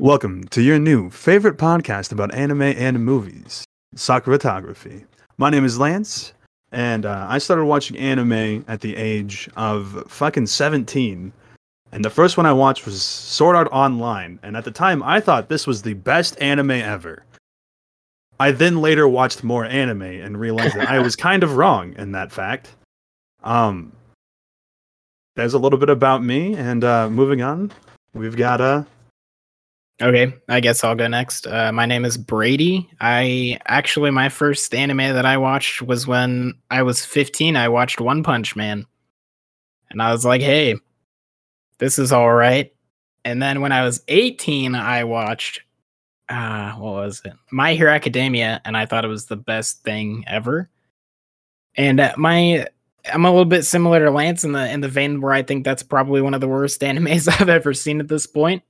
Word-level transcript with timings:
Welcome 0.00 0.42
to 0.48 0.60
your 0.60 0.80
new 0.80 1.08
favorite 1.08 1.56
podcast 1.56 2.10
about 2.10 2.34
anime 2.34 2.62
and 2.62 3.04
movies, 3.04 3.64
Sakuratography. 3.94 5.04
My 5.38 5.50
name 5.50 5.64
is 5.64 5.78
Lance, 5.78 6.32
and 6.72 7.06
uh, 7.06 7.28
I 7.30 7.38
started 7.38 7.66
watching 7.66 7.96
anime 7.96 8.64
at 8.66 8.80
the 8.80 8.96
age 8.96 9.48
of 9.56 10.02
fucking 10.08 10.48
17. 10.48 11.32
And 11.92 12.04
the 12.04 12.10
first 12.10 12.36
one 12.36 12.44
I 12.44 12.52
watched 12.52 12.86
was 12.86 13.04
Sword 13.04 13.54
Art 13.54 13.68
Online, 13.70 14.40
and 14.42 14.56
at 14.56 14.64
the 14.64 14.72
time 14.72 15.00
I 15.00 15.20
thought 15.20 15.48
this 15.48 15.64
was 15.64 15.82
the 15.82 15.94
best 15.94 16.36
anime 16.42 16.72
ever. 16.72 17.22
I 18.40 18.50
then 18.50 18.80
later 18.80 19.06
watched 19.06 19.44
more 19.44 19.64
anime 19.64 20.02
and 20.02 20.40
realized 20.40 20.74
that 20.74 20.88
I 20.88 20.98
was 20.98 21.14
kind 21.14 21.44
of 21.44 21.56
wrong 21.56 21.94
in 21.96 22.10
that 22.10 22.32
fact. 22.32 22.74
Um, 23.44 23.92
there's 25.36 25.54
a 25.54 25.58
little 25.60 25.78
bit 25.78 25.88
about 25.88 26.24
me, 26.24 26.56
and 26.56 26.82
uh, 26.82 27.08
moving 27.08 27.42
on, 27.42 27.70
we've 28.12 28.36
got 28.36 28.60
uh, 28.60 28.82
Okay, 30.02 30.34
I 30.48 30.58
guess 30.58 30.82
I'll 30.82 30.96
go 30.96 31.06
next. 31.06 31.46
Uh, 31.46 31.70
my 31.70 31.86
name 31.86 32.04
is 32.04 32.16
Brady. 32.16 32.90
I 33.00 33.60
actually, 33.66 34.10
my 34.10 34.28
first 34.28 34.74
anime 34.74 34.98
that 34.98 35.24
I 35.24 35.36
watched 35.36 35.82
was 35.82 36.06
when 36.06 36.54
I 36.70 36.82
was 36.82 37.04
15. 37.04 37.56
I 37.56 37.68
watched 37.68 38.00
One 38.00 38.24
Punch 38.24 38.56
Man. 38.56 38.86
And 39.90 40.02
I 40.02 40.10
was 40.10 40.24
like, 40.24 40.40
hey, 40.40 40.74
this 41.78 42.00
is 42.00 42.10
all 42.10 42.32
right. 42.32 42.72
And 43.24 43.40
then 43.40 43.60
when 43.60 43.70
I 43.70 43.84
was 43.84 44.02
18, 44.08 44.74
I 44.74 45.04
watched, 45.04 45.62
uh, 46.28 46.72
what 46.72 46.94
was 46.94 47.22
it? 47.24 47.34
My 47.52 47.74
Hero 47.74 47.92
Academia. 47.92 48.60
And 48.64 48.76
I 48.76 48.86
thought 48.86 49.04
it 49.04 49.08
was 49.08 49.26
the 49.26 49.36
best 49.36 49.84
thing 49.84 50.24
ever. 50.26 50.68
And 51.76 52.00
uh, 52.00 52.14
my, 52.16 52.66
I'm 53.12 53.24
a 53.24 53.30
little 53.30 53.44
bit 53.44 53.62
similar 53.62 54.04
to 54.04 54.10
Lance 54.10 54.42
in 54.42 54.52
the 54.52 54.68
in 54.70 54.80
the 54.80 54.88
vein 54.88 55.20
where 55.20 55.32
I 55.32 55.42
think 55.42 55.64
that's 55.64 55.82
probably 55.82 56.20
one 56.20 56.34
of 56.34 56.40
the 56.40 56.48
worst 56.48 56.80
animes 56.80 57.28
I've 57.28 57.48
ever 57.48 57.72
seen 57.72 58.00
at 58.00 58.08
this 58.08 58.26
point 58.26 58.62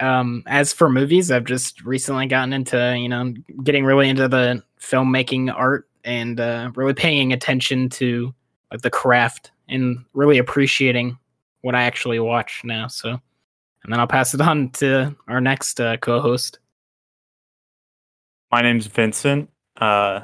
um 0.00 0.42
as 0.46 0.72
for 0.72 0.88
movies 0.88 1.30
i've 1.30 1.44
just 1.44 1.82
recently 1.82 2.26
gotten 2.26 2.52
into 2.52 2.96
you 2.98 3.08
know 3.08 3.32
getting 3.62 3.84
really 3.84 4.08
into 4.08 4.26
the 4.28 4.62
filmmaking 4.80 5.52
art 5.54 5.88
and 6.04 6.40
uh 6.40 6.70
really 6.74 6.94
paying 6.94 7.32
attention 7.32 7.88
to 7.88 8.34
like 8.72 8.82
the 8.82 8.90
craft 8.90 9.52
and 9.68 10.04
really 10.12 10.38
appreciating 10.38 11.16
what 11.62 11.74
i 11.74 11.84
actually 11.84 12.18
watch 12.18 12.62
now 12.64 12.86
so 12.88 13.10
and 13.10 13.92
then 13.92 14.00
i'll 14.00 14.06
pass 14.06 14.34
it 14.34 14.40
on 14.40 14.68
to 14.70 15.14
our 15.28 15.40
next 15.40 15.80
uh, 15.80 15.96
co-host 15.98 16.58
My 18.50 18.62
name's 18.62 18.86
Vincent. 18.86 19.50
Uh, 19.80 20.20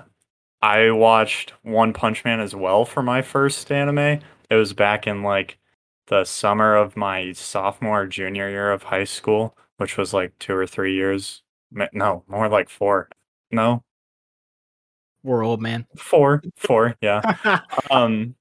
I 0.63 0.91
watched 0.91 1.53
One 1.63 1.93
Punch 1.93 2.25
Man 2.25 2.39
as 2.39 2.55
well 2.55 2.85
for 2.85 3.03
my 3.03 3.23
first 3.23 3.73
anime. 3.73 4.21
It 4.51 4.55
was 4.55 4.73
back 4.73 5.07
in 5.07 5.23
like 5.23 5.59
the 6.11 6.25
summer 6.27 6.77
of 6.77 6.97
my 6.99 7.33
sophomore 7.33 8.07
junior 8.07 8.51
year 8.51 8.73
of 8.73 8.85
high 8.85 9.05
school, 9.05 9.57
which 9.79 9.97
was 9.99 10.15
like 10.15 10.39
two 10.41 10.55
or 10.57 10.69
three 10.69 10.95
years. 10.95 11.43
No, 11.95 12.25
more 12.29 12.49
like 12.51 12.69
four. 12.71 13.09
No, 13.53 13.85
we're 15.23 15.45
old 15.45 15.61
man 15.61 15.87
four, 15.97 16.43
four. 16.57 16.97
Yeah. 17.01 17.21
Um, 17.91 18.35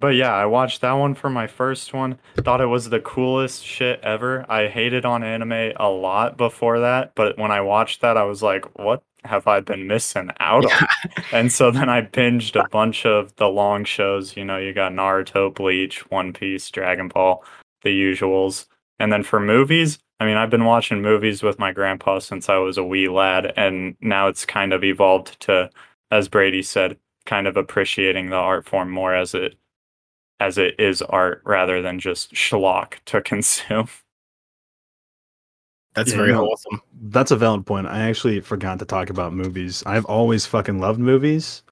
but 0.00 0.14
yeah, 0.14 0.32
I 0.32 0.46
watched 0.46 0.80
that 0.80 0.92
one 0.92 1.14
for 1.14 1.28
my 1.28 1.46
first 1.46 1.92
one. 1.92 2.18
Thought 2.36 2.62
it 2.62 2.66
was 2.66 2.88
the 2.88 3.00
coolest 3.00 3.64
shit 3.64 4.00
ever. 4.02 4.46
I 4.48 4.68
hated 4.68 5.04
on 5.04 5.22
anime 5.22 5.72
a 5.76 5.88
lot 5.88 6.36
before 6.36 6.80
that, 6.80 7.14
but 7.14 7.38
when 7.38 7.50
I 7.50 7.60
watched 7.60 8.00
that, 8.00 8.16
I 8.16 8.24
was 8.24 8.42
like, 8.42 8.64
what 8.78 9.02
have 9.24 9.46
I 9.46 9.60
been 9.60 9.86
missing 9.86 10.30
out 10.40 10.64
on? 10.64 10.88
And 11.32 11.52
so 11.52 11.70
then 11.70 11.88
I 11.88 12.02
binged 12.02 12.58
a 12.58 12.68
bunch 12.68 13.04
of 13.04 13.36
the 13.36 13.48
long 13.48 13.84
shows. 13.84 14.36
You 14.36 14.44
know, 14.44 14.56
you 14.56 14.72
got 14.72 14.92
Naruto, 14.92 15.54
Bleach, 15.54 16.10
One 16.10 16.32
Piece, 16.32 16.70
Dragon 16.70 17.08
Ball, 17.08 17.44
the 17.82 17.90
usuals. 17.90 18.66
And 18.98 19.12
then 19.12 19.22
for 19.22 19.38
movies, 19.38 19.98
I 20.18 20.26
mean, 20.26 20.36
I've 20.36 20.50
been 20.50 20.64
watching 20.64 21.00
movies 21.00 21.42
with 21.42 21.58
my 21.58 21.72
grandpa 21.72 22.18
since 22.18 22.48
I 22.48 22.56
was 22.56 22.76
a 22.76 22.84
wee 22.84 23.08
lad, 23.08 23.52
and 23.56 23.96
now 24.00 24.28
it's 24.28 24.44
kind 24.44 24.72
of 24.72 24.84
evolved 24.84 25.40
to, 25.42 25.70
as 26.10 26.28
Brady 26.28 26.62
said, 26.62 26.98
kind 27.24 27.46
of 27.46 27.56
appreciating 27.56 28.28
the 28.28 28.36
art 28.36 28.66
form 28.66 28.90
more 28.90 29.14
as 29.14 29.34
it 29.34 29.56
as 30.40 30.58
it 30.58 30.74
is 30.78 31.02
art 31.02 31.42
rather 31.44 31.80
than 31.82 32.00
just 32.00 32.32
schlock 32.32 32.94
to 33.04 33.20
consume. 33.32 33.88
that's 35.94 36.10
Yeah, 36.10 36.16
very 36.16 36.32
no. 36.32 36.38
wholesome 36.38 36.80
That's 37.02 37.30
a 37.30 37.36
valid 37.36 37.66
point. 37.66 37.86
I 37.86 38.00
actually 38.08 38.40
forgot 38.40 38.78
to 38.78 38.84
talk 38.84 39.10
about 39.10 39.32
movies. 39.32 39.82
I've 39.86 40.04
always 40.06 40.46
fucking 40.46 40.80
loved 40.80 40.98
movies. 41.00 41.62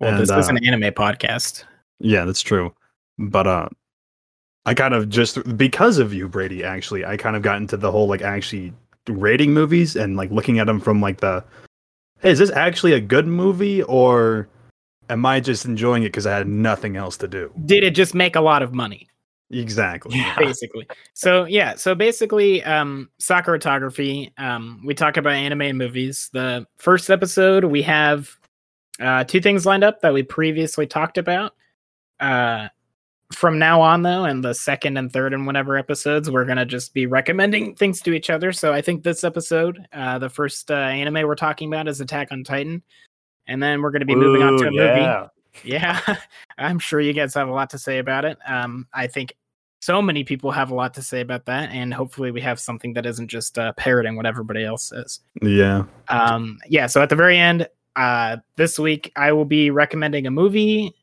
well 0.00 0.10
And, 0.10 0.20
this 0.20 0.30
is 0.30 0.48
uh, 0.48 0.52
an 0.52 0.64
anime 0.66 0.92
podcast 0.92 1.64
Yeah, 2.00 2.24
that's 2.24 2.42
true. 2.42 2.74
But 3.18 3.46
uh 3.46 3.68
I 4.66 4.74
kind 4.74 4.92
of 4.92 5.08
just 5.08 5.56
because 5.56 5.96
of 5.98 6.12
you, 6.12 6.28
Brady, 6.28 6.62
actually, 6.62 7.04
I 7.04 7.16
kind 7.16 7.34
of 7.34 7.42
got 7.42 7.56
into 7.56 7.78
the 7.78 7.90
whole 7.90 8.06
like 8.08 8.20
actually 8.22 8.74
rating 9.08 9.54
movies 9.54 9.96
and 9.96 10.16
like 10.16 10.30
looking 10.30 10.58
at 10.58 10.66
them 10.66 10.80
from 10.80 11.00
like 11.00 11.20
the 11.20 11.42
hey, 12.20 12.30
is 12.30 12.38
this 12.38 12.50
actually 12.50 12.92
a 12.92 13.00
good 13.00 13.26
movie 13.26 13.82
or 13.84 14.48
am 15.10 15.26
I 15.26 15.40
just 15.40 15.64
enjoying 15.64 16.02
it 16.04 16.08
because 16.08 16.26
I 16.26 16.34
had 16.36 16.48
nothing 16.48 16.96
else 16.96 17.16
to 17.18 17.28
do? 17.28 17.52
did 17.66 17.84
it 17.84 17.90
just 17.94 18.14
make 18.14 18.36
a 18.36 18.40
lot 18.40 18.62
of 18.62 18.72
money 18.72 19.08
Exactly. 19.50 20.16
Yeah. 20.16 20.36
basically. 20.38 20.86
So 21.14 21.44
yeah, 21.44 21.74
so 21.74 21.94
basically, 21.94 22.62
um, 22.62 23.10
Sakuratography. 23.20 24.30
Um, 24.38 24.80
we 24.84 24.94
talk 24.94 25.16
about 25.16 25.32
anime 25.32 25.62
and 25.62 25.78
movies. 25.78 26.30
The 26.32 26.66
first 26.76 27.10
episode, 27.10 27.64
we 27.64 27.82
have 27.82 28.30
uh, 29.00 29.24
two 29.24 29.40
things 29.40 29.66
lined 29.66 29.82
up 29.82 30.00
that 30.02 30.14
we 30.14 30.22
previously 30.22 30.86
talked 30.86 31.18
about. 31.18 31.54
Uh, 32.20 32.68
from 33.32 33.58
now 33.58 33.80
on, 33.80 34.02
though, 34.02 34.24
and 34.24 34.44
the 34.44 34.54
second 34.54 34.96
and 34.96 35.12
third 35.12 35.32
and 35.32 35.46
whatever 35.46 35.76
episodes, 35.76 36.30
we're 36.30 36.44
gonna 36.44 36.66
just 36.66 36.94
be 36.94 37.06
recommending 37.06 37.74
things 37.74 38.00
to 38.02 38.12
each 38.12 38.30
other. 38.30 38.52
So 38.52 38.72
I 38.72 38.82
think 38.82 39.02
this 39.02 39.24
episode, 39.24 39.84
uh, 39.92 40.18
the 40.18 40.28
first 40.28 40.70
uh, 40.70 40.74
anime 40.74 41.26
we're 41.26 41.34
talking 41.34 41.72
about 41.72 41.88
is 41.88 42.00
Attack 42.00 42.28
on 42.30 42.44
Titan, 42.44 42.82
and 43.50 43.62
then 43.62 43.82
we're 43.82 43.90
gonna 43.90 44.04
be 44.04 44.14
moving 44.14 44.42
on 44.42 44.56
to 44.58 44.64
a 44.64 44.68
Ooh, 44.68 44.70
movie. 44.70 45.00
yeah. 45.00 45.26
Yeah, 45.64 46.00
I'm 46.58 46.78
sure 46.78 47.00
you 47.00 47.12
guys 47.12 47.34
have 47.34 47.48
a 47.48 47.52
lot 47.52 47.70
to 47.70 47.78
say 47.78 47.98
about 47.98 48.24
it. 48.24 48.38
Um, 48.46 48.86
I 48.94 49.08
think 49.08 49.34
so 49.80 50.00
many 50.00 50.22
people 50.22 50.52
have 50.52 50.70
a 50.70 50.74
lot 50.74 50.94
to 50.94 51.02
say 51.02 51.20
about 51.20 51.46
that, 51.46 51.70
and 51.70 51.92
hopefully 51.92 52.30
we 52.30 52.40
have 52.42 52.60
something 52.60 52.92
that 52.94 53.04
isn't 53.04 53.28
just 53.28 53.58
uh, 53.58 53.72
parroting 53.72 54.14
what 54.14 54.26
everybody 54.26 54.64
else 54.64 54.84
says. 54.84 55.20
Yeah. 55.42 55.84
Um, 56.08 56.58
yeah, 56.68 56.86
so 56.86 57.02
at 57.02 57.08
the 57.08 57.16
very 57.16 57.36
end, 57.36 57.66
uh, 57.96 58.36
this 58.56 58.78
week 58.78 59.12
I 59.16 59.32
will 59.32 59.44
be 59.44 59.70
recommending 59.70 60.26
a 60.26 60.30
movie. 60.30 60.94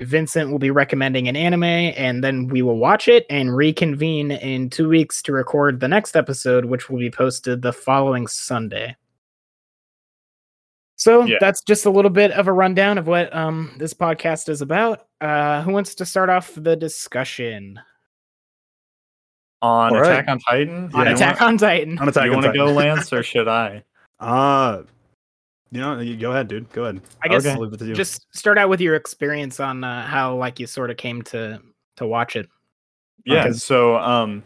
Vincent 0.00 0.50
will 0.50 0.60
be 0.60 0.70
recommending 0.70 1.28
an 1.28 1.36
anime, 1.36 1.64
and 1.64 2.24
then 2.24 2.48
we 2.48 2.62
will 2.62 2.78
watch 2.78 3.06
it 3.08 3.26
and 3.28 3.54
reconvene 3.54 4.30
in 4.30 4.70
two 4.70 4.88
weeks 4.88 5.20
to 5.22 5.32
record 5.32 5.80
the 5.80 5.88
next 5.88 6.16
episode, 6.16 6.64
which 6.64 6.88
will 6.88 6.98
be 6.98 7.10
posted 7.10 7.62
the 7.62 7.72
following 7.72 8.26
Sunday. 8.26 8.96
So 10.98 11.24
Yeah. 11.24 11.36
that's 11.40 11.62
just 11.62 11.86
a 11.86 11.90
little 11.90 12.10
bit 12.10 12.32
of 12.32 12.48
a 12.48 12.52
rundown 12.52 12.98
of 12.98 13.06
what 13.06 13.34
um, 13.34 13.72
this 13.78 13.94
podcast 13.94 14.48
is 14.48 14.60
about. 14.62 15.06
Uh, 15.20 15.62
who 15.62 15.72
wants 15.72 15.94
to 15.96 16.04
start 16.04 16.28
off 16.28 16.52
the 16.56 16.74
discussion 16.76 17.80
On 19.62 19.92
All 19.94 20.00
right. 20.00 20.12
Attack 20.12 20.28
on 20.28 20.38
Titan? 20.40 20.90
on 20.94 21.06
Yeah, 21.06 21.12
Attack 21.14 21.42
on 21.42 21.56
Titan? 21.58 21.98
On 21.98 22.08
Attack 22.08 22.26
you 22.26 22.32
want 22.32 22.46
to 22.46 22.52
go, 22.52 22.66
Lance, 22.72 23.12
or 23.12 23.22
should 23.22 23.48
I? 23.48 23.82
Uh 24.20 24.82
you 25.70 25.80
know, 25.80 26.00
you 26.00 26.16
go 26.16 26.30
ahead, 26.30 26.48
dude. 26.48 26.70
Go 26.72 26.84
ahead. 26.84 27.02
I 27.22 27.28
guess 27.28 27.44
I'll 27.44 27.58
leave 27.60 27.72
it 27.74 27.78
to 27.78 27.84
you. 27.84 27.94
just 27.94 28.26
start 28.34 28.56
out 28.56 28.68
with 28.70 28.80
your 28.80 28.94
experience 28.94 29.60
on 29.60 29.84
uh, 29.84 30.06
how 30.06 30.34
like 30.34 30.58
you 30.58 30.66
sort 30.66 30.90
of 30.90 30.96
came 30.96 31.20
to 31.22 31.60
to 31.96 32.06
watch 32.06 32.36
it. 32.36 32.48
Yeah, 33.26 33.40
Okay. 33.44 33.52
so 33.52 33.96
um 33.98 34.42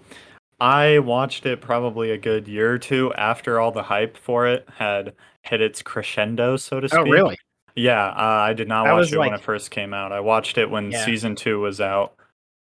I 0.61 0.99
watched 0.99 1.47
it 1.47 1.61
probably 1.61 2.11
a 2.11 2.19
good 2.19 2.49
year 2.49 2.73
or 2.73 2.79
two 2.79 3.13
after 3.15 3.61
all 3.61 3.71
the 3.73 3.83
hype 3.83 4.17
for 4.17 4.47
it 4.47 4.67
had 4.77 5.13
hit 5.42 5.60
its 5.60 5.82
crescendo, 5.82 6.56
so 6.56 6.80
to 6.80 6.88
speak. 6.88 7.00
Oh, 7.00 7.04
really? 7.04 7.38
Yeah, 7.75 8.08
uh, 8.08 8.12
I 8.47 8.53
did 8.53 8.69
not 8.69 8.84
That 8.84 8.92
watch 8.92 8.98
was 9.00 9.12
it 9.12 9.19
when 9.19 9.32
it 9.34 9.41
first 9.41 9.70
came 9.70 9.94
out. 9.94 10.12
I 10.12 10.20
watched 10.20 10.58
it 10.58 10.69
when 10.70 10.91
Yeah. 10.91 11.04
season 11.04 11.34
2 11.34 11.58
was 11.60 11.80
out, 11.80 12.14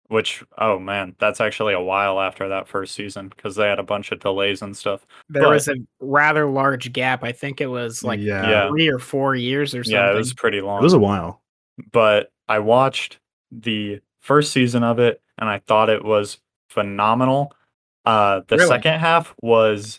which 0.09 0.45
oh 0.59 0.79
man, 0.79 1.15
that's 1.19 1.41
actually 1.41 1.75
a 1.75 1.81
while 1.81 2.21
after 2.21 2.49
that 2.49 2.69
first 2.69 2.95
season 2.95 3.29
because 3.29 3.57
they 3.57 3.67
had 3.69 3.79
a 3.81 3.83
bunch 3.85 4.13
of 4.13 4.21
delays 4.21 4.63
and 4.63 4.77
stuff. 4.77 5.05
There 5.29 5.43
But- 5.43 5.51
was 5.51 5.69
a 5.69 5.75
rather 6.01 6.47
large 6.47 6.93
gap. 6.93 7.25
I 7.25 7.33
think 7.33 7.61
it 7.61 7.67
was 7.67 8.03
like 8.05 8.21
yeah. 8.21 8.49
Yeah. 8.49 8.69
three 8.69 8.89
or 8.89 8.99
four 9.01 9.35
years 9.35 9.75
or 9.75 9.83
something. 9.83 10.01
Yeah, 10.01 10.13
it 10.13 10.17
was 10.17 10.33
pretty 10.33 10.61
long. 10.61 10.81
It 10.81 10.85
was 10.85 10.93
a 10.95 10.99
while. 10.99 11.43
but 11.93 12.31
I 12.49 12.59
watched 12.59 13.19
the 13.51 14.01
first 14.21 14.53
season 14.53 14.83
of 14.85 14.99
it 14.99 15.21
and 15.39 15.49
I 15.49 15.59
thought 15.61 15.89
it 15.89 16.05
was 16.05 16.39
phenomenal. 16.69 17.53
Uh, 18.05 18.41
the 18.49 18.57
Really? 18.57 18.69
second 18.69 19.01
half 19.01 19.35
was 19.43 19.99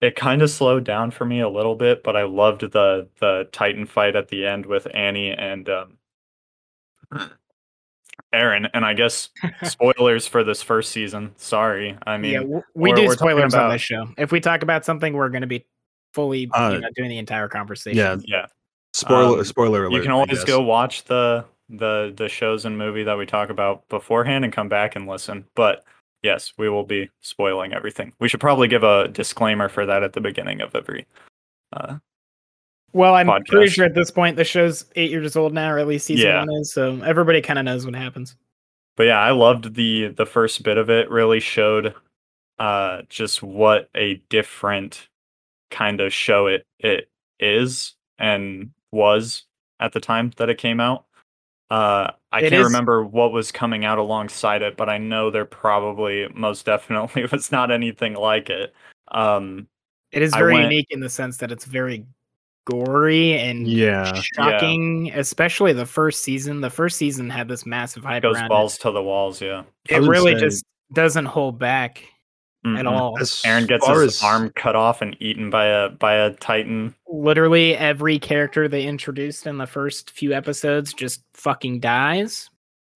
it 0.00 0.14
kind 0.16 0.42
of 0.42 0.50
slowed 0.50 0.84
down 0.84 1.10
for 1.10 1.24
me 1.24 1.40
a 1.40 1.48
little 1.48 1.74
bit, 1.74 2.02
but 2.04 2.16
I 2.16 2.22
loved 2.24 2.60
the 2.60 3.08
the 3.20 3.48
Titan 3.52 3.86
fight 3.86 4.14
at 4.16 4.28
the 4.28 4.46
end 4.46 4.66
with 4.66 4.86
Annie 4.94 5.30
and 5.32 5.68
um, 5.68 5.98
Eren. 8.34 8.68
And 8.74 8.84
I 8.84 8.94
guess 8.94 9.30
spoilers 9.64 10.26
for 10.26 10.44
this 10.44 10.62
first 10.62 10.92
season. 10.92 11.32
Sorry, 11.36 11.96
I 12.06 12.18
mean, 12.18 12.32
yeah, 12.32 12.40
we 12.42 12.62
we're- 12.74 12.92
do 13.00 13.06
we're 13.06 13.14
talking 13.14 13.30
spoilers 13.30 13.54
on 13.54 13.60
about- 13.60 13.72
this 13.72 13.82
show. 13.82 14.08
If 14.16 14.32
we 14.32 14.40
talk 14.40 14.62
about 14.62 14.84
something, 14.84 15.12
we're 15.14 15.28
going 15.30 15.42
to 15.42 15.46
be 15.48 15.66
fully 16.14 16.48
Uh, 16.52 16.70
you 16.74 16.80
know, 16.80 16.88
doing 16.94 17.08
the 17.10 17.18
entire 17.18 17.48
conversation. 17.48 17.98
Yeah. 17.98 18.16
yeah. 18.26 18.46
Spoiler 18.94 19.38
Um, 19.38 19.44
spoiler 19.44 19.84
alert. 19.84 19.92
you 19.96 20.02
can 20.02 20.10
always 20.10 20.44
go 20.44 20.60
watch 20.62 21.04
the 21.04 21.44
the 21.68 22.14
the 22.16 22.28
shows 22.28 22.64
and 22.64 22.78
movie 22.78 23.02
that 23.04 23.18
we 23.18 23.26
talk 23.26 23.50
about 23.50 23.86
beforehand 23.90 24.44
and 24.44 24.52
come 24.52 24.68
back 24.68 24.96
and 24.96 25.06
listen. 25.06 25.44
But 25.54 25.84
yes, 26.22 26.52
we 26.58 26.68
will 26.68 26.84
be 26.84 27.10
spoiling 27.20 27.72
everything. 27.72 28.12
We 28.20 28.28
should 28.28 28.40
probably 28.40 28.68
give 28.68 28.82
a 28.84 29.08
disclaimer 29.08 29.68
for 29.68 29.86
that 29.86 30.02
at 30.02 30.12
the 30.12 30.20
beginning 30.20 30.60
of 30.60 30.74
every. 30.74 31.06
Uh, 31.72 31.98
Well, 32.92 33.14
I'm 33.14 33.26
pretty 33.44 33.68
sure 33.68 33.84
at 33.84 33.94
this 33.94 34.10
point 34.10 34.36
the 34.36 34.44
show's 34.44 34.86
eight 34.96 35.10
years 35.10 35.36
old 35.36 35.52
now, 35.52 35.70
or 35.70 35.78
at 35.78 35.86
least 35.86 36.06
season 36.06 36.26
Yeah. 36.28 36.38
one 36.40 36.52
is. 36.54 36.72
So 36.72 37.00
everybody 37.02 37.40
kind 37.42 37.58
of 37.58 37.64
knows 37.64 37.84
what 37.84 37.94
happens. 37.94 38.36
but 38.96 39.04
yeah, 39.04 39.20
I 39.20 39.30
loved 39.30 39.74
the 39.74 40.08
the 40.08 40.26
first 40.26 40.62
bit 40.64 40.76
of 40.78 40.90
it. 40.90 41.08
Really 41.10 41.38
showed 41.40 41.94
uh 42.58 43.02
just 43.08 43.42
what 43.42 43.88
a 43.94 44.14
different 44.28 45.08
kind 45.70 46.00
of 46.00 46.12
show 46.12 46.46
it 46.48 46.66
it 46.80 47.08
is 47.38 47.94
and 48.18 48.70
was 48.90 49.44
at 49.78 49.92
the 49.92 50.00
time 50.00 50.32
that 50.38 50.48
it 50.48 50.58
came 50.58 50.80
out. 50.80 51.04
Uh 51.70 52.10
I 52.32 52.38
It 52.40 52.50
can't 52.50 52.54
is- 52.54 52.64
remember 52.66 53.04
what 53.04 53.32
was 53.32 53.50
coming 53.52 53.84
out 53.84 53.98
alongside 53.98 54.62
it, 54.62 54.76
but 54.76 54.88
I 54.88 54.98
know 54.98 55.30
there 55.30 55.44
probably 55.44 56.28
most 56.34 56.64
definitely 56.66 57.26
was 57.32 57.50
not 57.52 57.70
anything 57.70 58.14
like 58.14 58.50
it. 58.50 58.74
Um 59.12 59.68
It 60.12 60.22
is 60.22 60.32
very 60.34 60.54
went- 60.54 60.64
unique 60.70 60.86
in 60.90 61.00
the 61.00 61.08
sense 61.10 61.36
that 61.38 61.50
it's 61.52 61.64
very 61.64 62.04
gory 62.66 63.32
and 63.38 63.66
Yeah. 63.66 64.12
shocking, 64.34 65.10
especially 65.14 65.72
the 65.72 65.86
first 65.86 66.22
season. 66.22 66.60
The 66.60 66.68
first 66.70 66.98
season 66.98 67.30
had 67.30 67.48
this 67.48 67.64
massive 67.64 68.04
hype 68.04 68.22
goes 68.22 68.36
around 68.36 68.48
balls 68.48 68.76
to 68.78 68.90
the 68.90 69.02
walls, 69.02 69.40
yeah. 69.40 69.62
it. 69.88 69.94
I 69.94 69.96
It 69.96 70.00
would 70.02 70.10
really 70.10 70.34
say- 70.34 70.40
just 70.40 70.64
doesn't 70.92 71.26
hold 71.26 71.58
back 71.58 72.02
at 72.64 72.84
Mhm. 72.84 72.90
all. 72.90 73.16
As 73.20 73.30
Eren 73.46 73.66
gets 73.68 73.86
his 73.86 73.98
as- 74.16 74.22
arm 74.22 74.50
cut 74.56 74.74
off 74.76 75.00
and 75.02 75.16
eaten 75.20 75.48
by 75.50 75.66
a 75.66 75.88
by 75.90 76.14
a 76.14 76.32
titan. 76.34 76.94
Literally 77.08 77.76
every 77.76 78.18
character 78.18 78.68
they 78.68 78.84
introduced 78.84 79.46
in 79.46 79.58
the 79.58 79.66
first 79.66 80.10
few 80.10 80.32
episodes 80.32 80.92
just 80.92 81.22
fucking 81.34 81.80
dies 81.80 82.50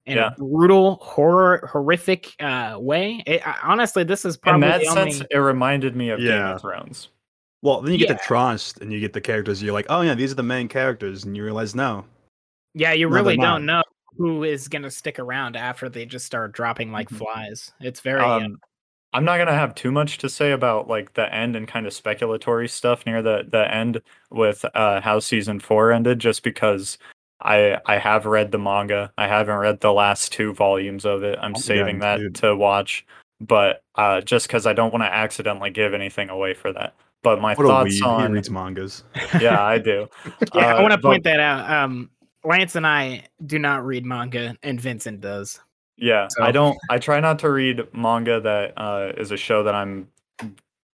in 0.07 0.17
Yeah. 0.17 0.31
a 0.37 0.39
brutal, 0.39 0.97
horror, 0.97 1.69
horrific 1.73 2.35
uh, 2.41 2.77
way. 2.79 3.23
It, 3.27 3.47
I- 3.47 3.59
honestly, 3.63 4.03
this 4.05 4.25
is 4.25 4.35
In 4.37 4.41
probably 4.41 4.69
that 4.69 4.81
the 4.81 4.89
only. 4.89 5.13
sense, 5.13 5.27
it 5.31 5.39
reminded 5.39 5.95
me 5.97 6.11
of 6.11 6.19
Game 6.19 6.43
of 6.43 6.61
Thrones. 6.61 7.09
Well, 7.63 7.81
then 7.81 7.93
you 7.93 7.99
get 7.99 8.09
Yeah. 8.09 8.15
the 8.15 8.21
trust 8.27 8.81
and 8.81 8.93
you 8.93 8.99
get 8.99 9.13
the 9.13 9.21
characters. 9.21 9.63
You're 9.63 9.73
like, 9.73 9.87
oh 9.89 10.01
yeah, 10.01 10.15
these 10.15 10.33
are 10.33 10.37
the 10.37 10.43
main 10.43 10.67
characters, 10.67 11.23
and 11.25 11.37
you 11.37 11.45
realize 11.45 11.75
no. 11.77 12.05
Yeah, 12.75 12.93
you 12.93 13.09
No, 13.09 13.15
really 13.15 13.37
don't 13.37 13.65
not. 13.65 13.87
know 13.87 14.17
who 14.19 14.43
is 14.43 14.67
going 14.67 14.83
to 14.83 14.91
stick 14.91 15.19
around 15.21 15.57
after 15.57 15.89
they 15.89 16.05
just 16.05 16.27
start 16.27 16.53
dropping 16.53 16.91
like 16.91 17.09
Mhm. 17.09 17.19
flies. 17.19 17.71
It's 17.81 18.01
very 18.01 18.21
uh, 18.21 18.41
Um, 18.41 18.59
I'm 19.15 19.25
not 19.25 19.39
gonna 19.39 19.53
have 19.55 19.75
too 19.75 19.93
much 19.93 20.19
to 20.19 20.29
say 20.29 20.53
about 20.53 20.89
like 20.89 21.15
the 21.15 21.33
end 21.35 21.55
and 21.57 21.69
kind 21.69 21.87
of 21.87 21.93
speculatory 21.93 22.69
stuff 22.71 23.05
near 23.07 23.23
the 23.23 23.45
the 23.51 23.73
end 23.73 24.01
with 24.31 24.65
uh, 24.75 25.01
how 25.01 25.19
season 25.21 25.61
four 25.61 25.93
ended, 25.93 26.19
just 26.19 26.43
because 26.43 26.99
I 27.43 27.79
I 27.87 27.99
have 27.99 28.25
read 28.27 28.53
the 28.53 28.59
manga. 28.59 29.13
I 29.19 29.27
haven't 29.29 29.57
read 29.59 29.81
the 29.81 29.93
last 29.93 30.33
two 30.33 30.55
volumes 30.55 31.05
of 31.05 31.23
it. 31.23 31.39
I'm 31.43 31.53
Oh, 31.55 31.59
yeah, 31.59 31.63
saving 31.63 31.99
that 31.99 32.19
dude. 32.19 32.35
to 32.37 32.57
watch, 32.57 33.05
but 33.41 33.83
uh, 33.97 34.21
just 34.23 34.47
because 34.47 34.67
I 34.67 34.73
don't 34.73 34.93
want 34.93 35.03
to 35.05 35.13
accidentally 35.13 35.71
give 35.71 35.93
anything 35.95 36.31
away 36.31 36.55
for 36.55 36.73
that. 36.73 36.95
But 37.23 37.41
my 37.41 37.55
What 37.55 37.65
a 37.65 37.69
thoughts 37.69 38.01
weeb. 38.03 38.27
He 38.27 38.33
reads 38.33 38.51
mangas. 38.51 39.05
yeah, 39.41 39.63
I 39.63 39.79
do. 39.79 40.09
yeah, 40.55 40.67
I 40.75 40.79
uh, 40.79 40.83
want 40.83 40.93
to 40.93 40.99
but- 40.99 41.09
point 41.09 41.25
that 41.25 41.39
out. 41.41 41.71
Um, 41.71 42.11
Lance 42.45 42.75
and 42.75 42.85
I 42.87 43.25
do 43.47 43.59
not 43.61 43.85
read 43.87 44.05
manga, 44.05 44.57
and 44.65 44.81
Vincent 44.81 45.21
does. 45.21 45.61
Yeah, 46.03 46.27
So- 46.29 46.43
I 46.43 46.51
don't. 46.51 46.77
I 46.91 46.99
try 46.99 47.21
not 47.21 47.39
to 47.41 47.51
read 47.51 47.87
manga 47.95 48.41
that 48.41 48.73
uh, 48.77 49.13
is 49.17 49.31
a 49.31 49.37
show 49.37 49.63
that 49.63 49.75
I'm 49.75 50.09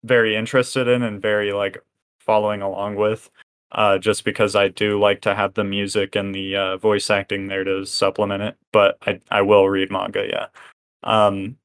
very 0.05 0.37
interested 0.37 0.87
in 0.87 1.03
and 1.03 1.21
very 1.21 1.53
like 1.53 1.83
following 2.21 2.61
along 2.61 2.97
with. 2.97 3.31
Uh, 3.73 3.99
just 3.99 4.25
because 4.25 4.55
I 4.57 4.69
do 4.69 4.99
like 4.99 5.21
to 5.23 5.35
have 5.35 5.53
the 5.55 5.65
music 5.65 6.15
and 6.17 6.35
the 6.35 6.57
uh, 6.57 6.77
voice 6.79 7.11
acting 7.11 7.49
there 7.49 7.65
to 7.65 7.85
supplement 7.87 8.43
it, 8.43 8.57
but 8.73 8.99
I 9.07 9.19
I 9.31 9.41
will 9.43 9.69
read 9.69 9.91
manga. 9.91 10.27
Yeah. 10.29 10.47
Um, 11.05 11.57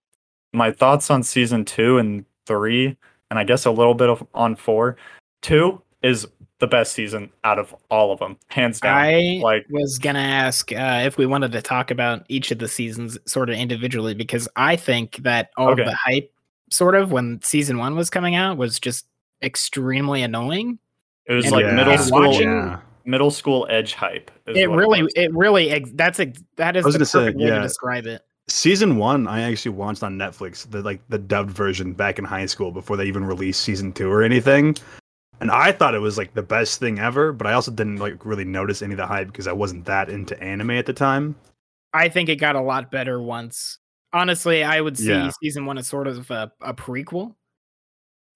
my 0.53 0.71
thoughts 0.71 1.09
on 1.11 1.21
season 1.23 1.65
two 1.65 1.97
and 1.97 2.25
three, 2.45 2.95
and 3.29 3.39
I 3.39 3.43
guess 3.43 3.65
a 3.65 3.71
little 3.71 3.93
bit 3.93 4.09
of 4.09 4.25
on 4.33 4.55
four. 4.55 4.95
Two 5.41 5.81
is 6.01 6.27
the 6.63 6.67
best 6.67 6.93
season 6.93 7.29
out 7.43 7.59
of 7.59 7.75
all 7.91 8.13
of 8.13 8.19
them, 8.19 8.37
hands 8.47 8.79
down. 8.79 8.95
I 8.97 9.39
like 9.43 9.65
was 9.69 9.99
gonna 9.99 10.19
ask 10.19 10.71
uh, 10.71 11.01
if 11.05 11.17
we 11.17 11.25
wanted 11.25 11.51
to 11.51 11.61
talk 11.61 11.91
about 11.91 12.25
each 12.29 12.51
of 12.51 12.59
the 12.59 12.69
seasons 12.69 13.17
sort 13.25 13.49
of 13.49 13.57
individually 13.57 14.13
because 14.13 14.47
I 14.55 14.77
think 14.77 15.17
that 15.17 15.49
all 15.57 15.71
Okay. 15.71 15.81
of 15.81 15.87
the 15.89 15.95
hype, 15.95 16.31
sort 16.69 16.95
of 16.95 17.11
when 17.11 17.41
season 17.41 17.77
one 17.79 17.97
was 17.97 18.09
coming 18.09 18.35
out, 18.35 18.55
was 18.57 18.79
just 18.79 19.05
extremely 19.41 20.23
annoying. 20.23 20.79
it 21.25 21.33
was 21.33 21.45
and 21.45 21.51
like 21.53 21.65
Yeah. 21.65 21.73
middle 21.75 21.97
school. 21.97 22.27
watching- 22.29 22.49
Yeah. 22.49 22.79
middle 23.05 23.31
school 23.31 23.67
edge 23.69 23.93
hype. 23.93 24.31
It 24.47 24.69
really, 24.69 25.03
was. 25.03 25.13
it 25.17 25.33
really, 25.33 25.83
that's 25.95 26.19
a 26.21 26.31
that 26.55 26.77
is 26.77 26.85
I 26.85 26.87
was 26.87 26.95
the 26.95 26.99
gonna 26.99 27.05
say, 27.05 27.19
perfect 27.19 27.37
way 27.39 27.47
yeah. 27.47 27.55
to 27.55 27.61
describe 27.61 28.05
it. 28.07 28.21
Season 28.47 28.95
one, 28.97 29.27
I 29.27 29.41
actually 29.41 29.71
watched 29.71 30.03
on 30.03 30.17
Netflix, 30.17 30.69
the 30.69 30.81
like 30.81 31.01
the 31.09 31.17
dubbed 31.17 31.51
version 31.51 31.91
back 31.93 32.19
in 32.19 32.25
high 32.25 32.45
school 32.45 32.71
before 32.71 32.95
they 32.97 33.05
even 33.05 33.25
released 33.25 33.61
season 33.61 33.91
two 33.93 34.09
or 34.09 34.21
anything. 34.23 34.75
And 35.43 35.51
I 35.51 35.73
thought 35.73 35.93
it 35.93 35.99
was 35.99 36.17
like 36.17 36.33
the 36.33 36.41
best 36.41 36.79
thing 36.79 36.99
ever, 36.99 37.33
but 37.33 37.45
I 37.47 37.51
also 37.51 37.69
didn't 37.69 37.97
like 37.97 38.25
really 38.25 38.45
notice 38.45 38.81
any 38.81 38.93
of 38.93 38.97
the 38.97 39.05
hype 39.05 39.27
because 39.27 39.45
I 39.45 39.51
wasn't 39.51 39.83
that 39.87 40.09
into 40.09 40.41
anime 40.41 40.71
at 40.71 40.85
the 40.85 40.93
time. 40.93 41.35
I 41.93 42.07
think 42.07 42.29
it 42.29 42.37
got 42.37 42.55
a 42.55 42.61
lot 42.61 42.89
better 42.89 43.21
once. 43.21 43.77
Honestly, 44.13 44.63
I 44.63 44.79
would 44.79 44.97
see 44.97 45.09
Yeah. 45.09 45.29
season 45.43 45.65
one 45.65 45.77
as 45.77 45.85
sort 45.89 46.07
of 46.07 46.31
a, 46.31 46.49
a 46.61 46.73
prequel. 46.73 47.35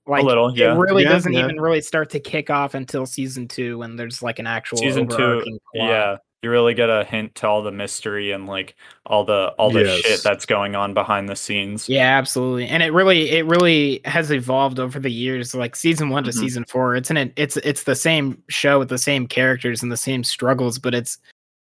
Like 0.06 0.26
little, 0.26 0.54
yeah. 0.54 0.74
it 0.74 0.78
really 0.78 1.04
Yeah, 1.04 1.10
doesn't 1.14 1.32
yeah. 1.32 1.46
even 1.46 1.62
really 1.62 1.80
start 1.80 2.10
to 2.10 2.20
kick 2.20 2.50
off 2.50 2.74
until 2.74 3.06
season 3.06 3.48
two 3.48 3.78
when 3.78 3.96
there's 3.96 4.22
like 4.22 4.40
an 4.40 4.48
actual 4.48 4.78
season 4.78 5.08
two 5.08 5.16
plot. 5.16 5.60
yeah 5.74 6.18
you 6.48 6.52
really 6.52 6.74
get 6.74 6.90
a 6.90 7.04
hint 7.04 7.36
to 7.36 7.48
all 7.48 7.62
the 7.62 7.72
mystery 7.72 8.32
and 8.32 8.48
like 8.48 8.76
all 9.06 9.26
the 9.26 9.54
all 9.60 9.70
the 9.70 9.84
Yes. 9.84 10.00
shit 10.02 10.24
that's 10.24 10.46
going 10.46 10.76
on 10.76 10.94
behind 10.94 11.28
the 11.28 11.36
scenes 11.36 11.90
Yeah, 11.90 12.18
absolutely. 12.18 12.68
And 12.68 12.82
it 12.82 12.94
really 12.94 13.30
it 13.32 13.46
really 13.46 14.00
has 14.06 14.32
evolved 14.32 14.80
over 14.80 15.00
the 15.00 15.12
years 15.12 15.54
like 15.54 15.76
season 15.76 16.10
1 16.10 16.24
to 16.24 16.32
Mhm. 16.32 16.34
season 16.34 16.66
4. 16.70 16.96
It's 16.96 17.10
an 17.12 17.34
it's 17.36 17.58
it's 17.58 17.84
the 17.84 17.96
same 17.96 18.42
show 18.50 18.80
with 18.80 18.90
the 18.90 18.98
same 18.98 19.28
characters 19.28 19.84
and 19.84 19.92
the 19.92 19.98
same 19.98 20.24
struggles, 20.24 20.80
but 20.80 20.94
it's 20.96 21.18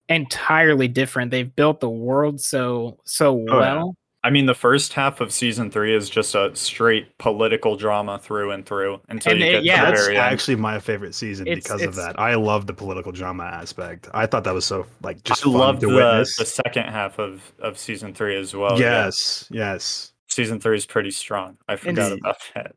entirely 0.10 0.88
different. 0.88 1.32
They've 1.32 1.56
built 1.56 1.80
the 1.80 1.90
world 1.90 2.40
so 2.42 3.00
so 3.06 3.34
Oh, 3.50 3.60
yeah. 3.62 3.84
Well. 4.24 4.30
i 4.30 4.32
mean 4.32 4.46
the 4.46 4.54
first 4.54 4.94
half 4.94 5.22
of 5.22 5.32
season 5.32 5.70
three 5.72 5.96
is 5.96 6.10
just 6.10 6.36
a 6.36 6.56
straight 6.56 7.18
political 7.18 7.76
drama 7.76 8.20
through 8.20 8.52
and 8.52 8.66
through 8.66 9.00
until 9.10 9.32
And 9.34 9.42
you 9.42 9.48
it- 9.48 9.52
get 9.52 9.64
yeah, 9.64 9.86
to 9.86 9.92
the 9.92 9.98
very 9.98 10.18
end 10.18 10.26
actually 10.34 10.56
my 10.56 10.80
favorite 10.80 11.16
season 11.16 11.48
It's- 11.48 11.64
because 11.64 11.82
of 11.84 11.96
that. 11.96 12.20
I 12.20 12.36
love 12.36 12.68
the 12.68 12.74
political 12.74 13.12
drama 13.12 13.44
aspect. 13.44 14.08
I 14.14 14.26
thought 14.26 14.44
that 14.44 14.54
was 14.54 14.66
so 14.66 14.86
like 15.04 15.24
just 15.24 15.42
i 15.42 15.44
fun 15.46 15.54
love 15.54 15.80
to 15.80 15.88
the, 15.88 15.96
witness. 15.96 16.36
the 16.38 16.46
second 16.46 16.86
half 16.86 17.20
of 17.20 17.52
of 17.60 17.78
season 17.78 18.14
three 18.14 18.36
as 18.38 18.54
well 18.56 18.80
yeah. 18.80 19.06
yes, 19.06 19.48
yes. 19.52 20.14
season 20.28 20.60
three 20.60 20.78
is 20.78 20.86
pretty 20.86 21.12
strong 21.12 21.58
i 21.68 21.76
forgot 21.76 22.10
the- 22.10 22.16
about 22.16 22.38
that 22.56 22.76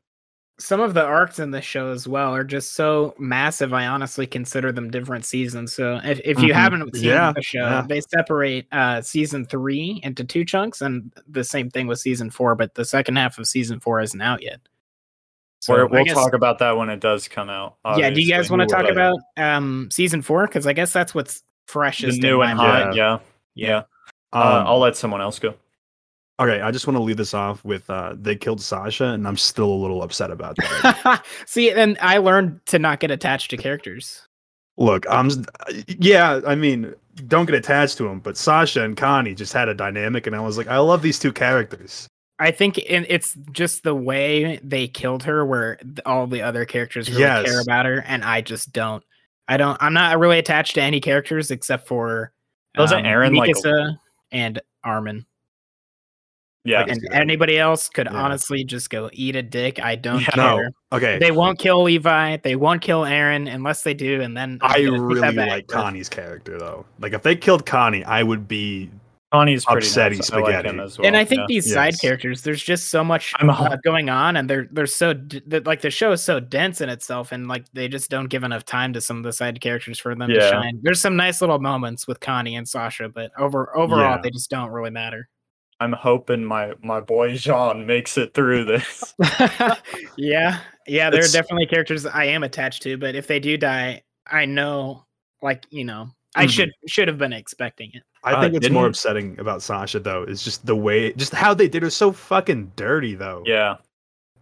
Some 0.59 0.81
of 0.81 0.95
the 0.95 1.03
arcs 1.03 1.39
in 1.41 1.51
this 1.51 1.65
show 1.65 1.91
as 1.91 2.07
well 2.07 2.33
are 2.35 2.45
just 2.45 2.75
so 2.75 3.15
massive. 3.19 3.73
I 3.73 3.87
honestly 3.87 4.27
consider 4.27 4.71
them 4.71 4.91
different 4.91 5.25
seasons. 5.25 5.75
So 5.75 5.99
if, 6.05 6.21
if 6.25 6.41
you 6.41 6.51
Mhm. 6.53 6.55
haven't 6.55 6.95
seen 6.95 7.05
Yeah, 7.05 7.33
the 7.33 7.43
show, 7.43 7.59
yeah. 7.69 7.85
they 7.89 8.01
separate 8.01 8.67
uh, 8.71 9.01
season 9.01 9.45
three 9.45 10.01
into 10.05 10.23
two 10.25 10.45
chunks, 10.45 10.81
and 10.83 11.13
the 11.27 11.43
same 11.43 11.69
thing 11.71 11.87
with 11.89 11.99
season 11.99 12.31
four. 12.31 12.55
But 12.55 12.75
the 12.75 12.85
second 12.85 13.17
half 13.17 13.39
of 13.39 13.49
season 13.49 13.81
four 13.81 14.01
isn't 14.03 14.21
out 14.21 14.43
yet. 14.43 14.61
So 15.61 15.73
We're, 15.75 15.87
we'll 15.87 16.05
guess- 16.05 16.15
talk 16.15 16.33
about 16.35 16.59
that 16.59 16.77
when 16.77 16.91
it 16.91 17.01
does 17.01 17.27
come 17.29 17.49
out 17.49 17.77
Yeah, 17.97 18.11
do 18.11 18.21
you 18.21 18.29
guys 18.33 18.51
want 18.51 18.61
to 18.61 18.67
talk 18.67 18.85
will. 18.85 18.93
about 18.93 19.19
um 19.37 19.89
season 19.91 20.21
four? 20.23 20.47
Because 20.47 20.67
I 20.67 20.73
guess 20.75 20.93
that's 20.93 21.15
what's 21.15 21.41
the 21.41 21.47
freshest. 21.73 22.21
new 22.21 22.43
in 22.43 22.51
and 22.51 22.59
my 22.59 22.67
mind. 22.67 22.85
hot 22.89 22.97
yeah 22.97 23.19
yeah, 23.55 23.77
Um, 24.33 24.43
uh, 24.43 24.65
i'll 24.67 24.79
let 24.81 24.97
someone 24.97 25.21
else 25.21 25.39
go 25.39 25.55
okay, 26.43 26.61
I 26.61 26.71
just 26.71 26.87
want 26.87 26.97
to 26.97 27.03
leave 27.03 27.17
this 27.17 27.35
off 27.35 27.65
with 27.65 27.89
uh, 27.89 28.15
they 28.17 28.37
killed 28.37 28.61
Sasha, 28.61 29.07
and 29.07 29.27
I'm 29.27 29.37
still 29.37 29.71
a 29.71 29.75
little 29.75 30.03
upset 30.03 30.31
about 30.31 30.57
that. 30.57 31.25
See, 31.47 31.71
and 31.71 31.99
I 32.01 32.19
learned 32.19 32.65
to 32.67 32.79
not 32.79 33.01
get 33.01 33.11
attached 33.11 33.51
to 33.51 33.57
characters. 33.57 34.27
Look, 34.77 35.07
I'm 35.09 35.31
yeah, 35.87 36.41
I 36.47 36.55
mean, 36.55 36.95
don't 37.29 37.47
get 37.47 37.55
attached 37.55 37.99
to 37.99 38.05
them, 38.05 38.21
but 38.21 38.37
Sasha 38.37 38.83
and 38.83 38.97
Connie 38.97 39.35
just 39.35 39.53
had 39.53 39.69
a 39.69 39.75
dynamic, 39.75 40.27
and 40.27 40.35
I 40.35 40.41
was 40.41 40.57
like, 40.57 40.69
I 40.69 40.79
love 40.79 41.03
these 41.03 41.19
two 41.19 41.33
characters. 41.33 42.09
I 42.39 42.51
think 42.51 42.79
in, 42.79 43.07
it's 43.09 43.37
just 43.53 43.85
the 43.85 43.95
way 43.95 44.59
they 44.65 44.89
killed 44.89 45.23
her, 45.25 45.45
where 45.45 45.79
all 46.07 46.27
the 46.27 46.43
other 46.43 46.65
characters 46.65 47.09
really 47.11 47.45
care 47.45 47.61
about 47.61 47.87
her, 47.87 48.03
and 48.07 48.25
I 48.25 48.41
just 48.41 48.73
don't. 48.73 49.05
I 49.47 49.57
don't. 49.57 49.77
I'm 49.81 49.93
not 49.93 50.19
really 50.19 50.39
attached 50.39 50.75
to 50.75 50.83
any 50.83 51.01
characters 51.01 51.51
except 51.51 51.87
for 51.87 52.33
Doesn't 52.75 53.05
Eren, 53.05 53.37
like- 53.37 53.55
and 54.33 54.61
Armin. 54.83 55.27
Yeah 56.65 56.81
Like, 56.83 56.91
and 56.93 57.09
anybody 57.13 57.59
else 57.59 57.89
could 57.89 58.07
Yeah. 58.11 58.17
honestly 58.23 58.63
just 58.65 58.89
go 58.91 59.11
eat 59.13 59.35
a 59.37 59.43
dick. 59.43 59.83
I 59.83 59.97
don't 59.97 60.21
Yeah. 60.21 60.29
No, 60.37 60.69
okay, 60.93 61.19
They 61.19 61.33
won't 61.33 61.59
kill 61.59 61.83
Levi. 61.83 62.37
They 62.43 62.55
won't 62.57 62.81
kill 62.83 63.03
Eren 63.03 63.53
unless 63.53 63.83
they 63.83 63.95
do, 63.95 64.21
and 64.21 64.37
then 64.37 64.59
I'm 64.63 64.71
I 64.71 64.75
gonna 64.85 64.91
take 65.15 65.21
that 65.21 65.35
really 65.35 65.51
like 65.51 65.67
but- 65.67 65.75
Connie's 65.75 66.09
character 66.09 66.59
though. 66.59 66.87
Like, 67.01 67.15
if 67.15 67.23
they 67.23 67.35
killed 67.37 67.67
Connie, 67.67 68.05
I 68.05 68.23
would 68.23 68.47
be 68.47 68.91
connie's 69.33 69.65
pretty 69.65 69.87
Upsetty 69.87 70.17
nice. 70.17 70.31
I 70.31 70.37
like 70.41 70.45
spaghetti. 70.55 70.79
as 70.79 70.99
well 70.99 71.07
and 71.07 71.17
I 71.17 71.25
think 71.25 71.39
yeah. 71.41 71.47
these 71.49 71.73
side 71.73 71.99
characters, 71.99 72.43
there's 72.43 72.63
just 72.63 72.91
so 72.91 73.03
much 73.03 73.33
I'm 73.41 73.49
a- 73.49 73.53
uh, 73.55 73.77
going 73.83 74.11
on, 74.11 74.37
and 74.37 74.49
they're 74.49 74.69
they're 74.71 74.87
so 74.87 75.15
d- 75.15 75.41
that 75.47 75.67
like 75.67 75.81
the 75.81 75.91
show 75.91 76.13
is 76.13 76.23
so 76.23 76.39
dense 76.39 76.81
in 76.83 76.89
itself, 76.91 77.33
and 77.33 77.49
like 77.49 77.65
they 77.73 77.89
just 77.89 78.11
don't 78.11 78.27
give 78.27 78.45
enough 78.45 78.65
time 78.67 78.93
to 78.93 79.01
some 79.01 79.17
of 79.17 79.23
the 79.25 79.33
side 79.33 79.59
characters 79.61 79.99
for 79.99 80.15
them 80.15 80.29
to 80.29 80.39
shine. 80.51 80.79
There's 80.83 81.01
some 81.01 81.17
nice 81.17 81.41
little 81.41 81.59
moments 81.59 82.07
with 82.07 82.21
Connie 82.21 82.55
and 82.57 82.69
Sasha, 82.69 83.09
but 83.09 83.33
over 83.39 83.75
overall 83.77 84.17
Yeah. 84.17 84.21
they 84.23 84.31
just 84.31 84.51
don't 84.51 84.71
really 84.71 84.91
matter. 84.91 85.29
I'm 85.83 85.93
hoping 85.93 86.45
my 86.45 86.73
my 86.83 87.01
boy 87.01 87.37
Jean 87.37 87.87
makes 87.87 88.17
it 88.17 88.35
through 88.35 88.65
this. 88.65 89.15
yeah, 90.17 90.61
yeah, 90.87 91.11
there 91.11 91.21
It's- 91.21 91.35
are 91.35 91.39
definitely 91.43 91.67
characters 91.67 92.07
I 92.07 92.25
am 92.27 92.43
attached 92.43 92.83
to, 92.85 92.97
but 92.97 93.15
if 93.15 93.27
they 93.27 93.41
do 93.41 93.57
die, 93.57 94.03
I 94.31 94.45
know, 94.45 95.05
like 95.43 95.67
you 95.71 95.85
know, 95.85 96.09
I 96.37 96.47
Mhm. 96.47 96.51
should 96.51 96.71
should 96.87 97.09
have 97.09 97.19
been 97.19 97.33
expecting 97.33 97.91
it. 97.95 98.03
I 98.25 98.35
Uh, 98.35 98.41
think 98.43 98.55
what's 98.55 98.71
more 98.71 98.87
upsetting 98.87 99.39
about 99.41 99.63
Sasha 99.63 99.99
though 100.01 100.23
is 100.23 100.45
just 100.45 100.65
the 100.67 100.77
way, 100.77 101.13
just 101.15 101.35
how 101.35 101.53
they 101.55 101.69
did 101.69 101.83
her 101.83 101.91
so 101.91 102.13
fucking 102.13 102.73
dirty 102.77 103.15
though. 103.15 103.43
yeah, 103.45 103.77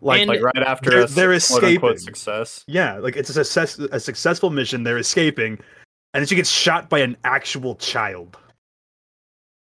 like, 0.02 0.20
And- 0.20 0.28
like 0.28 0.42
right 0.42 0.58
after 0.58 0.90
They're- 0.90 1.00
a 1.04 1.06
they're 1.06 1.26
quote 1.28 1.36
escaping. 1.36 1.98
success. 1.98 2.64
yeah, 2.68 2.98
like 2.98 3.16
it's 3.16 3.30
a 3.30 3.32
success, 3.44 3.78
a 3.78 3.98
successful 4.00 4.50
mission. 4.50 4.82
They're 4.82 4.98
escaping, 4.98 5.52
and 6.12 6.20
then 6.20 6.26
she 6.26 6.34
gets 6.36 6.50
shot 6.50 6.90
by 6.90 6.98
an 6.98 7.16
actual 7.24 7.74
child. 7.76 8.36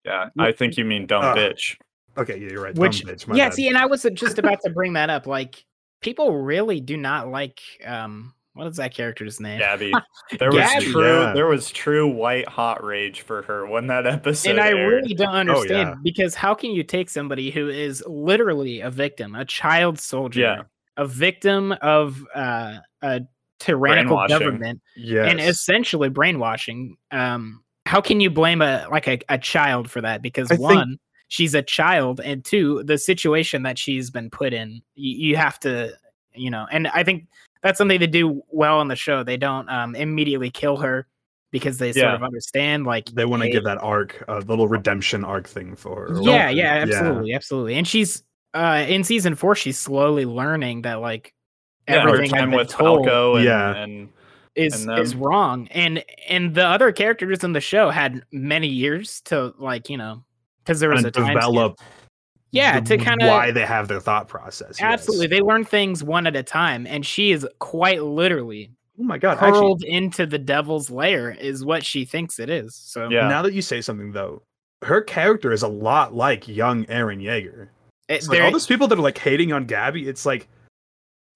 Yeah, 0.04 0.30
I 0.38 0.52
think 0.52 0.76
you 0.76 0.84
mean 0.84 1.06
dumb 1.06 1.24
Ugh. 1.24 1.36
bitch. 1.36 1.76
Okay, 2.16 2.38
yeah, 2.38 2.48
you're 2.50 2.62
right. 2.62 2.74
dumb 2.74 2.82
Which, 2.82 3.04
bitch, 3.04 3.26
my 3.26 3.36
yeah, 3.36 3.46
bad. 3.46 3.54
see, 3.54 3.68
and 3.68 3.76
I 3.78 3.86
was 3.86 4.06
just 4.14 4.38
about 4.38 4.58
to 4.64 4.70
bring 4.70 4.92
that 4.94 5.10
up. 5.10 5.26
Like, 5.26 5.64
people 6.00 6.36
really 6.38 6.80
do 6.80 6.96
not 6.96 7.28
like 7.28 7.60
um, 7.84 8.32
what 8.54 8.66
is 8.66 8.76
that 8.78 8.92
character's 8.94 9.38
name? 9.40 9.58
Gabby. 9.58 9.92
There 10.38 10.50
was 10.50 10.60
Gabby. 10.60 10.86
true 10.86 11.22
Yeah. 11.22 11.32
there 11.32 11.46
was 11.46 11.70
true 11.70 12.06
white 12.08 12.46
hot 12.48 12.82
rage 12.84 13.20
for 13.22 13.42
her 13.42 13.66
when 13.66 13.86
that 13.86 14.06
episode 14.06 14.50
and 14.50 14.60
I 14.60 14.68
aired. 14.70 14.94
really 15.02 15.14
don't 15.14 15.34
understand 15.34 15.88
yeah. 15.90 15.94
because 16.02 16.34
how 16.34 16.54
can 16.54 16.72
you 16.72 16.82
take 16.82 17.08
somebody 17.08 17.50
who 17.50 17.68
is 17.68 18.02
literally 18.06 18.80
a 18.80 18.90
victim, 18.90 19.34
a 19.34 19.44
child 19.44 19.98
soldier, 19.98 20.40
Yeah. 20.40 20.62
a 20.96 21.06
victim 21.06 21.72
of 21.82 22.22
uh, 22.34 22.78
a 23.02 23.22
tyrannical 23.58 24.26
government, 24.28 24.80
yes. 24.96 25.30
and 25.30 25.40
essentially 25.40 26.08
brainwashing? 26.10 26.96
Um, 27.10 27.62
how 27.88 28.00
can 28.02 28.20
you 28.20 28.28
blame 28.30 28.60
a 28.60 28.86
like 28.90 29.08
a, 29.08 29.18
a 29.28 29.38
child 29.38 29.90
for 29.90 30.00
that? 30.02 30.20
Because 30.22 30.50
I 30.50 30.56
think- 30.56 30.60
one, 30.70 30.98
she's 31.28 31.54
a 31.54 31.62
child, 31.62 32.20
and 32.20 32.44
two, 32.44 32.82
the 32.84 32.98
situation 32.98 33.62
that 33.62 33.78
she's 33.78 34.10
been 34.10 34.30
put 34.30 34.52
in, 34.52 34.82
you, 34.94 35.28
you 35.30 35.36
have 35.36 35.58
to, 35.60 35.92
you 36.34 36.50
know, 36.50 36.66
and 36.70 36.86
I 36.88 37.02
think 37.02 37.26
that's 37.62 37.78
something 37.78 37.98
they 37.98 38.06
do 38.06 38.42
well 38.50 38.78
on 38.78 38.88
the 38.88 38.96
show. 38.96 39.24
They 39.24 39.36
don't 39.36 39.68
um, 39.68 39.94
immediately 39.96 40.50
kill 40.50 40.76
her 40.76 41.06
because 41.50 41.78
they 41.78 41.92
sort 41.92 42.14
of 42.14 42.22
understand, 42.22 42.84
like 42.84 43.06
they 43.06 43.24
want 43.24 43.42
to 43.42 43.50
give 43.50 43.64
that 43.64 43.78
arc, 43.78 44.22
a 44.28 44.40
little 44.40 44.68
redemption 44.68 45.24
arc 45.24 45.48
thing 45.48 45.74
for 45.74 46.08
her. 46.08 46.18
or 46.18 46.22
yeah, 46.22 46.50
whatever. 46.50 46.52
yeah, 46.52 46.74
absolutely, 46.74 47.32
absolutely. 47.34 47.74
And 47.74 47.88
she's 47.88 48.22
uh 48.54 48.84
in 48.86 49.02
season 49.02 49.34
four, 49.34 49.54
she's 49.54 49.78
slowly 49.78 50.26
learning 50.26 50.82
that 50.82 51.00
like 51.00 51.32
Yeah, 51.88 52.02
everything 52.02 52.34
I've 52.34 52.40
time 52.40 52.50
with 52.52 52.68
told 52.68 53.06
Falco 53.06 53.36
and, 53.36 53.44
Yeah. 53.44 53.74
and 53.76 54.08
is 54.58 54.84
and 54.86 54.98
is 54.98 55.14
wrong. 55.14 55.68
And 55.70 56.04
and 56.28 56.54
the 56.54 56.64
other 56.66 56.92
characters 56.92 57.44
in 57.44 57.52
the 57.52 57.60
show 57.60 57.90
had 57.90 58.22
many 58.32 58.68
years 58.68 59.20
to 59.22 59.54
like, 59.58 59.88
you 59.88 59.96
know, 59.96 60.24
because 60.64 60.80
there 60.80 60.90
was 60.90 60.98
and 60.98 61.06
a 61.06 61.10
time 61.10 61.24
skip. 61.26 61.34
develop. 61.34 61.78
Yeah, 62.50 62.80
the- 62.80 62.96
to 62.96 63.04
kind 63.04 63.20
of 63.22 63.28
why 63.28 63.50
they 63.50 63.66
have 63.66 63.88
their 63.88 64.00
thought 64.00 64.26
process. 64.28 64.78
yes. 64.80 64.82
absolutely. 64.82 65.26
They 65.26 65.40
learn 65.40 65.64
things 65.64 66.02
one 66.02 66.26
at 66.26 66.34
a 66.34 66.42
time, 66.42 66.86
and 66.86 67.04
she 67.04 67.30
is 67.30 67.46
quite 67.58 68.02
literally 68.02 68.70
Oh 69.00 69.04
my 69.04 69.16
god! 69.18 69.34
Actually, 69.38 69.50
hurled 69.60 69.84
into 69.84 70.26
the 70.26 70.38
devil's 70.38 70.90
lair, 70.90 71.30
is 71.30 71.64
what 71.64 71.84
she 71.86 72.04
thinks 72.04 72.40
it 72.40 72.50
is. 72.50 72.74
So 72.74 73.08
Yeah. 73.08 73.28
now 73.28 73.42
that 73.42 73.52
you 73.52 73.62
say 73.62 73.80
something 73.80 74.10
though, 74.12 74.42
her 74.82 75.00
character 75.02 75.52
is 75.52 75.62
a 75.62 75.68
lot 75.68 76.14
like 76.14 76.48
young 76.48 76.84
Eren 76.86 77.22
Yeager. 77.22 77.68
it, 78.08 78.26
like 78.26 78.40
all 78.40 78.50
those 78.50 78.66
people 78.66 78.88
that 78.88 78.98
are 78.98 79.02
like 79.02 79.18
hating 79.18 79.52
on 79.52 79.66
Gabby, 79.66 80.08
it's 80.08 80.26
like 80.26 80.48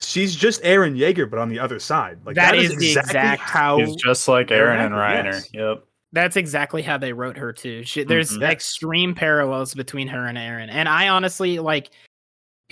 she's 0.05 0.35
just 0.35 0.63
Eren 0.63 0.97
Yeager, 0.97 1.29
but 1.29 1.39
on 1.39 1.49
the 1.49 1.59
other 1.59 1.79
side. 1.79 2.19
Like 2.25 2.35
That 2.37 2.53
that 2.53 2.59
is 2.61 2.73
is, 2.73 2.83
exactly 2.97 3.19
exact- 3.21 3.41
how. 3.43 3.79
he's 3.79 3.95
just 3.97 4.29
like 4.29 4.49
Eren 4.49 4.79
and 4.85 4.95
Eren, 4.95 4.99
Reiner. 5.25 5.33
yes. 5.33 5.49
Yep. 5.53 5.85
That's 6.15 6.37
exactly 6.37 6.83
how 6.83 6.99
they 6.99 7.13
wrote 7.15 7.39
her 7.39 7.53
too. 7.55 7.85
She, 7.85 8.05
there's 8.05 8.37
Mhm. 8.37 8.43
Extreme 8.51 9.15
parallels 9.15 9.73
between 9.75 10.09
her 10.09 10.27
and 10.27 10.37
Eren, 10.37 10.69
and 10.71 10.89
I 10.89 11.09
honestly 11.09 11.59
like. 11.59 11.91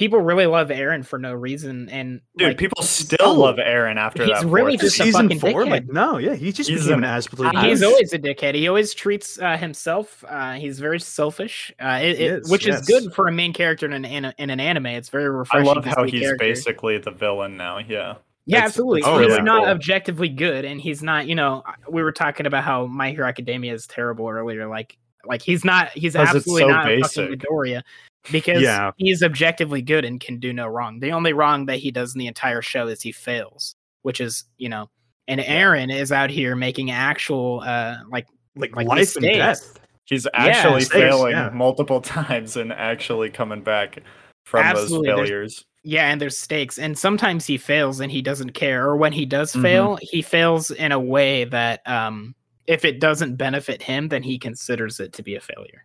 People 0.01 0.21
really 0.23 0.47
love 0.47 0.69
Eren 0.71 1.05
for 1.05 1.19
no 1.19 1.35
reason, 1.35 1.91
and 1.91 2.23
Dude, 2.39 2.49
like, 2.49 2.57
people 2.57 2.83
still 2.83 3.19
Oh. 3.21 3.35
love 3.35 3.57
Eren 3.57 3.97
after 3.99 4.23
He's 4.25 4.33
that. 4.33 4.45
He's 4.45 4.51
really 4.51 4.79
just 4.79 4.97
season. 4.97 5.13
season 5.13 5.29
fucking 5.29 5.41
four, 5.53 5.65
dickhead. 5.67 5.71
like 5.71 5.89
no, 5.89 6.17
yeah, 6.17 6.35
he 6.35 6.53
just 6.53 6.71
He's 6.71 6.85
became 6.85 7.01
an 7.01 7.05
an 7.05 7.11
absolute. 7.11 7.55
he's 7.67 7.83
always 7.83 8.11
a 8.15 8.19
dickhead. 8.19 8.55
He 8.55 8.67
always 8.67 8.95
treats 8.95 9.39
uh, 9.39 9.59
himself. 9.59 10.25
Uh, 10.27 10.55
he's 10.55 10.81
very 10.81 10.99
selfish, 11.01 11.71
uh, 11.83 11.99
it, 12.03 12.19
it- 12.19 12.33
is, 12.41 12.51
which 12.51 12.67
yes. 12.67 12.81
is 12.81 12.87
good 12.87 13.13
for 13.13 13.29
a 13.29 13.33
main 13.33 13.53
character 13.53 13.85
in 13.85 13.93
an, 13.93 14.07
in, 14.07 14.25
an 14.49 14.59
anime. 14.59 14.87
It's 14.87 15.11
very 15.11 15.29
refreshing. 15.29 15.69
I 15.69 15.73
love 15.75 15.85
how 15.85 16.05
he's 16.05 16.19
character. 16.23 16.39
basically 16.47 16.97
the 16.97 17.11
villain 17.11 17.59
now. 17.59 17.77
Yeah. 17.77 18.15
Yeah, 18.47 18.57
It's- 18.57 18.69
absolutely. 18.71 19.01
it's 19.01 19.07
Oh, 19.09 19.19
he's 19.19 19.29
really 19.29 19.43
not 19.43 19.65
cool. 19.65 19.71
objectively 19.71 20.31
good, 20.31 20.65
and 20.65 20.81
he's 20.81 21.03
not. 21.03 21.27
You 21.29 21.35
know, 21.35 21.63
we 21.91 22.03
were 22.03 22.11
talking 22.13 22.47
about 22.47 22.65
how 22.65 22.87
My 22.87 23.11
Hero 23.11 23.29
Academia 23.29 23.75
is 23.75 23.87
terrible 23.87 24.31
earlier. 24.31 24.67
Like, 24.67 24.97
like 25.27 25.43
he's 25.43 25.63
not. 25.63 25.91
He's 25.91 26.17
absolutely 26.17 26.63
so 26.63 26.69
not 26.69 26.87
basic. 26.87 27.29
fucking 27.29 27.39
Midoriya 27.39 27.83
because 28.31 28.63
Yeah. 28.63 28.91
he's 28.97 29.23
objectively 29.23 29.83
good 29.83 30.05
and 30.05 30.21
can 30.21 30.39
do 30.39 30.53
no 30.53 30.67
wrong. 30.67 31.01
The 31.01 31.13
only 31.13 31.33
wrong 31.33 31.67
that 31.67 31.79
he 31.79 31.91
does 31.91 32.15
in 32.15 32.19
the 32.19 32.27
entire 32.27 32.63
show 32.63 32.87
is 32.89 33.01
he 33.03 33.13
fails, 33.13 33.75
which 34.03 34.21
is 34.21 34.45
you 34.59 34.69
know. 34.69 34.91
And 35.29 35.41
Eren 35.41 35.95
is 35.95 36.11
out 36.11 36.31
here 36.31 36.57
making 36.57 36.91
actual, 36.91 37.61
uh, 37.65 37.99
like 38.11 38.27
like, 38.57 38.75
like 38.75 38.87
life 38.89 39.15
and 39.17 39.25
death. 39.25 39.79
He's 40.07 40.27
actually 40.35 40.75
mistakes, 40.81 40.93
failing 40.95 41.33
yeah. 41.33 41.51
multiple 41.55 42.01
times 42.01 42.57
and 42.57 42.73
actually 42.73 43.31
coming 43.31 43.63
back 43.63 44.01
from 44.45 44.65
Absolutely, 44.65 45.09
those 45.09 45.17
there's- 45.17 45.29
failures. 45.29 45.65
Yeah, 45.83 46.11
and 46.11 46.21
there's 46.21 46.37
stakes. 46.37 46.79
And 46.79 46.99
sometimes 46.99 47.47
he 47.47 47.57
fails 47.57 48.01
and 48.01 48.11
he 48.13 48.21
doesn't 48.21 48.51
care. 48.51 48.85
Or 48.87 48.97
when 48.97 49.13
he 49.13 49.25
does 49.25 49.53
Mhm. 49.55 49.63
fail, 49.63 49.99
he 50.03 50.21
fails 50.21 50.71
in 50.73 50.91
a 50.93 50.99
way 51.01 51.45
that 51.45 51.81
um 51.89 52.35
if 52.67 52.85
it 52.85 53.01
doesn't 53.01 53.37
benefit 53.37 53.81
him, 53.83 54.09
then 54.09 54.23
he 54.23 54.39
considers 54.39 55.01
it 55.01 55.13
to 55.15 55.23
be 55.23 55.37
a 55.37 55.41
failure. 55.41 55.85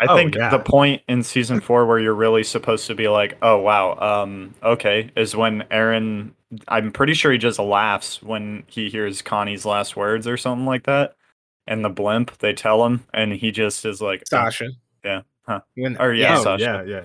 I 0.00 0.06
Oh, 0.08 0.16
think 0.16 0.34
yeah. 0.34 0.50
the 0.50 0.58
point 0.58 1.02
in 1.08 1.22
season 1.22 1.60
four 1.60 1.86
where 1.86 1.98
you're 1.98 2.14
really 2.14 2.42
supposed 2.42 2.86
to 2.88 2.94
be 2.94 3.08
like, 3.08 3.36
oh 3.42 3.58
wow, 3.58 3.96
um, 4.22 4.54
okay, 4.62 5.10
is 5.16 5.34
when 5.36 5.62
Eren. 5.70 6.32
I'm 6.68 6.92
pretty 6.92 7.14
sure 7.14 7.32
he 7.32 7.38
just 7.38 7.58
laughs 7.58 8.22
when 8.22 8.62
he 8.68 8.88
hears 8.88 9.22
Connie's 9.22 9.64
last 9.64 9.96
words 9.96 10.28
or 10.28 10.36
something 10.36 10.66
like 10.66 10.84
that. 10.84 11.16
And 11.66 11.84
the 11.84 11.88
blimp, 11.88 12.36
they 12.38 12.52
tell 12.52 12.84
him, 12.84 13.04
and 13.12 13.32
he 13.32 13.50
just 13.50 13.84
is 13.84 14.00
like, 14.00 14.20
oh, 14.20 14.26
Sasha. 14.26 14.68
yeah, 15.04 15.22
huh. 15.48 15.60
When, 15.76 15.96
Or, 16.00 16.12
yeah, 16.14 16.38
oh, 16.38 16.42
Sasha. 16.44 16.84
yeah, 16.86 17.02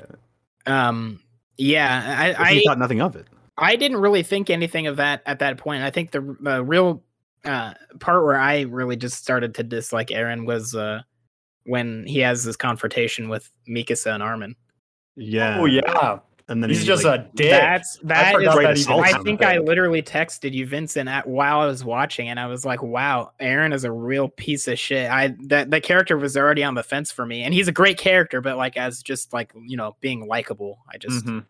yeah. 0.67 0.85
Um 0.87 1.19
yeah, 1.57 2.33
But 2.37 2.41
I, 2.41 2.51
he 2.53 2.59
I 2.59 2.61
thought 2.69 2.79
nothing 2.79 3.01
of 3.01 3.15
it. 3.15 3.27
I 3.57 3.75
didn't 3.75 3.97
really 3.97 4.23
think 4.23 4.49
anything 4.49 4.87
of 4.87 4.97
that 4.97 5.21
at 5.25 5.39
that 5.39 5.57
point. 5.57 5.83
I 5.83 5.89
think 5.89 6.11
the 6.11 6.35
the 6.41 6.63
real 6.63 7.01
uh 7.45 7.73
part 7.99 8.23
where 8.23 8.39
I 8.39 8.61
really 8.61 8.95
just 8.97 9.17
started 9.17 9.55
to 9.55 9.63
dislike 9.63 10.07
Eren 10.09 10.45
was 10.45 10.75
uh 10.75 11.01
when 11.65 12.05
he 12.05 12.19
has 12.19 12.43
this 12.43 12.55
confrontation 12.55 13.29
with 13.29 13.49
Mikasa 13.69 14.13
and 14.13 14.23
Armin. 14.23 14.55
Yeah. 15.15 15.59
oh 15.59 15.65
yeah, 15.65 16.19
And 16.47 16.63
then 16.63 16.69
he's 16.69 16.79
he, 16.81 16.87
just 16.87 17.03
like, 17.03 17.19
a 17.19 17.29
dick. 17.35 17.51
That's 17.51 17.99
that 18.03 18.33
forgot 18.33 18.57
is- 18.57 18.63
that 18.63 18.77
he 18.77 18.83
did 18.95 19.03
I 19.05 19.11
something. 19.11 19.37
think 19.37 19.43
I 19.43 19.57
literally 19.57 20.01
texted 20.01 20.53
you, 20.53 20.65
Vincent, 20.65 21.09
at, 21.09 21.27
while 21.27 21.59
I 21.59 21.65
was 21.65 21.83
watching, 21.83 22.29
and 22.29 22.39
I 22.39 22.47
was 22.47 22.65
like, 22.65 22.81
"Wow, 22.81 23.31
Eren 23.41 23.73
is 23.73 23.83
a 23.83 23.91
real 23.91 24.29
piece 24.29 24.67
of 24.67 24.79
shit." 24.79 25.11
I 25.11 25.35
that 25.47 25.69
that 25.71 25.83
character 25.83 26.17
was 26.17 26.37
already 26.37 26.63
on 26.63 26.75
the 26.75 26.83
fence 26.83 27.11
for 27.11 27.25
me, 27.25 27.43
and 27.43 27.53
he's 27.53 27.67
a 27.67 27.71
great 27.73 27.97
character, 27.97 28.39
but 28.41 28.55
like 28.57 28.77
as 28.77 29.03
just 29.03 29.33
like 29.33 29.51
you 29.61 29.75
know 29.77 29.95
being 29.99 30.25
likable, 30.27 30.79
I 30.91 30.97
just 30.97 31.25
Mhm. 31.25 31.45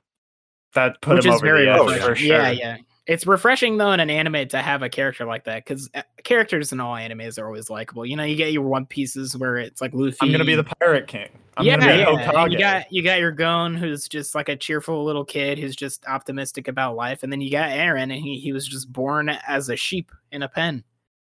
That 0.76 1.02
put 1.02 1.16
which 1.18 1.26
him 1.26 1.32
is 1.34 1.36
over 1.38 1.46
very 1.46 1.66
the 1.66 1.72
edge 1.72 2.02
for 2.02 2.16
sure. 2.16 2.28
yeah, 2.28 2.50
yeah. 2.52 2.78
It's 3.10 3.26
refreshing 3.26 3.78
though 3.78 3.92
in 3.92 4.00
an 4.00 4.12
anime 4.12 4.48
to 4.50 4.60
have 4.60 4.84
a 4.84 4.88
character 4.90 5.26
like 5.26 5.44
that 5.46 5.66
because 5.66 5.90
characters 6.24 6.72
in 6.72 6.80
all 6.80 6.94
animes 6.94 7.40
are 7.40 7.48
always 7.48 7.68
likable. 7.68 8.06
You 8.06 8.16
know, 8.16 8.24
you 8.24 8.36
get 8.36 8.54
your 8.54 8.62
One 8.62 8.86
Pieces 8.86 9.36
where 9.36 9.58
it's 9.58 9.82
like 9.82 9.96
Luffy. 9.96 10.18
I'm 10.22 10.32
gonna 10.32 10.46
be 10.46 10.54
the 10.54 10.64
pirate 10.64 11.08
king. 11.08 11.28
I'm 11.58 11.66
yeah, 11.66 11.78
gonna 11.78 11.92
be 11.92 11.98
yeah. 11.98 12.32
Hokage. 12.32 12.52
You 12.52 12.60
got 12.60 12.94
you 12.94 13.04
got 13.04 13.20
your 13.20 13.32
Gon, 13.32 13.74
who's 13.74 14.08
just 14.08 14.36
like 14.36 14.48
a 14.48 14.56
cheerful 14.56 15.04
little 15.04 15.26
kid 15.26 15.58
who's 15.58 15.76
just 15.76 16.06
optimistic 16.06 16.68
about 16.68 16.96
life, 16.96 17.24
and 17.24 17.34
then 17.34 17.42
you 17.42 17.50
got 17.50 17.72
Eren, 17.72 18.04
and 18.04 18.12
he 18.12 18.38
he 18.38 18.54
was 18.54 18.68
just 18.68 18.94
born 18.94 19.30
as 19.30 19.70
a 19.70 19.76
sheep 19.76 20.12
in 20.32 20.44
a 20.44 20.48
pen, 20.48 20.84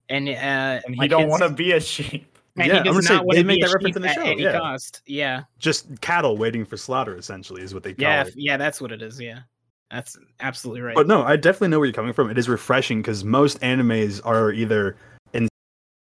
and 0.09 0.29
uh, 0.29 0.33
and 0.33 0.95
he 0.95 0.97
like 0.97 1.11
don't 1.11 1.27
want 1.27 1.43
to 1.43 1.51
be 1.51 1.73
a 1.73 1.81
sheep. 1.81 2.39
and 2.57 2.69
Yeah, 2.69 2.75
he 2.75 2.79
I'm 2.79 2.85
does 2.85 2.95
gonna 2.95 3.03
say, 3.03 3.15
not 3.15 3.27
want 3.27 3.35
they 3.35 3.43
to 3.43 3.47
make 3.49 3.57
be 3.59 3.63
a 3.63 3.67
that 3.67 3.75
reference 3.75 3.89
sheep 3.89 3.97
in 3.97 4.03
the 4.03 4.09
at 4.11 4.15
show, 4.15 4.23
any 4.23 4.43
yeah. 4.45 4.59
cost. 4.61 5.03
Yeah, 5.07 5.43
just 5.59 6.01
cattle 6.01 6.37
waiting 6.37 6.65
for 6.65 6.77
slaughter. 6.77 7.17
Essentially, 7.17 7.63
is 7.63 7.75
what 7.75 7.83
they 7.83 7.95
call 7.95 8.03
yeah, 8.03 8.21
it. 8.21 8.29
f- 8.29 8.37
yeah. 8.37 8.57
That's 8.57 8.81
what 8.81 8.93
it 8.93 9.03
is. 9.03 9.21
Yeah, 9.21 9.41
that's 9.95 10.19
absolutely 10.41 10.81
right. 10.81 10.97
But 10.97 11.07
no, 11.07 11.23
I 11.23 11.37
definitely 11.37 11.69
know 11.69 11.79
where 11.79 11.87
you're 11.87 11.95
coming 11.95 12.13
from. 12.13 12.29
It 12.29 12.37
is 12.37 12.49
refreshing 12.49 13.01
because 13.01 13.23
most 13.23 13.61
animes 13.61 14.21
are 14.25 14.51
either 14.51 14.97
in 15.33 15.49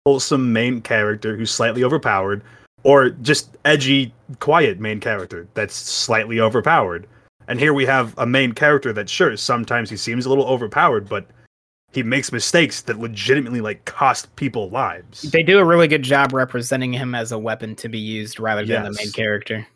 wholesome 0.06 0.52
main 0.52 0.80
character 0.80 1.36
who's 1.36 1.50
slightly 1.50 1.84
overpowered, 1.84 2.42
or 2.84 3.10
just 3.10 3.56
edgy, 3.66 4.12
quiet 4.40 4.80
main 4.80 4.98
character 4.98 5.46
that's 5.54 5.74
slightly 5.74 6.40
overpowered. 6.40 7.06
And 7.48 7.58
here 7.58 7.74
we 7.74 7.84
have 7.84 8.16
a 8.18 8.26
main 8.26 8.52
character 8.52 8.92
that 8.94 9.10
sure 9.10 9.36
sometimes 9.36 9.90
he 9.90 9.96
seems 9.96 10.24
a 10.24 10.28
little 10.28 10.46
overpowered, 10.46 11.08
but 11.08 11.26
he 11.92 12.02
makes 12.02 12.32
mistakes 12.32 12.80
that 12.82 12.98
legitimately 12.98 13.60
like 13.60 13.84
cost 13.84 14.34
people 14.36 14.70
lives. 14.70 15.22
They 15.22 15.42
do 15.42 15.58
a 15.58 15.64
really 15.64 15.88
good 15.88 16.02
job 16.02 16.32
representing 16.32 16.94
him 16.94 17.14
as 17.14 17.32
a 17.32 17.38
weapon 17.38 17.76
to 17.76 17.88
be 17.90 17.98
used 17.98 18.40
rather 18.40 18.64
than 18.64 18.84
the 18.84 18.92
main 18.92 19.12
character. 19.12 19.66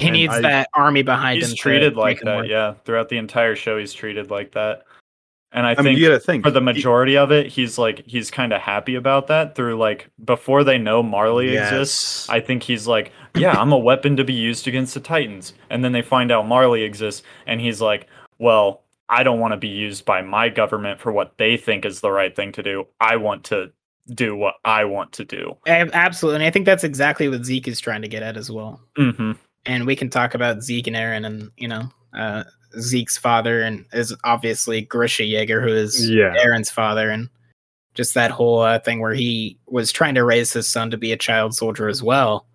He 0.00 0.06
And 0.08 0.14
needs 0.14 0.34
I- 0.34 0.40
that 0.42 0.68
army 0.74 1.02
behind 1.02 1.36
him. 1.42 1.48
He's 1.48 1.50
to 1.50 1.56
treated 1.56 1.96
like 1.96 2.20
that, 2.22 2.36
work. 2.38 2.48
yeah. 2.48 2.74
Throughout 2.84 3.08
the 3.08 3.18
entire 3.18 3.54
show, 3.54 3.78
he's 3.78 3.92
treated 3.92 4.30
like 4.30 4.52
that. 4.52 4.82
And 5.52 5.66
I, 5.66 5.72
I 5.72 5.74
think 5.74 5.98
mean, 5.98 6.20
think 6.20 6.44
for 6.44 6.50
the 6.52 6.60
he- 6.60 6.64
majority 6.64 7.16
of 7.16 7.32
it, 7.32 7.48
he's 7.48 7.76
like 7.76 8.04
he's 8.06 8.30
kind 8.30 8.52
of 8.52 8.60
happy 8.60 8.94
about 8.94 9.26
that 9.26 9.56
through 9.56 9.76
like 9.78 10.08
before 10.24 10.62
they 10.62 10.78
know 10.78 11.02
Marley 11.02 11.56
exists. 11.56 12.28
I 12.30 12.38
think 12.40 12.62
he's 12.62 12.86
like, 12.86 13.10
yeah, 13.36 13.60
I'm 13.60 13.72
a 13.72 13.78
weapon 13.78 14.16
to 14.16 14.24
be 14.24 14.32
used 14.32 14.68
against 14.68 14.94
the 14.94 15.00
Titans. 15.00 15.52
And 15.68 15.84
then 15.84 15.90
they 15.92 16.02
find 16.02 16.30
out 16.30 16.46
Marley 16.46 16.82
exists, 16.82 17.24
and 17.46 17.60
he's 17.60 17.80
like, 17.80 18.06
well, 18.38 18.84
I 19.08 19.24
don't 19.24 19.40
want 19.40 19.50
to 19.52 19.56
be 19.56 19.66
used 19.68 20.04
by 20.04 20.22
my 20.22 20.48
government 20.50 21.00
for 21.00 21.10
what 21.10 21.36
they 21.36 21.56
think 21.56 21.84
is 21.84 22.00
the 22.00 22.12
right 22.12 22.34
thing 22.34 22.52
to 22.52 22.62
do. 22.62 22.86
I 23.00 23.16
want 23.16 23.42
to 23.46 23.72
do 24.14 24.36
what 24.36 24.54
I 24.64 24.84
want 24.84 25.10
to 25.14 25.24
do. 25.24 25.56
Ab- 25.66 25.90
Absolutely. 25.92 26.36
And 26.36 26.44
I 26.44 26.50
think 26.50 26.64
that's 26.64 26.84
exactly 26.84 27.28
what 27.28 27.44
Zeke 27.44 27.66
is 27.66 27.80
trying 27.80 28.02
to 28.02 28.08
get 28.08 28.22
at 28.22 28.36
as 28.36 28.52
well. 28.52 28.80
hmm 28.96 29.32
And 29.66 29.86
we 29.86 29.96
can 29.96 30.10
talk 30.10 30.34
about 30.34 30.62
Zeke 30.62 30.86
and 30.86 30.96
Eren 30.96 31.26
and, 31.26 31.50
you 31.56 31.68
know, 31.68 31.90
uh, 32.14 32.44
Zeke's 32.78 33.18
father 33.18 33.62
and 33.62 33.84
is 33.92 34.14
obviously 34.24 34.82
Grisha 34.82 35.24
Yeager, 35.24 35.62
who 35.62 35.72
is 35.74 36.08
Yeah. 36.08 36.34
Eren's 36.36 36.70
father. 36.70 37.10
And 37.10 37.28
just 37.94 38.14
that 38.14 38.30
whole 38.30 38.60
uh, 38.60 38.78
thing 38.78 39.00
where 39.00 39.14
he 39.14 39.58
was 39.66 39.92
trying 39.92 40.14
to 40.14 40.24
raise 40.24 40.52
his 40.52 40.68
son 40.68 40.90
to 40.90 40.96
be 40.96 41.12
a 41.12 41.16
child 41.16 41.54
soldier 41.54 41.88
as 41.88 42.02
well. 42.02 42.46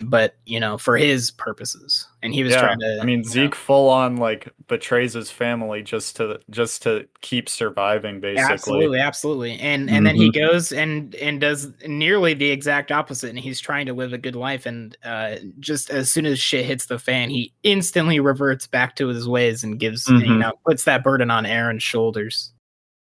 But, 0.00 0.34
you 0.44 0.58
know, 0.58 0.76
for 0.76 0.96
his 0.96 1.30
purposes. 1.30 2.08
And 2.20 2.34
he 2.34 2.42
was 2.42 2.52
yeah, 2.52 2.60
trying 2.62 2.80
to. 2.80 2.98
I 3.00 3.04
mean, 3.04 3.20
you 3.20 3.24
know- 3.26 3.30
Zeke 3.30 3.54
full 3.54 3.88
on 3.88 4.16
like 4.16 4.52
betrays 4.66 5.12
his 5.12 5.30
family 5.30 5.82
just 5.84 6.16
to 6.16 6.40
just 6.50 6.82
to 6.82 7.06
keep 7.20 7.48
surviving, 7.48 8.18
basically. 8.18 8.52
Absolutely, 8.52 8.98
absolutely. 8.98 9.58
And 9.60 9.88
and 9.88 10.04
then 10.04 10.16
he 10.16 10.32
goes 10.32 10.72
and 10.72 11.14
and 11.14 11.40
does 11.40 11.68
nearly 11.86 12.34
the 12.34 12.50
exact 12.50 12.90
opposite 12.90 13.30
and 13.30 13.38
he's 13.38 13.60
trying 13.60 13.86
to 13.86 13.92
live 13.92 14.12
a 14.12 14.18
good 14.18 14.34
life 14.34 14.66
and 14.66 14.96
uh 15.04 15.36
just 15.60 15.90
as 15.90 16.10
soon 16.10 16.26
as 16.26 16.40
shit 16.40 16.64
hits 16.66 16.86
the 16.86 16.98
fan, 16.98 17.30
he 17.30 17.52
instantly 17.62 18.18
reverts 18.18 18.66
back 18.66 18.96
to 18.96 19.06
his 19.06 19.28
ways 19.28 19.62
and 19.62 19.78
gives 19.78 20.08
you 20.08 20.14
Mhm. 20.18 20.38
know, 20.40 20.52
puts 20.66 20.82
that 20.84 21.04
burden 21.04 21.30
on 21.30 21.44
Eren's 21.44 21.84
shoulders. 21.84 22.52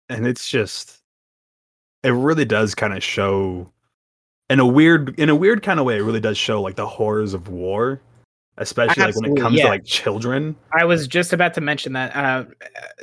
and 0.08 0.24
it's 0.24 0.48
just 0.48 1.00
it 2.04 2.10
really 2.10 2.44
does 2.44 2.76
kind 2.76 2.92
of 2.96 3.02
show 3.02 3.72
in 4.50 4.60
a 4.60 4.66
weird 4.66 5.18
in 5.18 5.28
a 5.28 5.34
weird 5.34 5.62
kind 5.62 5.80
of 5.80 5.86
way 5.86 5.96
it 5.98 6.02
really 6.02 6.20
does 6.20 6.38
show 6.38 6.60
like 6.62 6.76
the 6.76 6.86
horrors 6.86 7.34
of 7.34 7.48
war 7.48 8.00
especially 8.58 9.02
like 9.04 9.14
when 9.20 9.32
it 9.32 9.40
comes 9.40 9.56
yeah. 9.58 9.64
to 9.64 9.68
like 9.68 9.84
children 9.84 10.56
I 10.72 10.84
was 10.84 11.06
just 11.06 11.32
about 11.32 11.52
to 11.54 11.60
mention 11.60 11.92
that 11.94 12.14
uh 12.16 12.44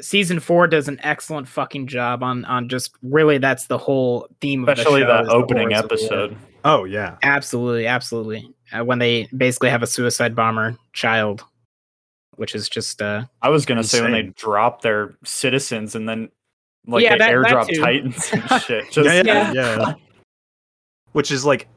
season 0.01 0.39
4 0.39 0.67
does 0.67 0.87
an 0.87 0.99
excellent 1.03 1.47
fucking 1.47 1.87
job 1.87 2.23
on 2.23 2.43
on 2.45 2.69
just 2.69 2.91
really 3.03 3.37
that's 3.37 3.67
the 3.67 3.77
whole 3.77 4.27
theme 4.41 4.63
of 4.63 4.69
Especially 4.69 5.01
the 5.03 5.19
show 5.19 5.25
the 5.25 5.31
opening 5.31 5.71
horrors 5.71 5.83
of 5.83 5.89
war. 5.91 5.97
episode. 6.23 6.37
oh 6.65 6.83
yeah 6.85 7.17
Absolutely, 7.23 7.85
absolutely. 7.87 8.49
Uh, 8.71 8.83
when 8.83 8.97
they 8.97 9.27
basically 9.37 9.69
have 9.69 9.83
a 9.83 9.87
suicide 9.87 10.35
bomber 10.35 10.75
child, 10.93 11.43
which 12.37 12.55
is 12.55 12.67
just 12.67 12.99
uh 13.01 13.23
I 13.43 13.49
was 13.49 13.65
gonna 13.65 13.83
say 13.83 14.01
when 14.01 14.11
they 14.13 14.23
drop 14.35 14.81
their 14.81 15.13
citizens 15.23 15.93
and 15.93 16.09
then 16.09 16.29
like 16.87 17.03
Yeah, 17.03 17.11
they 17.11 17.17
that- 17.19 17.27
that 17.43 17.51
airdrop 17.53 17.67
too. 17.67 17.79
titans 17.81 18.29
and 18.33 18.61
shit. 18.63 18.91
Just 18.91 19.05
yeah, 19.07 19.21
yeah, 19.23 19.53
Yeah. 19.53 19.93
Yeah. 21.13 21.17
which 21.19 21.31
is 21.31 21.45
like 21.45 21.67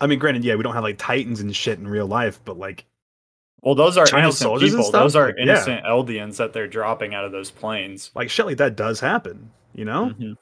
i 0.00 0.06
mean 0.06 0.18
granted 0.18 0.44
yeah 0.44 0.54
we 0.54 0.62
don't 0.62 0.74
have 0.74 0.84
like 0.84 0.98
titans 0.98 1.40
and 1.40 1.54
shit 1.54 1.78
in 1.78 1.86
real 1.88 2.06
life 2.06 2.40
but 2.44 2.56
like 2.58 2.84
well, 3.64 3.76
those 3.76 3.96
are 3.96 4.04
Child 4.06 4.24
innocent 4.24 4.42
soldiers 4.42 4.70
people. 4.74 4.90
Those 4.90 5.14
are 5.14 5.26
Like, 5.26 5.36
yeah. 5.36 5.42
innocent 5.44 5.84
Eldians 5.84 6.36
that 6.38 6.52
they're 6.52 6.66
dropping 6.66 7.14
out 7.14 7.24
of 7.24 7.30
those 7.30 7.50
planes. 7.52 8.10
like 8.16 8.28
shit 8.28 8.44
like 8.46 8.56
that 8.56 8.74
does 8.76 8.98
happen 8.98 9.50
you 9.74 9.84
know 9.84 10.06
Mhm. 10.18 10.36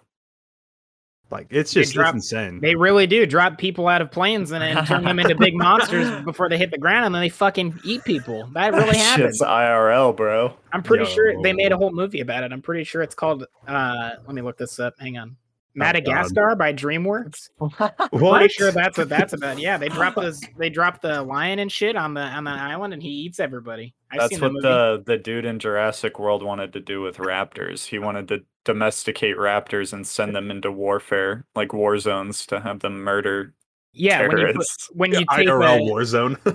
like 1.30 1.46
it's 1.50 1.72
They 1.74 1.82
just 1.82 1.92
drop- 1.92 2.14
it's 2.16 2.32
insane 2.32 2.60
they 2.60 2.74
really 2.74 3.06
do 3.06 3.26
drop 3.26 3.58
people 3.58 3.88
out 3.88 4.00
of 4.00 4.10
planes 4.10 4.50
and, 4.52 4.62
then 4.62 4.86
turn 4.86 5.04
them 5.04 5.18
into 5.18 5.34
big 5.36 5.54
monsters 5.56 6.10
before 6.24 6.48
they 6.48 6.56
hit 6.56 6.70
the 6.70 6.78
ground 6.78 7.04
and 7.06 7.14
then 7.14 7.20
they 7.20 7.28
fucking 7.28 7.78
eat 7.84 8.02
people. 8.04 8.48
That 8.54 8.72
really 8.72 8.86
That 8.92 8.96
happens. 8.96 9.36
Shit's 9.36 9.42
IRL, 9.42 10.16
bro. 10.16 10.54
I'm 10.72 10.82
pretty 10.82 11.04
sure 11.04 11.40
they 11.42 11.52
made 11.52 11.72
a 11.72 11.76
whole 11.76 11.92
movie 11.92 12.20
about 12.20 12.42
it. 12.42 12.52
I'm 12.52 12.62
pretty 12.62 12.84
sure 12.84 13.02
it's 13.02 13.14
called 13.14 13.44
uh 13.68 14.10
let 14.26 14.34
me 14.34 14.40
look 14.42 14.56
this 14.56 14.80
up. 14.80 14.94
Hang 14.98 15.18
on. 15.18 15.36
God. 15.80 15.86
Madagascar 15.86 16.56
by 16.56 16.72
DreamWorks. 16.74 17.50
what 17.58 18.38
Pretty 18.38 18.48
sure 18.54 18.70
that's 18.72 18.98
what 18.98 19.08
that's 19.08 19.32
about. 19.32 19.58
Yeah, 19.58 19.76
they 19.78 19.88
drop 19.88 20.14
this 20.16 20.40
they 20.58 20.70
drop 20.70 21.00
the 21.00 21.22
lion 21.22 21.58
and 21.58 21.70
shit 21.70 21.96
on 21.96 22.14
the 22.14 22.20
on 22.22 22.44
the 22.44 22.50
island 22.50 22.92
and 22.94 23.02
he 23.02 23.08
eats 23.08 23.40
everybody. 23.40 23.94
I've 24.12 24.20
That's 24.20 24.30
seen 24.34 24.40
what 24.40 24.52
movie. 24.52 24.62
the 24.66 25.02
the 25.06 25.18
dude 25.18 25.44
in 25.44 25.58
Jurassic 25.58 26.18
World 26.18 26.42
wanted 26.42 26.72
to 26.74 26.80
do 26.80 27.00
with 27.00 27.18
raptors. 27.18 27.86
He 27.86 27.98
wanted 27.98 28.28
to 28.28 28.40
domesticate 28.64 29.36
raptors 29.36 29.92
and 29.92 30.06
send 30.06 30.34
them 30.34 30.50
into 30.50 30.70
warfare, 30.70 31.46
like 31.54 31.72
war 31.72 31.98
zones, 31.98 32.44
to 32.46 32.60
have 32.60 32.80
them 32.80 33.00
murder 33.02 33.54
Yeah, 33.92 34.26
when 34.26 34.30
you 34.38 34.46
put, 34.46 34.50
terrorists. 34.52 34.88
when 34.92 35.10
you 35.12 35.18
tape 35.34 35.48
irl 35.48 35.78
a, 35.78 35.82
war 35.82 36.04
zone 36.04 36.36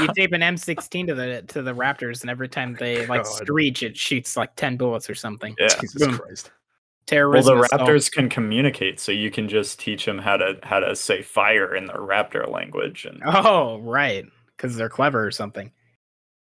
you 0.00 0.08
tape 0.16 0.32
an 0.32 0.40
M16 0.54 1.06
to 1.06 1.14
the 1.14 1.42
to 1.48 1.62
the 1.62 1.72
Raptors, 1.72 2.22
and 2.22 2.30
every 2.30 2.48
time 2.48 2.74
they 2.78 3.06
like 3.06 3.22
God. 3.22 3.32
screech, 3.32 3.82
it 3.84 3.96
shoots 3.96 4.36
like 4.36 4.54
ten 4.56 4.76
bullets 4.76 5.08
or 5.08 5.14
something. 5.14 5.54
Yeah. 5.58 5.68
jesus 5.80 6.04
Boom. 6.04 6.18
christ 6.18 6.50
Well, 7.10 7.42
the 7.42 7.60
assault. 7.60 7.80
raptors 7.82 8.10
can 8.10 8.28
communicate, 8.28 8.98
so 9.00 9.12
you 9.12 9.30
can 9.30 9.48
just 9.48 9.78
teach 9.78 10.04
them 10.04 10.18
how 10.18 10.36
to 10.36 10.58
how 10.62 10.80
to 10.80 10.96
say 10.96 11.22
fire 11.22 11.74
in 11.74 11.86
the 11.86 11.92
raptor 11.94 12.50
language. 12.50 13.04
And 13.04 13.22
Oh, 13.24 13.78
right, 13.78 14.24
because 14.56 14.76
they're 14.76 14.88
clever 14.88 15.24
or 15.24 15.30
something. 15.30 15.70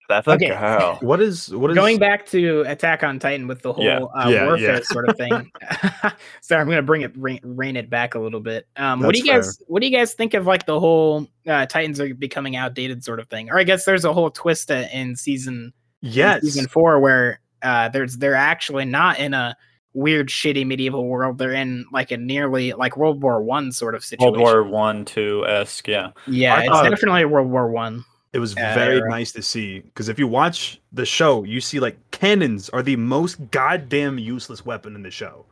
that's 0.10 0.28
okay. 0.28 0.48
girl. 0.50 0.98
what 1.02 1.22
is 1.22 1.54
what 1.54 1.70
is 1.70 1.76
Going 1.76 2.00
back 2.00 2.26
to 2.28 2.62
Attack 2.62 3.04
on 3.04 3.20
Titan 3.20 3.46
with 3.48 3.62
the 3.62 3.74
whole 3.74 3.84
Yeah. 3.84 4.00
uh, 4.16 4.30
Yeah, 4.30 4.46
warfare 4.48 4.76
yeah. 4.76 4.82
sort 4.84 5.10
of 5.10 5.18
thing. 5.18 5.52
Sorry, 6.42 6.62
I'm 6.62 6.68
gonna 6.70 6.82
bring 6.82 7.02
it 7.02 7.12
rein, 7.18 7.40
rein 7.44 7.76
it 7.76 7.90
back 7.90 8.16
a 8.16 8.20
little 8.20 8.40
bit. 8.40 8.68
Um, 8.78 9.02
what 9.02 9.14
do 9.14 9.20
That's 9.22 9.28
you 9.28 9.34
guys 9.34 9.62
What 9.68 9.82
do 9.82 9.88
you 9.88 9.96
guys 9.96 10.14
think 10.14 10.34
of 10.34 10.46
like 10.48 10.66
the 10.66 10.80
whole 10.80 11.28
uh, 11.46 11.66
Titans 11.66 12.00
are 12.00 12.14
becoming 12.16 12.56
outdated 12.56 13.04
sort 13.04 13.20
of 13.20 13.28
thing? 13.28 13.50
Or 13.52 13.60
I 13.60 13.64
guess 13.64 13.86
there's 13.86 14.06
a 14.06 14.14
whole 14.14 14.32
twist 14.32 14.72
uh, 14.72 14.86
in 14.94 15.16
season 15.16 15.74
in 16.02 16.10
yes 16.12 16.42
season 16.42 16.68
four 16.68 17.00
where 17.00 17.42
uh 17.64 17.90
there's 17.90 18.18
they're 18.18 18.36
actually 18.36 18.86
not 18.86 19.20
in 19.20 19.34
a 19.34 19.58
weird 19.98 20.28
shitty 20.30 20.66
medieval 20.66 21.06
world 21.08 21.38
they're 21.40 21.54
in 21.54 21.84
like 21.92 22.12
a 22.12 22.18
nearly 22.18 22.72
like 22.74 22.96
world 22.96 23.22
war 23.24 23.42
one 23.42 23.72
sort 23.72 23.96
of 23.96 24.06
situation 24.06 24.32
World 24.32 24.40
War 24.40 24.64
One, 24.64 25.04
Two 25.06 25.44
esque, 25.48 25.88
yeah. 25.88 26.12
yeah 26.28 26.56
I 26.56 26.60
it's 26.62 26.70
thought- 26.70 26.90
definitely 26.90 27.26
world 27.26 27.50
war 27.50 27.70
one 27.72 28.06
It 28.34 28.40
was 28.40 28.54
Yeah, 28.56 28.76
very 28.76 29.02
right. 29.02 29.10
nice 29.10 29.32
to 29.32 29.42
see 29.42 29.80
because 29.80 30.08
if 30.10 30.20
you 30.20 30.28
watch 30.28 30.80
the 30.94 31.06
show, 31.06 31.44
you 31.44 31.60
see 31.60 31.80
like 31.80 31.98
cannons 32.12 32.70
are 32.70 32.84
the 32.84 32.96
most 32.96 33.36
goddamn 33.52 34.20
useless 34.20 34.66
weapon 34.66 34.96
in 34.96 35.02
the 35.02 35.10
show. 35.12 35.46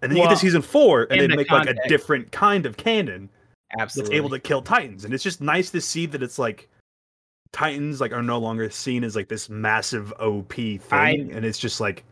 And 0.00 0.10
then 0.10 0.16
you 0.16 0.22
get 0.22 0.30
to 0.30 0.36
season 0.36 0.62
four, 0.62 1.08
and 1.10 1.20
they 1.20 1.26
the 1.26 1.36
make 1.36 1.50
like 1.50 1.68
a 1.68 1.74
different 1.88 2.30
kind 2.32 2.64
of 2.66 2.76
cannon 2.76 3.28
that's 3.76 3.98
able 4.10 4.30
to 4.30 4.38
kill 4.38 4.62
titans. 4.62 5.04
And 5.04 5.12
it's 5.12 5.24
just 5.24 5.40
nice 5.42 5.70
to 5.70 5.80
see 5.80 6.06
that 6.06 6.22
it's 6.22 6.38
like 6.38 6.68
titans 7.52 8.00
like 8.00 8.12
are 8.12 8.22
no 8.22 8.38
longer 8.38 8.70
seen 8.70 9.02
as 9.04 9.16
like 9.16 9.28
this 9.28 9.48
massive 9.50 10.12
OP 10.20 10.52
thing, 10.54 10.80
I- 10.92 11.28
and 11.36 11.44
it's 11.44 11.58
just 11.58 11.80
like 11.80 12.04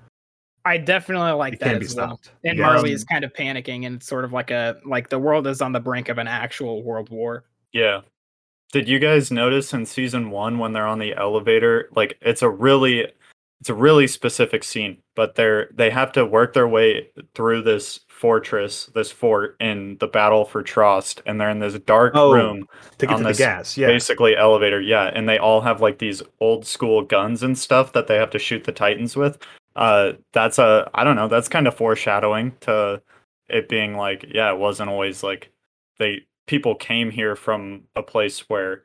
i 0.67 0.77
definitely 0.77 1.31
like 1.33 1.55
it 1.55 1.61
that 1.61 1.67
can't 1.69 1.81
be 1.81 1.87
as 1.87 1.95
well 1.95 2.21
and 2.45 2.59
Yeah. 2.59 2.67
marley 2.67 2.93
is 2.93 3.05
kind 3.05 3.25
of 3.25 3.33
panicking 3.33 3.87
and 3.87 3.97
it's 3.97 4.07
sort 4.07 4.25
of 4.25 4.33
like 4.33 4.51
a 4.51 4.77
like 4.85 5.09
the 5.09 5.19
world 5.19 5.47
is 5.47 5.63
on 5.63 5.73
the 5.73 5.81
brink 5.81 6.09
of 6.09 6.19
an 6.19 6.29
actual 6.29 6.83
world 6.83 7.09
war 7.11 7.45
Yeah. 7.73 8.01
Did 8.73 8.89
you 8.89 8.99
guys 8.99 9.31
notice 9.31 9.73
in 9.73 9.87
season 9.87 10.31
one 10.31 10.59
when 10.59 10.73
they're 10.73 10.87
on 10.89 10.99
the 10.99 11.15
elevator? 11.15 11.89
Like 11.95 12.19
it's 12.21 12.43
a 12.43 12.51
really 12.51 13.07
it's 13.61 13.71
a 13.71 13.75
really 13.75 14.07
specific 14.09 14.65
scene, 14.65 14.99
but 15.15 15.35
they're 15.37 15.71
they 15.73 15.89
have 15.89 16.11
to 16.13 16.27
work 16.27 16.53
their 16.53 16.67
way 16.69 17.09
through 17.35 17.63
this 17.63 18.01
fortress, 18.09 18.87
this 18.95 19.11
fort 19.13 19.57
in 19.61 19.97
the 20.01 20.09
battle 20.09 20.45
for 20.45 20.63
Trost, 20.65 21.21
and 21.27 21.41
they're 21.41 21.49
in 21.51 21.61
this 21.61 21.75
dark 21.87 22.13
Oh, 22.17 22.33
room, 22.33 22.67
to 22.99 23.07
get 23.07 23.15
on 23.15 23.23
to 23.23 23.29
the 23.29 23.35
gas. 23.35 23.79
Yeah, 23.79 23.87
basically 23.87 24.37
elevator, 24.37 24.81
yeah. 24.81 25.13
And 25.15 25.29
they 25.29 25.39
all 25.39 25.61
have 25.61 25.81
like 25.81 25.99
these 25.99 26.23
old 26.41 26.67
school 26.67 27.03
guns 27.03 27.43
and 27.45 27.57
stuff 27.57 27.93
that 27.93 28.09
they 28.09 28.17
have 28.17 28.31
to 28.31 28.39
shoot 28.39 28.65
the 28.65 28.73
Titans 28.73 29.17
with. 29.17 29.39
Uh 29.77 30.13
that's 30.33 30.59
a 30.59 30.91
I 30.95 31.05
don't 31.05 31.17
know, 31.17 31.29
that's 31.29 31.49
kind 31.49 31.69
of 31.69 31.75
foreshadowing 31.77 32.55
to 32.63 33.03
it 33.49 33.69
being 33.69 33.97
like, 33.97 34.25
yeah, 34.29 34.51
it 34.53 34.59
wasn't 34.59 34.91
always 34.91 35.23
like 35.23 35.53
they 35.99 36.23
people 36.47 36.75
came 36.75 37.11
here 37.11 37.37
from 37.37 37.83
a 37.95 38.03
place 38.03 38.49
where 38.49 38.85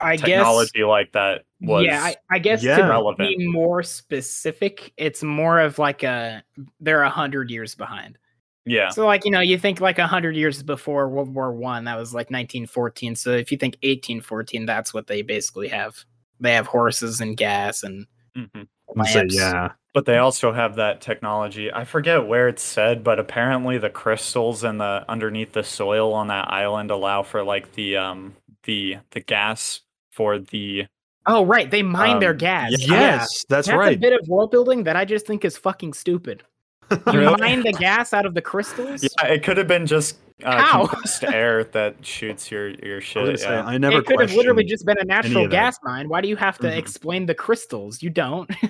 i 0.00 0.14
guess 0.16 0.26
technology 0.26 0.84
like 0.84 1.10
that 1.12 1.42
was 1.60 1.84
yeah, 1.84 2.02
I, 2.04 2.14
I 2.30 2.38
guess 2.38 2.62
Yeah. 2.62 2.76
to 2.76 2.84
relevant. 2.84 3.36
be 3.36 3.48
more 3.48 3.82
specific, 3.82 4.92
it's 4.96 5.22
more 5.24 5.58
of 5.58 5.78
like 5.78 6.04
a 6.04 6.42
they're 6.80 7.02
a 7.02 7.10
hundred 7.10 7.50
years 7.50 7.74
behind. 7.74 8.16
yeah 8.64 8.90
So 8.90 9.06
like 9.06 9.24
you 9.24 9.32
know, 9.32 9.40
you 9.40 9.58
think 9.58 9.80
like 9.80 9.98
a 9.98 10.06
hundred 10.06 10.36
years 10.36 10.62
before 10.62 11.08
World 11.08 11.34
War 11.34 11.52
One, 11.52 11.84
that 11.86 11.96
was 11.98 12.14
like 12.14 12.30
1914. 12.30 13.16
So 13.16 13.30
if 13.30 13.50
you 13.50 13.58
think 13.58 13.74
1814, 13.82 14.66
that's 14.66 14.94
what 14.94 15.08
they 15.08 15.22
basically 15.22 15.66
have. 15.68 16.04
They 16.38 16.54
have 16.54 16.68
horses 16.68 17.20
and 17.20 17.36
gas 17.36 17.82
and 17.82 18.06
mhm. 18.36 18.68
I'd 18.96 19.06
say, 19.08 19.26
yeah. 19.30 19.72
but 19.94 20.06
they 20.06 20.18
also 20.18 20.52
have 20.52 20.76
that 20.76 21.00
technology 21.00 21.72
i 21.72 21.84
forget 21.84 22.26
where 22.26 22.48
it's 22.48 22.62
said 22.62 23.02
but 23.04 23.18
apparently 23.18 23.78
the 23.78 23.90
crystals 23.90 24.64
and 24.64 24.80
the 24.80 25.04
underneath 25.08 25.52
the 25.52 25.62
soil 25.64 26.12
on 26.14 26.28
that 26.28 26.50
island 26.50 26.90
allow 26.90 27.22
for 27.22 27.42
like 27.42 27.72
the 27.72 27.96
um 27.96 28.34
the 28.64 28.96
the 29.10 29.20
gas 29.20 29.80
for 30.10 30.38
the 30.38 30.86
Oh 31.30 31.44
right, 31.44 31.70
they 31.70 31.82
mine 31.82 32.20
their 32.20 32.30
Um, 32.30 32.38
gas. 32.38 32.70
yeah. 32.70 32.78
Yeah. 32.78 33.00
Yes, 33.00 33.44
that's, 33.50 33.66
That's 33.66 33.68
a 33.68 33.76
right. 33.76 34.00
bit 34.00 34.18
of 34.18 34.26
world 34.28 34.50
building 34.50 34.84
that 34.84 34.96
I 34.96 35.04
just 35.04 35.26
think 35.26 35.44
is 35.44 35.58
fucking 35.58 35.92
stupid. 35.92 36.42
You 36.90 37.18
Really? 37.20 37.36
mine 37.42 37.62
the 37.64 37.72
gas 37.74 38.14
out 38.14 38.24
of 38.24 38.32
the 38.32 38.40
crystals. 38.40 39.02
yeah 39.02 39.26
it 39.28 39.42
could 39.42 39.58
have 39.58 39.68
been 39.68 39.86
just 39.86 40.16
uh, 40.44 40.60
How? 40.62 40.86
compressed 40.86 41.24
air 41.24 41.64
that 41.64 42.04
shoots 42.04 42.50
your 42.50 42.68
your 42.70 42.94
I, 42.94 42.96
was 42.96 43.04
shit 43.04 43.24
gonna 43.24 43.38
say, 43.38 43.50
yeah. 43.50 43.64
I 43.64 43.78
never 43.78 43.98
it 43.98 44.06
could 44.06 44.20
have 44.20 44.32
literally 44.34 44.64
just 44.64 44.84
been 44.86 44.98
a 45.00 45.04
natural 45.04 45.48
gas 45.48 45.78
mine. 45.82 46.08
Why 46.08 46.20
do 46.20 46.28
you 46.28 46.36
have 46.36 46.58
to 46.58 46.68
Mhm. 46.68 46.76
explain 46.76 47.26
the 47.26 47.34
crystals? 47.34 48.02
You 48.02 48.10
don't. 48.10 48.50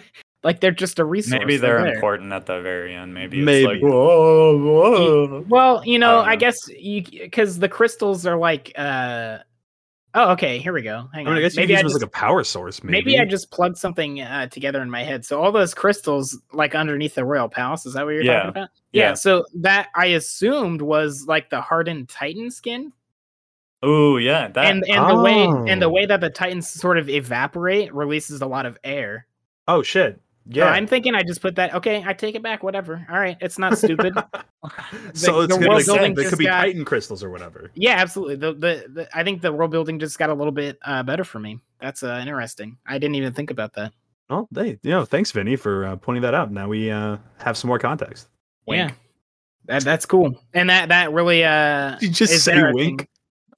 Like 0.45 0.61
they're 0.61 0.71
just 0.71 1.01
a 1.01 1.05
resource. 1.05 1.41
Maybe 1.41 1.57
they're 1.57 1.83
there. 1.83 1.95
important 1.95 2.33
at 2.33 2.47
the 2.47 2.61
very 2.61 2.95
end. 2.95 3.13
Maybe 3.13 3.39
it's 3.39 3.45
Maybe. 3.45 3.67
like 3.67 3.83
whoa, 3.83 4.57
whoa. 4.57 5.45
Well, 5.49 5.83
you 5.85 5.99
know, 5.99 6.19
don't 6.19 6.29
I, 6.29 6.37
guess 6.37 6.57
you 6.69 7.03
because 7.03 7.59
the 7.59 7.69
crystals 7.69 8.25
are 8.25 8.37
like. 8.37 8.71
uh 8.79 9.39
Oh, 10.21 10.33
okay. 10.33 10.59
Here 10.59 10.73
we 10.73 10.83
go. 10.83 11.09
Hang 11.15 11.27
I 11.27 11.31
on. 11.31 11.35
mean, 11.37 11.39
I 11.39 11.41
guess 11.43 11.57
maybe 11.57 11.77
I 11.77 11.79
use 11.81 11.93
just, 11.93 11.95
it 11.95 11.97
as 11.99 12.03
like 12.03 12.09
a 12.09 12.11
power 12.11 12.43
source. 12.43 12.83
Maybe. 12.83 12.93
maybe 12.93 13.21
I 13.21 13.25
just 13.25 13.53
plugged 13.53 13.77
something 13.79 14.21
uh, 14.21 14.49
together 14.49 14.83
in 14.83 14.91
my 14.91 15.05
head. 15.05 15.25
So 15.25 15.41
all 15.41 15.53
those 15.53 15.75
crystals, 15.75 16.37
like 16.53 16.75
underneath 16.75 17.15
the 17.15 17.25
royal 17.25 17.49
palace, 17.49 17.87
is 17.87 17.95
that 17.95 18.05
what 18.05 18.15
you're 18.15 18.23
Yeah. 18.25 18.35
talking 18.39 18.49
about? 18.51 18.69
Yeah. 18.91 19.09
Yeah. 19.11 19.15
So 19.15 19.45
that 19.55 19.91
I 19.95 20.07
assumed 20.07 20.83
was 20.83 21.27
like 21.29 21.51
the 21.51 21.61
hardened 21.61 22.09
Titan 22.09 22.51
skin, 22.51 22.93
Oh 23.81 24.17
yeah. 24.17 24.49
That 24.49 24.65
and 24.73 24.85
and 24.89 25.09
the 25.09 25.23
way 25.23 25.45
and 25.73 25.81
the 25.81 25.87
Oh. 25.87 25.91
way 25.91 26.05
that 26.05 26.21
the 26.21 26.31
Titans 26.31 26.69
sort 26.69 26.99
of 26.99 27.09
evaporate 27.09 27.95
releases 27.95 28.41
a 28.43 28.47
lot 28.47 28.67
of 28.67 28.77
air. 28.83 29.29
Oh 29.69 29.83
shit! 29.85 30.21
Yeah. 30.51 30.65
Yeah. 30.65 30.71
I'm 30.71 30.87
thinking 30.87 31.15
I 31.15 31.23
just 31.23 31.43
put 31.43 31.57
that. 31.57 31.75
Okay, 31.75 32.03
I 32.07 32.15
take 32.15 32.35
it 32.35 32.43
back. 32.43 32.63
Whatever. 32.63 33.07
All 33.11 33.19
right, 33.19 33.37
it's 33.41 33.59
not 33.59 33.77
stupid. 33.77 34.15
so 35.13 35.47
the 35.47 35.55
it's 35.55 35.59
world 35.59 35.61
gonna 35.61 35.79
be 35.79 35.85
building 35.85 36.15
they 36.15 36.25
could 36.25 36.39
be 36.39 36.47
got- 36.47 36.63
Titan 36.63 36.85
crystals 36.85 37.23
or 37.23 37.31
whatever. 37.31 37.71
Yeah, 37.75 37.97
absolutely. 37.97 38.37
The, 38.37 38.55
the 38.55 38.87
the 38.93 39.09
I 39.17 39.23
think 39.25 39.43
the 39.43 39.53
world 39.53 39.71
building 39.71 39.99
just 39.99 40.19
got 40.19 40.31
a 40.31 40.35
little 40.35 40.53
bit 40.53 40.79
uh, 40.85 41.03
better 41.03 41.25
for 41.25 41.39
me. 41.39 41.61
That's 41.81 42.03
uh, 42.03 42.19
interesting. 42.23 42.79
I 42.87 42.99
didn't 42.99 43.17
even 43.17 43.35
think 43.35 43.51
about 43.51 43.75
that. 43.75 43.93
Well, 44.31 44.49
they 44.51 44.79
you 44.83 44.91
know, 44.91 45.05
thanks, 45.05 45.31
Vinny, 45.33 45.57
for 45.57 45.85
uh, 45.85 45.97
pointing 45.97 46.23
that 46.23 46.35
out. 46.35 46.51
Now 46.51 46.69
we 46.69 46.91
uh, 46.91 47.19
have 47.39 47.57
some 47.57 47.69
more 47.69 47.79
context. 47.79 48.29
Yeah, 48.67 48.91
that 49.67 49.85
that's 49.85 50.07
cool. 50.07 50.43
And 50.55 50.71
that 50.71 50.89
that 50.89 51.13
really 51.13 51.45
uh 51.45 51.97
Did 51.97 52.03
you 52.09 52.15
just 52.15 52.45
say 52.45 52.73
wink? 52.73 53.07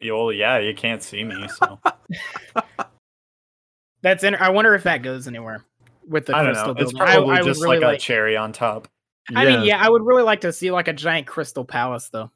Yeah, 0.01 0.15
well, 0.15 0.33
yeah, 0.33 0.59
you 0.59 0.75
can't 0.75 1.03
see 1.03 1.23
me, 1.23 1.47
so 1.49 1.79
That's 4.03 4.25
in, 4.25 4.35
I 4.35 4.49
wonder 4.49 4.75
if 4.75 4.85
that 4.85 5.03
goes 5.03 5.29
anywhere 5.29 5.63
with 6.11 6.27
the 6.27 6.37
I 6.37 6.43
don't 6.43 6.53
crystal 6.53 6.75
know. 6.75 6.81
It's 6.83 6.93
building. 6.93 7.09
I- 7.09 7.15
probably 7.15 7.37
I, 7.37 7.41
would 7.41 7.47
just 7.47 7.63
really 7.63 7.79
like, 7.79 7.87
like. 7.87 7.97
a 7.99 8.01
cherry 8.01 8.37
on 8.37 8.53
top. 8.53 8.89
I 9.35 9.45
mean, 9.47 9.63
yeah, 9.65 9.81
I 9.81 9.89
would 9.89 10.03
really 10.03 10.25
like 10.25 10.41
to 10.43 10.53
see 10.53 10.71
like 10.71 10.89
a 10.89 10.93
giant 10.93 11.27
crystal 11.27 11.65
palace 11.65 12.09
though. 12.11 12.31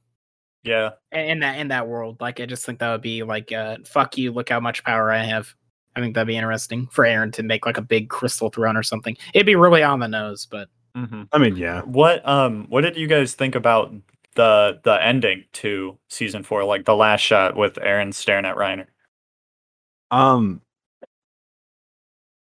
Yeah, 0.63 0.91
in- 1.13 1.27
In 1.29 1.41
that 1.41 1.59
in 1.59 1.69
that 1.69 1.89
world, 1.89 2.21
like 2.21 2.41
I 2.41 2.47
just 2.47 2.65
think 2.65 2.79
that 2.79 2.91
would 2.91 3.03
be 3.03 3.23
like, 3.23 3.53
uh, 3.53 3.79
fuck 3.85 4.17
you, 4.17 4.33
look 4.33 4.49
how 4.49 4.61
much 4.61 4.83
power 4.85 5.11
I 5.11 5.23
have. 5.25 5.53
I 5.97 6.01
think 6.01 6.15
that'd 6.15 6.27
be 6.27 6.37
interesting 6.37 6.87
for 6.89 7.05
Eren 7.05 7.33
to 7.35 7.43
make 7.43 7.67
like 7.67 7.77
a 7.79 7.83
big 7.83 8.09
crystal 8.09 8.49
throne 8.51 8.77
or 8.77 8.83
something. 8.83 9.17
It'd 9.35 9.47
be 9.47 9.57
really 9.57 9.83
on 9.83 10.01
the 10.01 10.09
nose, 10.09 10.47
but 10.51 10.69
hmm 10.95 11.25
I 11.33 11.39
mean, 11.39 11.57
yeah. 11.57 11.83
What 11.83 12.27
um 12.29 12.67
what 12.69 12.81
did 12.83 12.97
you 12.97 13.07
guys 13.09 13.35
think 13.35 13.55
about 13.57 13.93
the 14.37 14.81
the 14.85 15.05
ending 15.05 15.45
to 15.55 15.99
season 16.09 16.43
four, 16.45 16.65
like 16.65 16.85
the 16.85 16.97
last 16.97 17.21
shot 17.21 17.57
with 17.57 17.75
Eren 17.75 18.15
staring 18.15 18.45
at 18.45 18.57
Reiner? 18.57 18.87
Um, 20.11 20.61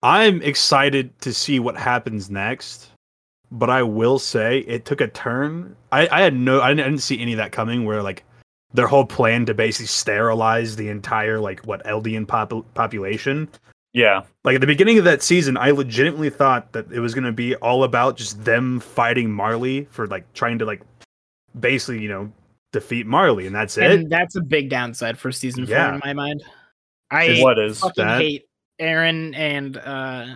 I'm 0.02 0.42
excited 0.42 1.18
to 1.20 1.32
see 1.32 1.60
what 1.60 1.76
happens 1.76 2.30
next, 2.30 2.90
but 3.50 3.70
I 3.70 3.82
will 3.82 4.18
say 4.18 4.60
it 4.60 4.84
took 4.84 5.00
a 5.00 5.08
turn. 5.08 5.76
I, 5.92 6.08
I 6.10 6.22
had 6.22 6.34
no, 6.34 6.60
I 6.60 6.68
didn't, 6.68 6.80
I 6.80 6.88
didn't 6.88 7.02
see 7.02 7.20
any 7.20 7.32
of 7.32 7.38
that 7.38 7.52
coming. 7.52 7.84
Where 7.84 8.02
like 8.02 8.24
their 8.74 8.86
whole 8.86 9.06
plan 9.06 9.46
to 9.46 9.54
basically 9.54 9.86
sterilize 9.86 10.76
the 10.76 10.88
entire 10.88 11.38
like 11.38 11.60
what 11.60 11.84
Eldian 11.84 12.26
pop- 12.26 12.74
population. 12.74 13.48
Yeah, 13.94 14.22
Like 14.42 14.54
at 14.54 14.62
the 14.62 14.66
beginning 14.66 14.98
of 14.98 15.04
that 15.04 15.22
season, 15.22 15.58
I 15.58 15.70
legitimately 15.70 16.30
thought 16.30 16.72
that 16.72 16.90
it 16.90 17.00
was 17.00 17.12
going 17.12 17.24
to 17.24 17.32
be 17.32 17.54
all 17.56 17.84
about 17.84 18.16
just 18.16 18.42
them 18.42 18.80
fighting 18.80 19.30
Marley 19.30 19.86
for 19.90 20.06
like 20.06 20.32
trying 20.32 20.58
to 20.60 20.64
like 20.64 20.80
basically 21.60 22.00
you 22.00 22.08
know 22.08 22.32
defeat 22.72 23.06
Marley, 23.06 23.46
and 23.46 23.54
that's 23.54 23.76
it. 23.76 23.90
and 23.90 24.10
that's 24.10 24.34
a 24.34 24.40
big 24.40 24.70
downside 24.70 25.18
for 25.18 25.30
season 25.30 25.66
four 25.66 25.76
in 25.76 26.00
my 26.02 26.14
mind. 26.14 26.42
I 27.10 27.38
what 27.40 27.58
is 27.58 27.80
fucking 27.80 28.04
that? 28.04 28.20
hate 28.22 28.46
Eren 28.82 29.34
and 29.36 29.76
uh 29.78 30.26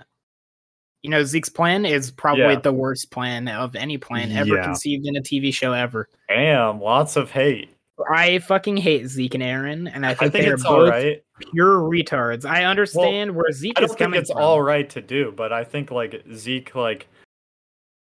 you 1.02 1.11
know 1.11 1.22
Zeke's 1.24 1.48
plan 1.48 1.85
is 1.85 2.11
probably 2.11 2.42
Yeah. 2.44 2.61
the 2.61 2.72
worst 2.72 3.11
plan 3.11 3.48
of 3.48 3.76
any 3.76 3.98
plan 3.98 4.32
ever 4.32 4.54
Yeah. 4.56 4.64
conceived 4.64 5.06
in 5.06 5.16
a 5.16 5.20
TV 5.20 5.52
show 5.52 5.72
ever. 5.72 6.09
damn 6.28 6.80
lots 6.80 7.16
of 7.16 7.30
hate. 7.30 7.70
I 8.11 8.40
fucking 8.40 8.76
hate 8.76 9.06
Zeke 9.09 9.35
and 9.35 9.42
Eren, 9.42 9.90
and 9.92 10.04
I 10.04 10.11
I 10.11 10.14
think, 10.14 10.32
think 10.32 10.44
they're 10.44 10.54
it's 10.54 10.62
both 10.64 10.72
all 10.72 10.88
right. 10.90 11.22
pure 11.52 11.78
retards. 11.80 12.44
I 12.44 12.64
understand 12.64 13.35
where 13.35 13.50
Zeke 13.52 13.78
I 13.78 13.82
is 13.85 13.88
don't 13.88 13.98
think 13.98 13.98
coming 14.06 14.20
it's 14.20 14.30
from. 14.30 14.42
all 14.42 14.61
right 14.62 14.88
to 14.90 15.00
do, 15.00 15.32
but 15.35 15.50
I 15.52 15.64
think 15.64 15.90
like 15.90 16.22
Zeke 16.35 16.74
like 16.74 17.09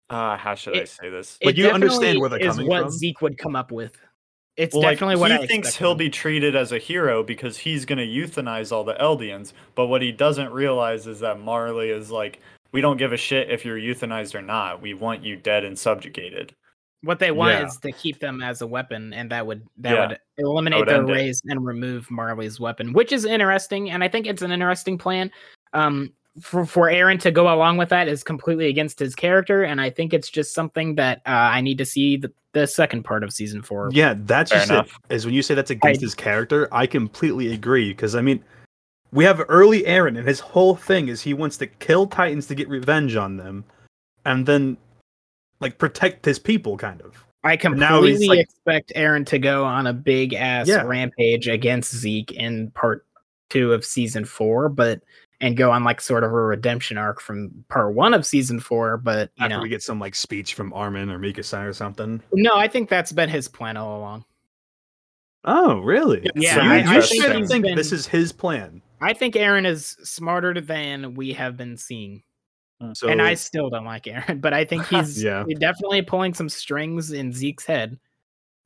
uh 0.09 0.35
how 0.37 0.55
should 0.55 0.77
I 0.77 0.83
say 0.85 1.09
this? 1.09 1.37
But 1.41 1.49
It 1.51 1.57
you 1.59 1.69
understand 1.69 2.19
where 2.19 2.29
they're 2.29 2.39
is 2.39 2.55
coming 2.55 2.67
what 2.67 2.77
from? 2.79 2.85
What 2.85 2.93
Zeke 2.93 3.21
would 3.21 3.37
come 3.37 3.55
up 3.55 3.71
with. 3.71 3.97
It's 4.57 4.73
Well, 4.73 4.83
like, 4.83 4.95
definitely 4.97 5.17
what 5.21 5.31
he 5.31 5.37
I 5.37 5.45
thinks 5.47 5.75
he'll 5.75 5.91
him. 5.91 5.97
be 5.97 6.09
treated 6.09 6.55
as 6.55 6.71
a 6.71 6.79
hero 6.79 7.21
because 7.23 7.57
he's 7.59 7.85
gonna 7.85 8.01
euthanize 8.01 8.71
all 8.71 8.83
the 8.83 8.95
Eldians. 8.95 9.53
But 9.75 9.87
what 9.87 10.01
he 10.01 10.11
doesn't 10.11 10.51
realize 10.51 11.05
is 11.07 11.19
that 11.19 11.39
Marley 11.39 11.89
is 11.91 12.09
like, 12.11 12.39
we 12.71 12.81
don't 12.81 12.97
give 12.97 13.13
a 13.13 13.17
shit 13.17 13.49
if 13.51 13.63
you're 13.63 13.77
euthanized 13.77 14.33
or 14.35 14.41
not. 14.41 14.81
We 14.81 14.93
want 14.95 15.23
you 15.23 15.35
dead 15.35 15.63
and 15.63 15.77
subjugated. 15.77 16.53
What 17.03 17.19
they 17.19 17.29
want 17.29 17.51
Yeah. 17.59 17.67
is 17.67 17.77
to 17.77 17.91
keep 17.91 18.19
them 18.19 18.41
as 18.41 18.61
a 18.63 18.67
weapon, 18.67 19.13
and 19.13 19.29
that 19.29 19.45
would 19.45 19.61
that 19.77 19.93
Yeah. 19.93 20.07
would 20.07 20.19
eliminate 20.39 20.79
would 20.79 20.87
their 20.89 20.97
end 21.01 21.09
it. 21.11 21.13
race 21.13 21.41
and 21.45 21.63
remove 21.63 22.09
Marley's 22.09 22.59
weapon, 22.59 22.91
which 22.93 23.11
is 23.11 23.23
interesting, 23.25 23.91
and 23.91 24.03
I 24.03 24.07
think 24.07 24.25
it's 24.25 24.41
an 24.41 24.51
interesting 24.51 24.97
plan. 24.97 25.31
Um, 25.73 26.11
for 26.39 26.65
for 26.65 26.87
Eren 26.89 27.19
to 27.21 27.31
go 27.31 27.53
along 27.53 27.77
with 27.77 27.89
that 27.89 28.07
is 28.07 28.23
completely 28.23 28.67
against 28.67 28.99
his 28.99 29.15
character, 29.15 29.63
and 29.63 29.81
I 29.81 29.89
think 29.89 30.13
it's 30.13 30.29
just 30.29 30.53
something 30.53 30.95
that 30.95 31.19
uh, 31.25 31.29
I 31.29 31.61
need 31.61 31.77
to 31.79 31.85
see 31.85 32.17
the, 32.17 32.31
the 32.53 32.67
second 32.67 33.03
part 33.03 33.23
of 33.23 33.33
season 33.33 33.61
four. 33.61 33.89
Yeah, 33.91 34.15
that's 34.17 34.51
Fair 34.51 34.59
just 34.59 34.71
enough. 34.71 34.99
it. 35.09 35.15
Is 35.15 35.25
when 35.25 35.33
you 35.33 35.41
say 35.41 35.55
that's 35.55 35.71
against 35.71 36.01
I- 36.01 36.05
his 36.05 36.15
character, 36.15 36.67
I 36.71 36.87
completely 36.87 37.53
agree. 37.53 37.89
Because 37.89 38.15
I 38.15 38.21
mean, 38.21 38.43
we 39.11 39.23
have 39.23 39.43
early 39.49 39.83
Eren, 39.83 40.17
and 40.17 40.27
his 40.27 40.39
whole 40.39 40.75
thing 40.75 41.07
is 41.07 41.21
he 41.21 41.33
wants 41.33 41.57
to 41.57 41.67
kill 41.67 42.07
Titans 42.07 42.47
to 42.47 42.55
get 42.55 42.69
revenge 42.69 43.15
on 43.15 43.37
them, 43.37 43.63
and 44.25 44.45
then 44.45 44.77
like 45.59 45.77
protect 45.77 46.25
his 46.25 46.39
people, 46.39 46.77
kind 46.77 47.01
of. 47.01 47.23
I 47.43 47.55
now 47.55 48.01
he's, 48.01 48.17
completely 48.17 48.27
like- 48.27 48.39
expect 48.39 48.93
Eren 48.95 49.25
to 49.27 49.39
go 49.39 49.63
on 49.63 49.87
a 49.87 49.93
big 49.93 50.33
ass 50.33 50.67
Yeah. 50.67 50.83
rampage 50.83 51.47
against 51.47 51.95
Zeke 51.95 52.31
in 52.33 52.71
part 52.71 53.05
two 53.49 53.71
of 53.73 53.85
season 53.85 54.25
four, 54.25 54.67
but 54.67 55.01
and 55.39 55.55
go 55.55 55.71
on 55.71 55.83
like 55.83 56.01
sort 56.01 56.23
of 56.23 56.31
a 56.31 56.35
redemption 56.35 56.97
arc 56.97 57.21
from 57.21 57.63
part 57.69 57.93
one 57.93 58.13
of 58.13 58.25
season 58.25 58.59
four. 58.59 58.97
But 58.97 59.31
you 59.35 59.45
After 59.45 59.57
know, 59.57 59.61
we 59.61 59.69
get 59.69 59.83
some 59.83 59.99
like 59.99 60.15
speech 60.15 60.53
from 60.55 60.73
Armin 60.73 61.09
or 61.09 61.19
Mikasa 61.19 61.67
or 61.67 61.73
something. 61.73 62.21
no, 62.33 62.55
I 62.55 62.67
think 62.67 62.89
that's 62.89 63.11
been 63.11 63.29
his 63.29 63.47
plan 63.47 63.77
all 63.77 63.99
along. 63.99 64.25
Oh, 65.45 65.79
really? 65.79 66.29
Yeah, 66.35 66.55
So 66.55 66.61
you, 66.61 66.69
I- 66.69 66.73
I 66.75 66.95
you 66.95 67.01
think 67.01 67.47
think 67.47 67.65
been- 67.65 67.75
this 67.77 67.91
is 67.91 68.05
his 68.07 68.31
plan. 68.31 68.81
I 68.99 69.13
think 69.13 69.35
Eren 69.35 69.65
is 69.65 69.95
smarter 70.03 70.59
than 70.59 71.13
we 71.13 71.31
have 71.33 71.55
been 71.55 71.77
seeing. 71.77 72.23
Hmm. 72.81 72.93
So 72.93 73.07
and 73.09 73.21
I 73.21 73.35
still 73.35 73.69
don't 73.69 73.85
like 73.85 74.03
Eren, 74.05 74.41
but 74.41 74.53
I 74.53 74.65
think 74.65 74.85
he's 74.89 75.23
Yeah. 75.23 75.43
definitely 75.59 76.01
pulling 76.01 76.33
some 76.33 76.49
strings 76.49 77.11
in 77.11 77.31
Zeke's 77.31 77.65
head. 77.65 77.97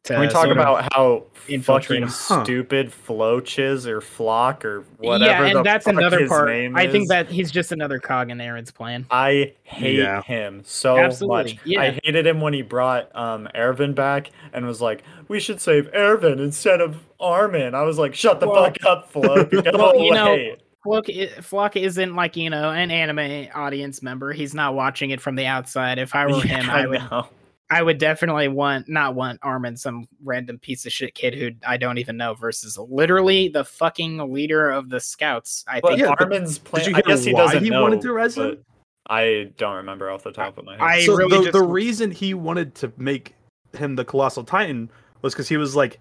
To 0.05 0.13
Can 0.13 0.21
we 0.21 0.27
talk 0.29 0.47
about 0.47 0.91
how 0.93 1.25
fucking 1.61 2.01
him. 2.01 2.07
Huh. 2.09 2.43
stupid 2.43 2.91
Floaches 2.91 3.85
or 3.85 4.01
Flock 4.01 4.65
or 4.65 4.83
whatever 4.97 5.31
yeah, 5.31 5.45
and 5.45 5.55
the 5.57 5.63
that's 5.63 5.85
fuck 5.85 5.93
another 5.93 6.27
part. 6.27 6.47
name 6.49 6.75
I 6.75 6.87
think 6.87 7.07
that 7.09 7.29
he's 7.29 7.51
just 7.51 7.71
another 7.71 7.99
cog 7.99 8.31
in 8.31 8.39
Eren's 8.39 8.71
plan. 8.71 9.05
I 9.11 9.53
hate 9.61 9.97
Yeah. 9.99 10.23
him 10.23 10.63
so 10.65 10.97
Absolutely, 10.97 11.53
much. 11.53 11.59
yeah. 11.65 11.81
I 11.81 11.99
hated 12.03 12.25
him 12.25 12.41
when 12.41 12.53
he 12.53 12.63
brought 12.63 13.15
um 13.15 13.47
Erwin 13.55 13.93
back 13.93 14.31
and 14.53 14.65
was 14.65 14.81
like, 14.81 15.03
"We 15.27 15.39
should 15.39 15.61
save 15.61 15.87
Erwin 15.93 16.39
instead 16.39 16.81
of 16.81 16.97
Armin." 17.19 17.75
I 17.75 17.83
was 17.83 17.99
like, 17.99 18.15
"Shut 18.15 18.39
the 18.39 18.49
Well- 18.49 18.63
fuck 18.65 18.77
up, 18.87 19.11
Flo. 19.11 19.43
Go 19.45 19.61
Well, 19.73 19.95
you 19.99 20.13
know. 20.13 20.55
Floch, 20.83 21.05
Floch 21.41 21.75
isn't 21.79 22.15
like 22.15 22.35
you 22.35 22.49
know 22.49 22.71
an 22.71 22.89
anime 22.89 23.49
audience 23.53 24.01
member. 24.01 24.33
He's 24.33 24.55
not 24.55 24.73
watching 24.73 25.11
it 25.11 25.21
from 25.21 25.35
the 25.35 25.45
outside. 25.45 25.99
If 25.99 26.15
I 26.15 26.25
were 26.25 26.41
him, 26.41 26.65
Yeah, 26.65 26.73
I 26.73 26.87
would 26.87 27.01
know. 27.11 27.27
I 27.71 27.81
would 27.81 27.97
definitely 27.97 28.49
want 28.49 28.87
not 28.89 29.15
want 29.15 29.39
Armin, 29.41 29.77
some 29.77 30.07
random 30.23 30.59
piece 30.59 30.85
of 30.85 30.91
shit 30.91 31.15
kid 31.15 31.33
who 31.33 31.51
I 31.65 31.77
don't 31.77 31.97
even 31.97 32.17
know, 32.17 32.33
versus 32.33 32.77
literally 32.77 33.47
the 33.47 33.63
fucking 33.63 34.31
leader 34.33 34.69
of 34.69 34.89
the 34.89 34.99
scouts. 34.99 35.63
I 35.67 35.79
But 35.79 35.89
think 35.95 36.01
yeah, 36.01 36.13
Armin's 36.19 36.59
plan. 36.59 36.83
Did 36.83 36.89
you 36.91 36.95
I 36.95 36.97
hear 36.97 37.15
guess 37.15 37.23
he 37.23 37.33
why 37.33 37.45
doesn't 37.45 37.63
he 37.63 37.69
know. 37.69 37.81
wanted 37.81 38.01
to 38.01 38.11
res 38.13 38.37
him? 38.37 38.63
I 39.09 39.51
don't 39.57 39.75
remember 39.77 40.11
off 40.11 40.23
the 40.23 40.31
top 40.31 40.57
of 40.57 40.65
my 40.65 40.73
head. 40.73 40.81
I 40.81 41.05
so 41.05 41.15
really 41.15 41.37
the, 41.37 41.43
just 41.45 41.53
the 41.53 41.63
reason 41.63 42.11
he 42.11 42.33
wanted 42.33 42.75
to 42.75 42.91
make 42.97 43.33
him 43.73 43.95
the 43.95 44.03
colossal 44.05 44.43
titan 44.43 44.89
was 45.21 45.33
because 45.33 45.47
he 45.47 45.55
was 45.57 45.75
like 45.77 45.97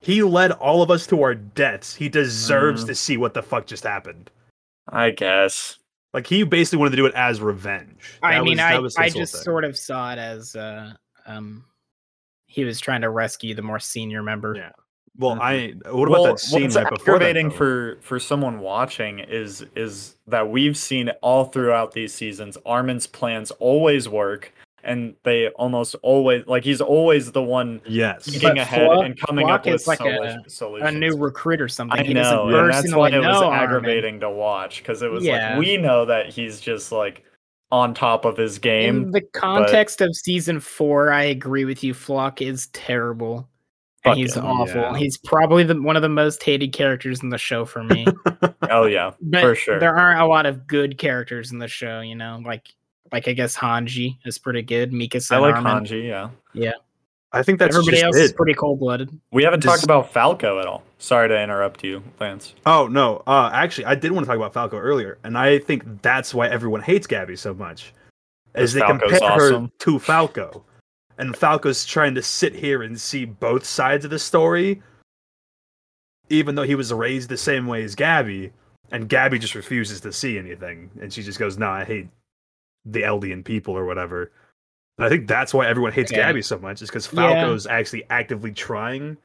he 0.00 0.22
led 0.22 0.52
all 0.52 0.82
of 0.82 0.90
us 0.90 1.06
to 1.06 1.22
our 1.22 1.34
deaths 1.34 1.94
he 1.94 2.08
deserves 2.10 2.84
Mhm. 2.84 2.88
to 2.88 2.94
see 2.94 3.16
what 3.16 3.32
the 3.32 3.42
fuck 3.42 3.66
just 3.66 3.84
happened 3.84 4.30
I 4.90 5.10
guess. 5.10 5.78
Like 6.14 6.26
he 6.26 6.42
basically 6.42 6.78
wanted 6.78 6.90
to 6.92 6.96
do 6.96 7.06
it 7.06 7.14
as 7.14 7.40
revenge 7.40 8.18
I 8.22 8.40
mean, 8.40 8.52
was- 8.52 8.58
I 8.60 8.72
that 8.72 8.82
was 8.82 8.96
I 8.96 9.08
just 9.08 9.34
thing. 9.34 9.42
sort 9.42 9.64
of 9.64 9.76
saw 9.76 10.12
it 10.12 10.18
as 10.18 10.56
uh, 10.56 10.92
um, 11.26 11.64
he 12.46 12.64
was 12.64 12.80
trying 12.80 13.02
to 13.02 13.10
rescue 13.10 13.54
the 13.54 13.62
more 13.62 13.78
senior 13.78 14.22
member. 14.22 14.54
Yeah. 14.56 14.70
well 15.16 15.36
Mhm. 15.36 15.40
i 15.86 15.90
what 15.90 16.08
about 16.08 16.24
that 16.24 16.38
scene 16.40 16.62
what's 16.62 16.76
right 16.76 16.88
before 16.88 17.18
that, 17.18 17.28
aggravating 17.28 17.50
for 17.50 17.98
for 18.00 18.18
someone 18.20 18.60
watching 18.60 19.18
is 19.18 19.64
is 19.76 20.16
that 20.26 20.48
we've 20.48 20.76
seen 20.76 21.10
all 21.22 21.44
throughout 21.46 21.92
these 21.92 22.14
seasons 22.14 22.56
Armin's 22.64 23.06
plans 23.06 23.50
always 23.58 24.08
work 24.08 24.52
and 24.88 25.14
they 25.24 25.48
almost 25.50 25.94
always 26.02 26.46
like 26.46 26.64
he's 26.64 26.80
always 26.80 27.32
the 27.32 27.42
one 27.42 27.80
yes 27.86 28.24
thinking 28.24 28.40
But 28.48 28.58
ahead 28.58 28.88
Floch- 28.88 29.04
and 29.04 29.20
coming 29.20 29.46
Floch 29.46 29.52
up 29.54 29.64
with 29.66 29.74
is 29.74 29.86
like 29.86 30.00
a- 30.00 30.04
solu- 30.04 30.46
A 30.46 30.50
solutions. 30.50 30.94
new 30.98 31.16
recruit 31.16 31.60
or 31.60 31.68
something. 31.68 32.00
I 32.00 32.04
he 32.04 32.14
know, 32.14 32.48
and 32.48 32.72
that's 32.72 32.92
why 32.94 33.10
it 33.10 33.18
was 33.18 33.24
know 33.24 33.44
Armin. 33.44 33.60
aggravating 33.62 34.20
to 34.20 34.30
watch 34.30 34.78
because 34.78 35.02
it 35.02 35.10
was 35.10 35.24
Yeah. 35.24 35.50
like 35.50 35.58
we 35.60 35.76
know 35.76 36.04
that 36.06 36.28
he's 36.30 36.60
just 36.60 36.90
like 36.92 37.24
on 37.70 37.92
top 37.94 38.24
of 38.24 38.36
his 38.36 38.58
game. 38.58 38.96
In 39.04 39.10
the 39.10 39.20
context 39.20 40.00
of 40.00 40.16
season 40.16 40.58
four, 40.58 41.12
I 41.12 41.24
agree 41.24 41.66
with 41.66 41.84
you. 41.84 41.92
Floch 41.92 42.40
is 42.40 42.68
terrible. 42.68 43.46
And 44.04 44.16
he's 44.16 44.36
him, 44.36 44.46
awful. 44.46 44.80
yeah. 44.80 44.96
He's 44.96 45.18
probably 45.18 45.64
the, 45.64 45.78
one 45.82 45.96
of 45.96 46.02
the 46.02 46.08
most 46.08 46.42
hated 46.42 46.72
characters 46.72 47.22
in 47.22 47.28
the 47.28 47.36
show 47.36 47.64
for 47.66 47.82
me. 47.82 48.06
oh 48.70 48.86
yeah, 48.86 49.10
but 49.20 49.40
for 49.42 49.54
sure. 49.54 49.80
there 49.80 49.94
aren't 49.94 50.20
a 50.20 50.26
lot 50.26 50.46
of 50.46 50.66
good 50.66 50.96
characters 50.98 51.52
in 51.52 51.58
the 51.58 51.68
show, 51.68 52.00
you 52.00 52.14
know, 52.14 52.40
like 52.46 52.68
like 53.12 53.28
I 53.28 53.32
guess 53.32 53.56
Hanji 53.56 54.16
is 54.24 54.38
pretty 54.38 54.62
good. 54.62 54.92
Mika 54.92 55.20
I 55.30 55.38
like 55.38 55.54
Armin. 55.54 55.84
Hanji. 55.84 56.06
Yeah, 56.08 56.30
Yeah. 56.52 56.72
I 57.30 57.42
think 57.42 57.58
that's 57.58 57.74
Everybody 57.76 57.96
just 57.98 58.04
else 58.04 58.16
it. 58.16 58.22
is 58.22 58.32
pretty 58.32 58.54
cold 58.54 58.80
blooded. 58.80 59.10
we 59.32 59.44
haven't 59.44 59.60
Does- 59.62 59.72
talked 59.72 59.84
about 59.84 60.10
Falco 60.12 60.60
at 60.60 60.66
all. 60.66 60.82
Sorry 60.98 61.28
to 61.28 61.38
interrupt 61.40 61.84
you, 61.84 62.02
Lance. 62.18 62.54
Oh 62.66 62.86
no, 62.88 63.22
uh, 63.26 63.50
actually, 63.52 63.84
I 63.84 63.94
did 63.94 64.12
want 64.12 64.24
to 64.24 64.28
talk 64.28 64.36
about 64.36 64.54
Falco 64.54 64.78
earlier, 64.78 65.18
and 65.24 65.36
I 65.36 65.58
think 65.58 66.00
that's 66.02 66.32
why 66.34 66.48
everyone 66.48 66.80
hates 66.80 67.06
Gabby 67.06 67.36
so 67.36 67.52
much, 67.54 67.92
is 68.54 68.72
they 68.72 68.80
Falco's 68.80 69.10
compare 69.18 69.30
her 69.38 69.68
to 69.80 69.98
Falco, 69.98 70.64
and 71.18 71.36
Falco's 71.36 71.84
trying 71.84 72.14
to 72.14 72.22
sit 72.22 72.54
here 72.54 72.82
and 72.82 72.98
see 72.98 73.24
both 73.26 73.64
sides 73.64 74.04
of 74.06 74.10
the 74.10 74.18
story, 74.18 74.82
even 76.30 76.54
though 76.54 76.62
he 76.64 76.74
was 76.74 76.92
raised 76.92 77.28
the 77.28 77.36
same 77.36 77.66
way 77.66 77.84
as 77.84 77.94
Gabby, 77.94 78.50
and 78.90 79.08
Gabby 79.08 79.38
just 79.38 79.54
refuses 79.54 80.00
to 80.00 80.12
see 80.12 80.38
anything, 80.38 80.90
and 81.00 81.12
she 81.12 81.22
just 81.22 81.38
goes, 81.38 81.58
"No, 81.58 81.68
I 81.68 81.84
hate 81.84 82.08
the 82.84 83.02
Eldian 83.02 83.44
people 83.44 83.74
or 83.76 83.84
whatever." 83.84 84.32
And 84.98 85.06
I 85.06 85.08
think 85.08 85.28
that's 85.28 85.54
why 85.54 85.66
everyone 85.66 85.92
hates 85.92 86.10
Yeah. 86.10 86.18
Gabby 86.18 86.42
so 86.42 86.58
much, 86.58 86.82
is 86.82 86.88
because 86.90 87.12
Yeah. 87.12 87.20
Falco's 87.44 87.66
actually 87.66 88.04
actively 88.10 88.52
trying 88.52 89.16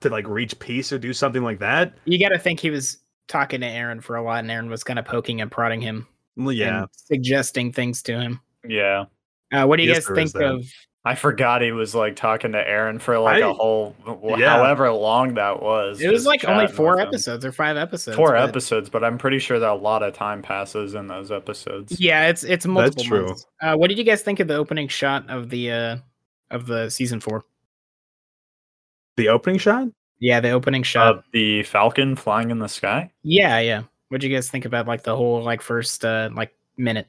to 0.00 0.08
like 0.10 0.26
reach 0.26 0.58
peace 0.58 0.92
or 0.92 0.98
do 0.98 1.12
something 1.12 1.42
like 1.42 1.60
that. 1.60 1.94
You 2.04 2.18
got 2.18 2.30
to 2.30 2.38
think 2.38 2.58
he 2.60 2.70
was 2.70 2.98
talking 3.28 3.60
to 3.60 3.66
Eren 3.66 4.02
for 4.02 4.16
a 4.16 4.22
lot, 4.22 4.40
and 4.40 4.50
Eren 4.50 4.68
was 4.68 4.82
kind 4.84 4.98
of 4.98 5.04
poking 5.04 5.40
and 5.40 5.50
prodding 5.50 5.80
him, 5.80 6.06
Well, 6.36 6.52
yeah. 6.52 6.80
and 6.80 6.88
suggesting 6.92 7.72
things 7.72 8.02
to 8.02 8.20
him. 8.20 8.40
Yeah, 8.66 9.04
Uh, 9.52 9.66
what 9.66 9.76
do 9.76 9.82
you 9.84 9.90
Yes, 9.90 10.06
guys 10.06 10.32
think 10.32 10.44
of? 10.44 10.64
I 11.06 11.14
forgot 11.16 11.60
he 11.60 11.70
was 11.70 11.94
like 11.94 12.16
talking 12.16 12.52
to 12.52 12.64
Eren 12.64 12.98
for 12.98 13.18
like 13.18 13.42
I- 13.42 13.46
a 13.48 13.52
whole, 13.52 13.94
Yeah. 14.38 14.48
however 14.56 14.90
long 14.90 15.34
that 15.34 15.62
was. 15.62 16.00
It 16.00 16.10
was 16.10 16.24
like 16.24 16.44
only 16.46 16.66
four 16.66 16.92
with 16.92 17.00
him. 17.00 17.08
episodes 17.08 17.44
or 17.44 17.52
five 17.52 17.76
episodes. 17.76 18.16
Four 18.16 18.32
but- 18.32 18.48
episodes, 18.48 18.88
but 18.88 19.04
I'm 19.04 19.18
pretty 19.18 19.38
sure 19.38 19.58
that 19.58 19.70
a 19.70 19.74
lot 19.74 20.02
of 20.02 20.14
time 20.14 20.40
passes 20.40 20.94
in 20.94 21.06
those 21.08 21.30
episodes. 21.30 22.00
Yeah, 22.00 22.28
it's 22.28 22.42
it's 22.42 22.64
multiple 22.64 22.94
That's 23.02 23.08
true. 23.08 23.26
months. 23.26 23.46
Uh, 23.60 23.76
what 23.76 23.88
did 23.88 23.98
you 23.98 24.04
guys 24.04 24.22
think 24.22 24.40
of 24.40 24.48
the 24.48 24.56
opening 24.56 24.88
shot 24.88 25.28
of 25.28 25.50
the 25.50 25.70
uh 25.70 25.96
of 26.50 26.66
the 26.66 26.88
season 26.88 27.20
four? 27.20 27.44
The 29.16 29.28
opening 29.28 29.58
shot? 29.58 29.88
Yeah, 30.20 30.40
the 30.40 30.50
opening 30.52 30.84
shot. 30.84 31.16
Uh, 31.18 31.22
the 31.32 31.62
Falcon 31.64 32.16
flying 32.16 32.50
in 32.50 32.60
the 32.60 32.68
sky. 32.68 33.10
yeah, 33.22 33.58
yeah. 33.58 33.82
What 34.08 34.20
did 34.22 34.30
you 34.30 34.34
guys 34.36 34.48
think 34.48 34.64
about 34.64 34.86
like 34.86 35.02
the 35.02 35.14
whole 35.16 35.42
like 35.42 35.60
first 35.60 36.02
uh 36.02 36.30
like 36.34 36.54
minute? 36.78 37.08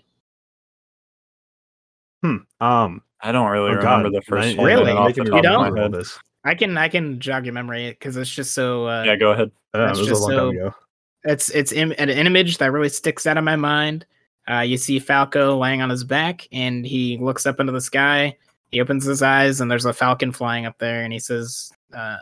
Hmm. 2.24 2.38
Um. 2.60 3.02
I 3.22 3.32
don't 3.32 3.50
really 3.50 3.72
oh, 3.72 3.76
remember 3.76 4.10
God. 4.10 4.14
the 4.14 4.22
first 4.22 4.50
Now- 4.56 4.58
one 4.58 4.66
Really? 4.68 4.86
minute 4.86 5.00
off 5.00 5.08
making 5.08 5.24
the 5.26 5.32
me 5.32 5.38
top 5.38 5.40
of 5.40 5.44
don't? 5.44 5.62
my 5.62 5.68
remember 5.70 5.98
head. 5.98 6.06
this. 6.06 6.20
I 6.44 6.54
can 6.56 6.78
I 6.78 6.88
can 6.90 7.20
jog 7.20 7.46
your 7.46 7.54
memory 7.54 7.90
because 7.90 8.16
it's 8.18 8.30
just 8.30 8.54
so 8.54 8.88
uh, 8.88 9.04
Yeah, 9.04 9.16
go 9.16 9.32
ahead. 9.32 9.52
Uh, 9.74 9.88
That's 9.88 9.98
it 9.98 10.02
was 10.02 10.08
just 10.10 10.22
a 10.22 10.24
long 10.26 10.32
so- 10.32 10.38
time 10.52 10.58
ago. 10.58 10.76
it's 11.24 11.50
it's 11.50 11.72
Im- 11.72 11.94
an, 11.98 12.10
an 12.10 12.28
image 12.28 12.58
that 12.60 12.72
really 12.72 12.90
sticks 12.90 13.26
out 13.26 13.38
of 13.38 13.44
my 13.44 13.56
mind. 13.56 14.06
Uh, 14.48 14.60
you 14.60 14.78
see 14.78 15.00
Falco 15.00 15.58
laying 15.58 15.82
on 15.82 15.90
his 15.90 16.04
back, 16.04 16.48
and 16.52 16.86
he 16.86 17.18
looks 17.18 17.48
up 17.48 17.60
into 17.60 17.72
the 17.72 17.82
sky. 17.82 18.38
He 18.70 18.80
opens 18.80 19.04
his 19.04 19.24
eyes, 19.24 19.60
and 19.60 19.72
there's 19.72 19.86
a 19.86 19.94
falcon 19.94 20.32
flying 20.32 20.68
up 20.68 20.78
there, 20.78 21.04
and 21.04 21.12
he 21.12 21.18
says, 21.18 21.72
uh, 21.96 22.18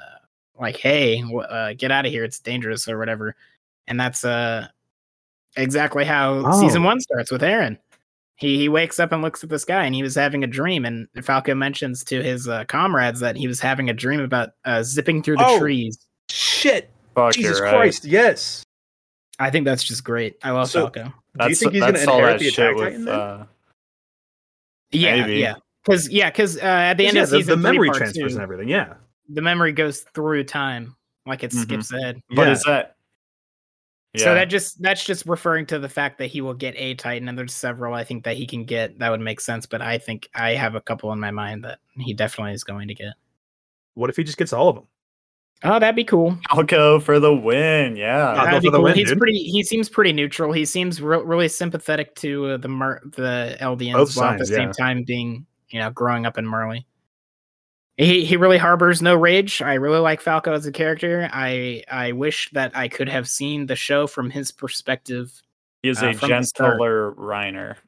"Like, 0.58 0.78
hey, 0.78 1.20
wh- 1.20 1.44
uh, 1.50 1.74
get 1.74 1.92
out 1.92 2.06
of 2.06 2.14
here! 2.14 2.24
It's 2.24 2.40
dangerous, 2.40 2.88
or 2.88 2.98
whatever." 2.98 3.36
And 3.90 4.00
that's 4.00 4.24
uh 4.24 4.68
exactly 5.58 6.06
how 6.06 6.50
season 6.62 6.84
Oh. 6.84 6.86
one 6.86 7.02
starts 7.02 7.30
with 7.30 7.42
Eren. 7.42 7.78
He 8.38 8.58
he 8.58 8.68
wakes 8.70 9.00
up 9.00 9.12
and 9.12 9.22
looks 9.22 9.44
at 9.44 9.50
the 9.50 9.60
sky, 9.60 9.86
and 9.86 9.94
he 9.94 10.02
was 10.04 10.16
having 10.16 10.44
a 10.44 10.48
dream. 10.48 10.86
And 10.86 11.08
Falco 11.24 11.54
mentions 11.56 12.04
to 12.06 12.22
his 12.24 12.48
uh, 12.48 12.66
comrades 12.66 13.20
that 13.20 13.36
he 13.36 13.48
was 13.48 13.60
having 13.60 13.90
a 13.90 13.94
dream 13.94 14.20
about 14.20 14.50
uh, 14.66 14.82
zipping 14.84 15.22
through 15.24 15.38
the 15.38 15.46
Oh. 15.46 15.60
trees. 15.60 15.98
Shit! 16.30 16.90
Fuck, 17.16 17.34
Jesus 17.34 17.60
right. 17.62 17.70
Christ! 17.74 18.06
Yes. 18.06 18.64
I 19.40 19.50
think 19.50 19.66
that's 19.66 19.84
just 19.84 20.04
great. 20.04 20.38
I 20.44 20.52
love 20.52 20.70
So- 20.70 20.82
Falco. 20.82 21.14
Do 21.40 21.50
you 21.50 21.56
think 21.56 21.72
he's 21.74 21.82
gonna 21.82 21.94
that's 21.94 22.08
all 22.08 22.18
inherit 22.20 22.40
the 22.40 22.50
shit 22.50 22.60
Attack 22.66 22.76
with. 22.76 22.86
Titan 22.86 23.06
then? 23.06 23.14
Uh, 23.16 23.46
Yeah, 24.92 25.22
Maybe. 25.22 25.40
yeah. 25.40 25.56
Because 25.84 26.10
yeah, 26.10 26.30
because 26.30 26.58
uh, 26.58 26.62
at 26.62 26.94
the 26.96 27.08
end 27.08 27.16
yeah, 27.18 27.24
of 27.24 27.30
the, 27.32 27.38
season 27.38 27.52
the 27.52 27.58
memory 27.58 27.88
three, 27.88 27.90
part 27.90 27.98
transfers 27.98 28.32
two, 28.34 28.36
and 28.38 28.44
everything. 28.44 28.68
Yeah. 28.70 28.94
the 29.30 29.42
memory 29.42 29.72
goes 29.74 30.02
through 30.14 30.44
time, 30.46 30.96
like 31.26 31.44
it 31.44 31.52
Mhm. 31.52 31.62
skips 31.64 31.92
ahead. 31.94 32.22
but 32.30 32.44
yeah. 32.48 32.52
is 32.52 32.64
that? 32.64 32.93
Yeah. 34.14 34.26
So 34.26 34.34
that 34.36 34.46
just 34.46 34.82
that's 34.82 35.04
just 35.04 35.26
referring 35.26 35.66
to 35.68 35.80
the 35.80 35.90
fact 35.90 36.20
that 36.20 36.28
he 36.28 36.42
will 36.42 36.54
get 36.54 36.76
a 36.78 36.94
Titan, 36.96 37.28
and 37.28 37.38
there's 37.38 37.54
several 37.54 37.96
I 37.96 38.04
think 38.04 38.24
that 38.26 38.38
he 38.38 38.46
can 38.46 38.64
get 38.66 39.00
that 39.00 39.10
would 39.10 39.20
make 39.22 39.42
sense. 39.42 39.66
But 39.66 39.82
I 39.82 39.98
think 39.98 40.30
I 40.36 40.52
have 40.52 40.76
a 40.76 40.82
couple 40.82 41.12
in 41.14 41.20
my 41.20 41.32
mind 41.32 41.64
that 41.64 41.80
he 41.98 42.14
definitely 42.14 42.54
is 42.54 42.64
going 42.64 42.88
to 42.90 42.94
get. 42.96 43.14
what 43.96 44.10
if 44.10 44.16
he 44.16 44.24
just 44.24 44.38
gets 44.38 44.54
all 44.54 44.70
of 44.70 44.76
them? 44.76 44.86
Oh, 45.66 45.80
that'd 45.80 45.96
be 45.96 46.04
cool. 46.04 46.38
Falco 46.50 47.00
for 47.00 47.20
the 47.22 47.34
win. 47.34 47.96
Yeah. 47.96 48.32
I'll 48.32 48.36
go 48.36 48.44
That'd 48.46 48.62
be 48.64 48.68
for 48.68 48.72
the 48.72 48.78
cool. 48.80 48.84
win, 48.84 48.96
He's 48.96 49.10
dude. 49.10 49.18
pretty. 49.18 49.38
He 49.38 49.64
seems 49.64 49.88
pretty 49.88 50.12
neutral. 50.12 50.52
He 50.52 50.66
seems 50.66 51.02
re- 51.02 51.22
really 51.24 51.48
sympathetic 51.48 52.16
to 52.16 52.48
uh, 52.48 52.58
the 52.58 52.68
Mer- 52.68 53.02
the 53.16 53.56
Eldians, 53.62 53.94
Both 53.94 54.18
while 54.18 54.32
at 54.34 54.40
the 54.40 54.46
sides, 54.46 54.58
same 54.58 54.72
time 54.74 55.04
being 55.08 55.46
you 55.70 55.80
know 55.80 55.90
growing 55.90 56.26
up 56.26 56.38
in 56.38 56.46
Marley. 56.46 56.86
He 57.98 58.26
he 58.26 58.38
really 58.38 58.58
harbors 58.58 59.02
no 59.02 59.16
rage. 59.16 59.62
I 59.62 59.76
really 59.76 60.00
like 60.00 60.20
Falco 60.20 60.54
as 60.54 60.66
a 60.66 60.72
character. 60.72 61.30
I 61.32 61.84
I 61.92 62.12
wish 62.14 62.50
that 62.54 62.76
I 62.76 62.88
could 62.88 63.08
have 63.10 63.28
seen 63.28 63.68
the 63.68 63.76
show 63.76 64.08
from 64.08 64.30
his 64.30 64.52
perspective. 64.52 65.32
He 65.84 65.90
is 65.90 66.02
uh, 66.02 66.08
a 66.08 66.14
from 66.14 66.30
the 66.30 66.44
start. 66.44 66.72
gentler 66.74 67.12
Reiner. 67.14 67.76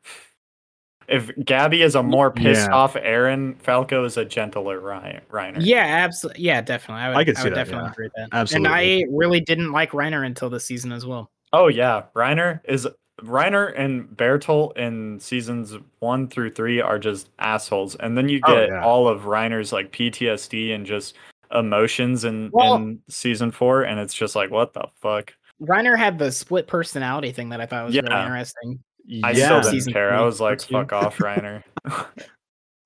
If 1.07 1.31
Gabby 1.45 1.83
is 1.83 1.93
a 1.93 2.01
more 2.01 2.31
pissed 2.31 2.67
Yeah. 2.67 2.73
off 2.75 2.95
Eren, 2.95 3.59
Falco 3.61 4.03
is 4.05 4.17
a 4.17 4.25
gentler 4.25 4.79
Ry- 4.79 5.21
Reiner. 5.31 5.57
Yeah, 5.59 5.83
absolutely. 5.85 6.41
Yeah, 6.43 6.61
definitely. 6.61 7.03
I 7.03 7.09
would, 7.09 7.17
I 7.17 7.23
could 7.23 7.37
see 7.37 7.43
would 7.43 7.53
that, 7.53 7.57
definitely 7.57 7.83
yeah. 7.85 7.91
agree 7.91 8.05
with 8.07 8.13
that. 8.15 8.29
Absolutely. 8.31 8.65
And 8.65 8.75
I 8.75 9.05
really 9.11 9.39
didn't 9.39 9.71
like 9.71 9.91
Reiner 9.91 10.25
until 10.25 10.49
this 10.49 10.65
season 10.65 10.91
as 10.91 11.05
well. 11.05 11.29
Oh 11.53 11.67
yeah, 11.67 12.05
Reiner 12.15 12.59
is 12.65 12.87
Reiner 13.21 13.73
and 13.79 14.07
Bertolt 14.09 14.77
in 14.77 15.19
seasons 15.19 15.75
one 15.99 16.27
through 16.27 16.51
three 16.51 16.81
are 16.81 16.99
just 16.99 17.29
assholes, 17.39 17.95
and 17.95 18.17
then 18.17 18.27
you 18.29 18.39
Oh, 18.45 18.53
get 18.53 18.69
yeah. 18.69 18.83
all 18.83 19.07
of 19.07 19.21
Reiner's 19.21 19.71
like 19.71 19.91
PTSD 19.91 20.73
and 20.73 20.85
just 20.85 21.15
emotions 21.53 22.25
in 22.25 22.49
Well- 22.51 22.75
in 22.75 22.99
season 23.09 23.51
four, 23.51 23.83
and 23.83 23.99
it's 23.99 24.13
just 24.13 24.35
like 24.35 24.51
what 24.51 24.73
the 24.73 24.85
fuck. 25.01 25.33
Reiner 25.61 25.97
had 25.97 26.19
the 26.19 26.31
split 26.31 26.67
personality 26.67 27.31
thing 27.31 27.49
that 27.49 27.61
I 27.61 27.65
thought 27.65 27.85
was 27.85 27.95
really 27.95 28.07
interesting. 28.07 28.79
I 29.23 29.31
yeah. 29.31 29.45
still 29.45 29.61
didn't 29.61 29.71
Season 29.71 29.93
care. 29.93 30.13
I 30.13 30.21
was 30.21 30.41
like, 30.41 30.61
fuck 30.61 30.91
off, 30.91 31.17
Reiner. 31.19 31.63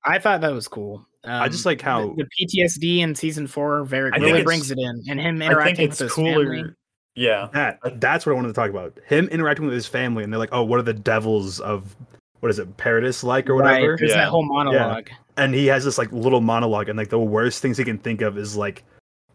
I 0.05 0.19
thought 0.19 0.41
that 0.41 0.53
was 0.53 0.67
cool. 0.67 1.05
Um, 1.23 1.41
I 1.41 1.49
just 1.49 1.65
like 1.65 1.81
how 1.81 2.13
the, 2.15 2.25
PTSD 2.39 2.99
in 2.99 3.15
season 3.15 3.47
four 3.47 3.83
very 3.83 4.11
really 4.11 4.43
brings 4.43 4.71
it 4.71 4.77
in, 4.77 5.03
and 5.09 5.19
him 5.19 5.41
interacting 5.41 5.59
I 5.59 5.75
think 5.75 5.79
interacting 5.79 5.85
it's 5.89 5.99
with 5.99 6.07
his 6.07 6.13
cooler. 6.15 6.45
family. 6.45 6.73
Yeah, 7.19 7.49
that 7.53 7.99
that's 7.99 8.25
what 8.25 8.31
I 8.31 8.35
wanted 8.35 8.47
to 8.49 8.53
talk 8.53 8.69
about. 8.69 8.97
Him 9.07 9.27
interacting 9.27 9.65
with 9.65 9.73
his 9.73 9.85
family, 9.87 10.23
and 10.23 10.31
they're 10.31 10.39
like, 10.39 10.53
"Oh, 10.53 10.63
what 10.63 10.79
are 10.79 10.83
the 10.83 10.93
devils 10.93 11.59
of 11.59 11.95
what 12.39 12.49
is 12.49 12.59
it, 12.59 12.77
paradise 12.77 13.23
like 13.23 13.49
or 13.49 13.55
whatever?" 13.55 13.91
Right, 13.91 13.99
there's 13.99 14.11
Yeah. 14.11 14.17
that 14.17 14.29
whole 14.29 14.43
monologue. 14.45 15.09
And 15.35 15.53
he 15.53 15.67
has 15.67 15.83
this 15.83 15.97
like 15.97 16.11
little 16.11 16.41
monologue, 16.41 16.87
and 16.89 16.97
like 16.97 17.09
the 17.09 17.19
worst 17.19 17.61
things 17.61 17.77
he 17.77 17.83
can 17.83 17.97
think 17.97 18.21
of 18.21 18.37
is 18.37 18.55
like 18.55 18.83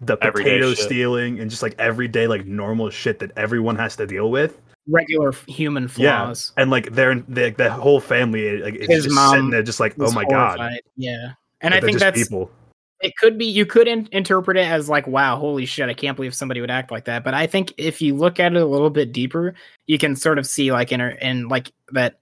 the 0.01 0.16
Everyday 0.23 0.51
potato 0.59 0.70
shit. 0.75 0.79
stealing 0.85 1.40
and 1.40 1.51
just 1.51 1.62
like 1.62 1.75
everyday 1.79 2.27
like 2.27 2.47
normal 2.47 2.90
shit 2.90 3.18
that 3.20 3.31
everyone 3.37 3.77
has 3.77 3.97
to 3.97 4.07
deal 4.07 4.31
with. 4.31 4.61
Regular 4.88 5.29
f- 5.31 5.44
human 5.47 5.85
Yeah. 5.97 6.25
flaws. 6.27 6.53
And 6.57 6.70
like 6.70 6.90
they're 6.92 7.14
the, 7.29 7.51
the 7.51 7.70
whole 7.70 8.01
family 8.01 8.61
like 8.62 8.75
is 8.77 8.88
His 8.88 9.05
just 9.05 9.14
mom 9.14 9.31
sitting 9.35 9.51
there 9.51 9.62
just 9.62 9.81
like, 9.81 9.94
"Oh 9.99 10.05
was 10.05 10.14
my 10.14 10.25
god." 10.25 10.59
Yeah, 10.97 11.33
and 11.61 11.73
But 11.73 11.75
I 11.75 11.81
think 11.81 11.92
just 11.92 12.01
that's 12.05 12.23
people. 12.23 12.51
It 13.05 13.17
could 13.19 13.37
be 13.38 13.45
you 13.45 13.67
could 13.67 13.87
in- 13.87 14.09
interpret 14.12 14.57
it 14.57 14.67
as 14.67 14.88
like 14.88 15.07
wow 15.07 15.37
holy 15.38 15.67
shit 15.67 15.88
i 15.88 15.95
can't 15.95 16.17
believe 16.17 16.35
somebody 16.35 16.61
would 16.61 16.71
act 16.71 16.90
like 16.90 17.05
that 17.05 17.23
but 17.23 17.35
i 17.35 17.47
think 17.47 17.73
if 17.77 18.01
you 18.03 18.14
look 18.14 18.40
at 18.40 18.55
it 18.55 18.61
a 18.62 18.67
little 18.67 18.90
bit 18.90 19.12
deeper 19.12 19.55
you 19.87 19.99
can 19.99 20.17
sort 20.17 20.38
of 20.38 20.47
see 20.47 20.73
like 20.73 20.90
in 20.90 21.01
in 21.01 21.49
like 21.49 21.71
that 21.93 22.19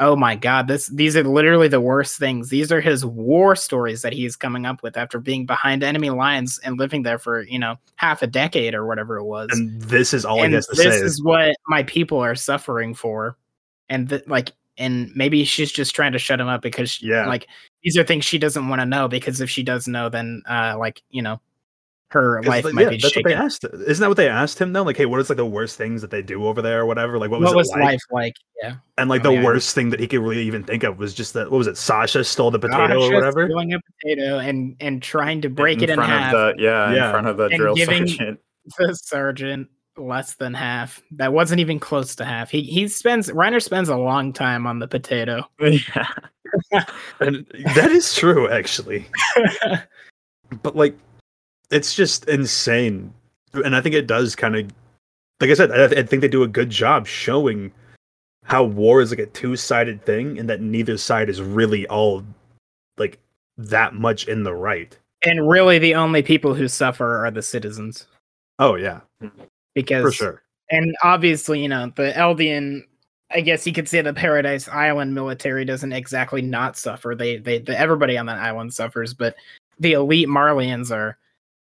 oh 0.00 0.16
my 0.16 0.34
god 0.34 0.66
this 0.66 0.88
these 0.88 1.16
are 1.16 1.22
literally 1.22 1.68
the 1.68 1.80
worst 1.80 2.18
things 2.18 2.48
these 2.48 2.72
are 2.72 2.80
his 2.80 3.06
war 3.06 3.54
stories 3.54 4.02
that 4.02 4.12
he's 4.12 4.34
coming 4.34 4.66
up 4.66 4.82
with 4.82 4.96
after 4.96 5.20
being 5.20 5.46
behind 5.46 5.84
enemy 5.84 6.10
lines 6.10 6.58
and 6.64 6.78
living 6.80 7.04
there 7.04 7.18
for 7.18 7.42
you 7.42 7.58
know 7.60 7.76
half 7.94 8.20
a 8.20 8.26
decade 8.26 8.74
or 8.74 8.84
whatever 8.86 9.16
it 9.18 9.24
was 9.24 9.48
And 9.52 9.80
this 9.82 10.12
is 10.12 10.24
all 10.24 10.38
and 10.42 10.48
he 10.48 10.54
has 10.56 10.66
to 10.66 10.74
say. 10.74 10.88
this 10.88 11.00
is 11.00 11.22
what 11.22 11.54
my 11.68 11.84
people 11.84 12.18
are 12.18 12.34
suffering 12.34 12.92
for 12.92 13.36
and 13.88 14.08
th- 14.08 14.26
like 14.26 14.50
and 14.78 15.12
maybe 15.14 15.44
she's 15.44 15.70
just 15.70 15.94
trying 15.94 16.10
to 16.10 16.18
shut 16.18 16.40
him 16.40 16.48
up 16.48 16.60
because 16.60 16.90
she, 16.90 17.06
Yeah. 17.06 17.26
like 17.28 17.46
these 17.84 17.96
are 17.96 18.04
things 18.04 18.24
she 18.24 18.38
doesn't 18.38 18.68
want 18.68 18.80
to 18.80 18.86
know 18.86 19.06
because 19.08 19.40
if 19.40 19.48
she 19.50 19.62
does 19.62 19.86
know 19.86 20.08
then 20.08 20.42
uh 20.48 20.74
like 20.78 21.02
you 21.10 21.22
know 21.22 21.40
her 22.08 22.40
life 22.44 22.64
like, 22.64 22.74
might 22.74 22.82
yeah, 22.82 22.88
be 22.90 22.96
that's 22.98 23.16
what 23.16 23.24
they 23.24 23.30
shaken 23.32 23.44
asked. 23.44 23.64
Isn't 23.64 24.00
that 24.00 24.08
what 24.08 24.16
they 24.16 24.28
asked 24.28 24.60
him 24.60 24.72
though? 24.72 24.84
Like, 24.84 24.96
hey, 24.96 25.04
what 25.06 25.18
is 25.18 25.28
like 25.30 25.36
the 25.36 25.44
worst 25.44 25.76
things 25.76 26.00
that 26.00 26.12
they 26.12 26.22
do 26.22 26.46
over 26.46 26.62
there 26.62 26.82
or 26.82 26.86
whatever? 26.86 27.18
Like, 27.18 27.30
what 27.32 27.40
was 27.40 27.48
what 27.48 27.56
was 27.56 27.70
like? 27.70 27.80
life 27.82 28.00
like 28.12 28.34
yeah 28.62 28.74
And 28.98 29.10
like 29.10 29.24
Oh, 29.24 29.30
the 29.30 29.34
yeah. 29.34 29.44
worst 29.44 29.74
thing 29.74 29.90
that 29.90 29.98
he 29.98 30.06
could 30.06 30.20
really 30.20 30.42
even 30.44 30.62
think 30.62 30.84
of 30.84 30.96
was 30.98 31.12
just 31.12 31.32
that 31.34 31.50
what 31.50 31.58
was 31.58 31.66
it? 31.66 31.76
Sasha 31.76 32.22
stole 32.22 32.52
the 32.52 32.58
potato 32.60 33.00
Sasha 33.00 33.10
or 33.10 33.14
whatever. 33.14 33.46
stealing 33.46 33.72
a 33.74 33.78
potato 34.00 34.38
and 34.38 34.76
and 34.78 35.02
trying 35.02 35.40
to 35.42 35.48
break 35.48 35.82
it 35.82 35.90
in 35.90 35.96
front 35.96 36.08
half 36.12 36.32
of 36.34 36.56
the 36.56 36.62
yeah, 36.62 36.92
Yeah. 36.94 37.06
in 37.06 37.10
front 37.10 37.26
of 37.26 37.36
the 37.36 37.48
drill 37.48 37.74
giving- 37.74 38.06
sergeant. 38.06 38.38
the 38.78 38.94
sergeant 38.94 39.68
less 39.96 40.34
than 40.34 40.54
half. 40.54 41.02
That 41.12 41.32
wasn't 41.32 41.60
even 41.60 41.78
close 41.78 42.14
to 42.16 42.24
half. 42.24 42.50
He 42.50 42.62
he 42.62 42.88
spends 42.88 43.28
Reiner 43.30 43.62
spends 43.62 43.88
a 43.88 43.96
long 43.96 44.32
time 44.32 44.66
on 44.66 44.78
the 44.78 44.88
potato. 44.88 45.48
yeah. 45.60 46.08
And 47.20 47.46
that 47.74 47.90
is 47.90 48.14
true, 48.14 48.48
actually. 48.50 49.06
But 50.62 50.76
like, 50.76 50.96
it's 51.70 51.96
just 51.96 52.28
insane, 52.28 53.12
and 53.54 53.74
I 53.74 53.80
think 53.80 53.94
it 53.96 54.06
does 54.06 54.36
kind 54.36 54.54
of, 54.54 54.70
like 55.40 55.50
I 55.50 55.54
said, 55.54 55.72
I, 55.72 55.86
I 55.86 56.02
think 56.04 56.20
they 56.20 56.28
do 56.28 56.44
a 56.44 56.48
good 56.48 56.70
job 56.70 57.08
showing 57.08 57.72
how 58.44 58.62
war 58.62 59.00
is 59.00 59.10
like 59.10 59.18
a 59.18 59.26
two-sided 59.26 60.04
thing, 60.04 60.38
and 60.38 60.48
that 60.48 60.60
neither 60.60 60.96
side 60.96 61.28
is 61.28 61.42
really 61.42 61.88
all 61.88 62.22
like 62.98 63.18
that 63.56 63.94
much 63.94 64.28
in 64.28 64.44
the 64.44 64.54
right. 64.54 64.96
and 65.22 65.48
really, 65.48 65.80
the 65.80 65.96
only 65.96 66.22
people 66.22 66.54
who 66.54 66.68
suffer 66.68 67.26
are 67.26 67.32
the 67.32 67.42
citizens 67.42 68.06
Oh 68.58 68.76
yeah, 68.76 69.00
because 69.74 70.04
for 70.04 70.12
sure. 70.12 70.42
and 70.70 70.94
obviously, 71.02 71.62
you 71.62 71.68
know, 71.68 71.92
the 71.96 72.12
Eldian. 72.12 72.82
I 73.30 73.40
guess 73.40 73.66
you 73.66 73.72
could 73.72 73.88
say 73.88 74.00
the 74.00 74.12
Paradise 74.12 74.68
Island 74.68 75.12
military 75.14 75.64
doesn't 75.64 75.92
exactly 75.92 76.40
not 76.42 76.76
suffer. 76.76 77.14
They 77.16 77.38
they 77.38 77.58
the, 77.58 77.76
everybody 77.78 78.16
on 78.16 78.26
that 78.26 78.38
island 78.38 78.72
suffers, 78.74 79.12
but 79.14 79.34
the 79.80 79.92
elite 79.94 80.28
Marleyans 80.28 80.94
are 80.94 81.18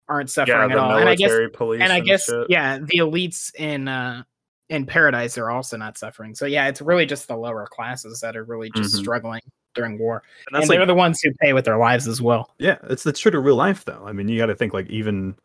aren't 0.08 0.30
Yeah, 0.30 0.34
suffering 0.46 0.68
the 0.70 0.74
at 0.74 0.78
all. 0.78 0.98
And 0.98 1.10
I 1.10 1.16
guess 1.16 1.30
military 1.30 1.50
police. 1.50 1.82
and 1.82 1.92
I 1.92 2.00
guess 2.02 2.26
shit. 2.26 2.48
yeah, 2.50 2.78
the 2.80 2.98
elites 3.00 3.56
in 3.56 3.88
uh 3.88 4.24
in 4.70 4.86
Paradise 4.86 5.38
are 5.38 5.50
also 5.50 5.78
not 5.78 5.98
suffering. 5.98 6.36
So 6.36 6.46
yeah, 6.46 6.68
it's 6.68 6.82
really 6.82 7.06
just 7.06 7.28
the 7.28 7.36
lower 7.38 7.66
classes 7.66 8.20
that 8.20 8.36
are 8.36 8.44
really 8.44 8.70
just 8.70 8.94
Mhm. 8.94 9.00
struggling 9.00 9.42
during 9.74 9.98
war, 9.98 10.22
And 10.48 10.56
that's 10.56 10.64
and 10.64 10.70
like, 10.70 10.78
they're 10.80 10.86
the 10.86 10.94
ones 10.94 11.22
who 11.22 11.32
pay 11.42 11.54
with 11.54 11.66
their 11.66 11.78
lives 11.78 12.08
as 12.08 12.22
well. 12.22 12.54
yeah, 12.60 12.78
it's 12.90 13.04
that's 13.04 13.20
true 13.20 13.32
to 13.32 13.40
real 13.40 13.56
life 13.56 13.86
though. 13.86 14.04
I 14.06 14.12
mean, 14.12 14.28
you 14.28 14.38
got 14.38 14.48
to 14.48 14.56
think 14.56 14.74
like 14.74 14.90
even 14.90 15.36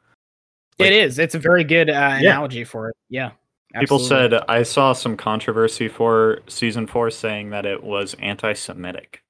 Like- 0.78 0.88
it 0.90 0.92
is. 0.92 1.18
It's 1.18 1.34
a 1.34 1.38
very 1.38 1.64
good 1.64 1.90
uh, 1.90 1.92
Yeah. 1.92 2.18
analogy 2.18 2.64
for 2.64 2.88
it. 2.90 2.96
Yeah. 3.08 3.30
People 3.78 3.98
said 3.98 4.32
I 4.48 4.62
saw 4.62 4.92
some 4.94 5.16
controversy 5.16 5.88
for 5.88 6.40
season 6.48 6.86
four 6.86 7.10
saying 7.10 7.50
that 7.50 7.66
it 7.66 7.84
was 7.84 8.14
anti-Semitic. 8.18 9.22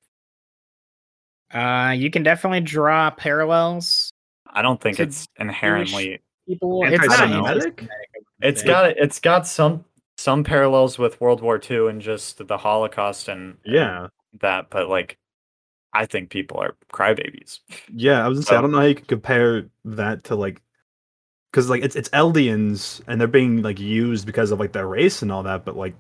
uh, 1.53 1.95
you 1.97 2.11
can 2.11 2.23
definitely 2.23 2.61
draw 2.61 3.11
parallels. 3.11 4.11
I 4.47 4.63
don't 4.63 4.81
think 4.81 5.01
it's 5.01 5.27
inherently. 5.39 6.21
People, 6.47 6.85
it's 6.85 6.93
Anti-Semitic? 7.03 7.35
anti-Semitic, 7.35 7.83
I 7.83 7.85
would 7.85 8.49
It's 8.49 8.61
say. 8.61 8.67
got 8.67 8.91
it's 8.97 9.21
got 9.21 9.47
some 9.47 9.85
some 10.17 10.45
parallels 10.45 10.99
with 10.99 11.21
World 11.21 11.41
War 11.43 11.61
II 11.71 11.89
and 11.89 12.01
just 12.01 12.47
the 12.47 12.59
Holocaust 12.59 13.29
and 13.29 13.57
and 13.65 13.75
yeah, 13.75 14.07
that, 14.41 14.69
but 14.71 14.89
like, 14.89 15.17
I 15.93 16.07
think 16.07 16.31
people 16.31 16.59
are 16.59 16.75
crybabies. 16.93 17.61
yeah. 17.95 18.25
I 18.25 18.29
was 18.29 18.39
gonna 18.39 18.47
say 18.47 18.57
I 18.57 18.61
don't 18.61 18.71
know 18.73 18.79
how 18.79 18.85
you 18.87 18.95
can 18.95 19.05
compare 19.07 19.67
that 19.85 20.25
to 20.25 20.37
like 20.37 20.61
because 21.51 21.69
like 21.71 21.83
it's 21.83 21.97
it's 21.97 22.09
Eldians 22.11 23.01
and 23.07 23.21
they're 23.21 23.29
being 23.29 23.63
like 23.63 23.79
used 23.81 24.27
because 24.27 24.51
of 24.51 24.61
like 24.61 24.73
their 24.73 24.87
race 24.87 25.23
and 25.23 25.31
all 25.33 25.43
that, 25.45 25.65
but 25.65 25.77
like 25.77 25.95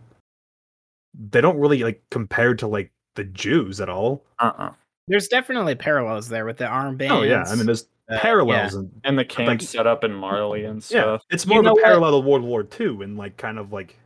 they 1.18 1.40
don't 1.40 1.58
really 1.58 1.82
like 1.82 2.02
compare 2.10 2.54
to 2.54 2.66
like 2.66 2.92
the 3.16 3.24
Jews 3.24 3.80
at 3.80 3.88
all. 3.88 4.24
Uh-uh. 4.38 4.72
There's 5.08 5.28
definitely 5.28 5.74
parallels 5.74 6.28
there 6.28 6.44
with 6.44 6.58
the 6.58 6.64
armbands. 6.66 7.10
Oh 7.10 7.22
yeah, 7.22 7.44
I 7.48 7.54
mean 7.56 7.66
there's 7.66 7.86
uh, 8.10 8.18
parallels 8.18 8.74
and 8.74 8.90
And 9.04 9.18
the 9.18 9.24
camp 9.24 9.48
Like- 9.48 9.62
set 9.62 9.86
up 9.86 10.04
in 10.04 10.12
Marley 10.12 10.64
and 10.64 10.76
yeah, 10.90 11.02
stuff. 11.02 11.22
it's 11.30 11.44
You 11.46 11.50
more 11.50 11.58
of 11.60 11.64
know 11.64 11.70
a 11.70 11.74
what? 11.74 11.84
parallel 11.84 12.20
to 12.22 12.28
World 12.28 12.42
War 12.44 12.66
II 12.78 13.02
and 13.02 13.16
like 13.16 13.36
kind 13.36 13.58
of 13.58 13.72
like 13.72 13.98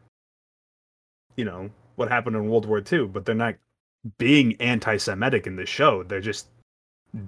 you 1.37 1.45
know 1.45 1.71
what 1.97 2.09
happened 2.09 2.37
in 2.37 2.49
World 2.49 2.67
War 2.67 2.83
II, 2.91 3.07
but 3.07 3.25
they're 3.27 3.35
not 3.35 3.55
being 4.19 4.55
anti-Semitic 4.61 5.47
in 5.47 5.57
the 5.57 5.67
show. 5.67 6.03
They're 6.03 6.21
just 6.21 6.49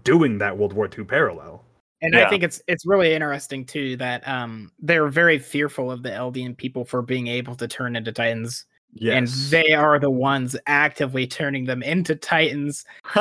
doing 0.04 0.38
that 0.38 0.56
World 0.56 0.72
War 0.72 0.88
II 0.96 1.04
parallel. 1.04 1.62
And 2.02 2.16
I 2.16 2.28
think 2.28 2.42
it's 2.42 2.60
it's 2.68 2.84
really 2.86 3.14
interesting 3.14 3.64
too 3.64 3.96
that 3.96 4.26
um 4.28 4.70
they're 4.78 5.08
very 5.08 5.38
fearful 5.38 5.90
of 5.90 6.02
the 6.02 6.10
Eldian 6.10 6.56
people 6.56 6.84
for 6.84 7.00
being 7.02 7.28
able 7.28 7.54
to 7.56 7.66
turn 7.68 7.96
into 7.96 8.12
Titans, 8.12 8.66
Yes. 8.96 9.16
and 9.16 9.50
they 9.50 9.72
are 9.72 9.98
the 9.98 10.10
ones 10.10 10.54
actively 10.66 11.26
turning 11.26 11.64
them 11.64 11.82
into 11.82 12.14
Titans 12.14 12.84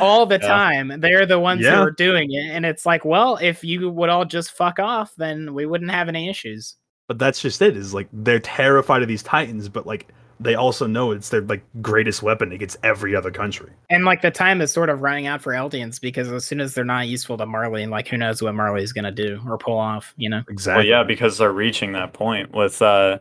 all 0.00 0.26
the 0.26 0.38
Yeah. 0.40 0.46
time. 0.48 1.00
They're 1.00 1.26
the 1.26 1.40
ones 1.40 1.62
Yeah. 1.62 1.76
who 1.76 1.82
are 1.82 1.90
doing 1.90 2.30
it, 2.32 2.50
and 2.50 2.64
it's 2.66 2.84
like, 2.86 3.04
well, 3.04 3.38
if 3.40 3.64
you 3.64 3.90
would 3.90 4.08
all 4.10 4.24
just 4.24 4.52
fuck 4.52 4.78
off, 4.78 5.12
then 5.16 5.54
we 5.54 5.66
wouldn't 5.66 5.90
have 5.90 6.08
any 6.08 6.28
issues. 6.28 6.76
but 7.08 7.18
that's 7.18 7.40
just 7.42 7.60
it 7.60 7.76
is 7.76 7.92
like 7.92 8.08
they're 8.12 8.38
terrified 8.40 9.02
of 9.02 9.08
these 9.08 9.22
titans 9.22 9.68
but 9.68 9.86
like 9.86 10.08
they 10.40 10.54
also 10.54 10.86
know 10.86 11.10
it's 11.10 11.28
their 11.28 11.40
like 11.42 11.64
greatest 11.80 12.22
weapon 12.22 12.52
against 12.52 12.76
every 12.82 13.14
other 13.14 13.30
country 13.30 13.70
And 13.90 14.04
like 14.04 14.22
the 14.22 14.30
time 14.30 14.60
is 14.60 14.72
sort 14.72 14.90
of 14.90 15.00
running 15.02 15.26
out 15.26 15.42
for 15.42 15.52
Eldians 15.52 16.00
because 16.00 16.30
as 16.30 16.44
soon 16.44 16.60
as 16.60 16.74
they're 16.74 16.84
not 16.84 17.08
useful 17.08 17.36
to 17.38 17.46
Marley, 17.46 17.86
like 17.86 18.08
who 18.08 18.16
knows 18.16 18.42
what 18.42 18.54
Marley's 18.54 18.92
gonna 18.92 19.12
do 19.12 19.40
or 19.48 19.58
pull 19.58 19.78
off, 19.78 20.14
you 20.16 20.28
know? 20.28 20.38
Well, 20.38 20.44
exactly 20.48 20.88
yeah, 20.88 21.02
because 21.02 21.38
they're 21.38 21.52
reaching 21.52 21.92
that 21.92 22.12
point 22.12 22.52
with 22.52 22.82
uh 22.82 23.18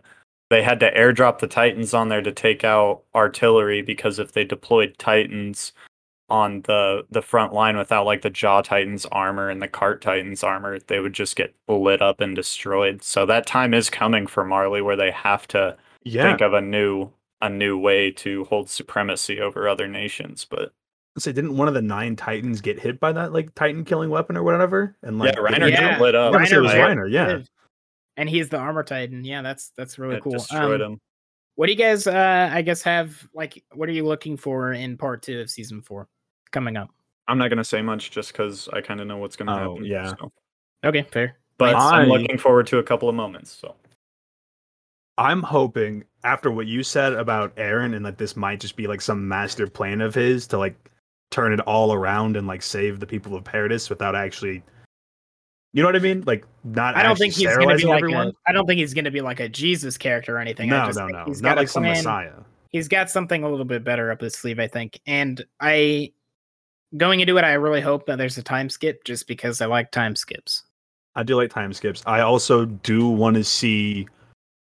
they 0.49 0.62
had 0.62 0.80
to 0.82 0.93
airdrop 0.93 1.39
the 1.39 1.47
Titans 1.47 1.93
on 1.93 2.10
there 2.10 2.21
to 2.21 2.32
take 2.32 2.63
out 2.63 3.04
artillery 3.15 3.82
because 3.82 4.19
if 4.19 4.34
they 4.34 4.43
deployed 4.43 4.95
Titans 4.99 5.73
on 6.30 6.62
the 6.62 7.06
the 7.12 7.21
front 7.21 7.54
line 7.54 7.78
without 7.78 8.06
like 8.06 8.21
the 8.21 8.30
Jaw 8.30 8.62
Titans 8.62 9.06
armor 9.08 9.49
and 9.49 9.62
the 9.62 9.67
Cart 9.67 10.02
Titans 10.02 10.43
armor, 10.43 10.80
they 10.80 10.99
would 10.99 11.13
just 11.13 11.36
get 11.36 11.54
lit 11.67 12.02
up 12.02 12.21
and 12.21 12.36
destroyed. 12.36 13.04
So 13.04 13.26
that 13.26 13.45
time 13.45 13.73
is 13.73 13.89
coming 13.89 14.28
for 14.28 14.43
Marley 14.43 14.82
where 14.82 14.95
they 14.95 15.12
have 15.12 15.47
to 15.49 15.78
yeah 16.05 16.23
think 16.23 16.41
of 16.41 16.53
a 16.53 16.61
new 16.61 17.09
a 17.41 17.49
new 17.49 17.77
way 17.77 18.09
to 18.11 18.43
hold 18.45 18.69
supremacy 18.69 19.41
over 19.41 19.67
other 19.67 19.87
nations. 19.87 20.45
But 20.49 20.73
say 21.17 21.31
didn't 21.33 21.55
one 21.57 21.67
of 21.67 21.73
the 21.73 21.81
nine 21.81 22.15
titans 22.15 22.61
get 22.61 22.79
hit 22.79 22.99
by 22.99 23.11
that 23.11 23.33
like 23.33 23.53
titan 23.55 23.83
killing 23.85 24.09
weapon 24.09 24.35
or 24.37 24.43
whatever 24.43 24.95
and 25.03 25.19
like 25.19 25.35
yeah, 25.35 25.41
Reiner 25.41 25.69
Yeah. 25.69 25.99
lit 25.99 26.15
up. 26.15 26.33
I 26.33 26.43
it 26.43 26.57
was 26.57 26.71
Reiner- 26.71 26.95
Reiner, 27.05 27.11
yeah. 27.11 27.39
And 28.17 28.29
he's 28.29 28.49
the 28.49 28.57
armor 28.57 28.83
titan. 28.83 29.25
Yeah, 29.25 29.41
that's 29.41 29.71
that's 29.77 29.97
really 29.99 30.15
It 30.15 30.23
cool. 30.23 30.33
destroyed 30.33 30.81
Um, 30.81 30.93
him. 30.93 31.01
What 31.55 31.67
do 31.67 31.71
you 31.73 31.77
guys 31.77 32.07
uh 32.07 32.49
I 32.51 32.61
guess 32.61 32.81
have 32.83 33.27
like 33.33 33.63
what 33.73 33.89
are 33.89 33.91
you 33.91 34.05
looking 34.05 34.37
for 34.37 34.71
in 34.73 34.97
part 34.97 35.21
two 35.21 35.39
of 35.41 35.49
season 35.51 35.81
four 35.81 36.07
coming 36.51 36.77
up? 36.77 36.89
I'm 37.27 37.37
not 37.37 37.49
gonna 37.49 37.63
say 37.63 37.81
much 37.81 38.09
just 38.11 38.31
because 38.31 38.67
I 38.73 38.81
kind 38.81 38.99
of 39.01 39.07
know 39.07 39.17
what's 39.17 39.35
gonna 39.35 39.53
Oh, 39.55 39.71
happen. 39.73 39.85
yeah. 39.85 40.13
so. 40.19 40.31
Okay, 40.85 41.03
fair. 41.03 41.37
But 41.57 41.75
I'm 41.75 42.09
looking 42.09 42.37
forward 42.37 42.67
to 42.67 42.79
a 42.79 42.83
couple 42.83 43.07
of 43.07 43.15
moments. 43.15 43.51
So 43.51 43.75
i'm 45.17 45.41
hoping 45.41 46.04
after 46.23 46.49
what 46.52 46.67
you 46.67 46.84
said 46.84 47.13
about 47.13 47.56
Eren 47.58 47.95
and 47.95 48.06
that 48.06 48.17
this 48.17 48.36
might 48.36 48.60
just 48.60 48.76
be 48.76 48.88
like 48.88 49.02
some 49.02 49.28
master 49.28 49.67
plan 49.67 50.02
of 50.02 50.15
his 50.15 50.47
to 50.47 50.58
like 50.58 50.76
turn 51.32 51.52
it 51.52 51.60
all 51.62 51.93
around 51.93 52.38
and 52.38 52.47
like 52.47 52.62
save 52.62 52.99
the 52.99 53.08
people 53.08 53.36
of 53.36 53.43
paradis 53.43 53.89
without 53.89 54.15
actually 54.15 54.63
you 55.73 55.82
know 55.82 55.88
what 55.88 55.95
i 55.95 55.99
mean 55.99 56.23
like 56.26 56.45
not 56.63 56.95
I 56.95 57.04
don't 57.04 57.17
think 57.17 57.34
he's 57.34 57.56
gonna 57.58 57.76
be 57.76 57.86
like 57.86 57.97
everyone 57.97 58.28
a, 58.28 58.34
I 58.47 58.52
don't 58.54 58.65
think 58.65 58.80
he's 58.80 58.93
gonna 58.93 59.12
be 59.12 59.21
like 59.21 59.39
a 59.39 59.49
Jesus 59.49 59.97
character 59.97 60.38
or 60.38 60.39
anything. 60.39 60.71
I 60.71 60.80
no 60.80 60.86
just 60.86 60.99
no, 60.99 61.08
no. 61.08 61.26
He's 61.26 61.41
not 61.41 61.58
like 61.58 61.67
some 61.67 61.84
messiah 61.84 62.43
he's 62.73 62.88
got 62.89 63.10
something 63.10 63.43
a 63.43 63.49
little 63.49 63.65
bit 63.65 63.86
better 63.86 64.12
up 64.12 64.19
his 64.19 64.34
sleeve, 64.34 64.60
I 64.60 64.67
think. 64.67 64.99
And 65.08 65.45
I 65.62 66.12
going 66.97 67.21
into 67.21 67.38
it, 67.38 67.45
I 67.45 67.54
really 67.54 67.80
hope 67.80 68.08
that 68.08 68.17
there's 68.17 68.38
a 68.38 68.43
time 68.43 68.69
skip 68.69 69.06
just 69.06 69.28
because 69.28 69.62
I 69.62 69.67
like 69.67 69.91
time 69.91 70.17
skips. 70.17 70.63
I 71.15 71.23
do 71.23 71.38
like 71.38 71.52
time 71.52 71.71
skips. 71.71 72.04
I 72.06 72.21
also 72.21 72.65
do 72.65 73.08
want 73.08 73.36
to 73.38 73.43
see 73.43 74.08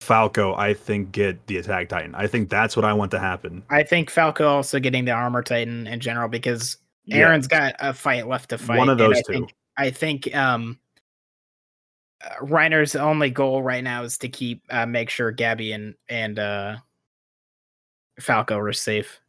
Falco, 0.03 0.53
I 0.55 0.73
think, 0.73 1.11
get 1.11 1.47
the 1.47 1.57
attack 1.57 1.89
titan. 1.89 2.13
I 2.13 2.27
think 2.27 2.49
that's 2.49 2.75
what 2.75 2.85
I 2.85 2.93
want 2.93 3.11
to 3.11 3.19
happen. 3.19 3.63
I 3.69 3.83
think 3.83 4.09
Falco 4.09 4.47
also 4.47 4.79
getting 4.79 5.05
the 5.05 5.11
armor 5.11 5.41
titan 5.41 5.87
in 5.87 5.99
general 5.99 6.27
because 6.27 6.77
Yeah. 7.05 7.29
Eren's 7.29 7.47
got 7.47 7.75
a 7.79 7.93
fight 7.93 8.27
left 8.27 8.49
to 8.49 8.57
fight. 8.57 8.77
One 8.77 8.89
of 8.89 8.97
those 8.97 9.17
I 9.17 9.21
two. 9.21 9.33
Think, 9.33 9.55
I 9.77 9.89
think 9.89 10.35
um 10.35 10.79
uh, 12.23 12.45
Reiner's 12.45 12.95
only 12.95 13.29
goal 13.29 13.63
right 13.63 13.83
now 13.83 14.03
is 14.03 14.17
to 14.19 14.29
keep 14.29 14.63
uh, 14.69 14.85
make 14.85 15.09
sure 15.09 15.31
Gabby 15.31 15.71
and 15.73 15.95
and 16.09 16.39
uh 16.39 16.75
Falco 18.19 18.57
are 18.59 18.73
safe. 18.73 19.19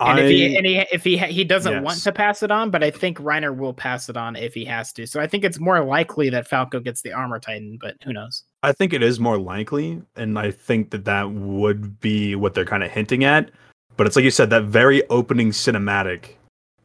And 0.00 0.18
if 0.20 0.30
he 0.30 0.56
and 0.56 0.66
he 0.66 0.78
if 0.92 1.02
he 1.02 1.18
he 1.18 1.44
doesn't 1.44 1.82
want 1.82 2.02
to 2.02 2.12
pass 2.12 2.42
it 2.42 2.50
on, 2.50 2.70
but 2.70 2.84
I 2.84 2.90
think 2.90 3.18
Reiner 3.18 3.56
will 3.56 3.74
pass 3.74 4.08
it 4.08 4.16
on 4.16 4.36
if 4.36 4.54
he 4.54 4.64
has 4.64 4.92
to. 4.92 5.06
So 5.06 5.20
I 5.20 5.26
think 5.26 5.44
it's 5.44 5.58
more 5.58 5.82
likely 5.84 6.30
that 6.30 6.46
Falco 6.46 6.78
gets 6.78 7.02
the 7.02 7.12
armor 7.12 7.40
titan, 7.40 7.78
but 7.80 7.96
who 8.04 8.12
knows? 8.12 8.44
I 8.62 8.72
think 8.72 8.92
it 8.92 9.02
is 9.02 9.20
more 9.20 9.38
likely, 9.38 10.02
and 10.16 10.38
I 10.38 10.50
think 10.50 10.90
that 10.90 11.04
that 11.04 11.30
would 11.30 12.00
be 12.00 12.34
what 12.34 12.54
they're 12.54 12.64
kind 12.64 12.82
of 12.82 12.90
hinting 12.90 13.24
at. 13.24 13.50
But 13.96 14.06
it's 14.06 14.16
like 14.16 14.24
you 14.24 14.30
said, 14.30 14.50
that 14.50 14.64
very 14.64 15.06
opening 15.08 15.50
cinematic 15.50 16.36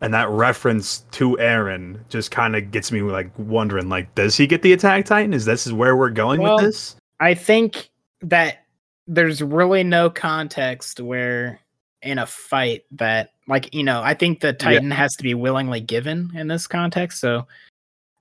and 0.02 0.14
that 0.14 0.30
reference 0.30 1.00
to 1.12 1.38
Eren 1.38 1.98
just 2.10 2.32
kind 2.32 2.56
of 2.56 2.72
gets 2.72 2.92
me 2.92 3.02
like 3.02 3.32
wondering, 3.38 3.90
like, 3.90 4.14
does 4.16 4.36
he 4.36 4.48
get 4.48 4.62
the 4.62 4.74
attack 4.74 5.06
titan? 5.06 5.34
Is 5.34 5.46
this 5.46 5.66
is 5.66 5.74
where 5.74 5.96
we're 5.96 6.10
going 6.10 6.42
Well, 6.42 6.56
with 6.56 6.66
this? 6.66 6.96
I 7.20 7.34
think 7.34 7.90
that 8.22 8.66
there's 9.08 9.42
really 9.42 9.84
no 9.84 10.10
context 10.10 11.00
where 11.00 11.60
in 12.02 12.20
a 12.20 12.26
fight 12.26 12.84
that 12.92 13.32
like 13.48 13.74
you 13.74 13.84
know 13.84 14.02
I 14.04 14.14
think 14.14 14.42
the 14.42 14.54
Titan 14.54 14.92
has 14.92 15.16
to 15.16 15.24
be 15.24 15.34
willingly 15.34 15.80
given 15.80 16.32
in 16.36 16.48
this 16.48 16.68
context. 16.68 17.20
So 17.20 17.48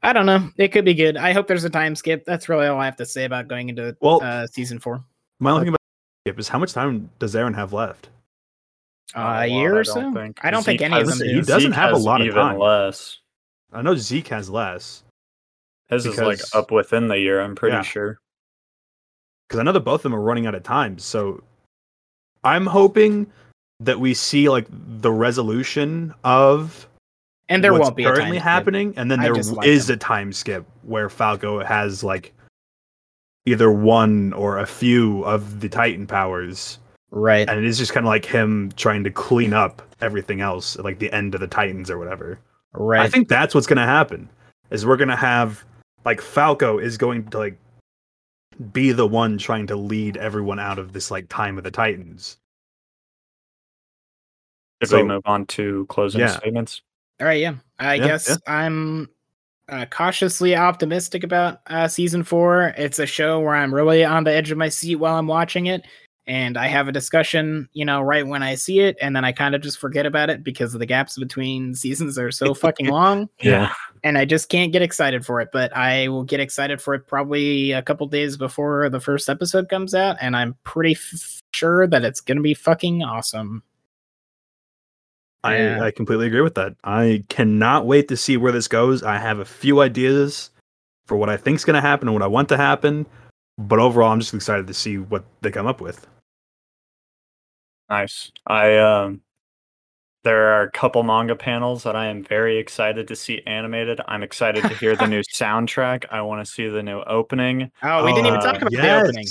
I 0.03 0.13
don't 0.13 0.27
know. 0.27 0.51
It 0.57 0.69
could 0.69 0.85
be 0.85 0.95
good. 0.95 1.17
I 1.17 1.33
hope 1.33 1.47
there's 1.47 1.65
a 1.65 1.71
time 1.71 1.95
skip. 1.95 2.25
That's 2.25 2.49
really 2.49 2.67
all 2.67 2.81
I 2.81 2.85
have 2.87 2.97
to 2.97 3.07
say 3.07 3.25
about 3.25 3.47
going 3.49 3.69
into 3.69 3.97
Well, 4.01 4.21
uh, 4.23 4.47
season 4.49 4.79
four. 4.81 5.05
my 5.39 5.51
only 5.53 5.63
thing 5.63 5.69
about 5.69 5.81
skip 6.27 6.41
is 6.41 6.49
how 6.49 6.59
much 6.59 6.73
time 6.73 7.09
does 7.19 7.35
Eren 7.35 7.55
have 7.55 7.73
left? 7.73 8.09
Uh, 9.15 9.21
Not 9.21 9.29
a 9.29 9.39
lot, 9.39 9.51
year 9.51 9.75
I 9.77 9.79
or 9.79 9.83
don't 9.85 10.15
so. 10.15 10.21
think. 10.21 10.39
I 10.43 10.51
don't 10.51 10.65
think 10.65 10.81
Zeke 10.81 10.91
any 10.91 11.01
of 11.01 11.09
has- 11.09 11.19
them 11.19 11.29
He 11.29 11.35
do. 11.35 11.43
doesn't 11.43 11.71
Zeke 11.73 11.77
have 11.79 11.93
a 11.93 11.97
lot 11.99 12.21
of 12.21 12.27
even 12.27 12.37
time. 12.39 12.59
less. 12.59 13.19
I 13.73 13.83
know 13.83 13.95
Zeke 13.95 14.29
has 14.29 14.51
less. 14.51 15.05
His 15.89 16.07
is 16.07 16.19
like 16.19 16.41
up 16.55 16.71
within 16.71 17.09
the 17.09 17.19
year. 17.19 17.41
I'm 17.41 17.55
pretty 17.55 17.77
Yeah. 17.77 17.83
sure. 17.83 18.19
because 19.49 19.61
I 19.61 19.65
know 19.65 19.73
that 19.73 19.81
both 19.81 20.01
of 20.01 20.05
them 20.05 20.15
are 20.15 20.21
running 20.23 20.47
out 20.47 20.55
of 20.55 20.63
time. 20.63 20.99
So 20.99 21.43
I'm 22.43 22.65
hoping 22.65 23.31
that 23.81 24.01
we 24.01 24.15
see 24.15 24.49
like 24.49 24.67
the 24.71 25.13
resolution 25.13 26.15
of 26.25 26.89
And 27.53 27.63
there 27.65 27.73
what's 27.73 27.85
won't 27.85 27.97
be 27.97 28.05
a 28.05 28.07
time 28.07 28.15
currently 28.17 28.37
skip. 28.39 28.45
happening, 28.45 28.95
and 28.97 29.11
then 29.11 29.21
I 29.21 29.25
there 29.25 29.35
like 29.35 29.67
is 29.67 29.87
them. 29.87 29.95
a 29.95 29.99
time 29.99 30.33
skip 30.33 30.65
where 30.83 31.09
Falco 31.09 31.63
has 31.65 32.03
like 32.03 32.33
either 33.47 33.71
one 33.73 34.33
or 34.35 34.59
a 34.59 34.67
few 34.67 35.23
of 35.25 35.61
the 35.61 35.69
Titan 35.69 36.07
powers, 36.07 36.79
Right. 37.11 37.49
and 37.49 37.59
it 37.59 37.65
is 37.65 37.77
just 37.79 37.93
kind 37.93 38.07
of 38.07 38.09
like 38.09 38.25
him 38.25 38.73
trying 38.77 39.05
to 39.05 39.11
clean 39.11 39.53
up 39.53 39.83
everything 40.01 40.41
else, 40.41 40.79
like 40.79 40.99
the 40.99 41.13
end 41.13 41.35
of 41.35 41.41
the 41.41 41.47
Titans 41.49 41.91
or 41.91 41.99
whatever. 41.99 42.39
Right. 42.73 43.01
I 43.01 43.09
think 43.09 43.29
that's 43.29 43.55
what's 43.55 43.67
gonna 43.67 43.85
happen. 43.87 44.29
Is 44.71 44.87
we're 44.87 44.97
gonna 44.97 45.17
have 45.17 45.65
like 46.05 46.21
Falco 46.21 46.79
is 46.79 46.97
going 46.97 47.25
to 47.31 47.39
like 47.39 47.59
be 48.73 48.93
the 48.93 49.07
one 49.07 49.39
trying 49.39 49.67
to 49.67 49.77
lead 49.77 50.17
everyone 50.17 50.59
out 50.59 50.79
of 50.79 50.93
this 50.93 51.11
like 51.11 51.29
time 51.29 51.59
of 51.59 51.65
the 51.65 51.71
Titans. 51.71 52.39
Did 54.81 54.89
So- 54.91 54.97
we 54.99 55.03
move 55.05 55.23
on 55.27 55.47
to 55.47 55.87
closing 55.89 56.21
Yeah. 56.21 56.29
statements? 56.29 56.83
All 57.23 57.29
right, 57.29 57.41
yeah. 57.41 57.55
I 57.79 57.95
Yeah, 57.95 58.07
guess 58.09 58.29
yeah. 58.29 58.37
I'm 58.49 59.09
uh, 59.69 59.87
cautiously 59.87 60.57
optimistic 60.57 61.23
about 61.23 61.61
uh, 61.69 61.87
season 61.87 62.25
four. 62.25 62.75
It's 62.77 62.99
a 62.99 63.07
show 63.07 63.39
where 63.39 63.55
I'm 63.55 63.73
really 63.73 64.05
on 64.05 64.25
the 64.25 64.33
edge 64.33 64.51
of 64.51 64.59
my 64.59 64.69
seat 64.69 64.97
while 64.97 65.15
I'm 65.17 65.29
watching 65.29 65.67
it, 65.67 65.83
and 66.27 66.59
I 66.59 66.67
have 66.67 66.89
a 66.89 66.93
discussion, 66.93 67.69
you 67.75 67.85
know, 67.85 68.03
right 68.03 68.27
when 68.27 68.43
I 68.43 68.57
see 68.57 68.81
it, 68.81 68.97
and 69.01 69.15
then 69.15 69.25
I 69.25 69.31
kind 69.31 69.55
of 69.55 69.63
just 69.63 69.79
forget 69.79 70.05
about 70.05 70.31
it 70.31 70.43
because 70.43 70.73
the 70.73 70.85
gaps 70.85 71.17
between 71.17 71.75
seasons 71.77 72.19
are 72.19 72.33
so 72.33 72.55
fucking 72.55 72.89
long, 72.91 73.29
Yeah. 73.41 73.73
and 74.03 74.19
I 74.19 74.25
just 74.25 74.49
can't 74.49 74.73
get 74.73 74.83
excited 74.83 75.25
for 75.25 75.41
it. 75.41 75.51
But 75.53 75.77
I 75.77 76.09
will 76.09 76.25
get 76.25 76.41
excited 76.41 76.83
for 76.83 76.95
it 76.95 77.07
probably 77.07 77.71
a 77.71 77.83
couple 77.83 78.09
days 78.09 78.37
before 78.37 78.89
the 78.91 79.01
first 79.01 79.29
episode 79.29 79.69
comes 79.69 79.95
out, 79.95 80.17
and 80.21 80.37
I'm 80.37 80.57
pretty 80.65 80.93
f- 80.97 81.41
sure 81.55 81.87
that 81.87 82.05
it's 82.05 82.21
gonna 82.21 82.41
be 82.41 82.55
fucking 82.55 83.05
awesome. 83.05 83.63
Yeah. 85.45 85.79
I, 85.81 85.87
I 85.87 85.91
completely 85.91 86.27
agree 86.27 86.41
with 86.41 86.55
that. 86.55 86.75
I 86.85 87.25
cannot 87.29 87.87
wait 87.87 88.09
to 88.09 88.17
see 88.17 88.37
where 88.37 88.53
this 88.53 88.69
goes. 88.69 89.03
I 89.03 89.19
have 89.19 89.39
a 89.39 89.45
few 89.45 89.81
ideas 89.81 90.51
for 91.07 91.17
what 91.17 91.29
I 91.29 91.37
think's 91.37 91.65
going 91.65 91.75
to 91.75 91.81
happen 91.81 92.09
and 92.09 92.15
what 92.15 92.23
I 92.23 92.29
want 92.29 92.49
to 92.51 92.57
happen, 92.57 93.07
but 93.59 93.79
overall, 93.81 94.13
I'm 94.13 94.21
just 94.21 94.33
excited 94.35 94.67
to 94.69 94.75
see 94.75 94.99
what 94.99 95.25
they 95.41 95.51
come 95.51 95.67
up 95.67 95.81
with. 95.81 96.07
Nice. 97.91 98.31
I 98.47 98.79
um 98.79 99.21
there 100.25 100.53
are 100.55 100.63
a 100.63 100.71
couple 100.71 101.03
manga 101.03 101.35
panels 101.35 101.83
that 101.83 101.97
I 101.97 102.07
am 102.07 102.23
very 102.23 102.57
excited 102.59 103.09
to 103.09 103.17
see 103.17 103.43
animated. 103.45 104.01
I'm 104.07 104.23
excited 104.23 104.63
to 104.63 104.75
hear 104.75 104.95
the 104.95 105.07
new 105.09 105.21
soundtrack. 105.35 106.05
I 106.11 106.23
want 106.23 106.47
to 106.47 106.51
see 106.51 106.69
the 106.69 106.83
new 106.83 107.01
opening. 107.03 107.71
Oh, 107.83 108.05
we 108.05 108.13
didn't 108.13 108.27
even 108.29 108.39
Uh, 108.39 108.43
talk 108.43 108.63
about 108.63 108.71
the 108.71 108.77
yes. 108.77 109.03
opening. 109.09 109.27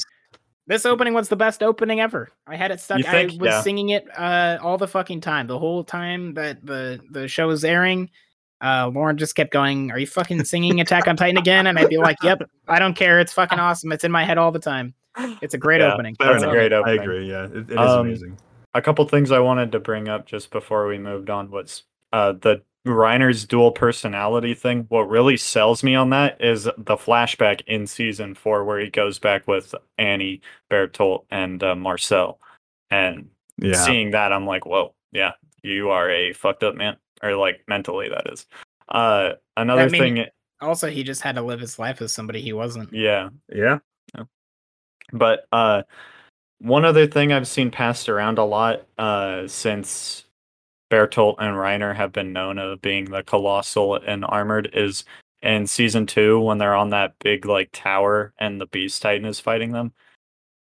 This 0.72 0.86
opening 0.86 1.14
was 1.14 1.28
the 1.28 1.36
best 1.36 1.62
opening 1.62 2.00
ever. 2.00 2.30
I 2.48 2.56
had 2.56 2.72
it 2.72 2.80
stuck. 2.80 3.02
Think? 3.02 3.34
I 3.34 3.38
was 3.38 3.52
Yeah. 3.52 3.62
singing 3.62 3.90
it 3.90 4.08
uh, 4.18 4.58
all 4.62 4.78
the 4.78 4.88
fucking 4.88 5.20
time. 5.20 5.48
The 5.48 5.60
whole 5.60 5.84
time 5.84 6.34
that 6.36 6.66
the 6.66 7.02
the 7.12 7.28
show 7.28 7.48
was 7.48 7.66
airing, 7.66 8.10
uh, 8.64 8.90
Lauren 8.94 9.18
just 9.18 9.36
kept 9.36 9.52
going, 9.52 9.92
"Are 9.92 10.00
you 10.00 10.08
fucking 10.08 10.46
singing 10.46 10.80
Attack 10.80 11.10
on 11.10 11.18
Titan 11.18 11.38
again?" 11.38 11.68
And 11.68 11.78
I'd 11.78 11.90
be 11.90 11.98
like, 11.98 12.16
"Yep, 12.24 12.44
I 12.70 12.80
don't 12.80 12.94
care. 12.94 13.20
It's 13.20 13.34
fucking 13.34 13.60
awesome. 13.68 13.92
It's 13.92 14.06
in 14.06 14.14
my 14.14 14.24
head 14.24 14.38
all 14.38 14.54
the 14.54 14.60
time. 14.60 14.94
It's 15.42 15.54
a 15.54 15.58
great 15.58 15.82
Yeah, 15.82 15.94
opening." 15.94 16.16
That's 16.18 16.42
a 16.42 16.46
I 16.46 16.48
love 16.48 16.56
great 16.56 16.72
it. 16.72 16.82
I 16.86 16.92
agree. 16.94 17.30
Yeah, 17.30 17.48
it, 17.48 17.70
it 17.70 17.72
is 17.72 17.78
Um, 17.78 18.08
amazing. 18.08 18.38
A 18.74 18.82
couple 18.82 19.06
things 19.10 19.30
I 19.34 19.40
wanted 19.40 19.74
to 19.74 19.80
bring 19.82 20.08
up 20.08 20.26
just 20.26 20.52
before 20.52 20.88
we 20.88 20.98
moved 20.98 21.30
on 21.30 21.52
was 21.52 21.84
uh 22.14 22.32
the 22.32 22.62
Reiner's 22.86 23.46
dual 23.46 23.72
personality 23.72 24.54
thing. 24.54 24.86
What 24.90 25.10
really 25.10 25.38
sells 25.38 25.84
me 25.84 25.94
on 25.96 26.10
that 26.12 26.42
is 26.42 26.64
the 26.64 26.98
flashback 26.98 27.62
in 27.68 27.86
season 27.88 28.34
four 28.36 28.64
where 28.64 28.80
he 28.80 28.90
goes 28.90 29.20
back 29.20 29.48
with 29.48 29.76
Annie, 29.98 30.42
Bertolt, 30.72 31.26
and 31.30 31.62
uh, 31.64 31.76
Marcel. 31.76 32.40
And 32.90 33.30
Yeah, 33.58 33.74
seeing 33.76 34.12
that 34.12 34.34
i'm 34.34 34.46
like 34.48 34.66
whoa 34.66 34.94
yeah 35.12 35.34
you 35.64 35.92
are 35.92 36.10
a 36.10 36.34
fucked 36.34 36.64
up 36.64 36.76
man 36.76 36.98
or 37.22 37.36
like 37.36 37.64
mentally 37.68 38.10
that 38.10 38.32
is 38.34 38.48
uh 38.90 39.34
another 39.56 39.90
mean- 39.90 40.16
thing 40.16 40.26
Also, 40.62 40.90
he 40.90 41.04
just 41.04 41.22
had 41.22 41.36
to 41.36 41.42
live 41.42 41.60
his 41.60 41.78
life 41.80 42.02
as 42.02 42.14
somebody 42.14 42.42
he 42.42 42.52
wasn't. 42.54 42.92
yeah 42.92 43.30
yeah. 43.50 43.78
but 45.14 45.46
uh 45.52 45.84
one 46.60 46.84
other 46.86 47.08
thing 47.08 47.32
i've 47.32 47.48
seen 47.48 47.70
passed 47.72 48.10
around 48.10 48.38
a 48.40 48.44
lot 48.44 48.86
uh 48.98 49.48
since 49.48 50.26
bertolt 50.92 51.36
and 51.40 51.56
reiner 51.56 51.96
have 51.96 52.12
been 52.12 52.34
known 52.34 52.58
of 52.60 52.82
being 52.82 53.06
the 53.06 53.24
colossal 53.24 53.96
and 53.96 54.26
armored 54.26 54.70
is 54.74 55.06
in 55.42 55.66
season 55.66 56.06
two 56.06 56.40
when 56.40 56.58
they're 56.58 56.76
on 56.76 56.90
that 56.90 57.16
big 57.24 57.46
like 57.46 57.70
tower 57.72 58.34
and 58.40 58.60
the 58.62 58.66
beast 58.68 59.02
titan 59.02 59.26
is 59.26 59.40
fighting 59.40 59.72
them 59.72 59.92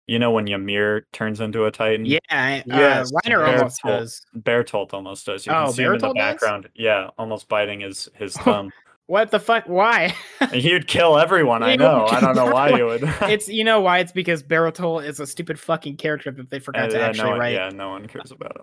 you 0.06 0.18
know 0.18 0.30
when 0.30 0.46
ymir 0.48 1.06
turns 1.12 1.40
into 1.40 1.64
a 1.66 1.70
titan 1.70 2.06
Yeah, 2.06 2.18
I- 2.30 2.62
Yes, 2.66 3.10
uh, 3.12 3.20
Reiner 3.28 3.46
almost 3.46 3.82
Bertolt. 3.82 3.98
does. 3.98 4.26
Bertolt 4.36 4.94
almost 4.94 5.26
does. 5.26 5.46
You 5.46 5.52
can 5.52 5.66
Oh, 5.68 5.70
see 5.70 5.82
him 5.82 5.92
in 5.94 5.98
the 5.98 6.06
Bertolt 6.08 6.14
does? 6.14 6.20
background. 6.32 6.68
Yeah, 6.74 7.10
almost 7.18 7.48
biting 7.48 7.80
his 7.80 8.08
his 8.14 8.36
thumb. 8.38 8.70
What 9.06 9.30
the 9.30 9.38
fuck? 9.40 9.64
Why? 9.66 10.14
He'd 10.52 10.86
kill 10.88 11.18
everyone. 11.18 11.62
I 11.62 11.76
know. 11.84 12.06
I 12.06 12.20
don't 12.20 12.34
know 12.36 12.46
why 12.46 12.70
you 12.76 12.86
would. 12.86 13.02
it's 13.22 13.48
you 13.48 13.62
know 13.64 13.80
why? 13.80 13.98
It's 13.98 14.10
because 14.12 14.42
Bertolt 14.42 15.04
is 15.04 15.20
a 15.20 15.26
stupid 15.26 15.58
fucking 15.60 15.96
character 15.96 16.30
that 16.32 16.50
they 16.50 16.58
forgot 16.58 16.84
I- 16.84 16.88
to 16.88 17.00
I 17.00 17.02
actually 17.08 17.30
know 17.30 17.34
it- 17.36 17.38
write. 17.38 17.54
Yeah, 17.54 17.68
no 17.68 17.90
one 17.90 18.06
cares 18.08 18.32
about 18.32 18.56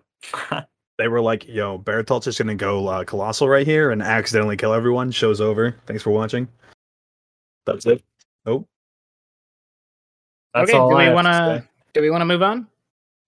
it. 0.52 0.66
They 0.98 1.08
were 1.08 1.22
like, 1.22 1.48
"Yo, 1.48 1.78
Bertolt's 1.78 2.26
just 2.26 2.40
gonna 2.40 2.56
go 2.56 2.88
uh, 2.88 3.04
colossal 3.04 3.48
right 3.48 3.68
here 3.68 3.92
and 3.92 4.02
accidentally 4.02 4.58
kill 4.58 4.74
everyone." 4.74 5.12
Show's 5.12 5.40
over. 5.42 5.76
Thanks 5.86 6.02
for 6.04 6.10
watching. 6.12 6.48
That's 7.66 7.86
it. 7.86 8.04
Oh, 8.46 8.66
That's 10.54 10.70
okay, 10.70 10.78
all 10.80 10.90
do 10.90 10.96
I 10.96 11.00
we 11.00 11.06
have 11.06 11.14
want 11.16 11.28
to 11.28 11.64
say. 11.64 11.70
do 11.94 12.02
we 12.02 12.10
want 12.10 12.22
to 12.22 12.26
move 12.26 12.42
on? 12.42 12.68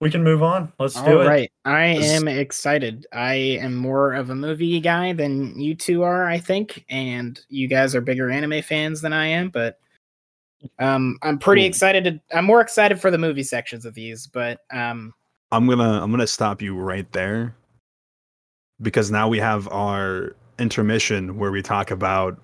We 0.02 0.10
can 0.10 0.24
move 0.24 0.42
on. 0.42 0.72
Let's 0.80 0.96
All 0.96 1.06
do 1.06 1.20
it. 1.22 1.28
right, 1.28 1.52
I 1.66 1.96
Let's- 1.96 2.08
am 2.12 2.28
excited. 2.30 3.06
I 3.12 3.34
am 3.34 3.76
more 3.76 4.14
of 4.14 4.30
a 4.30 4.36
movie 4.36 4.80
guy 4.80 5.12
than 5.12 5.60
you 5.60 5.76
two 5.76 6.04
are, 6.04 6.26
I 6.26 6.38
think, 6.40 6.86
and 6.90 7.38
you 7.50 7.68
guys 7.68 7.94
are 7.96 8.02
bigger 8.02 8.32
anime 8.32 8.62
fans 8.62 9.02
than 9.02 9.12
I 9.12 9.26
am. 9.28 9.50
But 9.50 9.78
um, 10.80 11.20
I'm 11.22 11.38
pretty 11.38 11.64
Cool. 11.64 11.68
excited. 11.68 12.04
To, 12.06 12.38
I'm 12.38 12.46
more 12.46 12.62
excited 12.62 13.00
for 13.02 13.12
the 13.12 13.18
movie 13.18 13.44
sections 13.44 13.86
of 13.86 13.94
these, 13.94 14.26
but 14.26 14.62
um, 14.72 15.14
I'm 15.52 15.68
gonna 15.68 16.02
I'm 16.02 16.12
gonna 16.12 16.26
stop 16.28 16.62
you 16.62 16.76
right 16.78 17.12
there 17.12 17.56
because 18.82 19.12
now 19.12 19.28
we 19.28 19.38
have 19.40 19.68
our 19.70 20.36
intermission 20.58 21.38
where 21.38 21.52
we 21.52 21.62
talk 21.62 21.92
about 21.92 22.40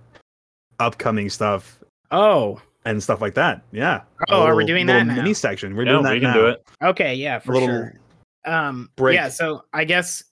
upcoming 0.79 1.29
stuff 1.29 1.79
oh, 2.11 2.61
and 2.85 3.01
stuff 3.01 3.21
like 3.21 3.33
that. 3.35 3.61
Yeah. 3.71 4.01
A 4.29 4.33
Oh, 4.33 4.41
are 4.43 4.55
we 4.55 4.65
doing 4.65 4.85
that 4.87 5.05
now? 5.07 5.15
mini 5.15 5.33
section? 5.33 5.75
We're 5.75 5.83
Yeah, 5.85 5.91
doing 5.93 6.03
that 6.03 6.13
we 6.13 6.19
can 6.19 6.29
now. 6.29 6.33
do 6.35 6.47
it. 6.47 6.63
Okay, 6.83 7.15
yeah, 7.15 7.39
for 7.39 7.53
little 7.53 7.67
sure. 7.67 7.99
Um, 8.45 8.89
break. 8.95 9.15
yeah. 9.15 9.29
So 9.29 9.63
I 9.73 9.85
guess 9.85 10.23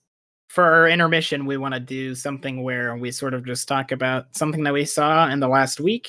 for 0.48 0.64
our 0.64 0.88
intermission, 0.88 1.46
we 1.46 1.56
want 1.56 1.74
to 1.74 1.80
do 1.80 2.14
something 2.14 2.62
where 2.62 2.96
we 2.96 3.10
sort 3.10 3.34
of 3.34 3.44
just 3.44 3.66
talk 3.66 3.90
about 3.90 4.26
something 4.36 4.62
that 4.64 4.72
we 4.72 4.84
saw 4.84 5.28
in 5.28 5.40
the 5.40 5.48
last 5.48 5.80
week, 5.80 6.08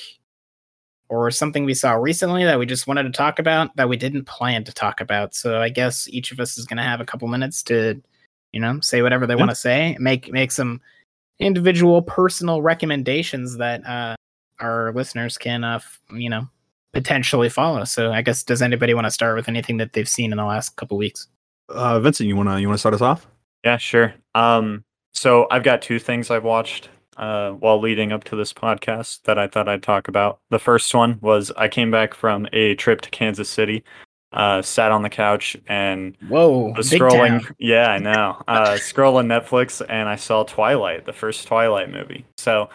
or 1.08 1.30
something 1.30 1.64
we 1.64 1.74
saw 1.74 1.92
recently 1.94 2.44
that 2.44 2.58
we 2.58 2.66
just 2.66 2.86
wanted 2.86 3.04
to 3.04 3.10
talk 3.10 3.38
about 3.38 3.74
that 3.76 3.88
we 3.88 3.96
didn't 3.96 4.24
plan 4.24 4.62
to 4.64 4.72
talk 4.72 5.00
about. 5.00 5.34
So 5.34 5.60
I 5.60 5.68
guess 5.68 6.08
each 6.08 6.30
of 6.32 6.38
us 6.40 6.58
is 6.58 6.64
going 6.64 6.76
to 6.78 6.82
have 6.82 7.00
a 7.00 7.04
couple 7.04 7.26
minutes 7.28 7.62
to, 7.64 8.00
you 8.56 8.60
know, 8.62 8.80
say 8.80 9.02
whatever 9.02 9.26
they 9.26 9.34
Yeah. 9.34 9.40
want 9.40 9.50
to 9.50 9.54
say, 9.54 9.96
make 10.00 10.32
make 10.32 10.50
some 10.50 10.80
individual 11.38 12.00
personal 12.00 12.62
recommendations 12.62 13.58
that 13.58 13.86
uh, 13.86 14.16
our 14.60 14.92
listeners 14.94 15.36
can, 15.36 15.62
uh, 15.64 15.76
f- 15.76 16.00
you 16.12 16.30
know, 16.30 16.48
potentially 16.94 17.50
follow. 17.50 17.84
So 17.84 18.10
I 18.12 18.22
guess 18.22 18.42
does 18.42 18.62
anybody 18.62 18.94
want 18.94 19.04
to 19.06 19.10
start 19.10 19.36
with 19.36 19.46
anything 19.48 19.76
that 19.76 19.92
they've 19.92 20.08
seen 20.08 20.32
in 20.32 20.38
the 20.38 20.44
last 20.46 20.76
couple 20.76 20.96
weeks? 20.96 21.28
Uh, 21.68 22.00
Vincent, 22.00 22.26
you 22.28 22.34
wanna 22.36 22.58
you 22.58 22.66
wanna 22.68 22.78
start 22.78 22.94
us 22.94 23.02
off? 23.02 23.26
Yeah, 23.64 23.76
sure. 23.76 24.14
Um, 24.34 24.82
so 25.12 25.46
I've 25.50 25.62
got 25.62 25.82
two 25.82 25.98
things 25.98 26.30
I've 26.30 26.44
watched 26.44 26.88
uh, 27.18 27.50
while 27.52 27.80
leading 27.80 28.12
up 28.12 28.24
to 28.24 28.36
this 28.36 28.52
podcast 28.52 29.22
that 29.24 29.38
I 29.38 29.46
thought 29.48 29.68
I'd 29.68 29.82
talk 29.82 30.08
about. 30.08 30.38
The 30.50 30.58
first 30.58 30.94
one 30.94 31.18
was 31.20 31.50
I 31.56 31.68
came 31.68 31.90
back 31.90 32.14
from 32.14 32.46
a 32.52 32.74
trip 32.76 33.00
to 33.02 33.10
Kansas 33.10 33.48
City, 33.48 33.82
uh, 34.32 34.60
sat 34.62 34.92
on 34.92 35.02
the 35.02 35.08
couch 35.10 35.56
and 35.68 36.16
Whoa, 36.28 36.72
was 36.76 36.90
big 36.90 37.00
scrolling. 37.00 37.50
Yeah, 37.58 37.88
I 37.88 37.98
know. 37.98 38.42
Uh, 38.46 38.72
scrolling 38.74 39.26
Netflix 39.26 39.84
and 39.88 40.08
I 40.08 40.16
saw 40.16 40.42
Twilight, 40.44 41.06
the 41.06 41.12
first 41.12 41.46
Twilight 41.46 41.90
movie. 41.90 42.24
So 42.36 42.68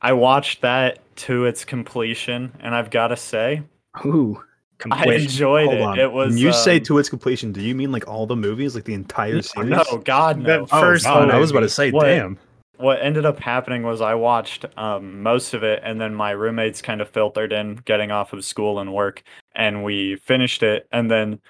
I 0.00 0.12
watched 0.12 0.62
that 0.62 0.98
to 1.16 1.46
its 1.46 1.64
completion, 1.64 2.52
and 2.60 2.74
I've 2.74 2.90
got 2.90 3.08
to 3.08 3.16
say, 3.16 3.62
Ooh, 4.04 4.42
I 4.90 5.04
enjoyed 5.14 5.66
Hold 5.66 5.78
it. 5.78 5.82
on. 5.82 5.98
It 5.98 6.12
was. 6.12 6.30
when 6.32 6.38
you 6.38 6.52
say 6.52 6.76
um, 6.78 6.82
to 6.84 6.98
its 6.98 7.08
completion, 7.08 7.52
do 7.52 7.60
you 7.62 7.74
mean 7.74 7.92
like 7.92 8.08
all 8.08 8.26
the 8.26 8.36
movies, 8.36 8.74
like 8.74 8.84
the 8.84 8.94
entire 8.94 9.40
series? 9.42 9.70
no, 9.70 9.98
God, 10.04 10.38
no. 10.38 10.66
The 10.66 10.74
Oh, 10.74 10.80
first 10.80 11.04
God, 11.04 11.30
I 11.30 11.38
was 11.38 11.50
about 11.50 11.60
to 11.60 11.68
say, 11.68 11.90
What? 11.90 12.04
damn. 12.04 12.38
What 12.76 13.00
ended 13.02 13.24
up 13.24 13.38
happening 13.40 13.82
was 13.82 14.00
I 14.00 14.14
watched 14.14 14.64
um, 14.76 15.22
most 15.22 15.54
of 15.54 15.62
it, 15.62 15.80
and 15.84 16.00
then 16.00 16.14
my 16.14 16.30
roommates 16.30 16.82
kind 16.82 17.00
of 17.00 17.08
filtered 17.08 17.52
in, 17.52 17.76
getting 17.84 18.10
off 18.10 18.32
of 18.32 18.44
school 18.44 18.78
and 18.80 18.92
work, 18.94 19.22
and 19.54 19.84
we 19.84 20.16
finished 20.16 20.62
it. 20.62 20.88
And 20.92 21.10
then 21.10 21.40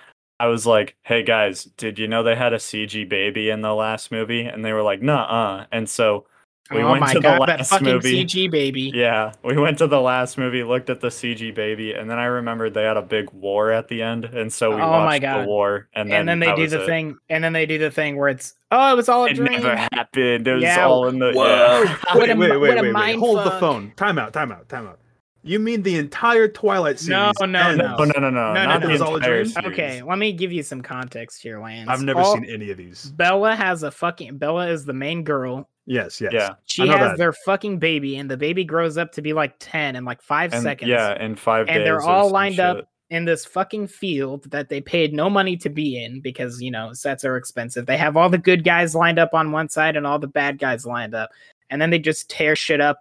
I 0.40 0.46
was 0.48 0.66
like, 0.66 0.96
"Hey 1.04 1.22
guys, 1.22 1.64
did 1.64 1.98
you 1.98 2.08
know 2.08 2.22
they 2.22 2.36
had 2.36 2.52
a 2.52 2.58
CG 2.58 3.04
baby 3.08 3.50
in 3.50 3.62
the 3.62 3.74
last 3.74 4.10
movie?" 4.12 4.42
And 4.44 4.64
they 4.64 4.72
were 4.72 4.82
like, 4.82 5.02
"Nah." 5.02 5.24
Uh. 5.62 5.66
And 5.72 5.88
so 5.88 6.26
We 6.70 6.80
oh 6.82 6.88
went 6.92 7.00
my 7.02 7.12
to 7.12 7.18
the 7.18 7.22
god, 7.22 7.40
that 7.48 7.58
last 7.58 7.70
fucking 7.70 7.86
movie. 7.86 8.24
CG 8.24 8.50
baby. 8.50 8.90
Yeah, 8.94 9.34
we 9.44 9.56
went 9.58 9.76
to 9.78 9.86
the 9.86 10.00
last 10.00 10.38
movie, 10.38 10.62
looked 10.62 10.88
at 10.88 11.00
the 11.00 11.08
CG 11.08 11.54
baby, 11.54 11.92
and 11.92 12.08
then 12.10 12.18
I 12.18 12.24
remembered 12.24 12.72
they 12.72 12.84
had 12.84 12.96
a 12.96 13.02
big 13.02 13.30
war 13.32 13.70
at 13.70 13.88
the 13.88 14.00
end, 14.00 14.24
and 14.24 14.50
so 14.50 14.70
we 14.74 14.80
Oh 14.80 14.88
watched 14.90 15.22
my 15.22 15.42
the 15.42 15.46
war, 15.46 15.88
and 15.94 16.10
then, 16.10 16.20
and 16.20 16.28
then 16.28 16.38
they 16.40 16.56
do 16.56 16.66
the 16.66 16.82
it. 16.82 16.86
thing, 16.86 17.18
and 17.28 17.44
then 17.44 17.52
they 17.52 17.66
do 17.66 17.76
the 17.78 17.90
thing 17.90 18.16
where 18.16 18.30
it's 18.30 18.54
oh, 18.70 18.92
it 18.92 18.96
was 18.96 19.10
all 19.10 19.26
a 19.26 19.34
dream. 19.34 19.46
It 19.48 19.60
dream. 19.60 19.62
never 19.64 19.88
happened. 19.92 20.48
It 20.48 20.54
was 20.54 20.62
Yeah. 20.62 20.86
all 20.86 21.06
in 21.08 21.18
the 21.18 21.32
Whoa! 21.32 21.44
yeah. 21.82 21.96
What 22.14 22.20
wait, 22.20 22.30
a 22.30 22.34
wait, 22.34 22.50
mi- 22.50 22.56
wait, 22.56 22.74
wait, 22.76 22.80
wait. 22.82 22.92
mind 22.92 23.18
Hold 23.20 23.44
the 23.44 23.50
phone. 23.60 23.92
Time 23.96 24.18
out, 24.18 24.32
time 24.32 24.50
out, 24.50 24.66
time 24.70 24.86
out. 24.86 25.00
You 25.46 25.58
mean 25.58 25.82
the 25.82 25.96
entire 25.98 26.48
Twilight 26.48 26.98
series? 26.98 27.10
No, 27.38 27.46
no, 27.46 27.58
ends- 27.58 27.78
no. 27.78 27.96
Oh 27.98 28.04
no 28.04 28.12
no 28.18 28.30
no, 28.30 28.30
No, 28.30 28.52
no, 28.54 28.64
not 28.64 28.80
no. 28.80 28.86
the 28.86 28.88
It 28.88 28.92
was 28.92 29.00
all 29.02 29.12
a 29.12 29.16
entire 29.18 29.44
series. 29.44 29.66
Okay, 29.72 30.02
let 30.02 30.16
me 30.16 30.32
give 30.32 30.50
you 30.50 30.62
some 30.62 30.80
context 30.80 31.42
here, 31.42 31.60
Lance. 31.60 31.90
I've 31.90 32.00
never 32.02 32.20
All- 32.20 32.32
seen 32.36 32.46
any 32.46 32.70
of 32.70 32.78
these. 32.78 33.12
Bella 33.14 33.54
has 33.54 33.82
a 33.82 33.90
fucking 33.90 34.38
Bella 34.38 34.68
is 34.68 34.86
the 34.86 34.94
main 34.94 35.22
girl. 35.24 35.68
Yes, 35.86 36.20
yes. 36.20 36.32
Yeah, 36.32 36.54
She 36.64 36.86
has 36.88 36.98
that. 36.98 37.18
their 37.18 37.32
fucking 37.32 37.78
baby, 37.78 38.16
and 38.16 38.30
the 38.30 38.36
baby 38.38 38.64
grows 38.64 38.96
up 38.96 39.12
to 39.12 39.22
be 39.22 39.32
like 39.34 39.54
ten 39.58 39.96
in 39.96 40.04
like 40.04 40.22
five 40.22 40.52
and 40.54 40.62
seconds. 40.62 40.88
yeah, 40.88 41.22
in 41.22 41.36
five 41.36 41.66
days. 41.66 41.76
and 41.76 41.84
they're 41.86 42.00
all 42.00 42.24
some 42.24 42.32
lined 42.32 42.58
up 42.60 42.76
shit. 42.78 42.88
in 43.10 43.26
this 43.26 43.44
fucking 43.44 43.88
field 43.88 44.50
that 44.50 44.70
they 44.70 44.80
paid 44.80 45.12
no 45.12 45.28
money 45.28 45.56
to 45.58 45.68
be 45.68 46.02
in 46.02 46.20
because 46.22 46.62
you 46.62 46.70
know 46.70 46.92
sets 46.94 47.22
are 47.24 47.36
expensive. 47.36 47.84
They 47.84 47.98
have 47.98 48.16
all 48.16 48.30
the 48.30 48.38
good 48.38 48.64
guys 48.64 48.94
lined 48.94 49.18
up 49.18 49.34
on 49.34 49.52
one 49.52 49.68
side 49.68 49.94
and 49.96 50.06
all 50.06 50.18
the 50.18 50.26
bad 50.26 50.58
guys 50.58 50.86
lined 50.86 51.14
up, 51.14 51.30
and 51.68 51.82
then 51.82 51.90
they 51.90 51.98
just 51.98 52.30
tear 52.30 52.56
shit 52.56 52.80
up, 52.80 53.00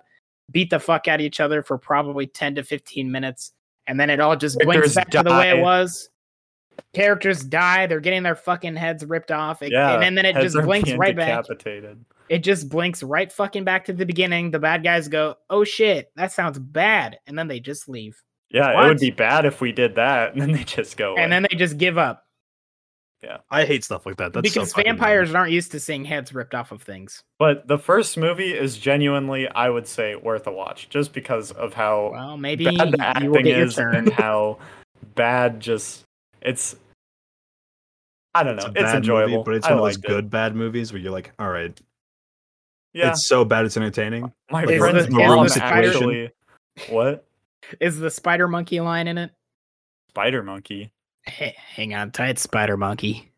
beat 0.52 0.70
the 0.70 0.80
fuck 0.80 1.08
out 1.08 1.22
of 1.22 1.26
each 1.26 1.40
other 1.40 1.64
for 1.64 1.78
probably 1.78 2.28
ten 2.28 2.54
to 2.56 2.64
fifteen 2.64 3.10
minutes, 3.10 3.54
and 3.88 3.98
then 3.98 4.10
it 4.10 4.20
all 4.20 4.36
just 4.36 4.58
blinks 4.60 4.74
Characters 4.74 4.96
back 4.96 5.10
to 5.12 5.24
the 5.24 5.30
way 5.32 5.58
it 5.58 5.62
was. 5.62 6.10
Characters 6.94 7.44
die. 7.44 7.86
They're 7.86 8.00
getting 8.00 8.24
their 8.24 8.36
fucking 8.36 8.76
heads 8.76 9.06
ripped 9.06 9.32
off, 9.32 9.62
it- 9.62 9.72
Yeah, 9.72 9.94
and 9.94 10.02
then, 10.02 10.16
then 10.16 10.26
it 10.26 10.42
just 10.42 10.56
blinks 10.56 10.92
right 10.94 11.16
back. 11.16 11.46
Decapitated. 12.34 12.40
It 12.40 12.44
just 12.44 12.70
blinks 12.70 13.04
right 13.04 13.32
fucking 13.32 13.64
back 13.64 13.86
to 13.86 13.94
the 13.94 14.06
beginning. 14.06 14.52
The 14.52 14.60
bad 14.60 14.84
guys 14.84 15.08
go, 15.08 15.36
"Oh 15.50 15.64
shit, 15.64 16.12
that 16.16 16.32
sounds 16.32 16.60
bad," 16.60 17.20
and 17.28 17.38
then 17.38 17.48
they 17.48 17.60
just 17.60 17.88
leave. 17.90 18.22
Yeah, 18.50 18.84
it 18.84 18.88
would 18.88 19.00
be 19.00 19.10
bad 19.12 19.46
if 19.46 19.62
we 19.62 19.72
did 19.72 19.96
that, 19.96 20.34
and 20.34 20.42
then 20.42 20.52
they 20.52 20.64
just 20.64 20.96
go. 20.98 21.16
and 21.16 21.32
then 21.32 21.46
they 21.50 21.56
just 21.58 21.78
give 21.78 21.98
up 21.98 22.24
Yeah, 23.24 23.38
I 23.50 23.66
hate 23.66 23.84
stuff 23.84 24.06
like 24.06 24.18
that. 24.18 24.34
That's 24.34 24.44
because 24.54 24.72
fucking 24.74 24.84
dumb. 24.92 24.98
vampires 24.98 25.34
aren't 25.34 25.52
used 25.52 25.72
to 25.72 25.80
seeing 25.80 26.04
heads 26.06 26.34
ripped 26.34 26.54
off 26.54 26.72
of 26.74 26.82
things. 26.84 27.24
But 27.40 27.68
the 27.68 27.78
first 27.80 28.18
movie 28.18 28.54
is 28.54 28.78
genuinely, 28.78 29.48
I 29.50 29.70
would 29.70 29.88
say, 29.88 30.16
worth 30.16 30.46
a 30.46 30.52
watch, 30.52 30.90
just 30.90 31.14
because 31.14 31.52
of 31.52 31.74
how 31.74 32.12
Well, 32.12 32.38
maybe 32.38 32.66
bad 32.66 32.92
the 32.92 32.98
you 33.22 33.32
will 33.32 33.40
acting 33.40 33.44
get 33.44 33.56
your 33.58 33.66
is 33.68 33.76
turn. 33.76 33.96
and 33.96 34.12
how 34.14 34.60
bad 35.16 35.60
just 35.62 36.04
it's. 36.42 36.76
I 38.36 38.44
don't 38.44 38.56
know. 38.58 38.66
It's, 38.76 38.76
It's, 38.76 38.82
bad 38.82 38.96
enjoyable, 38.98 39.32
movie, 39.38 39.44
but 39.46 39.56
it's 39.56 39.66
I 39.68 39.70
one 39.70 39.80
of 39.80 39.84
those 39.86 39.98
liked 39.98 40.06
it. 40.06 40.08
good 40.10 40.30
bad 40.30 40.56
movies 40.56 40.92
where 40.92 41.02
you're 41.02 41.12
like, 41.12 41.32
all 41.40 41.50
right, 41.50 41.80
Yeah, 42.94 43.10
it's 43.12 43.28
so 43.28 43.44
bad 43.44 43.66
it's 43.66 43.76
entertaining. 43.78 44.32
my 44.52 44.64
Is 44.66 44.78
friend's 44.80 45.08
the- 45.08 45.08
is 45.08 45.28
mom 45.30 45.48
the 45.48 45.64
actually. 45.64 46.30
What 46.90 47.26
Is 47.80 47.98
the 48.00 48.10
spider 48.12 48.48
monkey 48.48 48.80
line 48.80 49.08
in 49.08 49.18
it? 49.18 49.32
spider 50.10 50.44
monkey? 50.44 50.92
Hey, 51.26 51.56
hang 51.58 51.94
on 51.96 52.12
tight, 52.12 52.38
spider 52.38 52.78
monkey. 52.78 53.32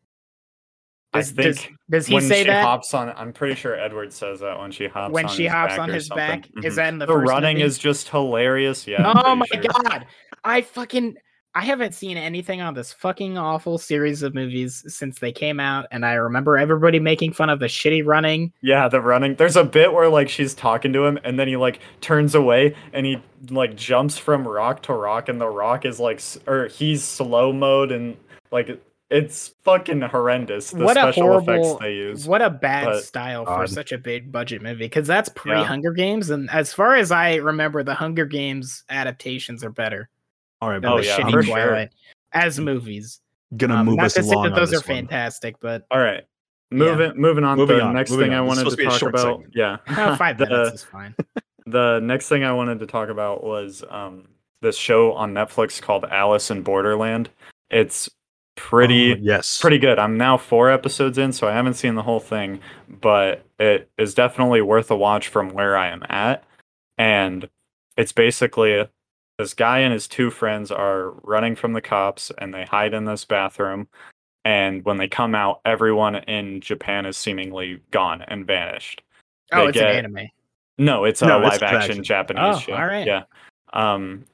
I 1.13 1.19
Does, 1.19 1.31
does, 1.31 1.59
think 1.61 1.75
does 1.89 2.07
he 2.07 2.13
when 2.15 2.23
say 2.23 2.41
she 2.43 2.47
that 2.49 2.65
hops 2.65 2.93
on, 2.93 3.13
I'm 3.15 3.31
pretty 3.31 3.55
sure 3.55 3.73
Edward 3.79 4.11
says 4.11 4.41
that 4.41 4.59
when 4.59 4.71
she 4.71 4.87
hops. 4.87 5.13
when 5.13 5.25
on 5.27 5.31
she 5.31 5.43
his 5.43 5.51
hops 5.53 5.73
back 5.73 5.79
on 5.79 5.89
his 5.89 6.07
something. 6.07 6.27
back? 6.41 6.49
Is 6.65 6.73
Mhm. 6.73 6.75
that 6.75 6.87
in 6.89 6.97
the, 6.99 7.05
the 7.05 7.13
first 7.13 7.29
running 7.29 7.55
movie? 7.57 7.65
is 7.67 7.77
just 7.77 8.09
hilarious. 8.09 8.85
Yeah. 8.85 9.13
Oh 9.15 9.33
my 9.35 9.45
sure. 9.45 9.61
god! 9.61 10.05
I 10.43 10.61
fucking 10.61 11.15
I 11.57 11.63
haven't 11.63 11.93
seen 11.95 12.17
anything 12.17 12.59
on 12.59 12.73
this 12.73 12.91
fucking 12.91 13.37
awful 13.37 13.77
series 13.77 14.21
of 14.23 14.35
movies 14.35 14.83
since 14.93 15.19
they 15.19 15.31
came 15.31 15.57
out, 15.61 15.85
and 15.89 16.05
I 16.05 16.13
remember 16.15 16.57
everybody 16.57 16.99
making 16.99 17.31
fun 17.31 17.49
of 17.49 17.59
the 17.59 17.67
shitty 17.67 18.05
running. 18.05 18.51
Yeah, 18.61 18.89
the 18.89 18.99
running. 18.99 19.35
There's 19.35 19.55
a 19.55 19.63
bit 19.63 19.93
where 19.93 20.09
like 20.09 20.27
she's 20.27 20.53
talking 20.53 20.91
to 20.91 21.05
him, 21.05 21.17
and 21.23 21.39
then 21.39 21.47
he 21.47 21.55
like 21.55 21.79
turns 22.01 22.35
away, 22.35 22.75
and 22.91 23.05
he 23.05 23.23
like 23.49 23.75
jumps 23.77 24.17
from 24.17 24.45
rock 24.45 24.83
to 24.83 24.93
rock, 24.93 25.29
and 25.29 25.39
the 25.39 25.47
rock 25.47 25.85
is 25.85 25.97
like, 25.97 26.17
s- 26.17 26.37
or 26.45 26.67
he's 26.67 27.03
slow 27.05 27.53
mode, 27.53 27.93
and 27.93 28.17
like 28.51 28.81
it's 29.09 29.53
fucking 29.63 30.01
horrendous. 30.01 30.71
The 30.71 30.83
what 30.83 30.97
a 30.97 31.01
special 31.01 31.23
horrible, 31.23 31.53
effects 31.53 31.79
they 31.81 31.93
use. 31.93 32.27
what 32.27 32.41
a 32.41 32.49
bad 32.49 32.85
but- 32.85 33.03
style 33.05 33.45
for 33.45 33.59
God. 33.59 33.69
such 33.69 33.93
a 33.93 33.97
big 33.97 34.29
budget 34.29 34.61
movie 34.61 34.85
because 34.85 35.07
that's 35.07 35.29
pre 35.29 35.53
Hunger 35.63 35.93
Games, 35.93 36.29
and 36.31 36.49
as 36.49 36.73
far 36.73 36.95
as 36.95 37.11
I 37.11 37.35
remember, 37.35 37.81
the 37.81 37.93
Hunger 37.93 38.25
Games 38.25 38.83
adaptations 38.89 39.63
are 39.63 39.69
better 39.69 40.09
All 40.65 40.71
right, 40.71 40.81
than 40.81 40.91
Oh, 40.91 40.95
the 40.95 41.01
boys, 41.03 41.05
yeah, 41.07 41.17
shitty 41.19 41.31
for 41.31 41.39
I'm 41.39 41.45
sure. 41.45 41.87
As 42.33 42.59
movies. 42.59 43.21
Gonna 43.55 43.75
Um, 43.75 43.85
move 43.85 43.97
not 43.97 44.07
us 44.07 44.13
to 44.15 44.23
say 44.23 44.31
along. 44.31 44.43
that 44.45 44.53
on 44.53 44.59
those 44.59 44.69
are 44.69 44.77
this 44.77 44.87
one. 44.87 44.97
fantastic, 44.97 45.55
but 45.61 45.85
All 45.91 45.99
right, 45.99 46.23
moving 46.71 47.13
moving 47.15 47.43
on. 47.43 47.55
Moving 47.59 47.77
the 47.77 47.83
on, 47.83 47.93
next 47.93 48.09
moving 48.09 48.25
thing 48.29 48.33
I 48.33 48.39
on. 48.39 48.47
This 48.47 48.57
is 48.57 48.65
wanted 48.65 48.71
supposed 48.71 48.77
to 48.77 48.83
to 48.83 48.83
be 48.83 48.87
a 48.87 48.89
talk 48.89 48.99
short 48.99 49.13
about. 49.13 49.39
segment. 49.43 49.53
Yeah, 49.55 49.77
oh, 50.11 50.15
five 50.15 50.37
The- 50.39 50.49
minutes 50.49 50.73
is 50.73 50.83
fine. 50.83 51.15
the 51.67 51.99
next 51.99 52.27
thing 52.29 52.43
I 52.43 52.51
wanted 52.51 52.79
to 52.79 52.87
talk 52.87 53.09
about 53.09 53.43
was 53.43 53.83
um 53.89 54.27
this 54.61 54.75
show 54.75 55.13
on 55.13 55.33
Netflix 55.35 55.79
called 55.79 56.05
Alice 56.05 56.49
in 56.49 56.63
Borderland. 56.63 57.29
It's 57.69 58.09
pretty 58.55 59.13
Oh, 59.13 59.17
yes, 59.21 59.61
pretty 59.61 59.77
good. 59.77 59.99
I'm 59.99 60.17
now 60.17 60.37
four 60.37 60.71
episodes 60.71 61.19
in, 61.19 61.31
so 61.31 61.47
I 61.47 61.51
haven't 61.51 61.75
seen 61.75 61.93
the 61.93 62.01
whole 62.01 62.19
thing, 62.19 62.59
but 62.89 63.45
it 63.59 63.91
is 63.99 64.15
definitely 64.15 64.61
worth 64.61 64.89
a 64.89 64.95
watch 64.97 65.27
from 65.27 65.49
where 65.51 65.77
I 65.77 65.87
am 65.89 66.03
at. 66.09 66.43
And 66.97 67.47
it's 67.97 68.11
basically 68.11 68.87
this 69.37 69.53
guy 69.53 69.79
and 69.79 69.91
his 69.93 70.07
two 70.07 70.29
friends 70.31 70.71
are 70.71 71.11
running 71.23 71.55
from 71.55 71.73
the 71.73 71.81
cops 71.81 72.31
and 72.37 72.53
they 72.53 72.63
hide 72.65 72.93
in 72.93 73.05
this 73.05 73.25
bathroom. 73.25 73.87
And 74.45 74.85
when 74.85 74.97
they 74.97 75.07
come 75.07 75.33
out, 75.35 75.61
everyone 75.65 76.15
in 76.15 76.61
Japan 76.61 77.05
is 77.05 77.17
seemingly 77.17 77.81
gone 77.91 78.21
and 78.21 78.45
vanished. 78.45 79.01
Oh, 79.51 79.63
they 79.63 79.69
it's 79.69 79.77
get- 79.77 79.89
an 79.91 79.97
anime. 80.05 80.27
No, 80.77 81.05
it's 81.05 81.21
a 81.21 81.25
No, 81.25 81.37
it's 81.41 81.51
live 81.53 81.61
live 81.61 81.73
action 81.73 81.91
action. 81.91 82.03
Japanese 82.03 82.43
Oh, 82.43 82.59
show. 82.59 82.73
all 82.75 82.85
right. 82.85 83.07
Yeah. 83.07 83.23
Um 83.73 84.25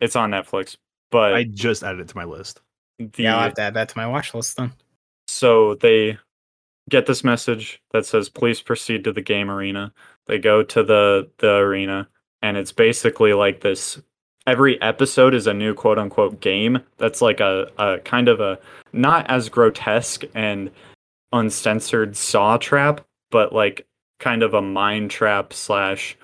it's 0.00 0.16
on 0.16 0.30
Netflix. 0.30 0.76
But 1.10 1.34
I 1.34 1.44
just 1.44 1.82
added 1.82 2.00
it 2.00 2.08
to 2.08 2.16
my 2.16 2.24
list. 2.24 2.60
the 2.98 3.22
Yeah, 3.22 3.36
I'll 3.36 3.42
have 3.44 3.54
to 3.54 3.62
add 3.62 3.74
that 3.74 3.88
to 3.90 3.98
my 3.98 4.06
watch 4.06 4.34
list 4.34 4.56
then. 4.56 4.72
so 5.26 5.74
they 5.76 6.18
get 6.90 7.06
this 7.06 7.24
message 7.24 7.80
that 7.92 8.04
says 8.04 8.28
please 8.28 8.60
proceed 8.60 9.04
to 9.04 9.12
the 9.12 9.22
game 9.22 9.50
arena 9.50 9.90
they 10.26 10.38
go 10.38 10.62
to 10.62 10.82
the 10.82 11.30
the 11.38 11.54
arena 11.56 12.06
and 12.42 12.58
it's 12.58 12.72
basically 12.72 13.32
like 13.32 13.60
this 13.62 14.02
every 14.46 14.80
episode 14.82 15.34
is 15.34 15.46
a 15.46 15.54
new 15.54 15.74
quote 15.74 15.98
unquote 15.98 16.40
game 16.40 16.80
that's 16.98 17.22
like 17.22 17.40
a, 17.40 17.70
a 17.78 17.98
kind 18.00 18.28
of 18.28 18.40
a 18.40 18.58
not 18.92 19.28
as 19.30 19.48
grotesque 19.48 20.24
and 20.34 20.70
uncensored 21.32 22.16
saw 22.16 22.56
trap 22.56 23.00
but 23.30 23.52
like 23.52 23.86
kind 24.20 24.42
of 24.42 24.54
a 24.54 24.62
mind 24.62 25.10
trap 25.10 25.52
slash 25.52 26.16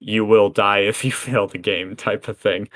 you 0.00 0.24
will 0.24 0.48
die 0.48 0.78
if 0.78 1.04
you 1.04 1.12
fail 1.12 1.46
the 1.46 1.58
game 1.58 1.96
type 1.96 2.28
of 2.28 2.38
thing 2.38 2.68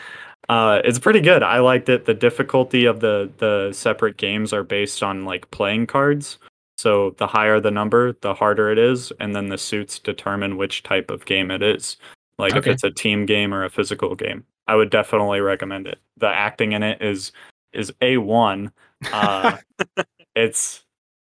uh, 0.49 0.81
it's 0.85 0.99
pretty 0.99 1.21
good. 1.21 1.43
I 1.43 1.59
liked 1.59 1.89
it. 1.89 2.05
The 2.05 2.15
difficulty 2.15 2.85
of 2.85 3.01
the 3.01 3.31
the 3.39 3.73
separate 3.73 4.17
games 4.17 4.53
are 4.53 4.63
based 4.63 5.03
on 5.03 5.25
like 5.25 5.51
playing 5.51 5.89
cards. 5.89 6.39
So 6.79 7.11
the 7.19 7.27
higher 7.27 7.59
the 7.59 7.71
number, 7.71 8.13
the 8.21 8.35
harder 8.35 8.71
it 8.71 8.79
is, 8.79 9.13
and 9.19 9.35
then 9.35 9.49
the 9.49 9.59
suits 9.59 9.99
determine 9.99 10.57
which 10.57 10.83
type 10.83 11.11
of 11.11 11.25
game 11.25 11.51
it 11.51 11.63
is. 11.63 11.97
Like 12.39 12.55
if 12.55 12.67
it's 12.67 12.85
a 12.85 12.91
team 12.91 13.27
game 13.27 13.53
or 13.53 13.65
a 13.65 13.71
physical 13.71 14.15
game. 14.15 14.45
I 14.69 14.75
would 14.75 14.91
definitely 14.91 15.41
recommend 15.41 15.87
it. 15.87 15.99
The 16.17 16.29
acting 16.29 16.73
in 16.73 16.83
it 16.83 17.01
is 17.03 17.33
is 17.73 17.93
a 18.01 18.17
one. 18.17 18.73
Uh, 19.13 19.59
it's 20.35 20.85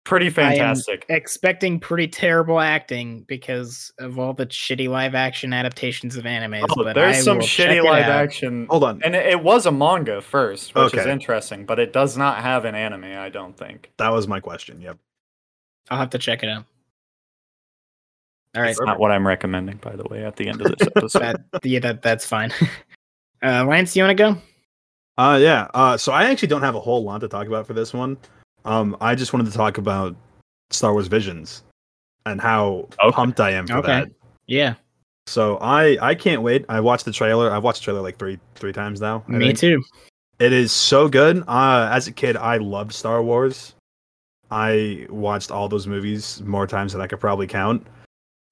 pretty 0.04 0.30
fantastic. 0.30 1.06
Expecting 1.10 1.80
pretty 1.80 2.08
terrible 2.08 2.60
acting 2.60 3.22
because 3.22 3.92
of 4.00 4.20
all 4.20 4.34
the 4.34 4.46
shitty 4.48 4.90
live 4.90 5.16
action 5.16 5.54
adaptations 5.54 6.18
of 6.18 6.26
anime. 6.26 6.66
Oh, 6.70 6.84
but 6.84 6.94
there's 6.96 7.18
I 7.18 7.22
some 7.22 7.40
shitty 7.40 7.84
live 7.84 8.06
action. 8.06 8.68
Hold 8.70 8.84
on, 8.84 9.02
And 9.04 9.16
it, 9.16 9.26
it 9.26 9.44
was 9.44 9.66
a 9.66 9.72
manga 9.72 10.22
first, 10.22 10.76
which 10.76 10.94
is 10.94 11.06
interesting, 11.06 11.66
but 11.66 11.80
it 11.80 11.94
does 11.94 12.18
not 12.18 12.40
have 12.40 12.66
an 12.66 12.76
anime, 12.76 13.06
I 13.06 13.30
don't 13.30 13.58
think. 13.58 13.92
that 13.98 14.12
was 14.12 14.28
my 14.28 14.40
question. 14.40 14.82
Yep. 14.82 14.98
I'll 15.90 16.00
have 16.00 16.10
to 16.12 16.18
check 16.20 16.44
it 16.44 16.50
out. 16.50 16.66
All 18.56 18.62
right, 18.62 18.72
It's 18.72 18.80
not 18.82 19.00
what 19.00 19.12
I'm 19.12 19.26
recommending, 19.26 19.78
by 19.78 19.96
the 19.96 20.04
way, 20.04 20.24
at 20.24 20.36
the 20.36 20.48
end 20.48 20.62
of 20.62 20.78
this 20.78 20.88
episode. 20.96 21.44
that, 21.52 21.66
yeah, 21.66 21.80
that 21.80 22.02
that's 22.02 22.26
fine. 22.26 22.54
uh, 23.44 23.66
Lance, 23.66 23.96
you 23.96 24.04
want 24.04 24.18
to 24.18 24.24
go? 24.24 24.38
Uh 25.18 25.38
yeah. 25.42 25.68
Uh 25.74 25.96
so 25.98 26.12
I 26.12 26.24
actually 26.26 26.48
don't 26.48 26.62
have 26.62 26.76
a 26.76 26.80
whole 26.80 27.04
lot 27.04 27.22
to 27.22 27.28
talk 27.28 27.46
about 27.48 27.68
for 27.68 27.74
this 27.74 27.94
one. 27.94 28.18
Um 28.66 28.98
I 29.00 29.14
just 29.14 29.32
wanted 29.34 29.52
to 29.52 29.58
talk 29.58 29.78
about 29.78 30.16
Star 30.72 30.92
Wars 30.94 31.08
Visions 31.08 31.64
and 32.26 32.42
how 32.42 32.88
Okay. 33.00 33.12
pumped 33.16 33.40
I 33.40 33.52
am 33.52 33.68
for 33.68 33.74
Okay. 33.78 33.88
that. 33.88 34.10
Yeah, 34.48 34.74
So 35.28 35.58
I 35.58 35.98
I 36.02 36.16
can't 36.16 36.42
wait. 36.42 36.66
I 36.68 36.80
watched 36.80 37.06
the 37.06 37.12
trailer. 37.12 37.52
I've 37.52 37.64
watched 37.64 37.82
the 37.82 37.86
trailer 37.86 38.02
like 38.02 38.18
three 38.18 38.40
three 38.56 38.74
times 38.74 39.02
now. 39.02 39.24
I 39.28 39.34
me 39.34 39.48
think. 39.48 39.60
too. 39.60 39.84
It 40.40 40.52
is 40.52 40.72
so 40.72 41.08
good. 41.08 41.44
Uh 41.48 41.90
as 41.92 42.08
a 42.08 42.12
kid 42.12 42.36
I 42.36 42.58
loved 42.58 42.92
Star 42.92 43.22
Wars. 43.22 43.76
I 44.50 45.06
watched 45.10 45.52
all 45.52 45.70
those 45.70 45.86
movies 45.88 46.42
more 46.42 46.66
times 46.68 46.94
than 46.94 47.02
I 47.02 47.08
could 47.08 47.20
probably 47.20 47.46
count. 47.48 47.86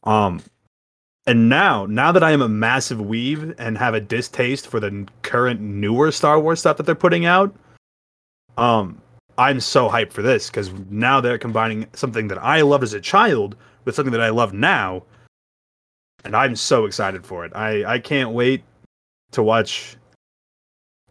Um 0.03 0.41
and 1.27 1.49
now, 1.49 1.85
now 1.85 2.11
that 2.11 2.23
I 2.23 2.31
am 2.31 2.41
a 2.41 2.49
massive 2.49 2.99
weave 2.99 3.53
and 3.59 3.77
have 3.77 3.93
a 3.93 4.01
distaste 4.01 4.67
for 4.67 4.79
the 4.79 5.07
current 5.21 5.61
newer 5.61 6.11
Star 6.11 6.39
Wars 6.39 6.59
stuff 6.59 6.77
that 6.77 6.83
they're 6.83 6.95
putting 6.95 7.25
out, 7.25 7.53
um, 8.57 9.01
I'm 9.37 9.59
so 9.59 9.87
hyped 9.89 10.11
for 10.11 10.21
this 10.21 10.47
because 10.47 10.71
now 10.89 11.21
they're 11.21 11.37
combining 11.37 11.87
something 11.93 12.27
that 12.29 12.37
I 12.37 12.61
loved 12.61 12.83
as 12.83 12.93
a 12.93 13.01
child 13.01 13.55
with 13.85 13.95
something 13.95 14.11
that 14.11 14.21
I 14.21 14.29
love 14.29 14.53
now. 14.53 15.03
and 16.23 16.35
I'm 16.35 16.55
so 16.55 16.85
excited 16.85 17.25
for 17.25 17.45
it. 17.45 17.51
I 17.55 17.83
I 17.85 17.99
can't 17.99 18.31
wait 18.31 18.63
to 19.31 19.43
watch 19.43 19.95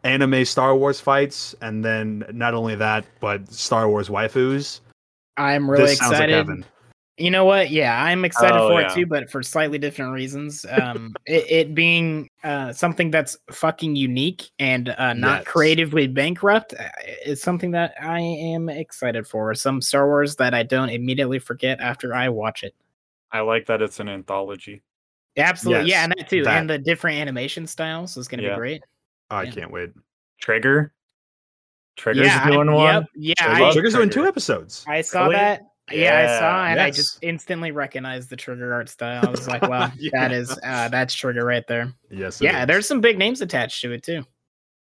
anime 0.05 0.45
Star 0.45 0.77
Wars 0.77 1.01
fights, 1.01 1.55
and 1.61 1.85
then 1.85 2.25
not 2.33 2.55
only 2.55 2.75
that, 2.77 3.05
but 3.21 3.53
Star 3.53 3.89
Wars 3.89 4.09
waifus. 4.09 4.81
I'm 5.37 5.71
really 5.71 5.85
like 5.85 5.93
excited. 5.97 6.35
heaven. 6.35 6.65
You 7.21 7.31
know 7.31 7.45
what? 7.45 7.71
Yeah, 7.71 8.03
I'm 8.03 8.25
excited 8.25 8.57
Oh, 8.59 8.69
for 8.71 8.81
yeah. 8.81 8.87
it 8.91 8.95
too, 8.95 9.05
but 9.07 9.31
for 9.31 9.43
slightly 9.43 9.77
different 9.79 10.13
reasons. 10.15 10.65
Um, 10.71 11.15
it, 11.27 11.45
it 11.51 11.75
being 11.75 12.31
uh, 12.43 12.73
something 12.73 13.11
that's 13.11 13.37
fucking 13.53 13.95
unique 13.95 14.51
and 14.59 14.89
uh, 14.89 15.13
not 15.13 15.41
Yes. 15.41 15.47
creatively 15.49 16.07
bankrupt 16.07 16.73
uh, 16.79 16.89
is 17.27 17.43
something 17.43 17.73
that 17.73 17.95
I 18.01 18.21
am 18.21 18.69
excited 18.71 19.27
for. 19.27 19.55
Some 19.55 19.83
Star 19.83 20.07
Wars 20.07 20.37
that 20.37 20.55
I 20.55 20.63
don't 20.63 20.89
immediately 20.89 21.39
forget 21.39 21.79
after 21.81 22.15
I 22.15 22.31
watch 22.31 22.63
it. 22.63 22.75
I 23.33 23.41
like 23.41 23.67
that 23.67 23.83
it's 23.83 24.01
an 24.01 24.09
anthology. 24.09 24.83
Absolutely, 25.37 25.91
yeah, 25.91 26.05
and 26.05 26.15
that 26.19 26.29
too, 26.29 26.43
that. 26.45 26.59
and 26.59 26.69
the 26.71 26.79
different 26.79 27.19
animation 27.19 27.67
styles 27.67 28.17
is 28.17 28.29
going 28.29 28.41
to 28.41 28.45
Yeah. 28.47 28.55
be 28.55 28.59
great. 28.59 28.83
I 29.31 29.43
Yeah. 29.45 29.51
can't 29.53 29.71
wait. 29.71 29.91
Trigger. 30.41 30.93
Trigger's 31.97 32.27
yeah, 32.27 32.41
I- 32.45 32.51
doing 32.51 32.73
one. 32.73 32.95
Yep, 32.95 33.05
yeah, 33.15 33.35
I 33.41 33.59
I, 33.59 33.61
love 33.61 33.75
Trigger's 33.75 33.95
doing 33.95 34.09
two 34.11 34.25
episodes. 34.27 34.85
I 34.89 35.03
saw 35.03 35.25
Really? 35.25 35.37
that. 35.37 35.63
Yeah, 35.93 36.19
I 36.19 36.39
saw, 36.39 36.65
Yeah. 36.65 36.71
and 36.73 36.81
I 36.81 36.91
just 36.91 37.19
instantly 37.23 37.71
recognized 37.73 38.31
the 38.31 38.37
trigger 38.37 38.73
art 38.75 38.89
style. 38.89 39.27
I 39.27 39.31
was 39.31 39.49
like, 39.49 39.63
"Wow, 39.63 39.91
Yeah. 39.99 40.11
that 40.15 40.33
is 40.33 40.51
uh, 40.65 40.89
that's 40.89 41.15
trigger 41.15 41.45
right 41.45 41.67
there." 41.67 41.93
Yes. 42.11 42.41
Yeah, 42.41 42.61
is. 42.63 42.67
there's 42.67 42.87
some 42.89 43.01
big 43.01 43.19
names 43.19 43.41
attached 43.41 43.81
to 43.83 43.93
it 43.93 44.03
too. 44.03 44.25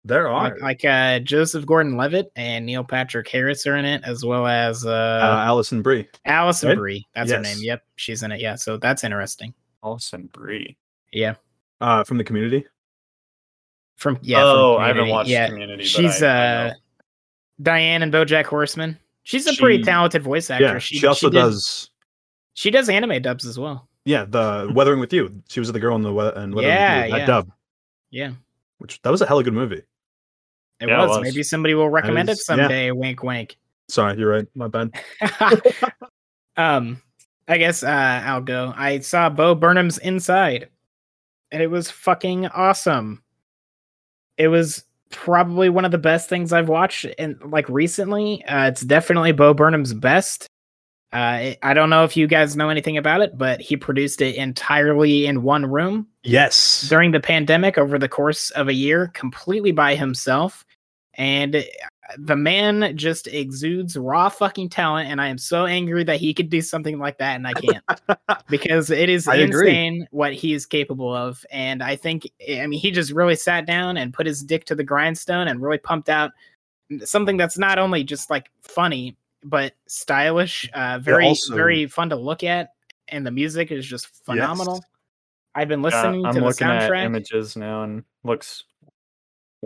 there 0.04 0.28
are 0.28 0.52
Like, 0.52 0.62
like 0.62 0.86
uh, 0.86 1.20
Joseph 1.20 1.66
Gordon-Levitt 1.66 2.32
and 2.36 2.66
Neil 2.66 2.84
Patrick 2.84 3.28
Harris 3.28 3.66
are 3.66 3.76
in 3.76 3.86
it, 3.86 4.04
as 4.06 4.24
well 4.24 4.46
as 4.48 4.86
uh, 4.86 4.89
uh, 4.89 5.43
Alison 5.46 5.82
Brie. 5.82 6.08
Alison 6.26 6.70
right? 6.70 6.78
Brie. 6.78 7.08
That's 7.16 7.32
her 7.32 7.39
name. 7.39 7.58
Yep, 7.60 7.84
she's 7.96 8.22
in 8.24 8.32
it. 8.32 8.39
Yeah, 8.39 8.56
so 8.56 8.78
that's 8.78 9.04
interesting. 9.04 9.54
Alison 9.84 10.28
Brie. 10.32 10.78
Yeah, 11.12 11.36
Uh, 11.82 12.04
from 12.04 12.18
the 12.18 12.24
community. 12.24 12.66
from 13.98 14.18
yeah. 14.22 14.38
from 14.39 14.48
oh, 14.48 14.78
I 14.78 14.88
haven't 14.88 15.04
Community. 15.04 15.12
watched 15.12 15.30
Yeah, 15.30 15.48
Community. 15.50 15.84
She's 15.86 16.22
I, 16.22 16.28
I 16.28 16.30
uh 16.66 16.68
know. 16.70 16.74
Diane 17.62 18.04
and 18.04 18.12
BoJack 18.14 18.46
Horseman. 18.46 19.00
She's 19.26 19.45
a 19.47 19.53
pretty 19.55 19.84
talented 19.84 20.21
voice 20.23 20.49
actor. 20.49 20.63
Yeah, 20.65 20.78
she, 20.80 21.05
also 21.05 21.30
did- 21.30 21.39
does. 21.39 21.89
She 22.53 22.71
does 22.71 22.88
anime 22.88 23.21
dubs 23.21 23.45
as 23.45 23.59
well. 23.59 23.89
Yeah, 24.05 24.23
the 24.26 24.71
Weathering 24.76 24.99
with 24.99 25.11
You. 25.11 25.41
She 25.49 25.59
was 25.59 25.71
the 25.71 25.80
girl 25.80 25.95
in 25.95 26.03
the 26.03 26.13
we- 26.13 26.23
and 26.36 26.53
Weathering 26.55 26.73
Yeah, 26.73 26.95
with 27.01 27.05
You, 27.05 27.11
that 27.11 27.19
yeah. 27.19 27.26
dub, 27.26 27.51
Yeah, 28.11 28.32
which 28.78 29.01
that 29.01 29.09
was 29.09 29.21
a 29.21 29.26
hella 29.26 29.43
good 29.43 29.53
movie. 29.53 29.78
it, 29.78 29.86
Yeah, 30.88 31.03
it 31.03 31.07
was. 31.07 31.17
was. 31.17 31.21
Maybe 31.23 31.43
somebody 31.43 31.73
will 31.73 31.89
recommend 31.89 32.30
was- 32.30 32.39
it 32.39 32.43
yeah. 32.47 32.55
someday. 32.55 32.91
Wink, 32.91 33.23
wink. 33.23 33.57
Sorry, 33.89 34.17
you're 34.17 34.32
right. 34.32 34.47
My 34.55 34.67
bad. 34.67 34.91
um, 36.57 37.01
I 37.47 37.57
guess 37.57 37.84
uh, 37.84 38.21
I'll 38.26 38.41
go. 38.41 38.73
I 38.76 38.99
saw 38.99 39.30
Bo 39.30 39.53
Burnham's 39.55 39.97
Inside, 39.97 40.69
and 41.51 41.61
it 41.61 41.67
was 41.67 41.89
fucking 41.91 42.47
awesome. 42.47 43.23
It 44.38 44.47
was 44.49 44.84
probably 45.16 45.70
one 45.70 45.86
of 45.86 45.91
the 45.91 45.97
best 45.97 46.30
things 46.30 46.53
I've 46.53 46.70
watched 46.70 47.05
in 47.05 47.38
like 47.45 47.68
recently. 47.70 48.43
Uh, 48.45 48.68
it's 48.68 48.82
definitely 48.82 49.32
Bo 49.32 49.53
Burnham's 49.53 49.93
best. 49.93 50.47
Uh, 51.13 51.53
I 51.63 51.74
don't 51.74 51.89
know 51.89 52.03
if 52.03 52.18
you 52.18 52.28
guys 52.28 52.57
know 52.57 52.70
anything 52.70 52.97
about 52.97 53.22
it, 53.22 53.38
but 53.38 53.61
he 53.61 53.78
produced 53.78 54.22
it 54.22 54.36
entirely 54.36 55.28
in 55.28 55.43
one 55.43 55.66
room 55.66 56.07
Yes. 56.24 56.88
during 56.89 57.11
the 57.11 57.22
pandemic 57.22 57.78
over 57.78 57.97
the 57.97 58.09
course 58.09 58.49
of 58.51 58.68
a 58.68 58.74
year, 58.74 59.11
completely 59.13 59.72
by 59.72 59.95
himself. 59.95 60.66
And 61.13 61.63
the 62.18 62.36
man 62.36 62.95
just 62.95 63.28
exudes 63.28 63.97
raw 63.97 64.30
fucking 64.30 64.70
talent. 64.70 65.10
And 65.10 65.20
I 65.20 65.28
am 65.28 65.38
so 65.38 65.66
angry 65.66 66.03
that 66.03 66.20
he 66.20 66.34
could 66.34 66.49
do 66.49 66.62
something 66.62 66.99
like 66.99 67.18
that 67.18 67.36
and 67.36 67.47
I 67.47 67.53
can't 67.53 67.84
because 68.49 68.89
it 68.91 69.10
is 69.10 69.28
I 69.28 69.36
agree. 69.38 69.70
insane 69.70 70.08
what 70.12 70.34
he 70.34 70.53
is 70.53 70.66
capable 70.66 71.14
of. 71.14 71.43
And 71.51 71.82
I 71.82 71.95
think, 71.95 72.30
I 72.47 72.68
mean, 72.68 72.80
he 72.80 72.91
just 72.91 73.12
really 73.12 73.36
sat 73.36 73.66
down 73.66 73.97
and 73.97 74.14
put 74.14 74.28
his 74.28 74.43
dick 74.43 74.66
to 74.66 74.76
the 74.76 74.84
grindstone 74.84 75.47
and 75.47 75.62
really 75.62 75.78
pumped 75.80 76.10
out 76.10 76.32
something 77.03 77.38
that's 77.38 77.58
not 77.58 77.80
only 77.80 78.03
just 78.03 78.30
like 78.30 78.51
funny, 78.62 79.18
but 79.43 79.74
stylish, 79.88 80.70
uh, 80.74 80.99
very, 80.99 81.26
also- 81.26 81.56
very 81.56 81.88
fun 81.88 82.10
to 82.10 82.16
look 82.16 82.43
at. 82.43 82.70
And 83.08 83.26
the 83.26 83.32
music 83.32 83.72
is 83.72 83.86
just 83.86 84.08
phenomenal. 84.26 84.84
I've 85.53 85.68
been 85.68 85.80
Yeah, 85.82 85.86
listening 85.86 86.26
I'm 86.26 86.34
to 86.34 86.39
the 86.41 86.45
looking 86.47 86.68
at 86.68 86.89
soundtrack. 86.89 87.03
images 87.06 87.56
now 87.56 87.84
and 87.84 88.03
looks 88.24 88.64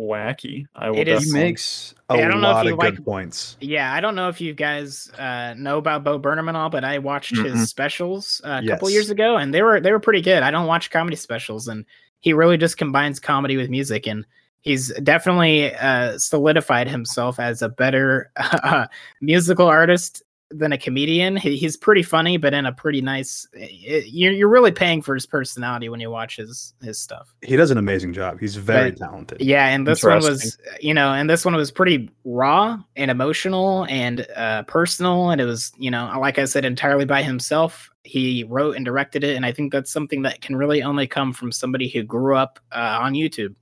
wacky. 0.08 0.66
I 0.76 0.90
will 0.90 0.98
It 1.00 1.08
is- 1.08 1.26
He 1.26 1.34
makes 1.34 1.94
a 2.10 2.18
don't 2.18 2.42
know 2.42 2.50
if 2.50 2.54
lot 2.56 2.66
you 2.66 2.74
of 2.74 2.80
like- 2.80 2.96
good 2.96 3.06
points. 3.06 3.58
Yeah, 3.62 3.94
I 3.94 4.00
don't 4.02 4.16
know 4.16 4.30
if 4.30 4.40
you 4.42 4.54
guys 4.54 5.12
uh, 5.18 5.54
know 5.58 5.78
about 5.78 6.04
Bo 6.04 6.18
Burnham 6.18 6.48
and 6.48 6.58
all, 6.58 6.70
but 6.70 6.84
I 6.84 6.98
watched 7.00 7.34
Mm-mm. 7.36 7.52
his 7.56 7.70
specials 7.70 8.42
uh, 8.44 8.62
a 8.64 8.68
couple 8.68 8.90
years 8.90 9.10
ago, 9.10 9.38
and 9.38 9.54
they 9.54 9.62
were 9.62 9.80
they 9.80 9.92
were 9.92 10.00
pretty 10.00 10.22
good. 10.22 10.44
I 10.44 10.52
don't 10.52 10.68
watch 10.68 10.90
comedy 10.92 11.16
specials, 11.16 11.68
and 11.68 11.86
he 12.20 12.34
really 12.34 12.58
just 12.58 12.78
combines 12.78 13.20
comedy 13.20 13.58
with 13.58 13.70
music, 13.70 14.08
and 14.08 14.26
he's 14.62 14.94
definitely 15.04 15.74
uh, 15.76 16.18
solidified 16.18 16.88
himself 16.88 17.40
as 17.40 17.62
a 17.62 17.70
better 17.70 18.32
uh, 18.38 18.88
musical 19.22 19.68
artist 19.68 20.24
than 20.52 20.72
a 20.74 20.78
comedian. 20.78 21.36
He, 21.36 21.58
he's 21.58 21.78
pretty 21.78 22.02
funny, 22.04 22.38
but 22.38 22.54
in 22.54 22.66
a 22.66 22.72
pretty 22.72 23.02
nice. 23.02 23.48
It, 23.54 24.08
you're 24.08 24.32
you're 24.32 24.50
really 24.50 24.72
paying 24.72 25.02
for 25.02 25.14
his 25.14 25.26
personality 25.26 25.90
when 25.90 26.00
you 26.00 26.10
watch 26.10 26.38
his 26.38 26.74
his 26.82 26.98
stuff. 26.98 27.36
He 27.44 27.56
does 27.56 27.70
an 27.72 27.78
amazing 27.78 28.14
job. 28.14 28.40
He's 28.40 28.56
very 28.56 28.92
But- 28.92 29.00
talented. 29.00 29.42
Yeah, 29.42 29.68
and 29.68 29.86
this 29.88 30.04
one 30.04 30.18
was, 30.22 30.58
you 30.82 30.94
know, 30.94 31.14
and 31.14 31.30
this 31.30 31.46
one 31.46 31.56
was 31.56 31.72
pretty 31.72 32.10
raw 32.26 32.78
and 32.96 33.12
emotional 33.12 33.86
and 33.90 34.26
uh, 34.36 34.64
personal, 34.64 35.30
and 35.30 35.40
it 35.40 35.46
was, 35.46 35.72
you 35.78 35.92
know, 35.92 36.12
like 36.20 36.40
I 36.40 36.46
said, 36.46 36.66
entirely 36.66 37.06
by 37.06 37.22
himself. 37.24 37.90
He 38.04 38.44
wrote 38.46 38.76
and 38.76 38.86
directed 38.86 39.24
it, 39.24 39.36
and 39.36 39.46
I 39.46 39.52
think 39.52 39.72
that's 39.72 39.92
something 39.92 40.24
that 40.24 40.42
can 40.42 40.56
really 40.56 40.82
only 40.82 41.06
come 41.06 41.32
from 41.34 41.52
somebody 41.52 41.90
who 41.90 42.02
grew 42.02 42.36
up 42.36 42.60
uh, 42.72 42.98
on 43.02 43.14
YouTube, 43.14 43.54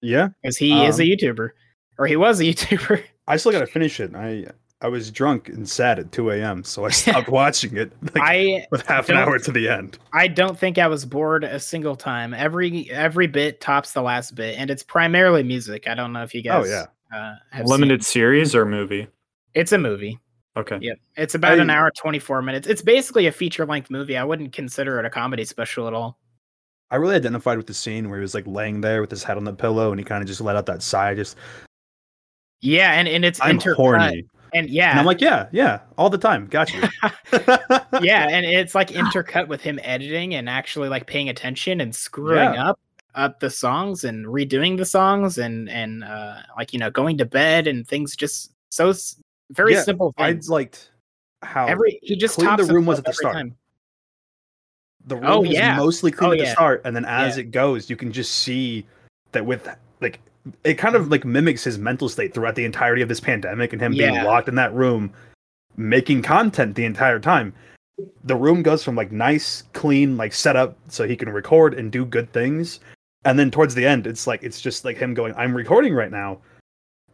Yeah. 0.00 0.28
because 0.40 0.56
he 0.56 0.84
is 0.84 0.98
a 0.98 1.02
Um, 1.02 1.08
YouTuber, 1.10 1.50
or 1.98 2.06
he 2.06 2.16
was 2.16 2.40
a 2.40 2.44
YouTuber. 2.52 3.02
I 3.26 3.36
still 3.36 3.52
got 3.52 3.58
to 3.60 3.66
finish 3.66 4.00
it. 4.00 4.14
I 4.14 4.46
I 4.82 4.88
was 4.88 5.10
drunk 5.12 5.48
and 5.48 5.68
sad 5.68 6.00
at 6.00 6.10
2 6.10 6.30
a.m., 6.32 6.64
so 6.64 6.84
I 6.84 6.90
stopped 6.90 7.28
watching 7.28 7.76
it 7.76 7.92
like, 8.02 8.16
I 8.16 8.66
with 8.70 8.84
half 8.86 9.08
an 9.08 9.16
hour 9.16 9.38
to 9.38 9.52
the 9.52 9.68
end. 9.68 9.98
I 10.12 10.26
don't 10.28 10.58
think 10.58 10.76
I 10.76 10.88
was 10.88 11.04
bored 11.06 11.44
a 11.44 11.60
single 11.60 11.96
time. 11.96 12.34
Every 12.34 12.90
every 12.90 13.28
bit 13.28 13.60
tops 13.60 13.92
the 13.92 14.02
last 14.02 14.34
bit, 14.34 14.58
and 14.58 14.70
it's 14.70 14.82
primarily 14.82 15.44
music. 15.44 15.86
I 15.88 15.94
don't 15.94 16.12
know 16.12 16.22
if 16.22 16.34
you 16.34 16.42
guys. 16.42 16.66
Oh, 16.66 16.68
yeah. 16.68 16.86
Uh, 17.16 17.36
have 17.50 17.66
limited 17.66 18.02
Seen. 18.02 18.12
series 18.12 18.54
or 18.54 18.64
movie. 18.64 19.06
It's 19.54 19.72
a 19.72 19.78
movie. 19.78 20.18
Okay. 20.56 20.78
Yep. 20.80 20.98
It's 21.16 21.34
about 21.34 21.58
an 21.60 21.70
hour, 21.70 21.90
24 21.90 22.42
minutes. 22.42 22.66
It's 22.66 22.82
basically 22.82 23.26
a 23.26 23.32
feature 23.32 23.64
length 23.64 23.90
movie. 23.90 24.16
I 24.18 24.24
wouldn't 24.24 24.52
consider 24.52 24.98
it 24.98 25.06
a 25.06 25.10
comedy 25.10 25.44
special 25.44 25.86
at 25.86 25.94
all. 25.94 26.18
I 26.90 26.96
really 26.96 27.16
identified 27.16 27.56
with 27.56 27.66
the 27.66 27.74
scene 27.74 28.10
where 28.10 28.18
he 28.18 28.22
was 28.22 28.34
like 28.34 28.46
laying 28.46 28.82
there 28.82 29.00
with 29.00 29.10
his 29.10 29.22
head 29.22 29.38
on 29.38 29.44
the 29.44 29.52
pillow 29.54 29.90
and 29.90 29.98
he 29.98 30.04
kind 30.04 30.20
of 30.22 30.28
just 30.28 30.42
let 30.42 30.56
out 30.56 30.66
that 30.66 30.82
sigh. 30.82 31.14
Just 31.14 31.36
Yeah. 32.60 32.92
And, 32.92 33.08
and 33.08 33.24
it's 33.24 33.40
I'm 33.42 33.58
intercut. 33.58 33.76
horny, 33.76 34.26
And 34.54 34.68
yeah. 34.68 34.90
and 34.90 35.00
I'm 35.00 35.06
like, 35.06 35.20
yeah, 35.20 35.48
yeah, 35.52 35.80
all 35.96 36.10
the 36.10 36.18
time. 36.18 36.46
Got 36.46 36.72
you. 36.74 36.80
yeah. 38.02 38.28
And 38.28 38.44
it's 38.44 38.74
like 38.74 38.88
intercut 38.90 39.48
with 39.48 39.62
him 39.62 39.78
editing 39.82 40.34
and 40.34 40.48
actually 40.48 40.88
like 40.88 41.06
paying 41.06 41.28
attention 41.28 41.80
and 41.80 41.94
screwing 41.94 42.54
Yeah. 42.54 42.70
up 42.70 42.80
up 43.14 43.40
the 43.40 43.50
songs 43.50 44.04
and 44.04 44.24
redoing 44.26 44.76
the 44.78 44.86
songs 44.86 45.36
and 45.36 45.68
and 45.68 46.02
uh 46.02 46.36
like 46.56 46.72
you 46.72 46.78
know 46.78 46.90
going 46.90 47.18
to 47.18 47.26
bed 47.26 47.66
and 47.66 47.86
things 47.86 48.16
just 48.16 48.52
so 48.70 48.88
s- 48.88 49.16
very 49.50 49.74
Yeah, 49.74 49.82
simple 49.82 50.14
I 50.16 50.32
things. 50.32 50.48
liked 50.48 50.90
how 51.42 51.66
Every 51.66 51.98
he 52.02 52.16
just 52.16 52.36
clean 52.38 52.56
the 52.56 52.64
room 52.64 52.86
was 52.86 52.98
at 53.00 53.04
the 53.04 53.12
start. 53.12 53.34
time. 53.34 53.54
the 55.06 55.16
room 55.16 55.24
Oh, 55.26 55.40
was 55.40 55.50
yeah. 55.50 55.76
mostly 55.76 56.10
clean 56.10 56.30
Oh, 56.30 56.32
at 56.32 56.38
the 56.38 56.44
yeah. 56.44 56.52
start, 56.52 56.82
and 56.84 56.94
then 56.96 57.04
as 57.04 57.36
it 57.36 57.50
goes, 57.50 57.90
you 57.90 57.96
can 57.96 58.12
just 58.12 58.32
see 58.38 58.86
that 59.32 59.44
with 59.44 59.68
like 60.00 60.20
it 60.64 60.74
kind 60.74 60.96
of 60.96 61.08
like 61.08 61.24
mimics 61.24 61.64
his 61.64 61.78
mental 61.78 62.08
state 62.08 62.34
throughout 62.34 62.54
the 62.54 62.64
entirety 62.64 63.02
of 63.02 63.08
this 63.08 63.20
pandemic 63.20 63.72
and 63.72 63.80
him 63.80 63.92
being 63.92 64.24
locked 64.24 64.48
in 64.48 64.56
that 64.56 64.74
room 64.74 65.12
making 65.76 66.22
content 66.22 66.74
the 66.74 66.84
entire 66.84 67.20
time. 67.20 67.54
The 68.24 68.36
room 68.36 68.62
goes 68.62 68.82
from 68.82 68.96
like 68.96 69.12
nice, 69.12 69.62
clean, 69.72 70.16
like 70.16 70.32
set 70.32 70.56
up 70.56 70.76
so 70.88 71.06
he 71.06 71.16
can 71.16 71.28
record 71.28 71.74
and 71.74 71.92
do 71.92 72.04
good 72.04 72.32
things. 72.32 72.80
And 73.24 73.38
then 73.38 73.50
towards 73.50 73.74
the 73.74 73.86
end, 73.86 74.06
it's 74.06 74.26
like 74.26 74.42
it's 74.42 74.60
just 74.60 74.84
like 74.84 74.96
him 74.96 75.14
going, 75.14 75.34
I'm 75.36 75.56
recording 75.56 75.94
right 75.94 76.10
now, 76.10 76.38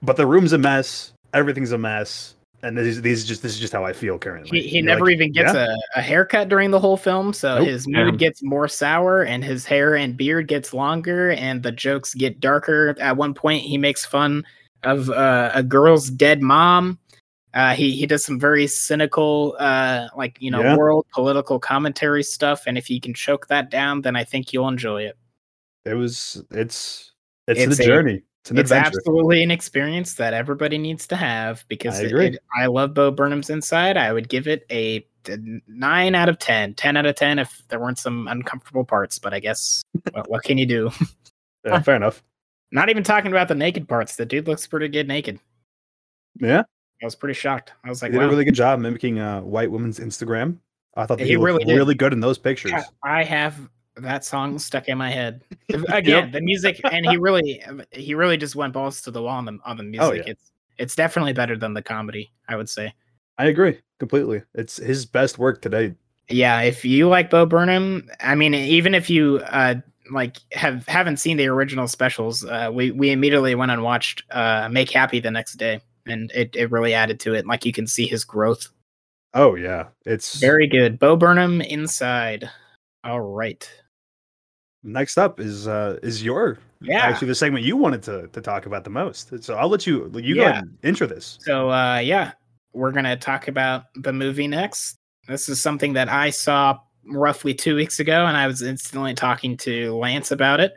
but 0.03 0.17
the 0.17 0.27
room's 0.27 0.53
a 0.53 0.59
mess, 0.59 1.13
everything's 1.35 1.73
a 1.73 1.79
mess, 1.79 2.35
and 2.63 2.77
these 2.77 3.01
these 3.03 3.25
just 3.25 3.43
this 3.43 3.53
is 3.53 3.59
just 3.61 3.73
how 3.73 3.85
I 3.85 3.93
feel 3.93 4.19
currently. 4.19 4.61
He, 4.61 4.69
he 4.69 4.83
never 4.83 5.05
like, 5.07 5.15
even 5.15 5.33
gets 5.33 5.55
"Yeah?" 5.55 5.67
a, 5.95 5.99
a 5.99 6.03
haircut 6.03 6.49
during 6.49 6.71
the 6.71 6.81
whole 6.81 6.97
film, 6.97 7.33
so 7.33 7.59
Nope. 7.59 7.69
his 7.69 7.87
mood 7.87 8.15
Yeah. 8.15 8.19
gets 8.19 8.43
more 8.43 8.67
sour 8.69 9.23
and 9.23 9.45
his 9.45 9.65
hair 9.65 9.95
and 9.95 10.17
beard 10.17 10.49
gets 10.49 10.75
longer 10.75 11.31
and 11.33 11.63
the 11.63 11.73
jokes 11.73 12.15
get 12.15 12.41
darker. 12.41 12.97
At 13.01 13.17
one 13.17 13.35
point, 13.35 13.63
he 13.63 13.79
makes 13.79 14.05
fun 14.05 14.45
of 14.83 15.09
uh, 15.11 15.51
a 15.55 15.63
girl's 15.63 16.11
dead 16.11 16.43
mom. 16.43 16.99
Uh, 17.55 17.75
he 17.75 17.93
he 17.93 18.07
does 18.07 18.25
some 18.25 18.39
very 18.39 18.67
cynical, 18.67 19.57
uh, 19.59 20.09
like 20.17 20.37
you 20.41 20.51
know, 20.51 20.61
Yeah. 20.61 20.77
world 20.77 21.07
political 21.15 21.59
commentary 21.59 22.23
stuff. 22.23 22.65
And 22.67 22.77
if 22.77 22.91
you 22.91 23.01
can 23.01 23.15
choke 23.15 23.47
that 23.49 23.71
down, 23.71 24.03
then 24.03 24.17
I 24.17 24.25
think 24.25 24.53
you'll 24.53 24.69
enjoy 24.69 25.03
it. 25.05 25.17
It 25.85 25.95
was 25.95 26.43
it's 26.51 27.13
it's, 27.47 27.61
It's 27.61 27.77
the 27.79 27.85
a- 27.85 27.87
journey. 27.87 28.23
It's 28.49 28.51
an 28.51 28.59
it's 28.59 28.73
absolutely 28.73 29.43
an 29.43 29.51
experience 29.51 30.15
that 30.15 30.33
everybody 30.33 30.79
needs 30.79 31.07
to 31.09 31.17
have 31.17 31.67
because 31.69 32.01
I 32.01 32.05
it- 32.05 32.39
I 32.59 32.67
love 32.67 32.95
Bo 32.95 33.11
Burnham's 33.11 33.51
Inside. 33.51 33.99
I 33.99 34.11
would 34.11 34.31
give 34.31 34.49
it 34.49 34.65
a 34.71 35.07
nine 35.67 36.15
out 36.15 36.31
of 36.31 36.39
10. 36.39 36.73
10 36.75 36.97
out 36.97 37.05
of 37.05 37.15
10 37.15 37.39
if 37.39 37.63
there 37.69 37.79
weren't 37.79 37.99
some 37.99 38.27
uncomfortable 38.27 38.85
parts, 38.85 39.19
but 39.19 39.35
I 39.35 39.41
guess 39.41 39.83
what, 40.13 40.31
what 40.31 40.45
can 40.45 40.57
you 40.57 40.65
do? 40.65 40.91
Yeah, 41.65 41.81
fair 41.81 41.97
enough. 41.97 42.23
Not 42.73 42.89
even 42.89 43.03
talking 43.03 43.31
about 43.31 43.49
the 43.49 43.55
naked 43.55 43.87
parts. 43.87 44.17
The 44.17 44.25
dude 44.25 44.47
looks 44.47 44.67
pretty 44.67 44.89
good 44.89 45.09
naked. 45.09 45.39
Yeah, 46.41 46.63
I 47.03 47.05
was 47.05 47.15
pretty 47.15 47.35
shocked. 47.35 47.73
I 47.85 47.91
was 47.91 48.01
he 48.01 48.07
like, 48.07 48.13
did 48.13 48.19
wow. 48.19 48.27
a 48.27 48.31
really 48.31 48.45
good 48.45 48.55
job 48.55 48.79
mimicking 48.81 49.19
a 49.19 49.43
white 49.43 49.71
woman's 49.71 49.99
Instagram. 49.99 50.57
I 50.95 51.05
thought 51.05 51.19
that 51.19 51.25
He 51.25 51.33
he, 51.33 51.37
looked 51.37 51.65
really 51.65 51.75
really 51.75 51.95
good 51.95 52.13
in 52.15 52.21
those 52.21 52.39
pictures. 52.39 52.73
Yeah, 52.73 52.85
I 53.05 53.25
have 53.25 53.69
that 54.01 54.25
song 54.25 54.59
stuck 54.59 54.89
in 54.89 54.99
my 54.99 55.11
head 55.11 55.43
again. 55.89 56.31
The 56.31 56.41
music, 56.41 56.81
and 56.85 57.07
he 57.07 57.17
really, 57.17 57.63
he 57.93 58.15
really 58.15 58.37
just 58.37 58.57
went 58.57 58.73
balls 58.73 59.03
to 59.03 59.11
the 59.11 59.23
wall 59.23 59.37
on 59.37 59.45
the 59.45 59.59
on 59.65 59.77
the 59.77 59.83
music. 59.83 60.09
Oh, 60.09 60.13
yeah. 60.13 60.23
It's 60.27 60.53
it's 60.79 60.95
definitely 60.95 61.33
better 61.33 61.57
than 61.57 61.75
the 61.75 61.83
comedy. 61.83 62.31
I 62.49 62.57
would 62.57 62.69
say. 62.69 62.93
I 63.39 63.47
agree 63.47 63.79
completely. 63.99 64.43
It's 64.55 64.77
his 64.77 65.07
best 65.07 65.39
work 65.39 65.63
today. 65.63 65.95
Yeah, 66.29 66.61
if 66.63 66.85
you 66.85 67.09
like 67.09 67.31
Bo 67.31 67.47
Burnham, 67.47 68.09
I 68.21 68.35
mean, 68.35 68.55
even 68.55 68.95
if 68.95 69.09
you 69.09 69.41
uh 69.47 69.77
like 70.11 70.39
have 70.53 70.87
haven't 70.87 71.19
seen 71.19 71.37
the 71.37 71.47
original 71.47 71.89
specials, 71.89 72.45
uh, 72.45 72.71
we 72.73 72.91
we 72.91 73.11
immediately 73.11 73.55
went 73.55 73.71
and 73.71 73.83
watched 73.83 74.25
uh 74.31 74.69
Make 74.71 74.91
Happy 74.91 75.21
the 75.21 75.31
next 75.31 75.55
day, 75.55 75.81
and 76.07 76.31
it 76.35 76.55
it 76.57 76.71
really 76.71 76.95
added 76.95 77.21
to 77.21 77.35
it. 77.35 77.47
Like 77.47 77.65
you 77.65 77.73
can 77.73 77.87
see 77.87 78.07
his 78.07 78.25
growth. 78.25 78.69
Oh 79.35 79.55
yeah, 79.55 79.89
it's 80.05 80.41
Very 80.41 80.67
good, 80.67 80.99
Bo 80.99 81.17
Burnham 81.17 81.61
inside. 81.61 82.51
All 83.05 83.21
right. 83.21 83.69
Next 84.93 85.19
up 85.19 85.41
is 85.41 85.67
uh 85.69 85.99
is 86.03 86.23
your 86.23 86.59
Yeah. 86.81 86.99
actually 87.01 87.29
the 87.29 87.35
segment 87.35 87.65
you 87.65 87.77
wanted 87.77 88.03
to 88.05 88.29
to 88.29 88.41
talk 88.41 88.67
about 88.67 88.85
the 88.85 88.91
most. 88.91 89.43
So 89.45 89.55
I'll 89.55 89.69
let 89.69 89.87
you 89.87 90.11
you 90.17 90.35
go 90.35 90.43
Yeah. 90.43 90.51
ahead 90.51 90.65
and 90.65 90.79
intro 90.83 91.07
this. 91.07 91.39
So 91.43 91.71
uh 91.71 91.99
yeah, 91.99 92.33
we're 92.73 92.93
gonna 92.93 93.17
talk 93.17 93.49
about 93.49 93.85
the 93.97 94.13
movie 94.13 94.49
next. 94.49 94.97
This 95.27 95.49
is 95.49 95.61
something 95.61 95.93
that 95.95 96.09
I 96.09 96.31
saw 96.31 96.79
roughly 97.11 97.55
two 97.55 97.75
weeks 97.77 98.01
ago, 98.01 98.27
and 98.27 98.37
I 98.37 98.47
was 98.47 98.63
instantly 98.63 99.15
talking 99.15 99.57
to 99.59 99.95
Lance 99.97 100.31
about 100.31 100.61
it. 100.61 100.75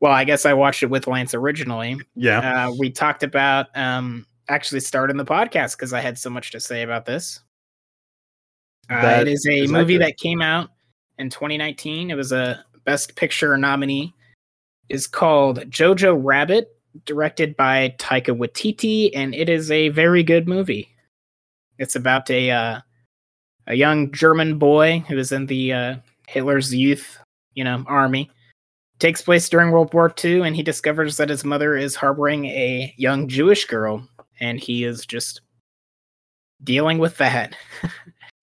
Well, 0.00 0.12
I 0.12 0.24
guess 0.24 0.44
I 0.44 0.52
watched 0.54 0.82
it 0.82 0.90
with 0.90 1.06
Lance 1.06 1.34
originally. 1.34 1.96
Yeah. 2.14 2.66
Uh, 2.68 2.72
we 2.78 2.90
talked 2.90 3.22
about 3.22 3.66
um 3.76 4.26
actually 4.48 4.80
starting 4.80 5.16
the 5.16 5.24
podcast 5.24 5.76
because 5.76 5.92
I 5.92 6.00
had 6.00 6.18
so 6.18 6.28
much 6.30 6.50
to 6.52 6.60
say 6.60 6.82
about 6.82 7.06
this. 7.06 7.40
Uh, 8.90 9.18
it 9.22 9.28
is 9.28 9.46
a 9.46 9.60
is 9.64 9.72
movie 9.72 9.94
accurate. 9.94 10.00
that 10.16 10.16
came 10.18 10.42
out 10.42 10.68
in 11.18 11.30
2019. 11.30 12.10
It 12.10 12.14
was 12.16 12.32
a 12.32 12.62
Best 12.84 13.16
Picture 13.16 13.56
nominee. 13.56 14.14
Is 14.90 15.06
called 15.06 15.60
Jojo 15.70 16.20
Rabbit, 16.22 16.68
directed 17.06 17.56
by 17.56 17.94
Taika 17.98 18.36
Waititi, 18.36 19.10
and 19.14 19.34
it 19.34 19.48
is 19.48 19.70
a 19.70 19.88
very 19.88 20.22
good 20.22 20.46
movie. 20.46 20.88
It's 21.78 21.96
about 21.96 22.28
a 22.30 22.50
uh, 22.50 22.80
a 23.66 23.74
young 23.74 24.12
German 24.12 24.58
boy 24.58 25.02
who 25.08 25.16
is 25.18 25.32
in 25.32 25.46
the 25.46 25.72
uh, 25.72 25.96
Hitler's 26.28 26.74
youth, 26.74 27.18
you 27.54 27.64
know, 27.64 27.82
army. 27.86 28.30
Takes 28.98 29.22
place 29.22 29.48
during 29.48 29.70
World 29.70 29.92
War 29.94 30.14
II, 30.22 30.42
and 30.42 30.54
he 30.54 30.62
discovers 30.62 31.16
that 31.16 31.30
his 31.30 31.44
mother 31.44 31.76
is 31.76 31.94
harboring 31.96 32.44
a 32.46 32.92
young 32.96 33.26
Jewish 33.26 33.64
girl, 33.64 34.06
and 34.38 34.60
he 34.60 34.84
is 34.84 35.04
just 35.06 35.40
dealing 36.62 36.98
with 36.98 37.16
that. 37.16 37.56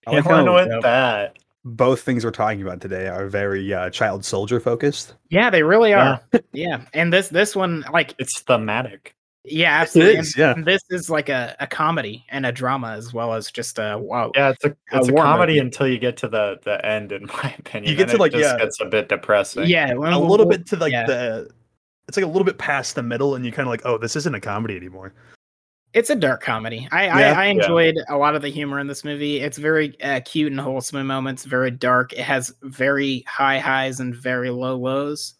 I 0.07 0.11
like 0.11 0.23
Dealing 0.23 0.45
how 0.45 0.55
with 0.55 0.69
dope. 0.69 0.83
that. 0.83 1.37
Both 1.63 2.01
things 2.01 2.25
we're 2.25 2.31
talking 2.31 2.61
about 2.61 2.81
today 2.81 3.07
are 3.07 3.27
very 3.27 3.73
uh, 3.73 3.89
child 3.89 4.25
soldier 4.25 4.59
focused. 4.59 5.13
yeah, 5.29 5.49
they 5.49 5.63
really 5.63 5.93
are. 5.93 6.19
Yeah, 6.53 6.85
and 6.93 7.11
this 7.13 7.27
this 7.29 7.55
one, 7.55 7.85
like, 7.93 8.15
It's 8.19 8.39
thematic. 8.41 9.15
yeah, 9.43 9.79
absolutely. 9.81 10.17
is, 10.19 10.35
yeah. 10.37 10.53
and 10.53 10.65
this 10.65 10.81
is 10.89 11.09
like 11.09 11.29
a, 11.29 11.55
a 11.59 11.67
comedy 11.67 12.25
and 12.29 12.45
a 12.45 12.51
drama 12.51 12.91
as 12.91 13.13
well 13.13 13.33
as 13.33 13.51
just 13.51 13.77
a 13.79 13.97
wow. 13.97 14.31
Yeah, 14.35 14.49
it's 14.51 14.65
a 14.65 14.75
it's 14.91 15.09
a 15.09 15.13
war 15.13 15.23
comedy 15.23 15.53
movie. 15.53 15.65
until 15.65 15.87
you 15.87 15.97
get 15.99 16.17
to 16.17 16.27
the 16.27 16.59
the 16.63 16.83
end, 16.85 17.11
in 17.11 17.25
my 17.43 17.55
opinion. 17.59 17.91
You 17.91 17.97
get 17.97 18.07
Then 18.07 18.15
to, 18.15 18.15
it 18.17 18.19
like, 18.21 18.31
just 18.33 18.43
yeah. 18.43 18.57
gets 18.57 18.79
a 18.81 18.85
bit 18.85 19.09
depressing. 19.09 19.67
Yeah, 19.67 19.93
when- 19.93 20.13
A 20.13 20.19
when- 20.19 20.29
little 20.29 20.47
when- 20.47 20.59
bit 20.59 20.67
to 20.67 20.75
like 20.77 20.91
yeah. 20.93 21.05
the 21.05 21.49
it's 22.07 22.17
like 22.17 22.25
a 22.25 22.27
little 22.27 22.43
bit 22.43 22.57
past 22.57 22.95
the 22.95 23.03
middle 23.03 23.35
and 23.35 23.45
you 23.45 23.51
kind 23.51 23.67
of 23.67 23.71
like, 23.71 23.83
oh, 23.85 23.97
this 23.97 24.15
isn't 24.17 24.35
a 24.35 24.39
comedy 24.41 24.75
anymore. 24.75 25.13
It's 25.93 26.09
a 26.09 26.15
dark 26.15 26.41
comedy. 26.41 26.87
I 26.91 27.05
Yeah. 27.05 27.15
I, 27.15 27.19
I 27.21 27.45
Yeah. 27.47 27.51
enjoyed 27.51 27.95
a 28.07 28.17
lot 28.17 28.35
of 28.35 28.41
the 28.41 28.49
humor 28.49 28.79
in 28.79 28.87
this 28.87 29.03
movie. 29.03 29.39
It's 29.41 29.57
very 29.57 29.99
uh, 30.01 30.21
cute 30.23 30.51
and 30.51 30.59
wholesome 30.61 30.99
in 30.99 31.07
moments. 31.07 31.43
Very 31.43 31.71
dark. 31.71 32.13
It 32.13 32.19
has 32.19 32.53
very 32.63 33.23
high 33.27 33.59
highs 33.59 33.99
and 33.99 34.15
very 34.15 34.49
low 34.49 34.77
lows. 34.77 35.35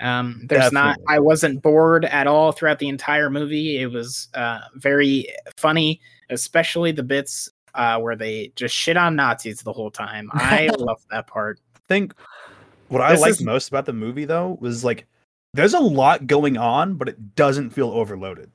Um, 0.00 0.46
there's 0.48 0.70
not. 0.72 0.98
I 1.08 1.18
wasn't 1.18 1.60
bored 1.62 2.04
at 2.04 2.26
all 2.26 2.52
throughout 2.52 2.78
the 2.78 2.88
entire 2.88 3.30
movie. 3.30 3.78
It 3.78 3.86
was 3.90 4.28
uh, 4.34 4.60
very 4.74 5.26
funny, 5.56 6.00
especially 6.30 6.92
the 6.92 7.02
bits 7.02 7.48
uh, 7.74 7.98
where 7.98 8.14
they 8.14 8.52
just 8.54 8.74
shit 8.76 8.96
on 8.96 9.16
Nazis 9.16 9.60
the 9.62 9.72
whole 9.72 9.90
time. 9.90 10.30
I 10.34 10.70
love 10.78 11.02
that 11.10 11.26
part. 11.26 11.58
I 11.74 11.80
think 11.88 12.14
what 12.88 13.00
I 13.02 13.12
This 13.12 13.20
liked 13.22 13.32
is- 13.32 13.42
most 13.42 13.68
about 13.68 13.86
the 13.86 13.92
movie 13.92 14.24
though 14.24 14.56
was 14.60 14.84
like 14.84 15.06
there's 15.54 15.74
a 15.74 15.80
lot 15.80 16.26
going 16.26 16.56
on, 16.58 16.94
but 16.94 17.08
it 17.08 17.34
doesn't 17.34 17.70
feel 17.70 17.88
overloaded. 17.90 18.50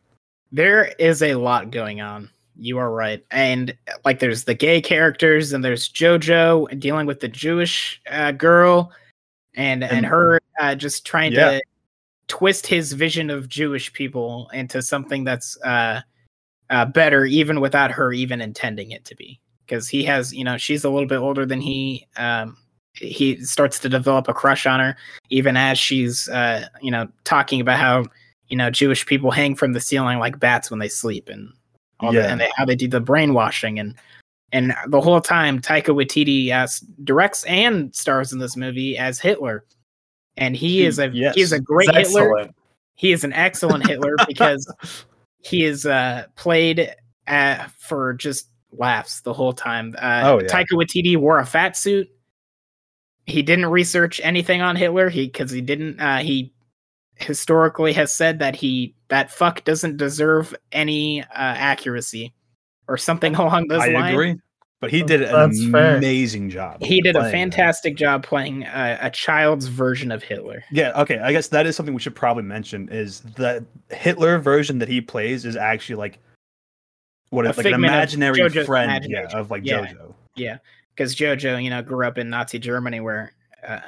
There 0.54 0.94
is 1.00 1.22
a 1.24 1.34
lot 1.36 1.72
going 1.72 2.00
on. 2.00 2.30
You 2.56 2.78
are 2.78 2.92
right. 2.92 3.26
And 3.32 3.76
like 4.06 4.20
there's 4.20 4.44
the 4.44 4.54
gay 4.54 4.80
characters 4.80 5.52
and 5.52 5.66
there's 5.66 5.90
Jojo 5.90 6.80
dealing 6.80 7.08
with 7.08 7.20
the 7.20 7.28
Jewish 7.28 8.00
uh, 8.10 8.32
girl 8.32 8.92
and 9.56 9.84
and, 9.84 9.92
And- 9.92 10.06
her 10.06 10.40
uh, 10.60 10.76
just 10.76 11.06
trying 11.06 11.34
Yeah. 11.34 11.52
to 11.54 11.62
twist 12.28 12.68
his 12.68 12.94
vision 12.94 13.30
of 13.32 13.50
Jewish 13.50 13.92
people 13.92 14.50
into 14.54 14.82
something 14.84 15.24
that's 15.24 15.60
uh, 15.64 16.02
uh, 16.70 16.86
better 16.86 17.26
even 17.26 17.60
without 17.60 17.92
her 17.92 18.14
even 18.14 18.40
intending 18.40 18.92
it 18.92 19.04
to 19.06 19.16
be. 19.16 19.40
Because 19.66 19.88
he 19.88 20.04
has, 20.04 20.32
you 20.34 20.44
know, 20.44 20.58
she's 20.58 20.84
a 20.84 20.90
little 20.90 21.08
bit 21.08 21.18
older 21.18 21.46
than 21.46 21.60
he. 21.62 22.08
Um, 22.18 22.58
he 22.94 23.42
starts 23.44 23.80
to 23.80 23.90
develop 23.90 24.28
a 24.28 24.34
crush 24.34 24.68
on 24.68 24.80
her, 24.80 24.96
even 25.32 25.58
as 25.58 25.80
she's, 25.80 26.30
uh, 26.30 26.68
you 26.82 26.92
know, 26.92 27.08
talking 27.24 27.60
about 27.60 27.80
how 27.80 28.06
you 28.54 28.58
know 28.58 28.70
Jewish 28.70 29.04
people 29.08 29.32
hang 29.32 29.56
from 29.56 29.74
the 29.74 29.80
ceiling 29.80 30.20
like 30.20 30.38
bats 30.40 30.70
when 30.70 30.80
they 30.80 30.88
sleep, 30.88 31.28
and 31.28 31.52
all 32.00 32.12
that, 32.14 32.20
Yeah. 32.26 32.32
and 32.32 32.40
they, 32.40 32.52
how 32.56 32.66
they 32.66 32.76
do 32.76 32.88
the 32.88 33.00
brainwashing, 33.02 33.80
and 33.80 33.96
and 34.52 34.76
the 34.90 35.02
whole 35.02 35.22
time 35.22 35.60
Taika 35.60 35.86
Waititi 35.88 36.50
as 36.52 36.82
directs 37.04 37.44
and 37.46 37.96
stars 37.96 38.32
in 38.32 38.38
this 38.38 38.56
movie 38.56 38.96
as 38.96 39.20
Hitler, 39.20 39.66
and 40.38 40.56
he 40.56 40.86
is 40.86 41.00
a 41.00 41.10
Yes. 41.10 41.34
he 41.34 41.42
is 41.42 41.52
a 41.52 41.60
great 41.60 41.90
It's 41.90 42.10
Hitler. 42.10 42.38
excellent. 42.38 42.56
He 42.94 43.12
is 43.12 43.24
an 43.24 43.34
excellent 43.34 43.88
Hitler 43.88 44.14
because 44.28 44.72
he 45.42 45.64
is 45.64 45.88
uh, 45.88 46.26
played 46.36 46.94
uh, 47.26 47.66
for 47.80 48.14
just 48.14 48.50
laughs 48.72 49.22
the 49.22 49.34
whole 49.34 49.54
time. 49.54 49.96
Uh, 49.98 50.22
Oh, 50.26 50.40
yeah. 50.42 50.48
Taika 50.48 50.74
Waititi 50.74 51.18
wore 51.18 51.40
a 51.40 51.46
fat 51.48 51.76
suit. 51.76 52.08
He 53.26 53.42
didn't 53.42 53.66
research 53.66 54.22
anything 54.24 54.62
on 54.62 54.76
Hitler. 54.76 55.10
He 55.10 55.26
because 55.26 55.50
he 55.50 55.62
didn't. 55.62 56.00
Uh, 56.00 56.20
he 56.20 56.53
historically 57.24 57.94
has 57.94 58.14
said 58.14 58.40
that 58.40 58.56
he 58.56 58.94
that 59.10 59.32
fuck 59.32 59.64
doesn't 59.64 59.98
deserve 59.98 60.54
any 60.72 61.22
uh, 61.22 61.28
accuracy 61.34 62.34
or 62.88 62.98
something 62.98 63.36
along 63.38 63.68
those 63.68 63.82
I 63.82 63.88
lines. 63.90 64.14
agree. 64.14 64.36
But 64.80 64.92
he 64.92 65.02
did 65.02 65.22
an 65.22 65.32
That's 65.32 65.70
fair. 65.72 65.96
amazing 65.96 66.50
job. 66.50 66.84
He 66.84 67.00
did 67.00 67.16
a 67.16 67.20
playing 67.20 67.32
that. 67.32 67.38
fantastic 67.38 67.96
job 67.96 68.22
playing 68.22 68.64
a, 68.64 68.98
a 69.04 69.10
child's 69.10 69.68
version 69.68 70.12
of 70.12 70.22
Hitler. 70.22 70.62
Yeah, 70.72 70.92
okay. 71.02 71.20
I 71.20 71.32
guess 71.32 71.48
that 71.50 71.66
is 71.66 71.78
something 71.78 71.96
we 71.96 72.02
should 72.02 72.16
probably 72.16 72.44
mention 72.44 72.90
is 72.90 73.22
the 73.22 73.66
Hitler 73.92 74.40
version 74.40 74.80
that 74.80 74.90
he 74.90 75.00
plays 75.00 75.46
is 75.46 75.56
actually 75.56 75.96
like 75.96 76.20
what 77.30 77.46
A 77.46 77.52
is 77.52 77.58
like 77.58 77.66
an 77.68 77.72
figment 77.72 77.94
of 77.94 77.98
imaginary 77.98 78.50
friend 78.66 78.92
imagination. 78.92 79.30
yeah, 79.32 79.38
of 79.40 79.50
like 79.52 79.66
Yeah. 79.66 79.86
JoJo. 79.86 80.14
Yeah, 80.36 80.58
because 80.94 81.16
Jojo, 81.16 81.64
you 81.64 81.70
know, 81.70 81.82
grew 81.82 82.06
up 82.06 82.18
in 82.18 82.30
Nazi 82.30 82.60
Germany 82.60 83.00
where, 83.00 83.32
uh, 83.66 83.80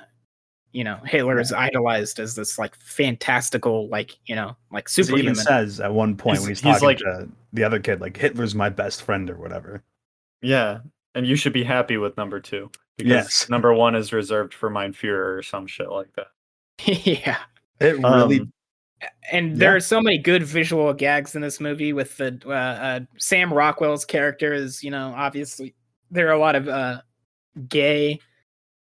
you 0.75 0.83
know, 0.83 0.97
Hitler 1.05 1.39
is 1.39 1.53
idolized 1.53 2.19
as 2.19 2.35
this 2.35 2.59
like 2.59 2.75
fantastical, 2.75 3.87
like 3.87 4.17
you 4.25 4.35
know, 4.35 4.57
like 4.71 4.85
'Cause 4.85 5.07
He 5.07 5.15
even 5.19 5.33
says 5.35 5.79
at 5.79 5.93
one 5.93 6.15
point 6.17 6.35
He's- 6.37 6.41
when 6.43 6.49
he's, 6.49 6.61
he's 6.61 6.73
talking 6.73 6.87
like- 6.87 6.97
to 6.99 7.29
the 7.53 7.63
other 7.63 7.79
kid, 7.79 8.01
like 8.01 8.17
Hitler's 8.17 8.53
my 8.53 8.67
best 8.69 9.03
friend 9.03 9.29
or 9.29 9.37
whatever. 9.37 9.81
Yeah, 10.41 10.79
and 11.15 11.25
you 11.25 11.37
should 11.37 11.53
be 11.53 11.63
happy 11.63 11.95
with 11.97 12.17
number 12.17 12.41
two 12.41 12.69
because 12.97 13.09
Yes. 13.11 13.49
number 13.49 13.73
one 13.73 13.95
is 13.95 14.11
reserved 14.11 14.53
for 14.53 14.69
Mein 14.69 14.91
Führer 14.91 15.37
or 15.37 15.41
some 15.43 15.65
shit 15.65 15.89
like 15.89 16.11
that. 16.17 16.27
yeah, 17.05 17.37
It 17.79 17.97
really 17.99 18.41
Um, 18.41 18.51
and 19.31 19.57
there 19.57 19.71
Yeah. 19.71 19.77
are 19.77 19.79
so 19.79 20.01
many 20.01 20.17
good 20.17 20.43
visual 20.43 20.93
gags 20.93 21.35
in 21.35 21.41
this 21.41 21.59
movie 21.61 21.93
with 21.93 22.17
the 22.17 22.37
uh, 22.45 22.49
uh, 22.51 22.99
Sam 23.17 23.53
Rockwell's 23.53 24.03
character 24.03 24.53
is, 24.53 24.83
you 24.83 24.91
know, 24.91 25.13
obviously 25.15 25.73
there 26.11 26.27
are 26.27 26.33
a 26.33 26.39
lot 26.39 26.55
of 26.55 26.67
uh, 26.67 27.01
gay 27.69 28.19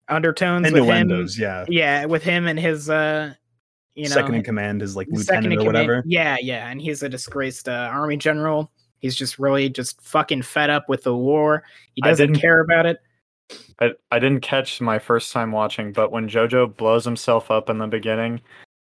undertones 0.09 0.71
with 0.73 0.85
him. 0.85 1.27
yeah. 1.39 1.65
Yeah, 1.69 2.05
with 2.07 2.23
him 2.23 2.47
and 2.47 2.59
his, 2.59 2.89
uh, 2.91 3.35
you 3.95 4.05
know, 4.09 4.15
Second 4.15 4.35
in 4.37 4.43
command 4.43 4.83
is 4.83 4.95
like 4.97 5.09
lieutenant 5.11 5.47
in 5.47 5.53
or 5.53 5.57
command- 5.65 5.89
whatever. 5.89 6.03
Yeah, 6.07 6.37
yeah, 6.41 6.69
and 6.69 6.81
he's 6.81 7.03
a 7.03 7.09
disgraced 7.09 7.69
uh, 7.69 7.89
army 7.93 8.17
general. 8.17 8.71
He's 9.01 9.15
just 9.17 9.39
really 9.39 9.69
just 9.69 10.01
fucking 10.03 10.43
fed 10.43 10.71
up 10.71 10.89
with 10.89 11.03
the 11.05 11.17
war. 11.17 11.65
He 11.95 12.03
doesn't 12.03 12.29
didn't- 12.29 12.41
care 12.41 12.61
about 12.61 12.87
it. 12.87 12.99
I, 13.81 13.93
I 14.11 14.19
didn't 14.19 14.41
catch 14.43 14.81
my 14.81 14.99
first 14.99 15.33
time 15.33 15.53
watching, 15.53 15.93
but 15.93 16.13
when 16.13 16.29
JoJo 16.29 16.77
blows 16.77 17.05
himself 17.05 17.51
up 17.51 17.71
in 17.71 17.79
the 17.79 17.87
beginning, 17.87 18.41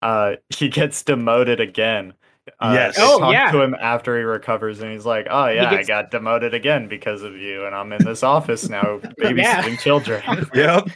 uh, 0.03 0.33
he 0.51 0.69
gets 0.69 1.03
demoted 1.03 1.61
again 1.61 2.13
Uh, 2.61 2.73
Yes. 2.75 2.97
Oh, 2.99 3.19
talk 3.19 3.33
yeah. 3.35 3.53
to 3.53 3.61
him 3.61 3.77
after 3.81 4.17
he 4.17 4.23
recovers, 4.25 4.81
and 4.81 4.91
he's 4.91 5.05
like, 5.05 5.27
"Oh 5.31 5.47
yeah, 5.49 5.71
gets- 5.71 5.89
I 5.89 5.93
got 6.03 6.11
demoted 6.11 6.55
again 6.55 6.89
because 6.89 7.23
of 7.23 7.37
you, 7.37 7.67
and 7.67 7.75
I'm 7.75 7.93
in 7.93 8.03
this 8.05 8.23
office 8.23 8.69
now, 8.71 8.99
babysitting 9.21 9.37
Yeah. 9.73 9.77
children." 9.77 10.23
Yep. 10.55 10.89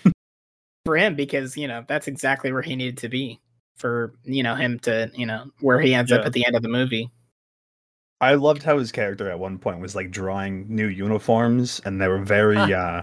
For 0.85 0.97
him 0.97 1.14
because 1.14 1.57
you 1.57 1.68
know 1.68 1.85
that's 1.89 2.09
exactly 2.09 2.53
where 2.53 2.62
he 2.62 2.76
needed 2.76 2.99
to 2.99 3.09
be 3.09 3.41
for 3.76 4.14
you 4.24 4.43
know 4.43 4.55
him 4.55 4.78
to 4.80 5.11
you 5.14 5.26
know 5.26 5.45
where 5.61 5.80
he 5.80 5.95
ends 5.95 6.12
up 6.12 6.24
at 6.24 6.33
the 6.33 6.45
end 6.47 6.57
of 6.57 6.62
the 6.62 6.68
movie. 6.68 7.11
I 8.20 8.35
loved 8.35 8.62
how 8.62 8.78
his 8.78 8.93
character 8.93 9.28
at 9.30 9.39
one 9.39 9.59
point 9.59 9.80
was 9.80 9.97
like 9.97 10.11
drawing 10.11 10.66
new 10.68 10.87
uniforms, 10.87 11.80
and 11.85 12.01
they 12.01 12.09
were 12.09 12.22
very 12.22 12.57
uh 12.74 13.03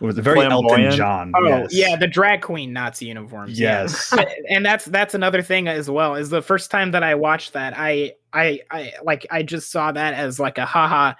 it 0.00 0.04
was 0.04 0.18
very 0.18 0.40
Elton 0.40 0.90
John. 0.90 1.32
Oh 1.36 1.46
yes. 1.46 1.68
yeah, 1.72 1.96
the 1.96 2.06
drag 2.06 2.42
queen 2.42 2.72
Nazi 2.72 3.06
uniforms. 3.06 3.58
Yes. 3.58 4.10
But- 4.16 4.28
and 4.48 4.64
that's 4.64 4.86
that's 4.86 5.14
another 5.14 5.42
thing 5.42 5.68
as 5.68 5.90
well. 5.90 6.14
Is 6.14 6.30
the 6.30 6.42
first 6.42 6.70
time 6.70 6.90
that 6.92 7.02
I 7.02 7.14
watched 7.14 7.52
that, 7.52 7.74
I 7.76 8.14
I 8.32 8.60
I 8.70 8.92
like 9.02 9.26
I 9.30 9.42
just 9.42 9.70
saw 9.70 9.92
that 9.92 10.14
as 10.14 10.40
like 10.40 10.58
a 10.58 10.66
haha. 10.66 11.14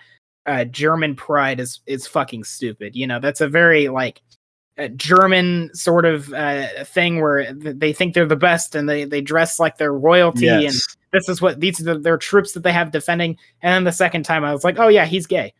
Uh, 0.46 0.64
German 0.64 1.14
pride 1.14 1.60
is 1.60 1.80
is 1.86 2.06
fucking 2.06 2.44
stupid. 2.44 2.96
You 2.96 3.06
know, 3.06 3.20
that's 3.20 3.42
a 3.42 3.48
very 3.48 3.88
like 3.88 4.20
a 4.20 4.39
German 4.88 5.70
sort 5.74 6.04
of 6.04 6.32
uh, 6.32 6.84
thing 6.84 7.20
where 7.20 7.52
they 7.52 7.92
think 7.92 8.14
they're 8.14 8.26
the 8.26 8.36
best 8.36 8.74
and 8.74 8.88
they 8.88 9.04
they 9.04 9.20
dress 9.20 9.58
like 9.58 9.78
they're 9.78 9.92
royalty 9.92 10.46
and 10.48 10.74
this 11.12 11.28
is 11.28 11.42
what 11.42 11.60
these 11.60 11.80
are 11.80 11.84
the, 11.94 11.98
their 11.98 12.18
troops 12.18 12.52
that 12.52 12.62
they 12.62 12.72
have 12.72 12.90
defending. 12.90 13.36
And 13.62 13.72
then 13.74 13.84
the 13.84 13.92
second 13.92 14.24
time, 14.24 14.44
I 14.44 14.52
was 14.52 14.64
like, 14.64 14.78
oh 14.78 14.88
yeah, 14.88 15.06
he's 15.06 15.26
gay. 15.26 15.52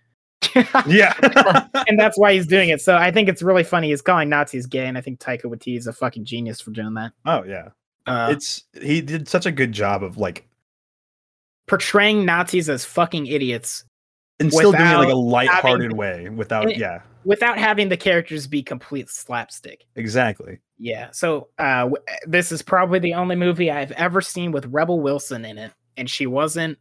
Yeah. 0.86 1.14
and 1.88 1.98
that's 1.98 2.18
why 2.18 2.32
he's 2.32 2.46
doing 2.46 2.70
it. 2.70 2.80
So 2.80 2.96
I 2.96 3.10
think 3.10 3.28
it's 3.28 3.42
really 3.42 3.62
funny. 3.64 3.90
He's 3.90 4.02
calling 4.02 4.28
Nazis 4.28 4.66
gay, 4.66 4.86
and 4.86 4.96
I 4.96 5.00
think 5.00 5.20
Taika 5.20 5.44
Waititi 5.44 5.76
is 5.76 5.86
a 5.86 5.92
fucking 5.92 6.24
genius 6.24 6.60
for 6.60 6.70
doing 6.70 6.94
that. 6.94 7.12
oh 7.26 7.44
yeah. 7.44 7.68
Uh, 8.06 8.28
It's 8.30 8.64
he 8.80 9.00
did 9.02 9.28
such 9.28 9.44
a 9.46 9.52
good 9.52 9.72
job 9.72 10.02
of 10.02 10.16
like 10.16 10.48
portraying 11.66 12.24
Nazis 12.24 12.68
as 12.68 12.84
fucking 12.84 13.26
idiots 13.26 13.84
and 14.40 14.52
still 14.52 14.72
doing 14.72 14.82
it 14.84 14.96
like 14.96 15.08
a 15.08 15.16
Without 15.18 15.18
lighthearted 15.18 15.82
having- 15.92 15.96
way 15.96 16.28
without 16.30 16.64
and- 16.70 16.76
yeah, 16.76 17.00
without 17.24 17.58
having 17.58 17.88
the 17.88 17.96
characters 17.96 18.46
be 18.46 18.62
complete 18.62 19.08
slapstick. 19.10 19.84
exactly. 19.96 20.58
Yeah. 20.78 21.10
So 21.12 21.48
uh, 21.58 21.82
w- 21.82 22.02
this 22.26 22.50
is 22.50 22.62
probably 22.62 22.98
the 22.98 23.14
only 23.14 23.36
movie 23.36 23.70
I've 23.70 23.92
ever 23.92 24.20
seen 24.22 24.50
with 24.52 24.64
Rebel 24.66 25.00
Wilson 25.00 25.44
in 25.44 25.58
it, 25.58 25.72
and 25.96 26.08
she 26.08 26.26
wasn't 26.26 26.78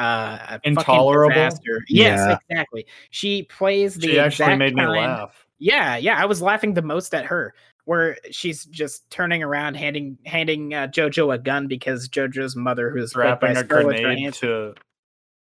uh, 0.00 0.38
a 0.48 0.60
Intolerable? 0.64 1.34
disaster. 1.34 1.84
Yes, 1.88 2.18
Yeah. 2.18 2.38
exactly. 2.50 2.86
She 3.10 3.42
plays 3.44 3.94
the 3.94 4.08
She 4.08 4.18
actually 4.18 4.56
made 4.56 4.74
me 4.74 4.80
kind- 4.82 4.92
laugh. 4.92 5.46
Yeah, 5.58 5.96
yeah, 5.96 6.20
I 6.20 6.24
was 6.24 6.42
laughing 6.42 6.74
the 6.74 6.82
most 6.82 7.14
at 7.14 7.26
her, 7.26 7.54
where 7.84 8.16
she's 8.32 8.64
just 8.64 9.08
turning 9.10 9.44
around, 9.44 9.76
handing 9.76 10.18
handing 10.26 10.74
uh, 10.74 10.88
JoJo 10.88 11.34
a 11.34 11.38
gun 11.38 11.68
because 11.68 12.08
JoJo's 12.08 12.56
mother, 12.56 12.90
who's 12.90 13.12
played 13.12 13.38
by 13.38 13.52
Strapping 13.54 13.56
a 13.56 13.64
grenade 14.02 14.34
to 14.34 14.74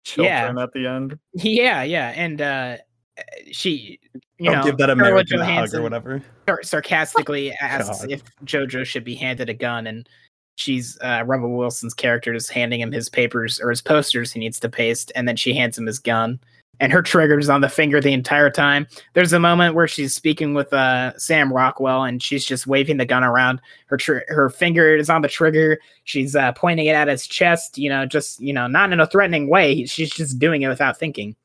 children 0.05 0.57
Yeah. 0.57 0.63
at 0.63 0.73
the 0.73 0.87
end. 0.87 1.19
Yeah, 1.35 1.83
yeah, 1.83 2.11
and 2.11 2.41
uh, 2.41 2.77
she, 3.51 3.99
you 4.39 4.51
Don't 4.51 4.59
know, 4.61 4.65
give 4.65 4.77
that 4.79 4.91
American 4.91 5.41
a 5.41 5.45
hug 5.45 5.75
or 5.75 5.83
whatever. 5.83 6.23
sar- 6.49 6.63
sarcastically 6.63 7.53
asks 7.61 8.01
God. 8.03 8.11
if 8.11 8.23
JoJo 8.45 8.85
should 8.85 9.05
be 9.05 9.15
handed 9.15 9.49
a 9.49 9.55
gun, 9.55 9.87
and 9.87 10.09
she's 10.57 10.99
uh, 11.01 11.23
Rebel 11.27 11.51
Wilson's 11.57 11.95
character 11.95 12.33
is 12.35 12.49
handing 12.49 12.81
him 12.81 12.93
his 12.93 13.09
papers 13.09 13.61
or 13.61 13.71
his 13.71 13.83
posters 13.83 14.33
he 14.33 14.41
needs 14.41 14.61
to 14.61 14.69
paste, 14.69 15.11
and 15.15 15.27
then 15.27 15.37
she 15.37 15.55
hands 15.55 15.77
him 15.79 15.87
his 15.87 15.99
gun. 15.99 16.39
And 16.81 16.93
her 16.93 17.03
trigger 17.03 17.39
is 17.39 17.49
on 17.49 17.61
the 17.61 17.69
finger 17.69 18.01
the 18.01 18.13
entire 18.13 18.51
time. 18.51 18.87
There's 19.13 19.33
a 19.33 19.39
moment 19.39 19.75
where 19.75 19.87
she's 19.87 20.15
speaking 20.15 20.55
with 20.55 20.73
uh, 20.73 21.17
Sam 21.19 21.53
Rockwell, 21.53 22.05
and 22.05 22.23
she's 22.23 22.45
just 22.45 22.67
waving 22.67 22.97
the 22.97 23.07
gun 23.07 23.23
around. 23.23 23.61
Her 23.87 23.97
tr- 23.97 24.27
her 24.29 24.51
finger 24.51 24.97
is 24.97 25.09
on 25.09 25.23
the 25.23 25.29
trigger. 25.29 25.79
She's 26.05 26.35
uh, 26.35 26.53
pointing 26.53 26.87
it 26.87 26.95
at 26.95 27.09
his 27.09 27.27
chest. 27.27 27.79
You 27.79 27.91
know, 27.91 28.07
just 28.07 28.41
you 28.41 28.53
know, 28.53 28.67
not 28.67 28.93
in 28.93 29.01
a 29.01 29.07
threatening 29.07 29.49
way. 29.49 29.85
She's 29.87 30.11
just 30.11 30.39
doing 30.39 30.63
it 30.63 30.69
without 30.69 30.99
thinking, 30.99 31.37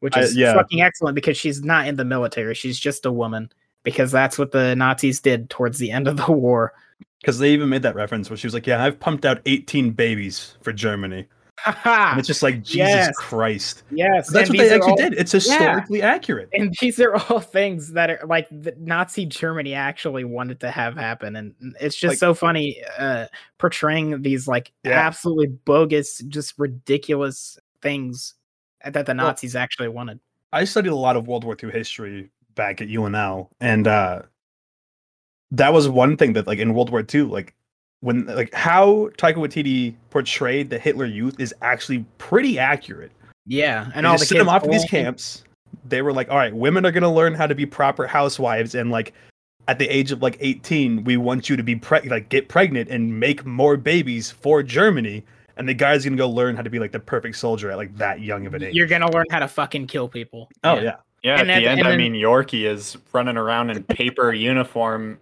which 0.00 0.16
I- 0.16 0.20
is 0.20 0.36
yeah. 0.36 0.54
fucking 0.54 0.82
excellent 0.82 1.14
because 1.14 1.36
she's 1.36 1.62
not 1.62 1.86
in 1.86 1.96
the 1.96 2.04
military. 2.04 2.54
She's 2.54 2.78
just 2.78 3.06
a 3.06 3.12
woman 3.12 3.50
because 3.82 4.10
that's 4.10 4.36
what 4.38 4.50
the 4.52 4.74
Nazis 4.74 5.20
did 5.20 5.48
towards 5.48 5.78
the 5.78 5.92
end 5.92 6.08
of 6.08 6.16
the 6.16 6.32
war. 6.32 6.74
Because 7.20 7.38
they 7.38 7.52
even 7.52 7.68
made 7.68 7.82
that 7.82 7.94
reference 7.94 8.28
where 8.28 8.36
she 8.36 8.46
was 8.46 8.54
like, 8.54 8.66
"Yeah, 8.66 8.84
I've 8.84 9.00
pumped 9.00 9.24
out 9.24 9.40
18 9.46 9.92
babies 9.92 10.56
for 10.60 10.72
Germany," 10.72 11.26
and 11.84 12.18
it's 12.18 12.28
just 12.28 12.42
like 12.42 12.62
Jesus 12.62 12.76
Yes. 12.88 13.16
Christ. 13.16 13.82
yes, 13.90 14.30
That's 14.30 14.48
and 14.48 14.58
what 14.58 14.68
they 14.68 14.74
actually 14.74 14.90
all- 14.90 14.96
did. 14.96 15.14
It's 15.14 15.32
historically 15.32 16.02
accurate. 16.02 16.48
And 16.52 16.74
these 16.80 17.00
are 17.00 17.16
all 17.16 17.40
things 17.40 17.92
that 17.92 18.10
are 18.10 18.20
like 18.26 18.48
the 18.50 18.74
Nazi 18.78 19.26
Germany 19.26 19.74
actually 19.74 20.24
wanted 20.24 20.60
to 20.60 20.70
have 20.70 20.94
happen, 20.96 21.34
and 21.36 21.54
it's 21.80 21.96
just 21.96 22.12
Like- 22.12 22.18
so 22.18 22.34
funny 22.34 22.82
uh, 22.98 23.26
portraying 23.58 24.22
these 24.22 24.46
like 24.46 24.72
Yeah. 24.84 24.92
absolutely 24.92 25.48
bogus, 25.48 26.18
just 26.28 26.54
ridiculous 26.58 27.58
things 27.82 28.34
that 28.84 29.06
the 29.06 29.14
Well- 29.14 29.26
Nazis 29.26 29.56
actually 29.56 29.88
wanted. 29.88 30.20
I 30.52 30.64
studied 30.64 30.90
a 30.90 30.94
lot 30.96 31.16
of 31.16 31.26
World 31.26 31.42
War 31.44 31.56
II 31.60 31.70
history 31.72 32.30
back 32.54 32.80
at 32.80 32.88
UNL, 32.88 33.48
and 33.60 33.88
uh, 33.88 34.22
that 35.50 35.72
was 35.72 35.88
one 35.88 36.16
thing 36.16 36.34
that, 36.34 36.46
like, 36.46 36.60
in 36.60 36.72
World 36.72 36.90
War 36.90 37.04
II, 37.12 37.22
like, 37.22 37.54
when 38.06 38.24
like 38.26 38.54
how 38.54 39.10
Taika 39.18 39.34
Waititi 39.34 39.94
portrayed 40.10 40.70
the 40.70 40.78
Hitler 40.78 41.06
Youth 41.06 41.40
is 41.40 41.52
actually 41.60 42.04
pretty 42.18 42.56
accurate. 42.56 43.10
Yeah, 43.46 43.90
and 43.96 44.04
They 44.04 44.08
all 44.08 44.14
just 44.14 44.28
the 44.30 44.36
sent 44.36 44.38
them 44.38 44.48
off 44.48 44.62
to 44.62 44.70
these 44.70 44.84
camps. 44.84 45.42
They 45.84 46.02
were 46.02 46.12
like, 46.12 46.30
"All 46.30 46.36
right, 46.36 46.54
women 46.54 46.86
are 46.86 46.92
gonna 46.92 47.12
learn 47.12 47.34
how 47.34 47.48
to 47.48 47.54
be 47.54 47.66
proper 47.66 48.06
housewives, 48.06 48.76
and 48.76 48.92
like, 48.92 49.12
at 49.66 49.80
the 49.80 49.88
age 49.88 50.12
of 50.12 50.22
like 50.22 50.36
18, 50.38 51.02
we 51.02 51.16
want 51.16 51.48
you 51.50 51.56
to 51.56 51.64
be 51.64 51.74
preg- 51.74 52.08
like 52.08 52.28
get 52.28 52.48
pregnant 52.48 52.88
and 52.90 53.18
make 53.18 53.44
more 53.44 53.76
babies 53.76 54.30
for 54.30 54.62
Germany." 54.62 55.24
And 55.56 55.68
the 55.68 55.74
guy's 55.74 56.04
gonna 56.04 56.16
go 56.16 56.28
learn 56.30 56.54
how 56.54 56.62
to 56.62 56.70
be 56.70 56.78
like 56.78 56.92
the 56.92 57.00
perfect 57.00 57.36
soldier 57.36 57.72
at 57.72 57.76
like 57.76 57.96
that 57.96 58.20
young 58.20 58.46
of 58.46 58.54
an 58.54 58.62
age. 58.62 58.74
You're 58.74 58.86
gonna 58.86 59.10
learn 59.10 59.26
how 59.30 59.40
to 59.40 59.48
fucking 59.48 59.88
kill 59.88 60.08
people. 60.08 60.48
oh 60.62 60.78
yeah. 60.78 60.96
Yeah, 61.22 61.40
And 61.40 61.50
at 61.50 61.54
then- 61.54 61.62
the 61.62 61.68
end, 61.70 61.80
and 61.80 61.88
I 61.88 61.96
mean, 61.96 62.12
Yorki 62.12 62.66
is 62.70 62.96
running 63.12 63.36
around 63.36 63.70
in 63.70 63.82
paper 63.82 64.32
uniform. 64.50 65.18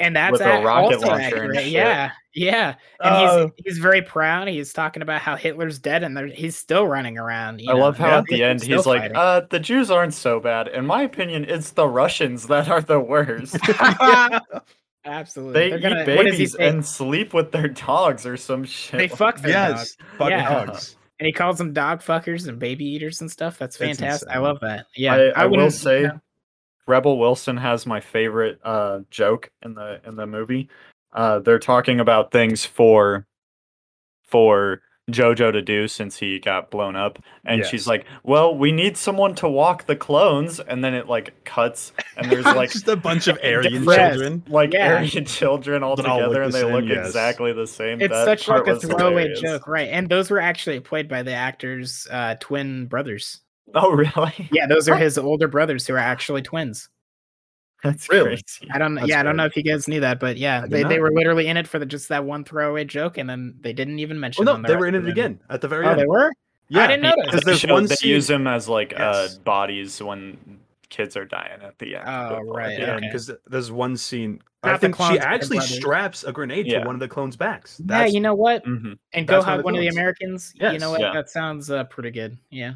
And 0.00 0.14
that's 0.16 0.32
with 0.32 0.40
a 0.42 0.58
a- 0.60 0.64
rocket 0.64 0.94
also 0.96 1.06
launcher 1.08 1.24
and 1.24 1.28
accurate. 1.56 1.56
shit. 1.64 1.72
Yeah, 1.72 2.10
yeah, 2.34 2.74
and 3.02 3.14
Oh. 3.14 3.50
he's 3.56 3.74
he's 3.74 3.78
very 3.78 4.02
proud. 4.02 4.48
He's 4.48 4.72
talking 4.72 5.02
about 5.02 5.20
how 5.20 5.36
Hitler's 5.36 5.78
dead, 5.78 6.02
and 6.04 6.30
he's 6.30 6.56
still 6.56 6.86
running 6.86 7.18
around. 7.18 7.60
you 7.60 7.70
I 7.70 7.74
know, 7.74 7.80
love 7.80 7.98
how 7.98 8.06
yeah. 8.08 8.18
at 8.18 8.24
the 8.26 8.44
end 8.44 8.60
Still 8.62 8.76
he's 8.78 8.86
like, 8.86 9.12
uh, 9.14 9.42
the 9.50 9.58
Jews 9.60 9.90
aren't 9.90 10.14
so 10.14 10.38
bad. 10.40 10.68
In 10.68 10.86
my 10.86 11.02
opinion, 11.02 11.44
it's 11.48 11.70
the 11.72 11.88
Russians 11.88 12.46
that 12.46 12.68
are 12.68 12.80
the 12.80 13.00
worst. 13.00 13.56
Absolutely, 15.04 15.52
they 15.54 15.68
They're 15.70 15.78
eat 15.78 15.82
gonna- 15.82 16.16
what 16.16 16.26
does 16.26 16.36
he 16.36 16.44
babies 16.44 16.54
and 16.56 16.84
sleep 16.84 17.32
with 17.32 17.50
their 17.52 17.68
dogs 17.68 18.26
or 18.26 18.36
some 18.36 18.64
shit. 18.64 18.98
they 18.98 19.08
fuck 19.08 19.40
their 19.40 19.52
yes, 19.52 19.94
dog. 19.96 20.08
fucking 20.18 20.30
Yeah. 20.38 20.64
dogs. 20.66 20.96
and 21.18 21.26
he 21.26 21.32
calls 21.32 21.56
them 21.58 21.72
dog 21.72 22.00
fuckers 22.02 22.46
and 22.46 22.58
baby 22.58 22.84
eaters 22.84 23.20
and 23.20 23.30
stuff. 23.30 23.58
That's 23.58 23.76
fantastic. 23.76 24.28
I 24.28 24.38
love 24.38 24.58
that. 24.60 24.86
Yeah, 24.96 25.14
I, 25.14 25.42
I, 25.44 25.46
will 25.46 25.70
say, 25.70 26.02
you 26.02 26.06
know, 26.08 26.20
Rebel 26.88 27.18
Wilson 27.18 27.56
has 27.58 27.86
my 27.86 28.00
favorite 28.00 28.58
uh, 28.64 29.00
joke 29.10 29.50
in 29.62 29.74
the 29.74 30.00
in 30.06 30.16
the 30.16 30.26
movie. 30.26 30.68
Uh, 31.12 31.38
they're 31.38 31.58
talking 31.58 32.00
about 32.00 32.32
things 32.32 32.64
for 32.64 33.26
for 34.24 34.80
Jojo 35.10 35.50
to 35.52 35.62
do 35.62 35.88
since 35.88 36.18
he 36.18 36.38
got 36.38 36.70
blown 36.70 36.94
up, 36.94 37.18
and 37.46 37.60
Yes. 37.60 37.70
she's 37.70 37.86
like, 37.86 38.04
"Well, 38.24 38.54
we 38.54 38.72
need 38.72 38.96
someone 38.98 39.34
to 39.36 39.48
walk 39.48 39.86
the 39.86 39.96
clones," 39.96 40.60
and 40.60 40.84
then 40.84 40.92
it 40.92 41.06
like 41.08 41.32
cuts, 41.44 41.92
and 42.18 42.30
there's 42.30 42.44
like 42.56 42.70
just 42.72 42.88
a 42.88 42.96
bunch 42.96 43.26
of 43.26 43.38
Aryan 43.42 43.84
children. 43.86 44.42
like 44.48 44.74
Yeah. 44.74 44.96
Aryan 44.96 45.24
children 45.26 45.82
all 45.82 45.96
That 45.96 46.04
all 46.04 46.18
together, 46.18 46.40
the 46.40 46.44
and 46.44 46.52
they 46.52 46.60
same, 46.60 46.72
look 46.72 46.84
yes. 46.84 47.06
exactly 47.06 47.54
the 47.54 47.66
same. 47.66 48.02
it's 48.02 48.12
That 48.12 48.26
such 48.26 48.48
like 48.48 48.66
a 48.66 48.78
throwaway 48.78 49.22
hilarious. 49.22 49.40
joke, 49.40 49.66
right? 49.66 49.88
And 49.90 50.10
those 50.10 50.30
were 50.30 50.40
actually 50.40 50.80
played 50.80 51.08
by 51.08 51.22
the 51.22 51.32
actors' 51.32 52.06
uh, 52.10 52.34
twin 52.38 52.84
brothers. 52.86 53.40
Oh, 53.74 53.90
really? 53.94 54.48
Yeah, 54.52 54.66
those 54.66 54.88
are 54.88 54.96
his 54.96 55.18
older 55.18 55.48
brothers 55.48 55.86
who 55.86 55.94
are 55.94 55.98
actually 55.98 56.42
twins. 56.42 56.88
That's 57.84 58.08
Really? 58.10 58.30
crazy. 58.30 58.68
I 58.72 58.78
don't. 58.78 58.96
That's 58.96 59.06
yeah, 59.08 59.20
I 59.20 59.22
don't 59.22 59.36
know 59.36 59.44
if 59.44 59.56
you 59.56 59.62
guys 59.62 59.86
knew 59.86 60.00
that, 60.00 60.18
but 60.18 60.36
yeah, 60.36 60.66
they, 60.66 60.82
they 60.82 60.98
were 60.98 61.12
literally 61.12 61.46
in 61.46 61.56
it 61.56 61.68
for 61.68 61.78
the, 61.78 61.86
just 61.86 62.08
that 62.08 62.24
one 62.24 62.42
throwaway 62.42 62.84
joke, 62.84 63.18
and 63.18 63.30
then 63.30 63.54
they 63.60 63.72
didn't 63.72 64.00
even 64.00 64.18
mention. 64.18 64.44
Well, 64.44 64.56
no, 64.56 64.62
the 64.62 64.68
they 64.74 64.76
were 64.76 64.88
in 64.88 64.96
it 64.96 64.98
the 64.98 65.02
movie. 65.08 65.12
again 65.20 65.40
at 65.48 65.60
the 65.60 65.68
very 65.68 65.86
Oh, 65.86 65.90
end. 65.90 66.00
they 66.00 66.06
were. 66.06 66.32
Yeah, 66.70 66.82
I 66.84 66.86
didn't 66.88 67.02
know 67.02 67.14
that. 67.16 67.26
because 67.26 67.40
They 67.42 67.50
there's 67.52 67.60
show- 67.60 67.72
one 67.72 67.86
they 67.86 67.94
scene. 67.94 68.10
use 68.10 68.26
them 68.26 68.46
as 68.48 68.68
like 68.68 68.90
Yes. 68.92 69.36
uh, 69.36 69.38
bodies 69.44 70.02
when 70.02 70.58
kids 70.88 71.16
are 71.16 71.24
dying 71.24 71.60
at 71.62 71.78
the 71.78 71.94
end. 71.96 72.04
Oh, 72.08 72.40
right, 72.42 72.76
the 72.76 72.82
Yeah, 72.82 72.88
end. 72.88 72.96
okay. 72.96 73.06
because 73.06 73.30
there's 73.46 73.70
one 73.70 73.96
scene. 73.96 74.42
I 74.64 74.72
Not 74.72 74.80
the 74.80 74.88
think 74.88 74.96
she 74.96 75.18
actually 75.20 75.60
straps 75.60 76.24
a 76.24 76.32
grenade 76.32 76.66
Yeah. 76.66 76.80
to 76.80 76.86
one 76.86 76.96
of 76.96 77.00
the 77.00 77.06
clones' 77.08 77.36
backs. 77.36 77.80
Yeah, 77.88 78.06
you 78.06 78.18
know 78.18 78.34
what? 78.34 78.64
Mhm. 78.64 78.98
And 79.12 79.26
go 79.28 79.34
that's 79.36 79.46
one 79.46 79.52
of 79.52 79.56
hug 79.56 79.58
the 79.60 79.64
one 79.64 79.74
of 79.76 79.80
the 79.80 79.86
clones. 79.86 79.94
Americans. 79.96 80.54
you 80.60 80.78
know 80.80 80.90
what? 80.90 81.00
Yeah. 81.00 81.12
That 81.14 81.30
sounds 81.30 81.70
uh, 81.70 81.84
pretty 81.84 82.10
good. 82.10 82.36
Yeah. 82.50 82.74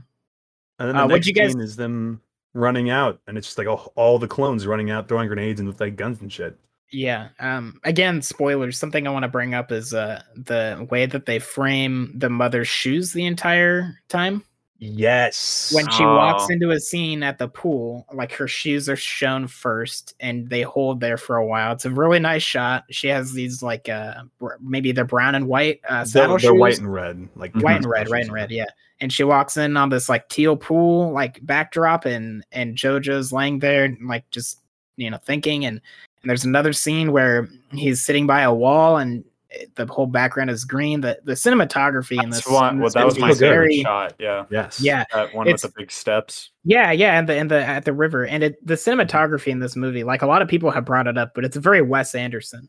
And 0.82 0.88
then 0.90 0.96
uh, 0.96 1.00
the 1.06 1.14
what'd 1.14 1.18
next 1.20 1.26
you 1.28 1.34
guys- 1.34 1.52
scene 1.52 1.60
is 1.60 1.76
them 1.76 2.20
running 2.54 2.90
out, 2.90 3.20
and 3.26 3.38
it's 3.38 3.46
just 3.46 3.56
like 3.58 3.66
all, 3.66 3.92
all 3.96 4.18
the 4.18 4.28
clones 4.28 4.66
running 4.66 4.90
out, 4.90 5.08
throwing 5.08 5.26
grenades 5.28 5.58
and 5.60 5.68
with 5.68 5.80
like 5.80 5.96
guns 5.96 6.20
and 6.20 6.30
shit. 6.32 6.58
Yeah. 6.90 7.28
Um. 7.40 7.80
Again, 7.84 8.20
spoilers. 8.20 8.76
Something 8.76 9.06
I 9.06 9.10
want 9.10 9.22
to 9.22 9.28
bring 9.28 9.54
up 9.54 9.72
is 9.72 9.94
uh 9.94 10.22
the 10.34 10.86
way 10.90 11.06
that 11.06 11.24
they 11.24 11.38
frame 11.38 12.12
the 12.14 12.28
mother's 12.28 12.68
shoes 12.68 13.12
the 13.14 13.24
entire 13.24 13.98
time. 14.08 14.44
Yes. 14.84 15.70
when 15.74 15.88
she 15.90 16.02
walks 16.04 16.44
Oh. 16.48 16.52
into 16.52 16.70
a 16.72 16.80
scene 16.80 17.22
at 17.22 17.38
the 17.38 17.46
pool, 17.46 18.04
like 18.12 18.32
her 18.32 18.48
shoes 18.48 18.88
are 18.88 18.96
shown 18.96 19.46
first 19.46 20.14
and 20.18 20.50
they 20.50 20.62
hold 20.62 20.98
there 21.00 21.16
for 21.16 21.36
a 21.36 21.46
while. 21.46 21.72
It's 21.72 21.84
a 21.84 21.90
really 21.90 22.18
nice 22.18 22.42
shot. 22.42 22.84
She 22.90 23.06
has 23.06 23.32
these 23.32 23.62
like 23.62 23.88
uh 23.88 24.22
br- 24.40 24.54
maybe 24.60 24.90
they're 24.90 25.04
brown 25.04 25.36
and 25.36 25.46
white 25.46 25.80
uh 25.88 25.98
they're, 25.98 26.04
saddle 26.06 26.30
they're 26.38 26.50
shoes. 26.50 26.58
white 26.60 26.78
and 26.78 26.92
red, 26.92 27.28
like 27.36 27.54
white 27.54 27.76
and 27.76 27.86
red, 27.86 28.08
white 28.08 28.24
and 28.24 28.32
red, 28.32 28.50
yeah. 28.50 28.64
And 29.00 29.12
she 29.12 29.22
walks 29.24 29.56
in 29.56 29.76
on 29.76 29.88
this 29.88 30.08
like 30.08 30.28
teal 30.28 30.56
pool 30.56 31.12
like 31.12 31.38
backdrop 31.46 32.04
and 32.04 32.44
and 32.50 32.76
JoJo's 32.76 33.32
laying 33.32 33.60
there 33.60 33.96
like 34.02 34.28
just 34.30 34.58
you 34.96 35.10
know 35.10 35.18
thinking 35.18 35.64
and 35.64 35.80
and 36.22 36.28
there's 36.28 36.44
another 36.44 36.72
scene 36.72 37.12
where 37.12 37.48
he's 37.70 38.02
sitting 38.02 38.26
by 38.26 38.40
a 38.42 38.52
wall 38.52 38.96
and 38.96 39.24
it- 39.24 39.31
the 39.74 39.86
whole 39.86 40.07
background 40.07 40.50
is 40.50 40.64
green. 40.64 41.00
The 41.00 41.18
the 41.24 41.32
cinematography 41.32 42.22
in 42.22 42.30
this, 42.30 42.46
one. 42.46 42.74
in 42.74 42.78
Well, 42.80 42.86
this 42.86 42.94
that 42.94 43.05
was 43.05 43.18
my 43.18 43.30
is 43.30 43.38
favorite 43.40 43.55
very 43.57 43.80
shot. 43.82 44.14
Yeah, 44.18 44.44
Yes. 44.50 44.80
yeah 44.80 45.05
that 45.12 45.34
one 45.34 45.46
It's- 45.46 45.62
with 45.62 45.74
the 45.74 45.80
big 45.80 45.90
steps. 45.92 46.50
yeah, 46.64 46.90
yeah, 46.92 47.18
and 47.18 47.28
the 47.28 47.34
and 47.36 47.50
the 47.50 47.64
at 47.64 47.84
the 47.84 47.92
river 47.92 48.24
and 48.26 48.42
it, 48.42 48.66
the 48.66 48.74
cinematography 48.74 49.48
in 49.48 49.59
this 49.61 49.76
movie, 49.76 50.05
like 50.05 50.22
a 50.22 50.26
lot 50.26 50.42
of 50.42 50.48
people 50.48 50.70
have 50.70 50.84
brought 50.84 51.07
it 51.07 51.18
up, 51.18 51.32
but 51.34 51.44
it's 51.44 51.57
a 51.57 51.61
very 51.61 51.82
Wes 51.82 52.14
Anderson, 52.14 52.68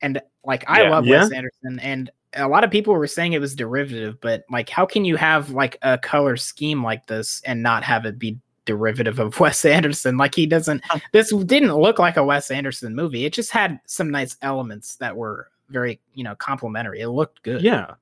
and 0.00 0.20
like 0.44 0.64
I 0.68 0.82
Yeah. 0.82 0.90
love 0.90 1.06
Yeah. 1.06 1.22
Wes 1.22 1.32
Anderson, 1.32 1.78
and 1.80 2.10
a 2.34 2.46
lot 2.48 2.62
of 2.64 2.70
people 2.70 2.94
were 2.94 3.06
saying 3.06 3.32
it 3.32 3.40
was 3.40 3.54
derivative, 3.54 4.20
but 4.20 4.44
like, 4.50 4.68
how 4.68 4.84
can 4.84 5.04
you 5.04 5.16
have 5.16 5.50
like 5.50 5.78
a 5.82 5.96
color 5.98 6.36
scheme 6.36 6.82
like 6.84 7.06
this 7.06 7.40
and 7.46 7.62
not 7.62 7.82
have 7.84 8.04
it 8.04 8.18
be 8.18 8.38
derivative 8.66 9.18
of 9.18 9.40
Wes 9.40 9.64
Anderson? 9.64 10.18
Like 10.18 10.34
he 10.34 10.46
doesn't. 10.46 10.82
This 11.12 11.34
didn't 11.34 11.74
look 11.74 11.98
like 11.98 12.18
a 12.18 12.24
Wes 12.24 12.50
Anderson 12.50 12.94
movie. 12.94 13.24
It 13.24 13.32
just 13.32 13.50
had 13.50 13.80
some 13.86 14.10
nice 14.10 14.36
elements 14.42 14.96
that 14.96 15.16
were 15.16 15.48
very 15.70 16.00
you 16.14 16.24
know 16.24 16.34
complimentary. 16.36 17.00
It 17.00 17.08
looked 17.08 17.42
good. 17.42 17.62
Yeah. 17.62 17.94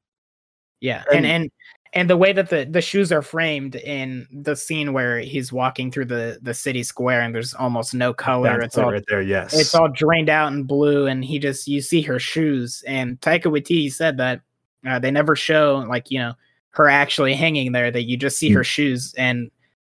Yeah, 0.81 1.05
and 1.13 1.25
And- 1.27 1.51
and 1.93 2.11
the 2.11 2.17
way 2.17 2.33
that 2.35 2.51
the 2.51 2.67
the 2.71 2.83
shoes 2.83 3.11
are 3.11 3.23
framed 3.23 3.77
in 3.77 4.27
the 4.31 4.55
scene 4.55 4.93
where 4.93 5.21
he's 5.21 5.51
walking 5.53 5.91
through 5.91 6.05
the 6.05 6.39
the 6.43 6.53
city 6.53 6.83
square 6.83 7.23
and 7.23 7.35
there's 7.35 7.55
almost 7.55 7.95
no 7.95 8.13
color. 8.13 8.51
That's 8.59 8.67
it's 8.67 8.79
all 8.79 8.93
right 8.93 9.05
there. 9.09 9.23
Yes. 9.23 9.59
it's 9.59 9.75
all 9.75 9.89
drained 9.89 10.29
out 10.29 10.53
in 10.53 10.65
blue, 10.65 11.07
and 11.07 11.25
he 11.25 11.39
just 11.39 11.67
you 11.67 11.81
see 11.81 12.03
her 12.03 12.19
shoes. 12.19 12.85
And 12.87 13.19
Taika 13.21 13.45
Waititi 13.45 13.91
said 13.91 14.19
that 14.19 14.43
uh, 14.87 14.99
they 14.99 15.11
never 15.11 15.35
show 15.35 15.85
like 15.89 16.11
you 16.11 16.19
know 16.19 16.35
her 16.71 16.89
actually 16.91 17.33
hanging 17.33 17.73
there; 17.73 17.91
that 17.91 18.03
you 18.03 18.19
just 18.19 18.37
see 18.37 18.51
her 18.51 18.65
shoes. 18.65 19.15
And 19.17 19.51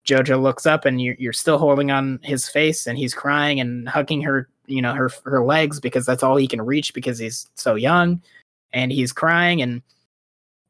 Jojo 0.07 0.41
looks 0.41 0.67
up, 0.67 0.85
and 0.85 1.01
you're 1.03 1.17
you're 1.19 1.33
still 1.33 1.59
holding 1.59 1.91
on 1.91 2.21
his 2.23 2.49
face, 2.49 2.87
and 2.87 2.97
he's 2.97 3.15
crying 3.15 3.59
and 3.59 3.89
hugging 3.89 4.23
her, 4.23 4.49
you 4.69 4.81
know, 4.83 4.95
her 4.95 5.11
her 5.25 5.45
legs 5.45 5.81
because 5.81 6.07
that's 6.07 6.23
all 6.23 6.37
he 6.37 6.47
can 6.47 6.63
reach 6.63 6.95
because 6.95 7.19
he's 7.19 7.49
so 7.57 7.75
young, 7.75 8.23
and 8.73 8.93
he's 8.93 9.13
crying 9.13 9.63
and. 9.63 9.83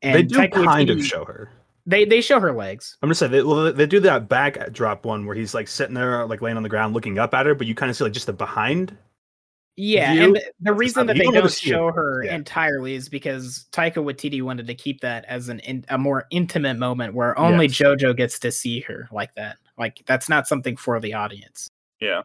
And 0.01 0.15
they 0.15 0.23
do 0.23 0.37
Taika 0.37 0.65
kind 0.65 0.91
of 0.91 1.05
show 1.05 1.25
her. 1.25 1.51
they 1.85 2.05
they 2.05 2.21
show 2.21 2.39
her 2.39 2.53
legs. 2.53 2.97
I'm 3.03 3.09
just 3.11 3.19
saying 3.19 3.33
they, 3.33 3.43
well, 3.43 3.73
they 3.73 3.85
do 3.85 3.99
that 3.99 4.29
backdrop 4.29 5.05
one 5.05 5.27
where 5.27 5.35
he's 5.35 5.55
like 5.55 5.67
sitting 5.67 5.95
there, 5.95 6.25
like 6.25 6.41
laying 6.41 6.57
on 6.57 6.63
the 6.63 6.69
ground, 6.69 6.95
looking 6.95 7.19
up 7.19 7.35
at 7.35 7.47
her, 7.47 7.55
but 7.57 7.67
you 7.67 7.75
kind 7.75 7.91
of 7.91 7.97
see 7.97 8.05
like 8.05 8.13
just 8.13 8.27
the 8.27 8.33
behind. 8.33 8.97
Yeah, 9.77 10.13
view, 10.13 10.23
and 10.25 10.37
the, 10.37 10.43
the 10.61 10.73
reason 10.73 11.07
that 11.07 11.15
they 11.17 11.25
don't 11.25 11.35
don't, 11.35 11.39
ever 11.39 11.49
it. 11.49 11.53
show 11.53 11.91
her 11.91 12.23
Yeah. 12.25 12.37
entirely 12.37 12.95
is 12.95 13.09
because 13.09 13.67
Taika 13.73 13.95
Waititi 13.95 14.41
wanted 14.41 14.69
to 14.69 14.75
keep 14.77 15.01
that 15.01 15.25
as 15.25 15.49
an 15.49 15.59
in, 15.61 15.85
a 15.89 15.99
more 15.99 16.27
intimate 16.31 16.79
moment 16.79 17.15
where 17.15 17.37
only 17.37 17.67
Yes. 17.67 17.77
JoJo 17.79 18.17
gets 18.17 18.39
to 18.39 18.53
see 18.53 18.79
her 18.83 19.09
like 19.11 19.35
that. 19.35 19.57
Like 19.77 20.03
that's 20.07 20.29
not 20.29 20.47
something 20.47 20.77
for 20.77 21.01
the 21.01 21.15
audience. 21.15 21.69
Yeah, 22.01 22.23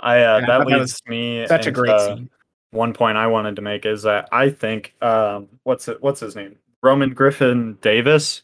I 0.00 0.22
uh, 0.22 0.36
And 0.38 0.46
I 0.46 0.48
that 0.48 0.58
thought 0.64 0.68
that 0.70 0.78
leads 0.80 1.02
me 1.06 1.46
Such 1.46 1.66
a 1.66 1.70
great 1.70 1.98
scene. 2.00 2.30
One 2.70 2.92
point 2.92 3.16
I 3.16 3.26
wanted 3.26 3.56
to 3.56 3.62
make 3.62 3.86
is 3.86 4.02
that 4.02 4.28
I 4.32 4.50
think 4.50 4.94
um, 5.00 5.48
what's 5.62 5.88
it? 5.88 6.02
What's 6.02 6.20
his 6.20 6.36
name? 6.36 6.56
Roman 6.82 7.14
Griffin 7.14 7.78
Davis, 7.80 8.42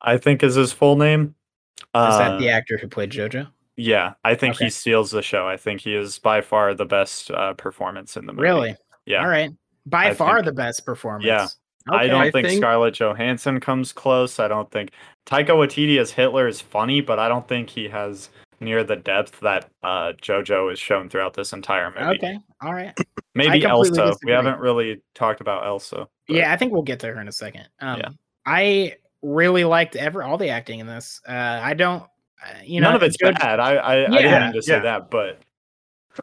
I 0.00 0.16
think 0.18 0.42
is 0.42 0.54
his 0.54 0.72
full 0.72 0.96
name. 0.96 1.34
Is 1.78 1.84
Uh, 1.94 2.18
that 2.18 2.38
the 2.38 2.48
actor 2.48 2.78
who 2.78 2.88
played 2.88 3.10
JoJo? 3.10 3.46
Yeah, 3.76 4.14
I 4.24 4.34
think 4.34 4.54
Okay. 4.56 4.64
he 4.66 4.70
steals 4.70 5.10
the 5.10 5.20
show. 5.22 5.46
I 5.46 5.56
think 5.56 5.80
he 5.80 5.94
is 5.94 6.18
by 6.18 6.40
far 6.40 6.74
the 6.74 6.84
best 6.84 7.30
uh, 7.30 7.52
performance 7.54 8.16
in 8.16 8.24
the 8.26 8.32
movie. 8.32 8.42
Really? 8.44 8.76
Yeah. 9.04 9.20
All 9.22 9.28
right. 9.28 9.50
By 9.86 10.06
I 10.06 10.14
far 10.14 10.36
think- 10.36 10.46
the 10.46 10.52
best 10.52 10.86
performance. 10.86 11.26
Yeah. 11.26 11.46
I 11.90 12.06
don't 12.06 12.22
I 12.22 12.30
think, 12.30 12.46
think- 12.48 12.62
Scarlett 12.62 12.94
Johansson 12.94 13.60
comes 13.60 13.92
close. 13.92 14.40
I 14.40 14.48
don't 14.48 14.70
think 14.70 14.92
Taika 15.26 15.48
Waititi 15.50 15.98
as 16.00 16.10
Hitler 16.12 16.48
is 16.48 16.60
funny, 16.60 17.02
but 17.02 17.18
I 17.18 17.28
don't 17.28 17.46
think 17.46 17.68
he 17.68 17.88
has 17.88 18.30
near 18.60 18.84
the 18.84 18.96
depth 18.96 19.40
that 19.40 19.70
uh, 19.82 20.12
JoJo 20.22 20.72
is 20.72 20.78
shown 20.78 21.08
throughout 21.08 21.34
this 21.34 21.52
entire 21.52 21.90
movie. 21.90 22.16
Okay. 22.16 22.38
All 22.62 22.72
right. 22.74 22.96
Maybe 23.34 23.60
completely 23.60 23.98
Elsa. 24.00 24.16
We 24.24 24.32
haven't 24.32 24.58
really 24.60 25.02
talked 25.14 25.40
about 25.40 25.66
Elsa. 25.66 26.06
but- 26.26 26.36
Yeah, 26.36 26.52
I 26.52 26.56
think 26.56 26.72
we'll 26.72 26.82
get 26.82 27.00
to 27.00 27.08
her 27.12 27.20
in 27.20 27.28
a 27.28 27.32
second. 27.32 27.68
Um, 27.80 28.00
Yeah. 28.00 28.08
I 28.46 28.96
really 29.22 29.64
liked 29.64 29.96
ever 29.96 30.22
all 30.22 30.36
the 30.36 30.50
acting 30.50 30.80
in 30.80 30.86
this. 30.86 31.20
Uh, 31.26 31.32
I 31.62 31.74
don't, 31.74 32.02
uh, 32.02 32.58
you 32.62 32.80
know, 32.80 32.88
none 32.88 32.96
of 32.96 33.02
it's 33.02 33.16
JoJo- 33.16 33.38
bad. 33.40 33.58
I 33.60 33.74
I, 33.76 33.94
I 34.04 34.22
didn't 34.22 34.42
mean 34.42 34.52
to 34.52 34.62
say 34.62 34.74
yeah. 34.74 34.80
that, 34.80 35.10
but 35.10 35.40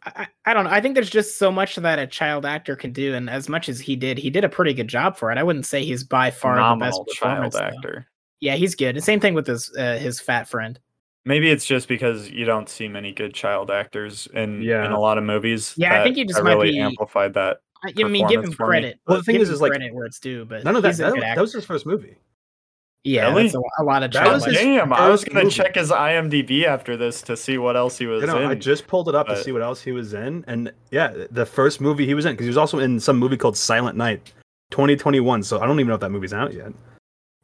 I, 0.04 0.26
I 0.46 0.54
don't 0.54 0.64
know. 0.64 0.70
I 0.70 0.80
think 0.80 0.94
there's 0.94 1.10
just 1.10 1.36
so 1.38 1.50
much 1.52 1.76
that 1.76 1.98
a 1.98 2.06
child 2.06 2.46
actor 2.46 2.76
can 2.76 2.92
do, 2.92 3.14
and 3.14 3.28
as 3.28 3.48
much 3.48 3.68
as 3.68 3.78
he 3.80 3.94
did, 3.96 4.16
he 4.18 4.30
did 4.30 4.42
a 4.44 4.48
pretty 4.48 4.72
good 4.72 4.88
job 4.88 5.16
for 5.16 5.30
it. 5.30 5.36
I 5.36 5.42
wouldn't 5.42 5.66
say 5.66 5.84
he's 5.84 6.02
by 6.04 6.30
far 6.30 6.54
the 6.56 6.76
best 6.82 6.94
phenomenal 6.96 7.04
performance. 7.04 7.54
child 7.56 7.72
though. 7.74 7.76
actor. 7.76 8.06
Yeah, 8.40 8.54
he's 8.54 8.74
good. 8.74 8.96
And 8.96 9.04
same 9.04 9.20
thing 9.20 9.34
with 9.34 9.46
his 9.46 9.70
uh, 9.76 9.98
his 9.98 10.18
fat 10.20 10.48
friend. 10.48 10.78
Maybe 11.24 11.50
it's 11.50 11.64
just 11.64 11.86
because 11.88 12.30
you 12.30 12.44
don't 12.44 12.68
see 12.68 12.88
many 12.88 13.12
good 13.12 13.32
child 13.34 13.70
actors 13.70 14.26
in 14.34 14.60
Yeah. 14.62 14.84
in 14.84 14.92
a 14.92 14.98
lot 15.00 15.18
of 15.18 15.24
movies. 15.24 15.74
Yeah, 15.76 16.00
I 16.00 16.04
think 16.04 16.16
you 16.16 16.24
just 16.24 16.36
that 16.38 16.44
might 16.44 16.54
really 16.54 16.72
be- 16.72 16.80
amplified 16.80 17.34
that. 17.34 17.58
I, 17.84 17.92
I 17.98 18.04
mean, 18.08 18.26
give 18.28 18.44
him 18.44 18.50
Performance 18.50 18.54
for 18.54 18.62
me. 18.62 18.68
credit. 18.68 19.00
Well, 19.06 19.16
the 19.18 19.24
thing 19.24 19.36
is, 19.40 19.50
is, 19.50 19.60
like, 19.60 19.72
credit 19.72 19.92
where 19.92 20.04
it's 20.06 20.20
due, 20.20 20.44
but 20.44 20.62
None 20.64 20.76
of 20.76 20.82
that. 20.82 20.88
he's 20.90 21.00
a 21.00 21.04
That, 21.04 21.14
good 21.14 21.22
that 21.22 21.38
was 21.38 21.52
his 21.52 21.64
first 21.64 21.84
movie. 21.84 22.16
yeah, 23.04 23.28
Really? 23.30 23.42
that's 23.44 23.54
a, 23.56 23.60
a 23.80 23.84
lot 23.84 24.04
of 24.04 24.12
That 24.12 24.22
child 24.24 24.34
was 24.34 24.44
his. 24.44 24.56
Damn, 24.56 24.92
I 24.92 25.08
was 25.08 25.24
gonna 25.24 25.42
movie. 25.44 25.54
check 25.54 25.74
his 25.74 25.90
IMDb 25.90 26.64
after 26.64 26.96
this 26.96 27.22
to 27.22 27.36
see 27.36 27.58
what 27.58 27.76
else 27.76 27.98
he 27.98 28.06
was 28.06 28.20
You 28.20 28.28
know, 28.28 28.38
in. 28.40 28.48
I 28.48 28.54
just 28.54 28.86
pulled 28.86 29.08
it 29.08 29.16
up 29.16 29.26
to 29.28 29.42
see 29.42 29.50
what 29.50 29.62
else 29.62 29.82
he 29.82 29.90
was 29.90 30.14
in, 30.14 30.44
and 30.46 30.72
yeah, 30.92 31.12
the 31.32 31.44
first 31.46 31.80
movie 31.80 32.06
he 32.06 32.14
was 32.14 32.24
in 32.24 32.34
because 32.34 32.44
he 32.44 32.50
was 32.50 32.56
also 32.56 32.78
in 32.78 33.00
some 33.00 33.18
movie 33.18 33.36
called 33.36 33.56
Silent 33.56 33.96
Night, 33.96 34.32
2021. 34.70 35.42
So 35.42 35.60
I 35.60 35.66
don't 35.66 35.78
even 35.80 35.88
know 35.88 35.94
if 35.94 36.00
that 36.02 36.10
movie's 36.10 36.32
out 36.34 36.52
yet. 36.54 36.72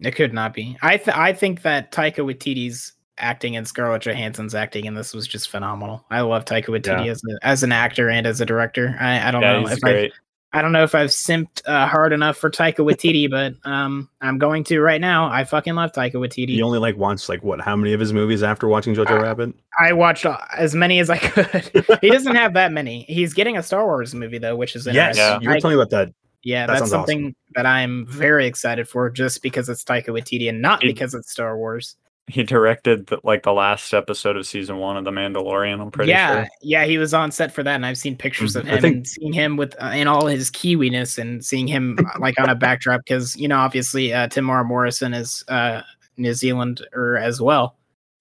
It 0.00 0.12
could 0.14 0.32
not 0.32 0.54
be. 0.54 0.76
I 0.82 0.96
th- 0.98 1.16
I 1.16 1.32
think 1.32 1.62
that 1.62 1.90
Taika 1.90 2.18
Waititi's 2.18 2.92
acting 3.18 3.56
and 3.56 3.66
Scarlett 3.66 4.02
Johansson's 4.02 4.54
acting 4.54 4.84
in 4.86 4.94
this 4.94 5.14
was 5.14 5.26
just 5.26 5.48
phenomenal. 5.50 6.04
I 6.10 6.20
love 6.22 6.44
Taika 6.44 6.66
Waititi 6.66 7.04
Yeah. 7.06 7.10
as 7.12 7.22
a, 7.24 7.46
as 7.46 7.62
an 7.62 7.72
actor 7.72 8.08
and 8.08 8.26
as 8.26 8.40
a 8.40 8.46
director. 8.46 8.96
I, 9.00 9.28
I 9.28 9.30
don't 9.30 9.42
yeah, 9.42 9.60
know 9.60 9.68
if 9.68 9.72
I 9.84 9.92
great. 9.92 10.12
I 10.50 10.62
don't 10.62 10.72
know 10.72 10.82
if 10.82 10.94
I've 10.94 11.10
simped 11.10 11.60
uh, 11.66 11.86
hard 11.86 12.14
enough 12.14 12.38
for 12.38 12.48
Taika 12.48 12.76
Waititi, 12.78 13.28
but 13.30 13.54
um, 13.70 14.08
I'm 14.22 14.38
going 14.38 14.64
to 14.64 14.80
right 14.80 15.00
now. 15.00 15.28
I 15.28 15.44
fucking 15.44 15.74
love 15.74 15.92
Taika 15.92 16.14
Waititi. 16.14 16.48
He 16.48 16.62
only 16.62 16.78
like 16.78 16.96
wants 16.96 17.28
like 17.28 17.42
what? 17.42 17.60
How 17.60 17.76
many 17.76 17.92
of 17.92 18.00
his 18.00 18.12
movies 18.14 18.42
after 18.42 18.66
watching 18.66 18.94
Jojo 18.94 19.10
Uh, 19.10 19.22
Rabbit? 19.22 19.54
I 19.78 19.92
watched 19.92 20.24
as 20.56 20.74
many 20.74 21.00
as 21.00 21.10
I 21.10 21.18
could. 21.18 21.98
he 22.00 22.10
doesn't 22.10 22.34
have 22.34 22.54
that 22.54 22.72
many. 22.72 23.02
He's 23.02 23.34
getting 23.34 23.58
a 23.58 23.62
Star 23.62 23.84
Wars 23.84 24.14
movie 24.14 24.38
though, 24.38 24.56
which 24.56 24.74
is 24.74 24.86
Yes. 24.86 25.16
Yeah. 25.18 25.38
you 25.40 25.50
were 25.50 25.60
telling 25.60 25.76
me 25.76 25.82
about 25.82 25.90
that. 25.90 26.14
yeah, 26.44 26.66
that 26.66 26.78
that's 26.78 26.90
something 26.90 27.34
that 27.54 27.66
I'm 27.66 28.06
very 28.06 28.46
excited 28.46 28.88
for, 28.88 29.10
just 29.10 29.42
because 29.42 29.68
it's 29.68 29.84
Taika 29.84 30.06
Waititi 30.08 30.48
and 30.48 30.62
not 30.62 30.80
He- 30.82 30.88
because 30.88 31.12
it's 31.12 31.30
Star 31.30 31.58
Wars. 31.58 31.96
He 32.28 32.42
directed 32.42 33.06
the, 33.06 33.18
like 33.24 33.42
the 33.42 33.52
last 33.52 33.92
episode 33.94 34.36
of 34.36 34.46
season 34.46 34.76
one 34.78 34.96
of 34.96 35.04
The 35.04 35.10
Mandalorian. 35.10 35.80
I'm 35.80 35.90
pretty 35.90 36.10
yeah, 36.10 36.42
sure. 36.42 36.48
yeah, 36.62 36.84
he 36.84 36.98
was 36.98 37.14
on 37.14 37.32
set 37.32 37.52
for 37.52 37.62
that, 37.62 37.74
and 37.74 37.86
I've 37.86 37.98
seen 37.98 38.16
pictures 38.16 38.54
of 38.54 38.64
Mhm. 38.64 38.68
Him 38.68 38.80
think- 38.82 38.96
and 38.96 39.08
seeing 39.08 39.32
him 39.32 39.56
with 39.56 39.74
uh, 39.82 39.86
in 39.94 40.06
all 40.08 40.26
his 40.26 40.50
kiwiness 40.50 41.18
and 41.18 41.44
seeing 41.44 41.66
him 41.66 41.98
uh, 42.00 42.18
like 42.20 42.38
on 42.40 42.48
a 42.48 42.54
backdrop 42.66 43.00
because 43.04 43.36
you 43.36 43.48
know 43.48 43.58
obviously 43.58 44.12
uh, 44.12 44.28
Morrison 44.40 45.14
is 45.14 45.44
uh, 45.48 45.82
New 46.16 46.34
Zealander 46.34 47.16
as 47.16 47.40
well. 47.40 47.76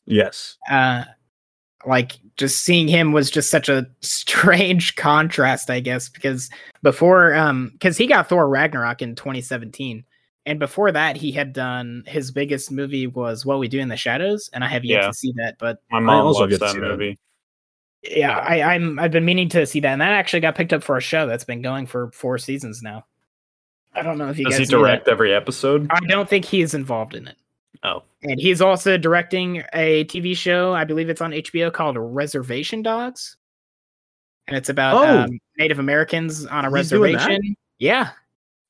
Yes. 0.05 0.57
uh 0.69 1.03
like 1.85 2.13
just 2.37 2.61
seeing 2.61 2.87
him 2.87 3.11
was 3.11 3.29
just 3.29 3.49
such 3.49 3.69
a 3.69 3.85
strange 4.01 4.95
contrast 4.95 5.69
i 5.69 5.79
guess 5.79 6.09
because 6.09 6.49
before 6.81 7.35
um 7.35 7.69
because 7.73 7.97
he 7.97 8.07
got 8.07 8.27
thor 8.27 8.49
ragnarok 8.49 9.01
in 9.01 9.15
2017 9.15 10.03
and 10.47 10.57
before 10.57 10.91
that 10.91 11.15
he 11.15 11.31
had 11.31 11.53
done 11.53 12.03
his 12.07 12.31
biggest 12.31 12.71
movie 12.71 13.05
was 13.05 13.45
what 13.45 13.59
we 13.59 13.67
do 13.67 13.79
in 13.79 13.87
the 13.89 13.95
shadows 13.97 14.49
and 14.53 14.63
i 14.63 14.67
have 14.67 14.83
yet 14.83 15.01
Yeah. 15.01 15.07
to 15.07 15.13
see 15.13 15.31
that 15.35 15.57
but 15.59 15.79
My 15.91 15.99
mom 15.99 16.25
also 16.25 16.39
loves 16.41 16.53
to 16.53 16.57
that 16.59 16.71
see 16.73 16.79
that. 16.79 16.87
movie. 16.87 17.19
yeah 18.03 18.37
i 18.39 18.73
i'm 18.75 18.97
i've 18.97 19.11
been 19.11 19.25
meaning 19.25 19.49
to 19.49 19.65
see 19.67 19.79
that 19.81 19.91
and 19.91 20.01
that 20.01 20.11
actually 20.11 20.39
got 20.39 20.55
picked 20.55 20.73
up 20.73 20.83
for 20.83 20.97
a 20.97 21.01
show 21.01 21.27
that's 21.27 21.43
been 21.43 21.61
going 21.61 21.85
for 21.85 22.09
four 22.11 22.37
seasons 22.39 22.81
now 22.81 23.05
i 23.93 24.01
don't 24.01 24.17
know 24.17 24.29
if 24.29 24.39
you 24.39 24.45
Does 24.45 24.57
guys 24.57 24.69
he 24.69 24.75
knew 24.75 24.81
that. 24.83 24.87
direct 24.87 25.07
every 25.07 25.33
episode? 25.33 25.87
i 25.91 25.99
don't 26.07 26.27
think 26.29 26.45
he 26.45 26.61
is 26.61 26.73
involved 26.73 27.13
in 27.13 27.27
it 27.27 27.35
Oh, 27.83 28.01
And 28.23 28.39
he's 28.41 28.59
also 28.59 28.97
directing 28.97 29.61
a 29.71 30.03
TV 30.05 30.35
show, 30.35 30.73
I 30.73 30.83
believe 30.83 31.11
it's 31.11 31.21
on 31.21 31.29
HBO 31.31 31.71
called 31.71 31.95
Reservation 31.95 32.81
Dogs. 32.81 33.37
And 34.47 34.57
it's 34.57 34.69
about 34.69 34.95
Oh. 35.05 35.19
um, 35.19 35.39
Native 35.59 35.77
Americans 35.77 36.47
on 36.47 36.65
a 36.65 36.69
He's 36.69 36.73
reservation. 36.73 37.55
Yeah. 37.77 38.09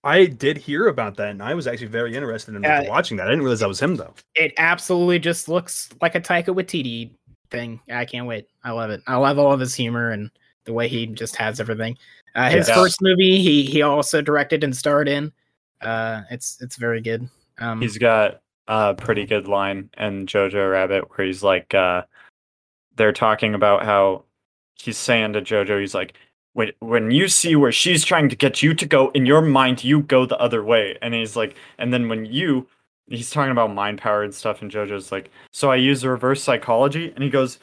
I 0.08 0.26
did 0.26 0.58
hear 0.58 0.88
about 0.88 1.18
that, 1.18 1.30
and 1.30 1.44
I 1.44 1.54
was 1.54 1.68
actually 1.68 1.88
very 1.88 2.16
interested 2.16 2.56
in 2.56 2.66
Uh, 2.66 2.84
watching 2.88 3.18
that. 3.18 3.28
I 3.28 3.30
didn't 3.32 3.44
realize 3.44 3.60
that 3.60 3.68
was 3.68 3.82
him 3.82 3.96
though. 3.96 4.14
It 4.36 4.54
absolutely 4.58 5.20
just 5.20 5.50
looks 5.50 5.90
like 6.02 6.16
a 6.16 6.22
Taika 6.22 6.48
Waititi 6.56 7.10
thing. 7.52 7.80
I 7.92 8.06
can't 8.06 8.26
wait. 8.26 8.48
I 8.64 8.72
love 8.72 8.90
it. 8.90 9.02
I 9.06 9.18
love 9.18 9.38
all 9.38 9.52
of 9.52 9.60
his 9.60 9.76
humor 9.76 10.12
and 10.12 10.32
the 10.64 10.74
way 10.74 10.88
he 10.88 11.08
just 11.08 11.36
has 11.36 11.60
everything. 11.60 11.98
Uh, 12.36 12.50
his 12.50 12.68
Yeah. 12.70 12.76
first 12.76 13.02
movie, 13.02 13.42
he 13.42 13.64
he 13.64 13.82
also 13.82 14.22
directed 14.22 14.64
and 14.64 14.76
starred 14.76 15.10
in. 15.10 15.32
Uh, 15.82 16.22
it's 16.32 16.58
it's 16.62 16.78
very 16.78 17.02
good. 17.02 17.28
Um, 17.60 17.82
he's 17.82 17.98
got 17.98 18.42
a 18.68 18.94
pretty 18.96 19.26
good 19.26 19.48
line 19.48 19.90
in 19.98 20.26
Jojo 20.26 20.72
Rabbit 20.72 21.18
where 21.18 21.26
he's 21.28 21.44
like, 21.44 21.74
uh, 21.74 22.04
they're 22.96 23.12
talking 23.14 23.56
about 23.56 23.84
how 23.84 24.24
he's 24.76 24.98
saying 24.98 25.34
to 25.34 25.42
Jojo, 25.42 25.80
he's 25.80 25.94
like, 25.96 26.14
when 26.58 26.72
when 26.80 27.12
you 27.12 27.28
see 27.28 27.56
where 27.56 27.72
she's 27.72 28.04
trying 28.04 28.30
to 28.30 28.36
get 28.36 28.64
you 28.64 28.74
to 28.74 28.86
go 28.88 29.10
in 29.12 29.28
your 29.28 29.42
mind, 29.42 29.84
you 29.84 30.02
go 30.02 30.26
the 30.26 30.38
other 30.40 30.64
way, 30.64 30.98
and 31.04 31.14
he's 31.14 31.36
like, 31.36 31.56
and 31.78 31.94
then 31.94 32.10
when 32.10 32.26
you, 32.26 32.68
he's 33.06 33.30
talking 33.30 33.52
about 33.52 33.72
mind 33.72 34.00
power 34.00 34.24
and 34.24 34.34
stuff, 34.34 34.64
and 34.64 34.72
Jojo's 34.72 35.12
like, 35.12 35.30
so 35.52 35.70
I 35.70 35.76
use 35.76 36.04
reverse 36.04 36.44
psychology, 36.44 37.12
and 37.14 37.24
he 37.24 37.30
goes. 37.30 37.60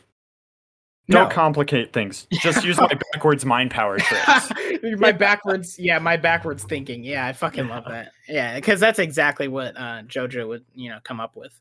Don't 1.10 1.28
No. 1.28 1.34
complicate 1.34 1.92
things. 1.92 2.26
Just 2.32 2.64
use 2.64 2.78
my 2.80 2.88
backwards 3.12 3.44
mind 3.44 3.70
power 3.70 3.98
tricks. 3.98 4.50
my 4.98 5.12
backwards, 5.12 5.78
yeah, 5.78 5.98
my 5.98 6.16
backwards 6.16 6.64
thinking. 6.64 7.04
Yeah, 7.04 7.26
I 7.26 7.34
fucking 7.34 7.68
love 7.68 7.84
that. 7.88 8.12
Yeah, 8.26 8.54
because 8.54 8.80
that's 8.80 8.98
exactly 8.98 9.46
what 9.48 9.76
uh, 9.76 10.00
JoJo 10.06 10.48
would, 10.48 10.64
you 10.74 10.88
know, 10.88 11.00
come 11.04 11.20
up 11.20 11.36
with. 11.36 11.52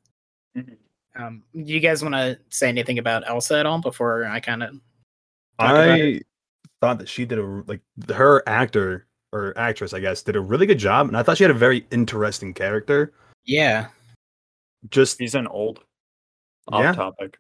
Mhm. 0.56 0.78
Um, 1.18 1.44
do 1.54 1.74
you 1.74 1.82
guys 1.82 2.02
want 2.02 2.16
to 2.16 2.40
say 2.52 2.70
anything 2.70 3.00
about 3.00 3.28
Elsa 3.28 3.58
at 3.58 3.66
all 3.66 3.82
before 3.82 4.24
I 4.24 4.40
kind 4.40 4.64
of? 4.64 4.80
I 5.60 6.22
thought 6.84 6.98
that 7.00 7.08
she 7.08 7.24
did 7.24 7.40
a 7.40 7.64
like 7.66 7.80
her 8.14 8.44
actor 8.46 9.06
or 9.32 9.54
actress, 9.58 9.94
I 9.94 10.02
guess, 10.02 10.22
did 10.22 10.36
a 10.36 10.42
really 10.42 10.66
good 10.66 10.78
job, 10.80 11.08
and 11.08 11.16
I 11.16 11.24
thought 11.24 11.38
she 11.38 11.46
had 11.46 11.52
a 11.52 11.54
very 11.54 11.88
interesting 11.92 12.54
character. 12.54 13.14
Yeah. 13.46 13.88
Just 14.90 15.18
He's 15.18 15.34
an 15.34 15.48
old 15.48 15.80
off 16.70 16.82
Yeah. 16.84 16.92
topic. 16.92 17.38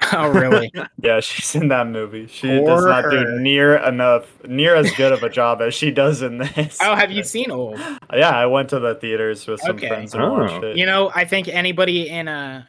Oh, 0.12 0.28
really? 0.28 0.72
Yeah, 1.02 1.20
she's 1.20 1.54
in 1.54 1.68
that 1.68 1.86
movie. 1.86 2.26
She 2.28 2.48
does 2.48 2.84
not 2.84 3.04
her. 3.04 3.10
do 3.10 3.38
near 3.40 3.76
enough, 3.76 4.26
near 4.46 4.74
as 4.74 4.90
good 4.92 5.12
of 5.12 5.22
a 5.22 5.28
job 5.28 5.60
as 5.60 5.74
she 5.74 5.90
does 5.90 6.22
in 6.22 6.38
this. 6.38 6.78
oh, 6.82 6.94
have 6.94 7.10
you 7.10 7.22
seen 7.34 7.50
Old? 7.50 7.78
Yeah, 8.12 8.30
I 8.30 8.46
went 8.46 8.70
to 8.70 8.78
the 8.80 8.94
theaters 8.94 9.46
with 9.46 9.60
some 9.60 9.76
Okay. 9.76 9.88
friends 9.88 10.14
and 10.14 10.22
Oh. 10.24 10.32
watched 10.32 10.64
it. 10.64 10.76
You 10.78 10.86
know, 10.86 11.10
I 11.14 11.24
think 11.26 11.48
anybody 11.48 12.08
in 12.08 12.26
a, 12.28 12.68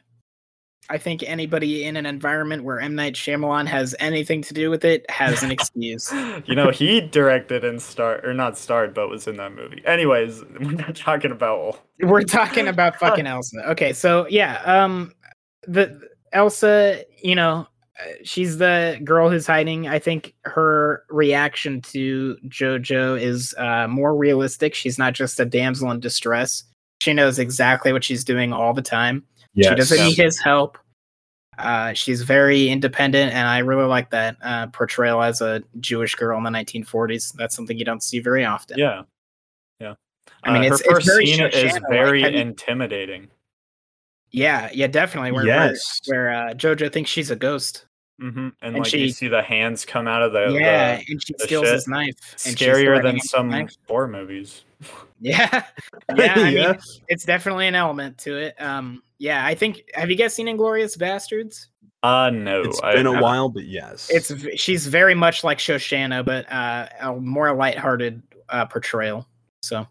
I 0.89 0.97
think 0.97 1.23
anybody 1.23 1.83
in 1.83 1.97
an 1.97 2.05
environment 2.05 2.63
where 2.63 2.79
M 2.79 2.95
Night 2.95 3.13
Shyamalan 3.13 3.67
has 3.67 3.95
anything 3.99 4.41
to 4.43 4.53
do 4.53 4.69
with 4.69 4.85
it 4.85 5.09
has 5.09 5.43
an 5.43 5.51
excuse. 5.57 6.11
You 6.45 6.55
know, 6.55 6.69
he 6.69 7.01
directed 7.01 7.65
and 7.65 7.81
starred, 7.81 8.25
or 8.25 8.33
not 8.33 8.57
starred, 8.57 8.93
but 8.93 9.09
was 9.09 9.27
in 9.27 9.37
that 9.37 9.53
movie. 9.53 9.81
Anyways, 9.85 10.43
we're 10.59 10.71
not 10.71 10.95
talking 10.95 11.31
about. 11.31 11.81
We're 12.01 12.23
talking 12.23 12.67
about 12.67 12.97
fucking 12.97 13.27
Elsa. 13.27 13.69
Okay, 13.69 13.93
so 13.93 14.27
yeah, 14.29 14.61
um, 14.65 15.11
the 15.67 15.99
Elsa, 16.31 17.03
you 17.21 17.35
know, 17.35 17.67
uh, 17.99 18.11
she's 18.23 18.57
the 18.57 18.99
girl 19.03 19.29
who's 19.29 19.47
hiding. 19.47 19.87
I 19.87 19.99
think 19.99 20.35
her 20.45 21.03
reaction 21.09 21.81
to 21.81 22.37
JoJo 22.47 23.19
is 23.19 23.55
uh, 23.57 23.87
more 23.87 24.15
realistic. 24.15 24.73
She's 24.73 24.97
not 24.97 25.13
just 25.13 25.39
a 25.39 25.45
damsel 25.45 25.91
in 25.91 25.99
distress. 25.99 26.63
She 27.01 27.13
knows 27.13 27.39
exactly 27.39 27.93
what 27.93 28.03
she's 28.03 28.23
doing 28.23 28.53
all 28.53 28.73
the 28.73 28.81
time. 28.81 29.23
She 29.57 29.75
doesn't 29.75 30.05
need 30.05 30.17
his 30.17 30.39
help. 30.39 30.77
Uh, 31.57 31.91
she's 31.93 32.21
very 32.21 32.69
independent, 32.69 33.33
and 33.33 33.47
I 33.47 33.59
really 33.59 33.85
like 33.85 34.11
that 34.11 34.37
uh, 34.43 34.67
portrayal 34.67 35.23
as 35.23 35.41
a 35.41 35.63
Jewish 35.79 36.13
girl 36.13 36.37
in 36.37 36.43
the 36.43 36.51
1940s. 36.51 37.33
That's 37.33 37.55
something 37.55 37.77
you 37.77 37.85
don't 37.85 38.03
see 38.03 38.19
very 38.19 38.45
often. 38.45 38.77
Yeah, 38.77 39.01
yeah. 39.79 39.95
I 40.43 40.53
mean, 40.53 40.61
Uh, 40.61 40.65
it's- 40.75 40.81
her 40.85 40.97
it's 40.97 41.05
first 41.05 41.07
very 41.07 41.25
scene 41.25 41.45
is 41.47 41.79
very 41.89 42.21
you- 42.21 42.27
intimidating. 42.27 43.29
Yeah, 44.29 44.69
yeah, 44.73 44.87
definitely. 44.87 45.31
Where 45.31 45.45
Yes. 45.47 46.01
where, 46.05 46.25
where 46.25 46.49
uh, 46.49 46.53
JoJo 46.53 46.91
thinks 46.91 47.09
she's 47.09 47.31
a 47.31 47.35
ghost. 47.35 47.85
hmm 48.19 48.27
And, 48.37 48.53
And 48.61 48.73
like 48.83 48.93
you 48.93 49.07
she- 49.07 49.11
see 49.11 49.27
the 49.27 49.41
hands 49.41 49.83
come 49.85 50.07
out 50.07 50.21
of 50.21 50.33
the, 50.33 50.49
yeah, 50.51 50.97
the 50.97 51.05
and 51.09 51.23
she 51.25 51.33
steals 51.39 51.65
shit. 51.65 51.73
his 51.73 51.87
knife. 51.87 52.15
And 52.45 52.55
scarier 52.55 53.01
than 53.01 53.19
some 53.21 53.67
horror 53.87 54.07
movies. 54.07 54.63
Yeah, 55.19 55.63
yeah. 56.15 56.33
I 56.35 56.51
mean, 56.53 56.75
it's 57.07 57.25
definitely 57.25 57.65
an 57.65 57.73
element 57.73 58.19
to 58.19 58.37
it. 58.37 58.61
Um, 58.61 59.01
yeah, 59.19 59.45
I 59.45 59.55
think. 59.55 59.83
Have 59.93 60.09
you 60.09 60.15
guys 60.15 60.33
seen 60.33 60.47
Inglourious 60.47 60.97
Basterds? 60.97 61.67
Uh 62.03 62.29
no, 62.31 62.61
It's 62.61 62.79
I 62.83 62.93
been 62.95 63.07
a 63.07 63.09
haven't. 63.11 63.23
while, 63.23 63.49
but 63.49 63.65
yes, 63.65 64.09
It's 64.11 64.31
she's 64.59 64.85
very 64.85 65.15
much 65.15 65.43
like 65.43 65.57
Shoshana, 65.57 66.23
but 66.23 66.49
uh, 66.51 66.87
a 67.01 67.15
more 67.15 67.53
lighthearted 67.55 68.21
uh, 68.49 68.65
portrayal. 68.67 69.25
So, 69.63 69.87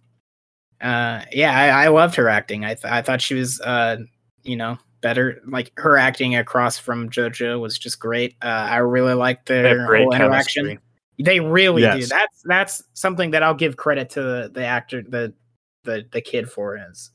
uh, 0.81 1.23
yeah, 1.33 1.59
I, 1.59 1.85
I 1.85 1.89
loved 1.89 2.15
her 2.15 2.29
acting. 2.29 2.65
I 2.65 2.75
th- 2.75 2.85
I 2.85 3.03
thought 3.03 3.21
she 3.21 3.35
was, 3.35 3.61
uh, 3.61 3.97
you 4.45 4.57
know, 4.57 4.79
better. 5.01 5.41
Like 5.47 5.73
her 5.79 5.99
acting 5.99 6.37
across 6.37 6.79
from 6.79 7.11
JoJo 7.11 7.61
was 7.61 7.77
just 7.77 7.99
great. 7.99 8.37
Uh, 8.41 8.47
I 8.71 8.77
really 8.77 9.15
liked 9.15 9.47
their 9.47 9.85
great 9.87 10.05
whole 10.05 10.15
interaction. 10.15 10.67
chemistry. 10.67 10.83
They 11.19 11.41
really 11.41 11.83
do. 11.83 12.07
That's 12.07 12.43
that's 12.45 12.83
something 12.95 13.33
that 13.33 13.43
I'll 13.43 13.53
give 13.55 13.77
credit 13.77 14.11
to 14.11 14.23
the, 14.23 14.51
the 14.55 14.65
actor, 14.65 15.03
the 15.03 15.35
the 15.83 16.07
the 16.13 16.21
kid 16.21 16.49
for 16.51 16.79
is 16.91 17.11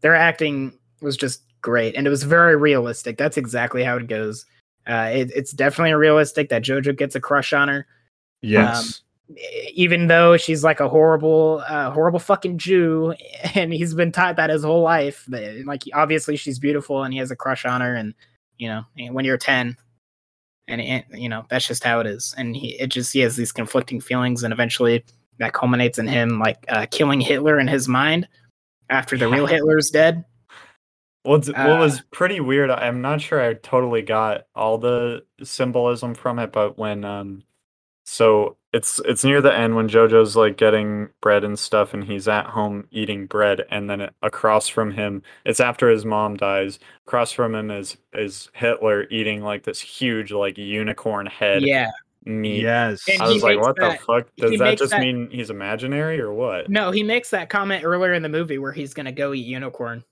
their 0.00 0.14
acting 0.14 0.78
was 1.02 1.16
just 1.16 1.42
great 1.62 1.94
and 1.96 2.06
it 2.06 2.10
was 2.10 2.22
very 2.22 2.56
realistic. 2.56 3.16
That's 3.16 3.36
exactly 3.36 3.82
how 3.82 3.96
it 3.96 4.06
goes. 4.06 4.46
Uh, 4.86 5.10
it, 5.12 5.30
it's 5.34 5.52
definitely 5.52 5.92
realistic 5.92 6.48
that 6.48 6.62
JoJo 6.62 6.96
gets 6.96 7.14
a 7.14 7.20
crush 7.20 7.52
on 7.52 7.68
her, 7.68 7.86
yes, 8.40 9.02
e- 9.30 9.70
even 9.74 10.06
though 10.06 10.36
she's 10.36 10.64
like 10.64 10.80
a 10.80 10.88
horrible, 10.88 11.62
uh, 11.68 11.90
horrible 11.90 12.18
fucking 12.18 12.58
Jew, 12.58 13.14
and 13.54 13.72
he's 13.72 13.94
been 13.94 14.10
taught 14.10 14.36
that 14.36 14.50
his 14.50 14.64
whole 14.64 14.82
life. 14.82 15.24
That, 15.28 15.64
Like 15.66 15.82
obviously 15.94 16.36
she's 16.36 16.58
beautiful 16.58 17.04
and 17.04 17.12
he 17.12 17.20
has 17.20 17.30
a 17.30 17.36
crush 17.36 17.64
on 17.66 17.80
her, 17.82 17.94
and 17.94 18.14
you 18.58 18.68
know 18.68 18.84
when 19.10 19.24
you're 19.24 19.36
ten, 19.36 19.76
and, 20.66 20.80
and 20.80 21.04
you 21.12 21.28
know 21.28 21.44
that's 21.50 21.68
just 21.68 21.84
how 21.84 22.00
it 22.00 22.06
is. 22.06 22.34
And 22.38 22.56
he 22.56 22.70
it 22.80 22.88
just 22.88 23.12
he 23.12 23.20
has 23.20 23.36
these 23.36 23.52
conflicting 23.52 24.00
feelings, 24.00 24.42
and 24.42 24.52
eventually 24.52 25.04
that 25.38 25.52
culminates 25.52 25.98
in 25.98 26.06
him 26.06 26.38
like 26.38 26.64
uh, 26.68 26.86
killing 26.90 27.20
Hitler 27.20 27.60
in 27.60 27.68
his 27.68 27.86
mind 27.86 28.26
after 28.88 29.16
the 29.16 29.28
real. 29.28 29.46
Hitler's 29.46 29.90
dead. 29.90 30.24
What's, 31.22 31.48
what 31.48 31.58
Uh, 31.58 31.78
was 31.78 32.00
pretty 32.12 32.40
weird, 32.40 32.70
I'm 32.70 33.00
not 33.02 33.20
sure 33.20 33.40
I 33.40 33.54
totally 33.54 34.02
got 34.02 34.46
all 34.54 34.78
the 34.78 35.24
symbolism 35.42 36.14
from 36.14 36.38
it, 36.38 36.52
but 36.52 36.78
when 36.78 37.04
um 37.04 37.42
so 38.04 38.56
it's 38.72 39.00
it's 39.04 39.22
near 39.24 39.40
the 39.42 39.54
end 39.54 39.76
when 39.76 39.88
Jojo's 39.88 40.34
like 40.34 40.56
getting 40.56 41.08
bread 41.20 41.44
and 41.44 41.58
stuff 41.58 41.92
and 41.92 42.02
he's 42.02 42.26
at 42.26 42.46
home 42.46 42.86
eating 42.90 43.26
bread 43.26 43.62
and 43.70 43.90
then 43.90 44.00
it, 44.00 44.14
across 44.22 44.66
from 44.68 44.90
him 44.92 45.22
it's 45.44 45.60
after 45.60 45.88
his 45.90 46.04
mom 46.04 46.36
dies. 46.36 46.78
Across 47.06 47.32
from 47.32 47.54
him 47.54 47.70
is 47.70 47.96
is 48.14 48.48
Hitler 48.54 49.06
eating 49.10 49.42
like 49.42 49.64
this 49.64 49.80
huge 49.80 50.32
like 50.32 50.56
unicorn 50.56 51.26
head 51.26 51.62
Yeah, 51.62 51.90
meat. 52.24 52.62
yes. 52.62 53.02
And 53.08 53.20
I 53.22 53.28
was 53.28 53.42
like, 53.42 53.60
what 53.60 53.76
that- 53.76 53.98
the 54.00 54.04
fuck? 54.04 54.28
Does 54.38 54.58
that 54.58 54.78
just 54.78 54.92
that- 54.92 55.00
mean 55.00 55.28
he's 55.30 55.50
imaginary 55.50 56.18
or 56.20 56.32
what? 56.32 56.68
no, 56.70 56.90
he 56.90 57.02
makes 57.02 57.30
that 57.30 57.50
comment 57.50 57.84
earlier 57.84 58.14
in 58.14 58.22
the 58.22 58.28
movie 58.28 58.58
where 58.58 58.72
he's 58.72 58.94
gonna 58.94 59.12
go 59.12 59.34
eat 59.34 59.46
unicorn. 59.46 60.02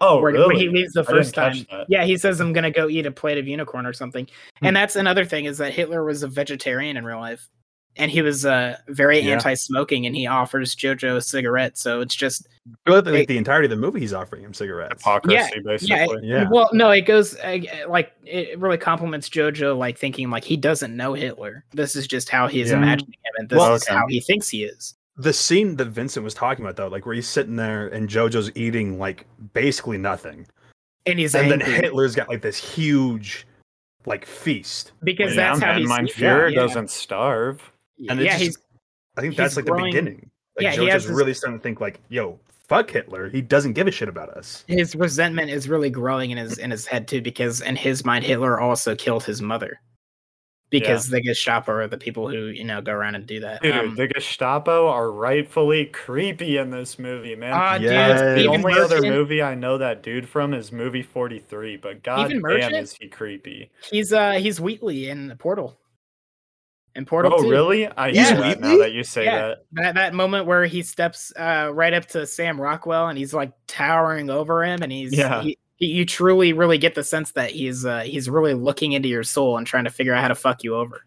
Oh, 0.00 0.20
where, 0.20 0.32
really? 0.32 0.46
when 0.46 0.56
he 0.56 0.68
leaves 0.68 0.92
the 0.92 1.02
first 1.04 1.34
time. 1.34 1.66
Yeah, 1.88 2.04
he 2.04 2.16
says 2.16 2.40
I'm 2.40 2.52
gonna 2.52 2.70
go 2.70 2.88
eat 2.88 3.06
a 3.06 3.10
plate 3.10 3.38
of 3.38 3.48
unicorn 3.48 3.84
or 3.86 3.92
something. 3.92 4.26
Hmm. 4.60 4.66
And 4.66 4.76
that's 4.76 4.96
another 4.96 5.24
thing 5.24 5.46
is 5.46 5.58
that 5.58 5.72
Hitler 5.72 6.04
was 6.04 6.22
a 6.22 6.28
vegetarian 6.28 6.96
in 6.96 7.04
real 7.04 7.18
life, 7.18 7.48
and 7.96 8.08
he 8.10 8.22
was 8.22 8.46
uh, 8.46 8.76
very 8.86 9.18
Yeah. 9.18 9.32
anti-smoking, 9.34 10.06
and 10.06 10.14
he 10.14 10.28
offers 10.28 10.76
JoJo 10.76 11.16
a 11.16 11.20
cigarette. 11.20 11.76
So 11.78 12.00
it's 12.00 12.14
just 12.14 12.46
I 12.86 12.90
feel 12.90 12.96
like, 13.02 13.06
Hey. 13.06 13.24
the 13.26 13.38
entirety 13.38 13.64
of 13.66 13.70
the 13.70 13.76
movie, 13.76 13.98
he's 13.98 14.12
offering 14.12 14.42
him 14.44 14.54
cigarettes. 14.54 15.02
Hypocrisy, 15.02 15.60
basically. 15.64 15.96
yeah, 15.96 16.06
Yeah. 16.22 16.48
Well, 16.50 16.68
no, 16.72 16.90
it 16.90 17.00
goes 17.06 17.36
uh, 17.40 17.58
like 17.88 18.12
it 18.24 18.56
really 18.60 18.78
compliments 18.78 19.28
JoJo, 19.28 19.76
like 19.76 19.98
thinking 19.98 20.30
like 20.30 20.44
he 20.44 20.56
doesn't 20.56 20.94
know 20.96 21.14
Hitler. 21.14 21.64
This 21.72 21.96
is 21.96 22.06
just 22.06 22.28
how 22.28 22.46
he's 22.46 22.70
Yeah. 22.70 22.76
imagining 22.76 23.14
him, 23.24 23.32
and 23.38 23.48
this 23.48 23.58
Well, 23.58 23.74
is 23.74 23.82
okay. 23.84 23.94
how 23.94 24.06
he 24.06 24.20
thinks 24.20 24.48
he 24.48 24.62
is. 24.62 24.94
The 25.18 25.32
scene 25.32 25.76
that 25.76 25.86
Vincent 25.86 26.22
was 26.24 26.32
talking 26.34 26.64
about, 26.64 26.76
though, 26.76 26.86
like 26.88 27.04
where 27.04 27.14
he's 27.14 27.28
sitting 27.28 27.56
there 27.56 27.88
and 27.88 28.08
JoJo's 28.08 28.52
eating 28.54 28.98
like 28.98 29.26
basically 29.52 29.98
nothing, 29.98 30.46
And 31.06 31.18
he's 31.18 31.34
and 31.34 31.50
then 31.50 31.60
Hitler's 31.60 32.14
got 32.14 32.28
like 32.28 32.40
this 32.42 32.56
huge, 32.56 33.46
like 34.06 34.24
feast. 34.24 34.92
because 35.02 35.34
yeah, 35.34 35.48
that's 35.50 35.60
how 35.60 35.72
man, 35.72 35.78
he's 35.80 35.88
mein 35.88 36.06
yeah, 36.06 36.12
Führer 36.14 36.52
yeah. 36.52 36.60
doesn't 36.60 36.90
starve. 36.90 37.60
And 38.08 38.20
it 38.20 38.24
yeah, 38.24 38.32
just- 38.32 38.42
he's 38.44 38.58
I 39.16 39.20
think 39.22 39.32
He's 39.32 39.38
that's 39.38 39.56
like 39.56 39.64
growing- 39.66 39.86
the 39.86 40.00
beginning. 40.00 40.30
Like 40.56 40.62
yeah, 40.64 40.70
he 40.72 40.86
has 40.86 41.02
JoJo's 41.02 41.08
this- 41.08 41.16
really 41.16 41.34
starting 41.34 41.58
to 41.58 41.62
think 41.62 41.80
like, 41.80 41.98
"Yo, 42.08 42.38
fuck 42.68 42.88
Hitler. 42.90 43.28
He 43.28 43.42
doesn't 43.42 43.72
give 43.72 43.88
a 43.88 43.90
shit 43.90 44.08
about 44.08 44.28
us." 44.30 44.64
his 44.68 44.94
resentment 44.94 45.50
is 45.50 45.68
really 45.68 45.90
growing 45.90 46.30
in 46.30 46.38
his 46.38 46.58
in 46.58 46.70
his 46.70 46.86
head 46.86 47.08
too 47.08 47.20
because 47.20 47.60
in 47.60 47.74
his 47.74 48.04
mind 48.04 48.24
hitler 48.24 48.60
also 48.60 48.94
killed 48.94 49.24
his 49.24 49.42
mother 49.42 49.80
because 50.70 51.08
the 51.08 51.20
gestapo 51.20 51.72
are 51.72 51.86
the 51.88 51.96
people 51.96 52.28
who 52.28 52.46
you 52.46 52.64
know 52.64 52.80
go 52.82 52.92
around 52.92 53.14
and 53.14 53.26
do 53.26 53.40
that 53.40 53.62
Dude, 53.62 53.74
Um, 53.74 53.94
the 53.94 54.06
Gestapo 54.06 54.88
are 54.88 55.10
rightfully 55.10 55.86
creepy 55.86 56.56
in 56.58 56.70
this 56.70 56.98
movie, 56.98 57.34
man. 57.34 57.52
ah, 57.54 57.78
dude, 57.78 57.88
the 57.90 58.34
Stephen 58.40 58.48
only 58.66 58.78
other 58.78 59.00
movie 59.02 59.42
I 59.42 59.54
know 59.54 59.78
that 59.78 60.02
dude 60.02 60.28
from 60.28 60.52
is 60.54 60.70
movie 60.72 61.02
43, 61.02 61.76
but 61.78 62.02
god 62.02 62.26
Stephen 62.26 62.42
damn 62.42 62.42
Merchant? 62.42 62.74
is 62.76 62.92
he 63.00 63.08
creepy. 63.08 63.70
he's 63.90 64.12
uh 64.12 64.32
he's 64.32 64.60
wheatley 64.60 65.08
in 65.08 65.34
portal 65.38 65.78
in 66.94 67.04
portal 67.04 67.32
Oh, 67.34 67.42
2. 67.42 67.50
really? 67.50 67.86
I 67.86 68.08
Yeah. 68.08 68.24
hear 68.28 68.36
that 68.38 68.60
now 68.60 68.78
that 68.78 68.92
you 68.92 69.04
say 69.04 69.24
Yeah. 69.24 69.48
that. 69.48 69.58
that 69.72 69.94
that 69.94 70.14
moment 70.14 70.46
where 70.46 70.64
he 70.66 70.82
steps 70.82 71.32
uh 71.36 71.70
right 71.72 71.92
up 71.94 72.06
to 72.08 72.26
sam 72.26 72.60
rockwell 72.60 73.08
and 73.08 73.16
he's 73.16 73.32
like 73.32 73.52
towering 73.66 74.30
over 74.30 74.64
him 74.64 74.82
and 74.82 74.90
he's 74.90 75.12
Yeah. 75.16 75.42
he, 75.42 75.48
he- 75.50 75.58
you 75.78 76.04
truly 76.04 76.52
really 76.52 76.78
get 76.78 76.94
the 76.94 77.04
sense 77.04 77.32
that 77.32 77.50
he's 77.50 77.84
uh 77.86 78.00
he's 78.00 78.28
really 78.28 78.54
looking 78.54 78.92
into 78.92 79.08
your 79.08 79.22
soul 79.24 79.56
and 79.56 79.66
trying 79.66 79.84
to 79.84 79.90
figure 79.90 80.12
out 80.14 80.20
how 80.22 80.28
to 80.28 80.34
fuck 80.34 80.62
you 80.64 80.74
over 80.74 81.02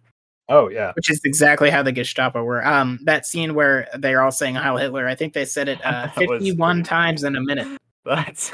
Oh 0.50 0.68
yeah, 0.68 0.92
which 0.98 1.10
is 1.10 1.22
exactly 1.24 1.70
how 1.70 1.82
the 1.82 1.94
Gestapo 1.94 2.44
were. 2.44 2.66
Um, 2.66 3.00
that 3.04 3.26
scene 3.26 3.54
where 3.54 3.88
they're 3.98 4.22
all 4.22 4.34
saying 4.34 4.56
Heil 4.56 4.76
Hitler, 4.76 5.08
I 5.08 5.16
think 5.16 5.32
they 5.34 5.46
said 5.46 5.70
it 5.70 5.80
uh, 5.86 6.08
That 6.14 6.28
was 6.28 6.42
51 6.42 6.84
times 6.84 7.24
in 7.24 7.38
a 7.38 7.42
minute. 7.42 7.80
That's 8.06 8.52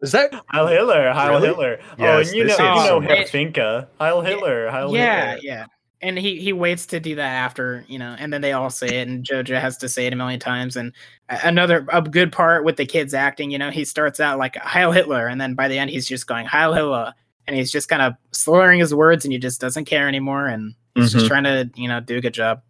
Is 0.00 0.10
that 0.10 0.32
Heil 0.48 0.66
Hitler, 0.66 1.12
Heil 1.12 1.34
Really? 1.34 1.46
Hitler. 1.46 1.78
oh, 2.00 2.18
and 2.18 2.28
you 2.32 2.44
know, 2.46 2.56
say 2.56 2.64
you 2.64 2.70
it 2.72 2.74
know 2.76 2.86
so 2.86 3.00
much. 3.00 3.10
Herr 3.10 3.24
Finke. 3.26 3.86
Heil 4.00 4.22
Hitler, 4.22 4.70
Heil 4.70 4.92
yeah, 4.92 5.34
Hitler. 5.34 5.40
yeah. 5.44 5.66
And 6.02 6.18
he 6.18 6.38
he 6.40 6.52
waits 6.52 6.84
to 6.86 7.00
do 7.00 7.14
that 7.14 7.32
after 7.32 7.82
you 7.88 7.98
know, 7.98 8.14
and 8.18 8.30
then 8.32 8.42
they 8.42 8.52
all 8.52 8.68
say 8.68 9.00
it, 9.00 9.08
and 9.08 9.24
Jojo 9.24 9.58
has 9.58 9.78
to 9.78 9.88
say 9.88 10.06
it 10.06 10.12
a 10.12 10.16
million 10.16 10.38
times. 10.38 10.76
And 10.76 10.92
another 11.30 11.86
a 11.90 12.02
good 12.02 12.32
part 12.32 12.64
with 12.64 12.76
the 12.76 12.84
kids 12.84 13.14
acting, 13.14 13.50
you 13.50 13.56
know, 13.58 13.70
he 13.70 13.84
starts 13.86 14.20
out 14.20 14.38
like 14.38 14.56
Heil 14.56 14.92
Hitler, 14.92 15.26
and 15.26 15.40
then 15.40 15.54
by 15.54 15.68
the 15.68 15.78
end 15.78 15.90
he's 15.90 16.06
just 16.06 16.26
going 16.26 16.44
Heil 16.44 16.74
Hitler, 16.74 17.14
and 17.46 17.56
he's 17.56 17.72
just 17.72 17.88
kind 17.88 18.02
of 18.02 18.12
slurring 18.32 18.78
his 18.80 18.94
words, 18.94 19.24
and 19.24 19.32
he 19.32 19.38
just 19.38 19.58
doesn't 19.60 19.86
care 19.86 20.06
anymore, 20.06 20.46
and 20.46 20.74
he's 20.94 21.12
just 21.12 21.24
Mhm. 21.24 21.28
trying 21.28 21.44
to 21.44 21.70
you 21.76 21.88
know 21.88 22.00
do 22.00 22.18
a 22.18 22.20
good 22.20 22.34
job. 22.34 22.60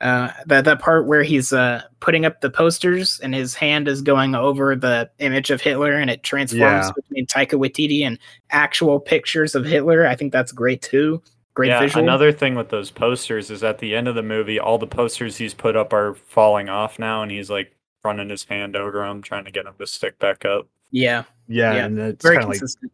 Uh, 0.00 0.30
that 0.46 0.64
that 0.64 0.78
part 0.80 1.06
where 1.06 1.22
he's 1.24 1.52
uh 1.52 1.82
putting 2.00 2.24
up 2.24 2.40
the 2.40 2.50
posters 2.50 3.18
and 3.20 3.34
his 3.34 3.54
hand 3.54 3.88
is 3.88 4.00
going 4.02 4.34
over 4.36 4.76
the 4.76 5.10
image 5.18 5.50
of 5.50 5.60
Hitler 5.60 5.92
and 5.92 6.08
it 6.08 6.22
transforms 6.22 6.86
Yeah. 6.86 6.92
between 6.94 7.26
Taika 7.26 7.58
Waititi 7.58 8.04
and 8.06 8.16
actual 8.50 9.00
pictures 9.00 9.56
of 9.56 9.64
Hitler. 9.64 10.06
I 10.06 10.14
think 10.14 10.32
that's 10.32 10.52
great 10.52 10.82
too. 10.82 11.20
Great 11.58 11.70
yeah, 11.70 11.80
visual. 11.80 12.04
another 12.04 12.30
thing 12.30 12.54
with 12.54 12.68
those 12.68 12.92
posters 12.92 13.50
is 13.50 13.64
at 13.64 13.78
the 13.78 13.96
end 13.96 14.06
of 14.06 14.14
the 14.14 14.22
movie, 14.22 14.60
all 14.60 14.78
the 14.78 14.86
posters 14.86 15.38
he's 15.38 15.54
put 15.54 15.74
up 15.74 15.92
are 15.92 16.14
falling 16.14 16.68
off 16.68 17.00
now, 17.00 17.20
and 17.20 17.32
he's 17.32 17.50
like 17.50 17.74
running 18.04 18.28
his 18.30 18.44
hand 18.44 18.76
over 18.76 19.00
them, 19.04 19.22
trying 19.22 19.44
to 19.44 19.50
get 19.50 19.64
them 19.64 19.74
to 19.76 19.84
stick 19.84 20.16
back 20.20 20.44
up. 20.44 20.68
yeah, 20.92 21.24
yeah, 21.48 21.74
Yeah, 21.74 21.84
and 21.86 21.98
it's 21.98 22.22
very 22.22 22.36
kind 22.36 22.44
of 22.44 22.50
like 22.50 22.58
consistent. 22.60 22.92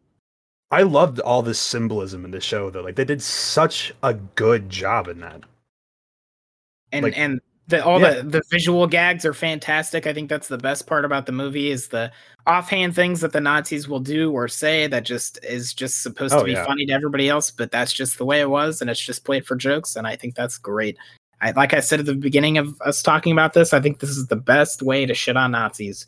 I 0.71 0.81
loved 0.81 1.19
all 1.19 1.43
this 1.43 1.59
symbolism 1.59 2.25
in 2.25 2.31
the 2.31 2.41
show 2.41 2.71
though. 2.71 2.81
Like 2.81 2.95
they 2.95 3.05
did 3.05 3.21
such 3.21 3.93
a 4.01 4.15
good 4.15 4.67
job 4.71 5.07
in 5.09 5.19
that. 5.19 5.41
and 6.91 7.03
like- 7.03 7.15
and 7.15 7.39
the 7.67 7.83
all 7.83 7.99
Yeah. 7.99 8.15
the 8.21 8.23
the 8.23 8.41
visual 8.51 8.87
gags 8.87 9.25
are 9.25 9.33
fantastic. 9.33 10.05
I 10.07 10.13
think 10.13 10.29
that's 10.29 10.47
the 10.47 10.57
best 10.57 10.87
part 10.87 11.05
about 11.05 11.25
the 11.25 11.31
movie 11.31 11.71
is 11.71 11.87
the 11.87 12.11
offhand 12.47 12.93
things 12.95 13.21
that 13.21 13.33
the 13.33 13.41
Nazis 13.41 13.87
will 13.87 13.99
do 13.99 14.31
or 14.31 14.47
say 14.47 14.85
that 14.87 15.03
just 15.03 15.43
is 15.43 15.73
just 15.73 16.03
supposed 16.03 16.33
Oh, 16.33 16.39
to 16.39 16.45
be 16.45 16.51
yeah. 16.51 16.65
funny 16.65 16.85
to 16.85 16.93
everybody 16.93 17.27
else, 17.27 17.49
but 17.49 17.71
that's 17.71 17.91
just 17.91 18.17
the 18.19 18.25
way 18.25 18.39
it 18.41 18.49
was, 18.49 18.81
and 18.81 18.89
it's 18.89 19.03
just 19.03 19.25
played 19.25 19.45
for 19.47 19.55
jokes, 19.55 19.95
and 19.95 20.05
I 20.05 20.15
think 20.15 20.35
that's 20.35 20.57
great. 20.57 20.97
I, 21.41 21.51
like 21.51 21.73
I 21.73 21.79
said 21.79 21.99
at 21.99 22.05
the 22.05 22.15
beginning 22.15 22.57
of 22.57 22.79
us 22.81 23.01
talking 23.01 23.33
about 23.33 23.53
this, 23.53 23.73
I 23.73 23.81
think 23.81 23.99
this 23.99 24.11
is 24.11 24.27
the 24.27 24.35
best 24.35 24.81
way 24.81 25.05
to 25.05 25.13
shit 25.13 25.35
on 25.35 25.51
Nazis. 25.51 26.07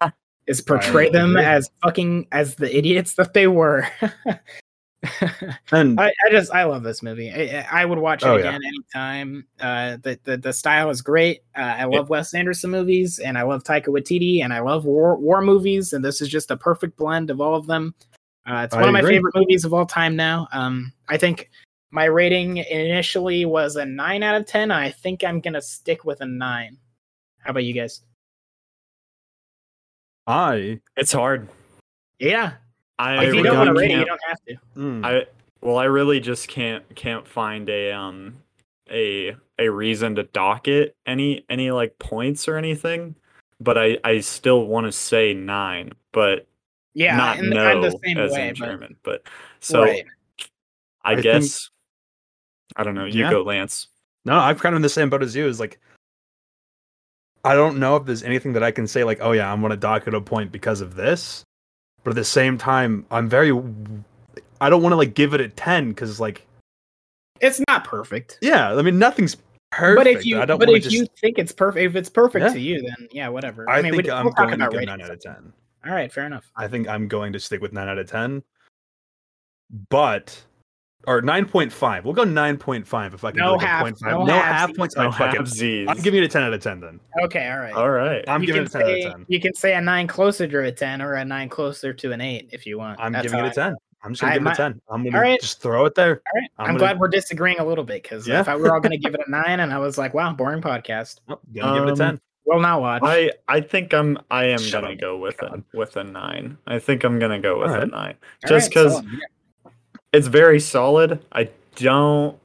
Ah. 0.00 0.12
Is 0.46 0.60
portray 0.60 1.10
them 1.10 1.36
as 1.36 1.68
fucking 1.82 2.26
as 2.32 2.54
the 2.56 2.74
idiots 2.74 3.14
that 3.14 3.34
they 3.34 3.48
were. 3.48 3.86
And 5.72 5.98
I, 5.98 6.12
I 6.26 6.30
just 6.30 6.52
I 6.52 6.64
love 6.64 6.82
this 6.82 7.02
movie. 7.02 7.30
I, 7.30 7.66
I 7.82 7.84
would 7.84 7.98
watch 7.98 8.22
it 8.22 8.26
Oh, 8.28 8.36
yeah. 8.36 8.48
again 8.48 8.60
anytime. 8.64 9.46
Uh, 9.60 9.96
the, 10.02 10.18
the 10.24 10.36
the 10.36 10.52
style 10.52 10.90
is 10.90 11.02
great. 11.02 11.42
Uh, 11.56 11.60
I 11.78 11.84
love 11.84 12.08
Wes 12.10 12.34
Anderson 12.34 12.70
movies, 12.70 13.18
and 13.18 13.36
I 13.36 13.42
love 13.42 13.64
Taika 13.64 13.86
Waititi, 13.88 14.42
and 14.44 14.52
I 14.52 14.60
love 14.60 14.84
war 14.84 15.16
war 15.16 15.40
movies, 15.42 15.92
and 15.92 16.04
this 16.04 16.20
is 16.20 16.28
just 16.28 16.50
a 16.50 16.56
perfect 16.56 16.96
blend 16.96 17.30
of 17.30 17.40
all 17.40 17.54
of 17.54 17.66
them. 17.66 17.94
Uh, 18.46 18.62
it's 18.64 18.74
I 18.74 18.80
one 18.80 18.88
of 18.88 18.92
my 18.92 19.00
agree. 19.00 19.16
favorite 19.16 19.34
movies 19.34 19.64
of 19.64 19.72
all 19.74 19.86
time 19.86 20.14
now. 20.14 20.46
Um, 20.52 20.92
I 21.08 21.16
think 21.16 21.50
my 21.90 22.04
rating 22.04 22.58
initially 22.58 23.44
was 23.44 23.76
a 23.76 23.84
nine 23.84 24.22
out 24.22 24.36
of 24.36 24.46
ten. 24.46 24.70
I 24.70 24.90
think 24.90 25.24
I'm 25.24 25.40
gonna 25.40 25.62
stick 25.62 26.04
with 26.04 26.20
a 26.20 26.26
nine. 26.26 26.76
How 27.40 27.50
about 27.50 27.64
you 27.64 27.74
guys? 27.74 28.02
I 30.26 30.80
It's 30.96 31.12
hard. 31.12 31.48
Yeah, 32.18 32.52
I 32.98 33.16
if 33.24 33.34
you 33.34 33.42
really 33.42 33.42
don't 33.44 33.58
want 33.58 33.68
to 33.68 33.74
rate 33.80 33.90
it, 33.90 33.98
you 33.98 34.04
don't 34.04 34.20
have 34.28 34.44
to. 34.46 34.56
mm, 34.76 35.04
I 35.04 35.26
well, 35.60 35.78
I 35.78 35.84
really 35.84 36.20
just 36.20 36.48
can't 36.48 36.84
can't 36.94 37.26
find 37.26 37.68
a 37.68 37.92
um 37.92 38.36
a 38.90 39.34
a 39.58 39.68
reason 39.68 40.14
to 40.16 40.24
dock 40.24 40.68
it 40.68 40.94
any 41.06 41.44
any 41.48 41.70
like 41.70 41.98
points 41.98 42.48
or 42.48 42.56
anything. 42.56 43.14
But 43.60 43.78
I 43.78 43.98
I 44.04 44.20
still 44.20 44.66
want 44.66 44.86
to 44.86 44.92
say 44.92 45.34
nine, 45.34 45.92
but 46.12 46.46
Yeah, 46.94 47.16
not 47.16 47.38
and 47.38 47.50
no 47.50 47.64
I'm 47.64 47.80
the 47.80 47.98
same 48.04 48.18
as 48.18 48.32
way. 48.32 48.48
in 48.48 48.54
But, 48.58 48.66
German. 48.66 48.96
But 49.02 49.22
so 49.60 49.82
right. 49.82 50.04
I, 51.04 51.12
I 51.12 51.14
think- 51.14 51.22
guess 51.24 51.70
I 52.76 52.84
don't 52.84 52.94
know. 52.94 53.04
You 53.04 53.24
Yeah. 53.24 53.30
go, 53.30 53.42
Lance. 53.42 53.88
no, 54.24 54.34
I'm 54.34 54.58
kind 54.58 54.74
of 54.74 54.78
in 54.78 54.82
the 54.82 54.88
same 54.88 55.10
boat 55.10 55.22
as 55.22 55.34
you. 55.36 55.46
Is 55.46 55.60
like 55.60 55.78
I 57.44 57.54
don't 57.54 57.78
know 57.78 57.96
if 57.96 58.04
there's 58.04 58.22
anything 58.22 58.52
that 58.54 58.62
I 58.62 58.70
can 58.70 58.86
say 58.86 59.02
like, 59.04 59.18
oh 59.20 59.32
yeah, 59.32 59.52
I'm 59.52 59.60
gonna 59.60 59.76
dock 59.76 60.06
it 60.06 60.14
a 60.14 60.20
point 60.20 60.52
because 60.52 60.80
of 60.80 60.94
this. 60.94 61.44
But 62.04 62.10
at 62.10 62.16
the 62.16 62.24
same 62.24 62.58
time, 62.58 63.06
I'm 63.10 63.28
very 63.28 63.50
I 64.60 64.70
don't 64.70 64.82
want 64.82 64.92
to 64.92 64.96
like 64.96 65.14
give 65.14 65.34
it 65.34 65.40
a 65.40 65.48
ten 65.48 65.88
because 65.90 66.18
like 66.20 66.46
It's 67.40 67.60
not 67.68 67.84
perfect. 67.84 68.38
yeah, 68.42 68.74
I 68.74 68.82
mean 68.82 68.98
nothing's 68.98 69.36
perfect. 69.70 69.98
But 69.98 70.06
if 70.06 70.26
you 70.26 70.40
I 70.40 70.44
don't 70.44 70.58
but 70.58 70.68
if 70.68 70.82
just, 70.84 70.94
you 70.94 71.06
think 71.20 71.38
it's 71.38 71.52
perfect, 71.52 71.84
if 71.84 71.96
it's 71.96 72.08
perfect 72.10 72.44
Yeah. 72.46 72.52
to 72.52 72.60
you, 72.60 72.82
then 72.82 73.08
yeah, 73.12 73.28
whatever. 73.28 73.68
I, 73.70 73.82
mean, 73.82 73.92
think 73.92 74.04
we, 74.04 74.10
I'm 74.10 74.24
we'll 74.24 74.34
going 74.34 74.50
to 74.50 74.54
about 74.56 74.70
give 74.72 74.78
ratings. 74.78 74.98
nine 74.98 75.02
out 75.02 75.10
of 75.10 75.20
ten. 75.20 75.52
All 75.84 75.92
right, 75.92 76.12
fair 76.12 76.26
enough. 76.26 76.48
I 76.56 76.68
think 76.68 76.86
I'm 76.88 77.08
going 77.08 77.32
to 77.32 77.40
stick 77.40 77.60
with 77.60 77.72
9 77.72 77.88
out 77.88 77.98
of 77.98 78.08
10. 78.08 78.40
But 79.88 80.40
or 81.06 81.20
9.5. 81.22 82.04
We'll 82.04 82.12
go 82.14 82.24
9.5 82.24 83.14
if 83.14 83.24
I 83.24 83.30
can 83.30 83.38
No 83.40 83.46
do 83.52 83.56
like 83.58 83.66
half- 83.66 83.80
a 83.80 83.84
point 83.84 83.98
five. 83.98 84.10
no 84.12 84.24
No, 84.24 84.32
half 84.34 84.44
half 84.68 84.76
points. 84.76 84.96
No 84.96 85.10
fuck 85.12 85.34
halfsies. 85.34 85.88
I'm 85.88 85.98
giving 85.98 86.22
it 86.22 86.26
a 86.26 86.28
10 86.28 86.42
out 86.42 86.52
of 86.52 86.62
10 86.62 86.80
then. 86.80 87.00
Okay, 87.24 87.50
all 87.50 87.58
right. 87.58 87.72
All 87.74 87.90
right. 87.90 88.24
I'm 88.28 88.40
you 88.42 88.46
giving 88.46 88.62
it 88.62 88.68
a 88.68 88.72
10 88.72 88.82
say 88.82 89.02
out 89.04 89.06
of 89.10 89.16
10. 89.18 89.26
you 89.28 89.40
can 89.40 89.54
say 89.54 89.74
a 89.74 89.80
nine 89.80 90.06
closer 90.06 90.46
to 90.46 90.60
a 90.64 90.72
ten 90.72 91.02
or 91.02 91.14
a 91.14 91.24
nine 91.24 91.48
closer 91.48 91.92
to 91.92 92.12
an 92.12 92.20
eight 92.20 92.48
if 92.52 92.66
you 92.66 92.78
want. 92.78 93.00
I'm 93.00 93.12
That's 93.12 93.24
giving 93.24 93.40
it 93.40 93.48
a 93.48 93.50
I- 93.50 93.52
10. 93.70 93.76
I'm 94.04 94.12
just 94.12 94.20
going 94.22 94.32
I- 94.32 94.34
to 94.34 94.40
give 94.40 94.46
it 94.48 94.52
a 94.52 94.56
10. 94.56 94.80
I'm 94.90 95.02
going 95.04 95.14
All 95.14 95.20
to 95.22 95.28
right. 95.28 95.40
just 95.40 95.62
throw 95.62 95.84
it 95.86 95.94
there. 95.94 96.10
All 96.26 96.40
right, 96.40 96.50
I'm 96.58 96.64
I'm, 96.64 96.66
gonna- 96.72 96.78
glad 96.78 96.98
we're 97.00 97.08
disagreeing 97.08 97.58
a 97.60 97.64
little 97.64 97.84
bit 97.84 98.02
because 98.02 98.26
Yeah. 98.26 98.40
if 98.40 98.48
I 98.48 98.56
were 98.56 98.72
all 98.74 98.80
going 98.80 98.90
to 98.92 98.98
give 98.98 99.14
it 99.14 99.20
a 99.26 99.30
nine, 99.30 99.60
and 99.60 99.72
I 99.72 99.78
was 99.78 99.96
like, 99.98 100.12
"Wow, 100.14 100.32
boring 100.32 100.60
podcast," 100.62 101.20
Oh, 101.28 101.38
gonna 101.54 101.74
give 101.78 101.82
it 101.84 101.88
a 101.88 101.92
Um, 101.92 101.96
10. 101.98 102.20
we'll 102.44 102.60
not 102.60 102.80
watch. 102.80 103.02
I 103.04 103.30
I 103.48 103.60
think 103.60 103.94
I'm 103.94 104.18
I 104.30 104.46
am 104.46 104.58
Shut 104.58 104.82
gonna 104.82 104.94
up. 104.94 105.00
go 105.00 105.18
with 105.18 105.40
a 105.42 105.62
with 105.72 105.96
a 105.96 106.02
nine. 106.04 106.58
I 106.66 106.80
think 106.80 107.04
I'm 107.04 107.18
gonna 107.20 107.38
go 107.38 107.60
with 107.60 107.70
a 107.70 107.86
nine. 107.86 108.16
All 108.44 108.48
Just 108.48 108.66
right, 108.66 108.70
because 108.70 108.92
solid. 108.94 109.06
Yeah. 109.06 109.18
It's 110.12 110.26
very 110.26 110.60
solid. 110.60 111.24
I 111.32 111.48
don't. 111.76 112.38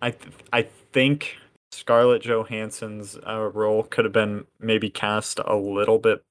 I 0.00 0.10
th- 0.10 0.34
I 0.52 0.62
think 0.62 1.36
Scarlett 1.70 2.22
Johansson's 2.22 3.16
uh, 3.26 3.50
role 3.54 3.84
could 3.84 4.04
have 4.04 4.12
been 4.12 4.44
maybe 4.60 4.90
cast 4.90 5.38
a 5.44 5.54
little 5.56 5.98
bit 5.98 6.22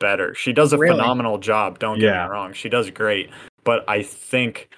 better. 0.00 0.34
She 0.34 0.52
does 0.52 0.72
a 0.72 0.78
Really? 0.78 0.96
phenomenal 0.98 1.38
job. 1.38 1.78
Don't 1.78 1.98
get 2.00 2.06
Yeah. 2.14 2.24
me 2.24 2.30
wrong. 2.30 2.52
She 2.52 2.68
does 2.68 2.90
great. 2.90 3.30
But 3.64 3.84
I 3.88 4.02
think. 4.02 4.70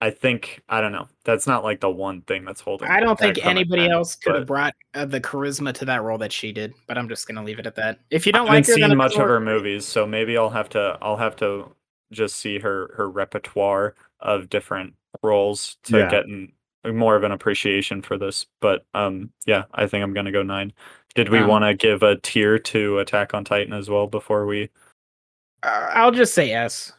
I 0.00 0.10
think 0.10 0.60
I 0.68 0.80
don't 0.80 0.90
know. 0.90 1.06
That's 1.24 1.46
not 1.46 1.62
like 1.62 1.78
the 1.78 1.88
one 1.90 2.22
thing 2.22 2.44
that's 2.44 2.60
holding. 2.60 2.88
I 2.88 2.98
don't 2.98 3.16
think 3.16 3.38
anybody 3.46 3.82
10, 3.82 3.92
else 3.92 4.16
could 4.16 4.34
have 4.34 4.46
brought 4.46 4.74
uh, 4.94 5.04
the 5.04 5.20
charisma 5.20 5.72
to 5.74 5.84
that 5.84 6.02
role 6.02 6.18
that 6.18 6.32
she 6.32 6.50
did. 6.50 6.74
But 6.88 6.98
I'm 6.98 7.08
just 7.08 7.28
going 7.28 7.36
to 7.36 7.42
leave 7.42 7.60
it 7.60 7.66
at 7.68 7.76
that. 7.76 8.00
If 8.10 8.26
you 8.26 8.32
don't 8.32 8.48
haven't 8.48 8.54
like 8.62 8.66
her, 8.66 8.80
then 8.80 8.88
seen 8.90 8.98
much 8.98 9.10
doesn't 9.12 9.22
of 9.22 9.28
her 9.28 9.38
movies, 9.38 9.84
so 9.84 10.04
maybe 10.04 10.36
I'll 10.36 10.50
have 10.50 10.68
to 10.70 10.98
I'll 11.00 11.18
have 11.18 11.36
to 11.36 11.68
just 12.12 12.36
see 12.36 12.58
her 12.58 12.92
her 12.96 13.10
repertoire 13.10 13.94
of 14.20 14.48
different 14.48 14.94
roles 15.22 15.76
to 15.84 15.98
Yeah. 15.98 16.10
get 16.10 16.26
an, 16.26 16.52
more 16.84 17.16
of 17.16 17.24
an 17.24 17.32
appreciation 17.32 18.02
for 18.02 18.16
this. 18.18 18.46
But 18.60 18.84
um, 18.94 19.30
yeah, 19.46 19.64
I 19.74 19.86
think 19.86 20.02
I'm 20.04 20.12
gonna 20.14 20.32
go 20.32 20.42
nine. 20.42 20.72
Did 21.14 21.28
we 21.28 21.38
Um, 21.40 21.48
want 21.48 21.64
to 21.64 21.74
give 21.74 22.02
a 22.02 22.16
tier 22.16 22.58
to 22.58 22.98
Attack 23.00 23.34
on 23.34 23.44
Titan 23.44 23.72
as 23.72 23.90
well 23.90 24.06
before 24.06 24.46
we? 24.46 24.70
Uh, 25.62 25.90
I'll 25.92 26.10
just 26.10 26.34
say 26.34 26.52
S. 26.52 26.92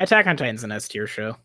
Attack 0.00 0.26
on 0.26 0.36
Titan's 0.36 0.64
an 0.64 0.72
S 0.72 0.86
tier 0.88 1.06
show. 1.06 1.36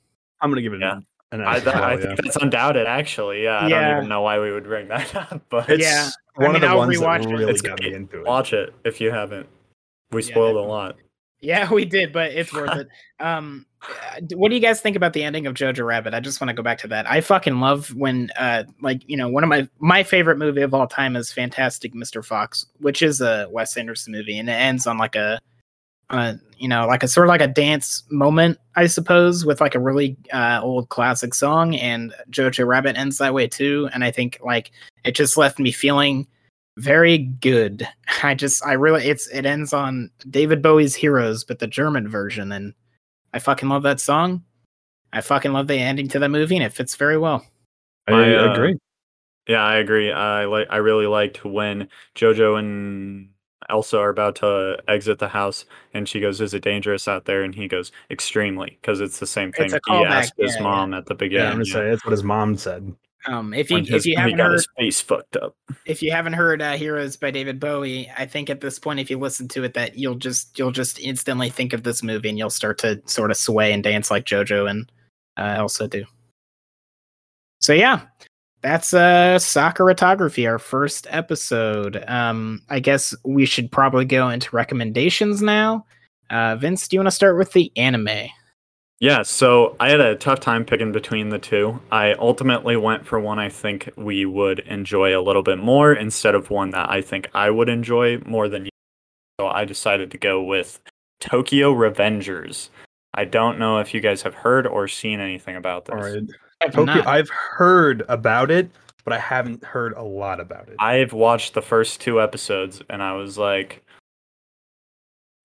I'm 0.42 0.50
going 0.50 0.58
to 0.58 0.62
give 0.62 0.74
it 0.74 0.82
Yeah. 0.82 0.98
an, 0.98 1.06
an 1.32 1.42
I, 1.42 1.58
S 1.58 1.64
that, 1.64 1.76
as 1.76 1.82
I 1.82 1.90
well, 1.90 1.98
think 1.98 2.10
yeah. 2.10 2.16
that's 2.24 2.36
undoubted. 2.38 2.88
Actually, 2.88 3.44
yeah, 3.44 3.60
I 3.60 3.68
Yeah. 3.68 3.88
don't 3.88 3.98
even 4.00 4.10
know 4.10 4.22
why 4.22 4.38
we 4.40 4.52
would 4.52 4.66
bring 4.66 4.88
that 4.90 5.16
up, 5.32 5.42
but 5.50 5.70
It's 5.70 5.82
Yeah. 5.82 6.10
I 6.38 6.44
one 6.44 6.54
mean, 6.54 6.56
of 6.56 6.62
the 6.62 6.68
I'll 6.68 6.78
ones 6.78 7.00
that 7.00 7.26
really 7.26 7.52
It's 7.52 7.62
got 7.62 7.80
me 7.80 7.94
into 7.94 8.20
it. 8.20 8.26
watch 8.26 8.54
it 8.54 8.74
if 8.84 9.00
you 9.00 9.12
haven't. 9.12 9.48
We 10.12 10.22
Yeah, 10.24 10.34
spoiled 10.34 10.58
a 10.58 10.62
lot. 10.62 10.98
Yeah, 11.42 11.72
we 11.72 11.86
did, 11.86 12.12
but 12.12 12.32
it's 12.32 12.54
worth 12.54 12.78
it. 12.78 12.88
Um, 13.22 13.66
uh, 13.82 14.22
what 14.36 14.48
do 14.48 14.56
you 14.56 14.62
guys 14.62 14.80
think 14.80 14.96
about 14.96 15.12
the 15.12 15.26
ending 15.26 15.46
of 15.46 15.54
Jojo 15.54 15.86
Rabbit? 15.86 16.14
I 16.14 16.22
just 16.22 16.40
want 16.40 16.48
to 16.48 16.54
go 16.54 16.64
back 16.64 16.78
to 16.78 16.88
that. 16.88 17.06
I 17.12 17.20
fucking 17.20 17.60
love 17.60 17.94
when, 17.94 18.30
uh, 18.40 18.64
like 18.82 19.02
you 19.10 19.18
know, 19.18 19.28
one 19.28 19.44
of 19.44 19.50
my 19.50 19.68
my 19.80 20.04
favorite 20.04 20.38
movie 20.38 20.62
of 20.62 20.74
all 20.74 20.88
time 20.88 21.18
is 21.18 21.30
Fantastic 21.30 21.94
Mr. 21.94 22.24
Fox, 22.24 22.66
which 22.78 23.02
is 23.02 23.20
a 23.20 23.50
Wes 23.52 23.76
Anderson 23.76 24.14
movie, 24.14 24.40
and 24.40 24.48
it 24.48 24.54
ends 24.54 24.88
on 24.88 24.98
like 24.98 25.18
a, 25.18 25.42
uh, 26.10 26.36
you 26.58 26.70
know, 26.70 26.88
like 26.88 27.04
a 27.04 27.10
sort 27.10 27.28
of 27.28 27.30
like 27.30 27.42
a 27.42 27.48
dance 27.48 28.04
moment, 28.10 28.58
I 28.78 28.88
suppose, 28.88 29.46
with 29.46 29.60
like 29.60 29.76
a 29.76 29.82
really 29.82 30.16
uh, 30.32 30.62
old 30.64 30.88
classic 30.88 31.34
song, 31.34 31.76
and 31.76 32.14
Jojo 32.32 32.66
Rabbit 32.66 32.98
ends 32.98 33.18
that 33.18 33.34
way 33.34 33.48
too. 33.48 33.90
And 33.94 34.06
I 34.06 34.12
think 34.12 34.40
like 34.42 34.72
it 35.04 35.14
just 35.14 35.36
left 35.36 35.60
me 35.60 35.74
feeling 35.74 36.26
very 36.80 37.18
good. 37.18 37.88
I 38.24 38.34
just 38.36 38.66
I 38.66 38.74
really 38.74 39.08
it's 39.08 39.28
it 39.28 39.46
ends 39.46 39.74
on 39.74 40.10
David 40.30 40.62
Bowie's 40.62 40.96
Heroes, 40.96 41.44
but 41.44 41.60
the 41.60 41.68
German 41.68 42.08
version, 42.08 42.52
and 42.52 42.74
I 43.34 43.40
fucking 43.40 43.70
love 43.70 43.84
that 43.84 44.00
song. 44.00 44.44
I 45.12 45.22
fucking 45.22 45.54
love 45.54 45.68
the 45.68 45.76
ending 45.76 46.08
to 46.10 46.20
the 46.20 46.30
movie, 46.30 46.56
and 46.56 46.64
it 46.64 46.74
fits 46.74 46.96
very 46.96 47.18
well. 47.18 47.46
I 48.08 48.12
My, 48.12 48.36
uh, 48.36 48.54
agree. 48.54 48.78
Yeah, 49.48 49.64
I 49.64 49.78
agree. 49.78 50.12
I 50.12 50.46
like. 50.46 50.68
I 50.70 50.78
really 50.78 51.08
liked 51.08 51.44
when 51.44 51.90
Jojo 52.16 52.60
and 52.60 53.30
Elsa 53.70 53.98
are 53.98 54.10
about 54.10 54.36
to 54.38 54.78
exit 54.88 55.20
the 55.20 55.28
house, 55.28 55.66
and 55.94 56.08
she 56.08 56.20
goes, 56.20 56.40
"Is 56.40 56.54
it 56.54 56.62
dangerous 56.64 57.08
out 57.08 57.26
there?" 57.26 57.44
And 57.44 57.56
he 57.56 57.68
goes, 57.68 57.92
"Extremely," 58.12 58.78
because 58.82 59.02
it's 59.02 59.20
the 59.20 59.28
same 59.28 59.52
thing 59.52 59.66
It's 59.66 59.74
a 59.74 59.80
he 59.88 59.92
callback, 59.92 60.10
asked 60.10 60.34
his 60.38 60.52
yeah, 60.52 60.58
yeah. 60.58 60.64
mom 60.64 60.94
at 60.94 61.08
the 61.08 61.16
beginning. 61.16 61.46
Yeah, 61.46 61.52
beginning. 61.52 61.52
I'm 61.52 61.58
going 61.58 61.66
to 61.66 61.72
say 61.72 61.90
that's 61.90 62.06
what 62.06 62.12
his 62.12 62.24
mom 62.24 62.58
said. 62.58 62.96
Um, 63.26 63.54
if 63.54 63.70
you 63.70 63.76
When 63.78 63.84
if 63.84 63.90
his- 63.90 64.06
you 64.06 64.16
haven't 64.16 64.38
got 64.38 64.46
heard 64.46 64.54
his 64.54 64.68
face 64.78 65.02
fucked 65.02 65.36
up. 65.38 65.56
if 65.86 66.02
you 66.02 66.12
haven't 66.12 66.34
heard 66.34 66.62
uh, 66.62 66.78
Heroes 66.78 67.18
by 67.18 67.32
David 67.32 67.60
Bowie, 67.60 68.10
I 68.18 68.26
think 68.26 68.50
at 68.50 68.62
this 68.62 68.80
point, 68.80 69.00
if 69.00 69.10
you 69.10 69.20
listen 69.20 69.48
to 69.50 69.64
it, 69.64 69.74
that 69.74 69.98
you'll 69.98 70.16
just 70.16 70.58
you'll 70.58 70.72
just 70.72 71.00
instantly 71.00 71.50
think 71.50 71.74
of 71.74 71.84
this 71.84 72.02
movie 72.02 72.30
and 72.30 72.38
you'll 72.38 72.50
start 72.50 72.78
to 72.80 73.02
sort 73.06 73.32
of 73.32 73.38
sway 73.38 73.74
and 73.74 73.84
dance 73.84 74.10
like 74.10 74.26
JoJo 74.26 74.70
and 74.70 74.92
uh, 75.38 75.56
Elsa 75.58 75.88
do. 75.90 76.06
So 77.62 77.74
yeah, 77.74 78.02
that's 78.62 78.94
uh 78.94 79.38
Sakuratography, 79.38 80.48
our 80.50 80.60
first 80.60 81.06
episode. 81.10 82.04
Um, 82.08 82.62
I 82.70 82.80
guess 82.80 83.14
we 83.26 83.46
should 83.46 83.70
probably 83.72 84.06
go 84.06 84.30
into 84.30 84.56
recommendations 84.56 85.42
now. 85.42 85.86
Uh, 86.30 86.56
Vince, 86.56 86.88
do 86.88 86.96
you 86.96 87.00
want 87.00 87.08
to 87.08 87.12
start 87.12 87.38
with 87.38 87.52
the 87.54 87.72
anime? 87.76 88.30
Yeah, 89.00 89.22
so 89.22 89.78
I 89.80 89.90
had 89.90 90.02
a 90.02 90.16
tough 90.16 90.42
time 90.42 90.66
picking 90.66 90.92
between 90.92 91.30
the 91.30 91.40
two. 91.40 91.80
I 91.90 92.14
ultimately 92.14 92.76
went 92.76 93.06
for 93.06 93.18
one 93.18 93.40
I 93.40 93.48
think 93.48 93.90
we 93.96 94.26
would 94.26 94.60
enjoy 94.60 95.18
a 95.18 95.24
little 95.24 95.42
bit 95.42 95.58
more 95.58 95.94
instead 95.94 96.36
of 96.36 96.50
one 96.50 96.72
that 96.72 96.90
I 96.90 97.02
think 97.02 97.30
I 97.34 97.50
would 97.50 97.70
enjoy 97.70 98.20
more 98.26 98.50
than 98.50 98.66
you. 98.66 98.72
So 99.40 99.48
I 99.48 99.64
decided 99.64 100.12
to 100.12 100.18
go 100.18 100.44
with 100.44 100.82
Tokyo 101.22 101.74
Revengers. 101.74 102.70
I 103.14 103.24
don't 103.24 103.58
know 103.58 103.80
if 103.80 103.94
you 103.94 104.02
guys 104.02 104.22
have 104.24 104.34
heard 104.34 104.68
or 104.68 104.90
seen 104.90 105.22
anything 105.22 105.56
about 105.56 105.86
this. 105.86 105.94
All 105.96 106.02
right. 106.02 106.24
I've 106.62 106.74
Tokyo, 106.74 107.04
I've 107.06 107.30
heard 107.30 108.04
about 108.10 108.52
it, 108.52 108.70
but 109.06 109.14
I 109.14 109.20
haven't 109.20 109.64
heard 109.64 109.94
a 109.94 110.04
lot 110.04 110.42
about 110.42 110.68
it. 110.68 110.76
I've 110.78 111.14
watched 111.14 111.54
the 111.54 111.62
first 111.62 112.02
two 112.02 112.22
episodes 112.22 112.82
and 112.90 113.02
I 113.02 113.14
was 113.14 113.38
like, 113.38 113.82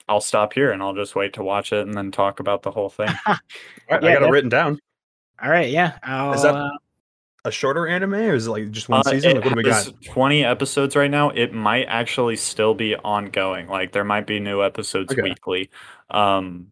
I'll 0.08 0.20
stop 0.20 0.52
here 0.52 0.70
and 0.72 0.82
I'll 0.82 0.94
just 0.94 1.14
wait 1.16 1.32
to 1.34 1.42
watch 1.42 1.72
it 1.72 1.86
and 1.86 1.94
then 1.96 2.10
talk 2.10 2.40
about 2.40 2.62
the 2.62 2.70
whole 2.70 2.90
thing. 2.90 3.08
All 3.26 3.36
right, 3.90 4.02
Yeah, 4.02 4.10
I 4.10 4.14
got 4.14 4.22
it 4.24 4.30
written 4.30 4.50
down. 4.50 4.78
All 5.42 5.50
right, 5.50 5.70
yeah. 5.70 5.98
I'll, 6.02 6.34
Is 6.34 6.42
that- 6.42 6.54
uh, 6.54 6.70
A 7.46 7.50
shorter 7.50 7.86
anime, 7.86 8.14
or 8.14 8.34
is 8.34 8.46
it 8.46 8.50
like 8.50 8.70
just 8.70 8.88
one 8.88 9.00
Uh, 9.00 9.10
season? 9.10 9.34
Like, 9.36 9.44
what 9.44 9.50
do 9.54 9.56
we 9.62 9.68
has 9.70 9.88
got? 9.90 10.02
20 10.12 10.44
episodes 10.44 10.96
right 10.96 11.10
now. 11.10 11.30
It 11.30 11.52
might 11.52 11.84
actually 11.86 12.36
still 12.36 12.74
be 12.74 12.96
ongoing. 12.96 13.66
Like 13.68 13.92
there 13.92 14.04
might 14.04 14.26
be 14.26 14.40
new 14.40 14.62
episodes 14.62 15.12
Okay. 15.12 15.22
weekly. 15.22 15.70
Um 16.10 16.68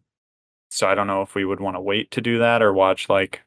so 0.69 0.87
I 0.87 0.95
don't 0.95 1.05
know 1.05 1.21
if 1.21 1.35
we 1.35 1.45
would 1.45 1.59
want 1.59 1.75
to 1.75 1.81
wait 1.81 2.09
to 2.11 2.21
do 2.21 2.39
that 2.39 2.63
or 2.63 2.73
watch 2.73 3.07
like 3.07 3.41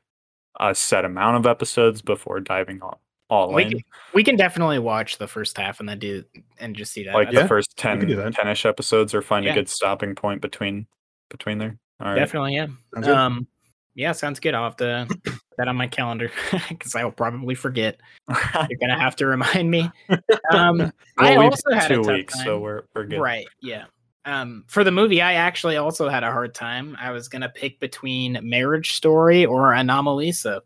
a 0.61 0.75
set 0.77 1.05
amount 1.05 1.37
of 1.39 1.47
episodes 1.47 2.01
before 2.01 2.39
diving 2.39 2.81
all, 2.81 3.01
all 3.29 3.53
we 3.53 3.65
in. 3.65 3.71
can, 3.71 3.81
we 4.15 4.23
can 4.25 4.37
definitely 4.37 4.79
watch 4.79 5.19
the 5.19 5.27
first 5.27 5.57
half 5.57 5.81
and 5.81 5.89
then 5.89 5.99
do 5.99 6.23
and 6.59 6.77
just 6.77 6.93
see 6.93 7.05
that. 7.05 7.15
like 7.15 7.31
That's 7.31 7.43
the 7.43 7.49
first 7.49 7.77
10 7.77 8.07
do 8.07 8.17
10ish 8.17 8.65
episodes 8.67 9.15
or 9.15 9.23
find 9.23 9.45
Yeah. 9.45 9.53
a 9.53 9.55
good 9.55 9.69
stopping 9.69 10.15
point 10.15 10.41
between 10.41 10.87
between 11.31 11.59
there. 11.59 11.77
All 12.01 12.09
right. 12.09 12.17
Definitely, 12.17 12.55
yeah. 12.55 12.67
Sounds 12.95 13.07
good. 13.07 13.17
Um, 13.17 13.47
yeah, 13.95 14.13
sounds 14.13 14.39
good. 14.41 14.55
I'll 14.55 14.65
have 14.65 14.77
to 14.77 15.07
put 15.25 15.35
that 15.57 15.69
on 15.69 15.75
my 15.77 15.87
calendar 15.87 16.31
because 16.69 16.95
I 16.95 17.03
will 17.03 17.11
probably 17.13 17.55
forget. 17.55 17.99
You're 18.29 18.79
gonna 18.79 18.99
have 18.99 19.17
to 19.17 19.27
remind 19.27 19.71
me. 19.71 19.91
Um, 20.53 20.93
I 21.19 21.31
well, 21.31 21.39
we've 21.41 21.51
also 21.51 21.71
done 21.71 21.79
had 21.81 21.91
a 21.91 21.95
two 21.97 22.03
tough 22.03 22.13
weeks, 22.13 22.45
so 22.45 22.59
we're 22.61 22.83
we're 22.95 23.05
good. 23.07 23.21
right, 23.21 23.47
yeah. 23.63 23.87
Um, 24.27 24.65
for 24.69 24.85
the 24.85 24.91
movie, 24.93 25.23
I 25.23 25.35
actually 25.35 25.77
also 25.77 26.09
had 26.09 26.23
a 26.25 26.31
hard 26.31 26.55
time. 26.55 26.97
I 27.01 27.11
was 27.11 27.27
gonna 27.29 27.49
pick 27.49 27.81
between 27.81 28.39
Marriage 28.43 28.93
Story 28.93 29.45
or 29.47 29.73
Anomalisa, 29.73 30.61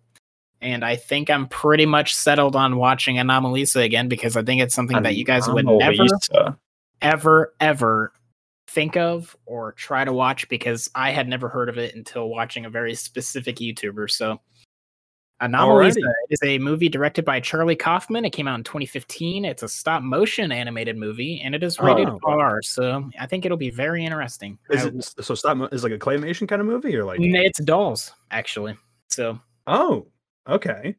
and 0.63 0.85
I 0.85 0.97
think 0.97 1.31
I'm 1.31 1.47
pretty 1.49 1.87
much 1.87 2.15
settled 2.15 2.55
on 2.57 2.77
watching 2.77 3.17
Anomalisa 3.17 3.83
again 3.85 4.09
because 4.09 4.37
I 4.37 4.43
think 4.43 4.61
it's 4.61 4.75
something 4.75 5.03
that 5.03 5.17
you 5.17 5.25
guys 5.25 5.49
would 5.49 5.67
never 5.67 6.07
ever 7.03 7.55
ever 7.61 8.13
think 8.69 8.97
of 8.97 9.35
or 9.47 9.73
try 9.73 10.05
to 10.05 10.13
watch 10.13 10.49
because 10.49 10.89
I 10.95 11.11
had 11.11 11.27
never 11.29 11.49
heard 11.49 11.69
of 11.69 11.79
it 11.79 11.95
until 11.95 12.29
watching 12.29 12.67
a 12.67 12.71
very 12.71 12.95
specific 12.95 13.57
YouTuber. 13.57 14.11
So 14.11 14.41
Anomalisa 15.43 15.97
Alrighty. 15.97 16.13
is 16.29 16.41
a 16.45 16.59
movie 16.59 16.91
directed 16.91 17.25
by 17.25 17.41
Charlie 17.41 17.75
Kaufman. 17.75 18.27
It 18.27 18.31
came 18.31 18.47
out 18.47 18.59
in 18.59 18.65
2015. 18.65 19.47
It's 19.47 19.63
a 19.63 19.69
stop 19.69 20.03
motion 20.03 20.53
animated 20.53 20.99
movie 20.99 21.41
and 21.43 21.55
it 21.55 21.63
is 21.63 21.81
rated 21.81 22.09
Oh. 22.11 22.19
R. 22.25 22.61
So 22.61 23.09
I 23.19 23.27
think 23.27 23.47
it'll 23.47 23.57
be 23.57 23.71
very 23.71 24.05
interesting. 24.05 24.59
Is 24.69 24.85
it 24.85 25.03
so? 25.25 25.35
Stop 25.35 25.57
mo- 25.57 25.69
is 25.73 25.83
like 25.83 25.93
a 25.95 25.99
claymation 25.99 26.47
kind 26.47 26.61
of 26.61 26.67
movie, 26.67 26.95
or 26.95 27.05
like? 27.05 27.19
It's 27.23 27.59
dolls 27.61 28.13
actually. 28.31 28.77
So 29.09 29.41
Oh, 29.67 30.07
okay. 30.51 30.97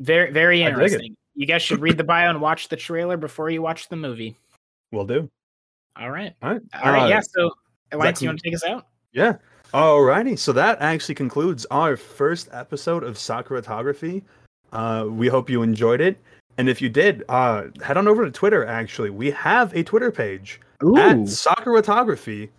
very 0.00 0.30
very 0.30 0.64
I 0.64 0.70
dig 0.70 0.78
it. 0.78 0.82
interesting. 0.82 1.16
You 1.34 1.46
guys 1.46 1.62
should 1.62 1.80
read 1.80 1.98
the 1.98 2.04
bio 2.12 2.30
and 2.30 2.40
watch 2.40 2.68
the 2.68 2.76
trailer 2.76 3.16
before 3.16 3.50
you 3.50 3.62
watch 3.62 3.88
the 3.88 3.96
movie. 3.96 4.36
Will 4.92 5.04
do. 5.04 5.30
All 5.98 6.10
right. 6.10 6.34
All 6.42 6.52
right. 6.52 6.62
All 6.82 6.92
right. 6.92 7.02
Uh, 7.04 7.08
yeah. 7.08 7.20
So 7.20 7.50
Alliance, 7.92 8.22
you 8.22 8.28
want 8.28 8.38
to 8.38 8.44
take 8.44 8.54
us 8.54 8.64
out? 8.64 8.86
Yeah. 9.12 9.36
Alrighty. 9.72 10.38
So 10.38 10.52
that 10.52 10.80
actually 10.80 11.14
concludes 11.14 11.66
our 11.70 11.96
first 11.96 12.48
episode 12.52 13.02
of 13.02 13.16
Sakuratography. 13.16 14.22
Uh, 14.72 15.06
we 15.08 15.28
hope 15.28 15.50
you 15.50 15.62
enjoyed 15.62 16.00
it. 16.00 16.18
And 16.58 16.68
if 16.68 16.80
you 16.80 16.88
did, 16.88 17.24
uh, 17.28 17.64
head 17.82 17.96
on 17.96 18.08
over 18.08 18.24
to 18.24 18.30
Twitter. 18.30 18.64
Actually, 18.64 19.10
we 19.10 19.30
have 19.32 19.74
a 19.74 19.82
Twitter 19.82 20.10
page 20.10 20.60
at 20.80 21.16
Sakuratography. 21.26 22.50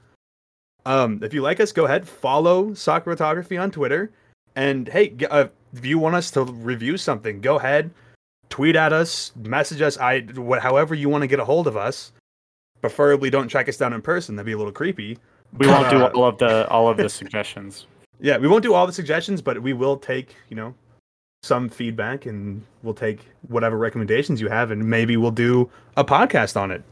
Um, 0.86 1.20
if 1.24 1.34
you 1.34 1.42
like 1.42 1.60
us, 1.60 1.72
go 1.72 1.86
ahead 1.86 2.08
follow 2.08 2.68
Sakuratography 2.72 3.62
on 3.62 3.72
Twitter. 3.72 4.12
And 4.56 4.88
hey, 4.88 5.16
uh, 5.30 5.48
if 5.78 5.86
you 5.86 6.00
want 6.00 6.16
us 6.16 6.32
to 6.32 6.44
review 6.44 6.98
something, 6.98 7.42
go 7.42 7.58
ahead, 7.58 7.92
tweet 8.50 8.76
at 8.76 8.94
us, 8.94 9.32
message 9.36 9.82
us. 9.82 9.98
I 9.98 10.26
however 10.60 10.96
you 10.96 11.10
want 11.10 11.22
to 11.22 11.28
get 11.28 11.40
a 11.40 11.46
hold 11.46 11.68
of 11.68 11.78
us. 11.78 12.12
Preferably, 12.82 13.30
don't 13.30 13.48
track 13.48 13.68
us 13.70 13.78
down 13.78 13.94
in 13.94 14.02
person. 14.02 14.36
That'd 14.36 14.46
be 14.46 14.52
a 14.52 14.58
little 14.58 14.72
creepy. 14.72 15.18
We 15.58 15.68
won't 15.68 15.90
do 15.90 15.98
Uh, 15.98 16.12
all 16.14 16.26
of 16.26 16.38
the 16.38 16.68
all 16.70 16.88
of 16.90 16.98
the 16.98 17.10
suggestions. 17.22 17.88
Yeah, 18.20 18.38
we 18.38 18.48
won't 18.48 18.64
do 18.64 18.74
all 18.74 18.88
the 18.88 18.94
suggestions, 18.94 19.42
but 19.42 19.62
we 19.62 19.74
will 19.74 19.98
take, 19.98 20.36
you 20.50 20.56
know, 20.56 20.74
some 21.44 21.70
feedback 21.70 22.26
and 22.26 22.64
we'll 22.84 22.94
take 22.94 23.20
whatever 23.48 23.78
recommendations 23.78 24.42
you 24.42 24.50
have 24.50 24.72
and 24.72 24.84
maybe 24.90 25.18
we'll 25.18 25.32
do 25.32 25.70
a 25.96 26.04
podcast 26.04 26.60
on 26.60 26.72
it. 26.72 26.84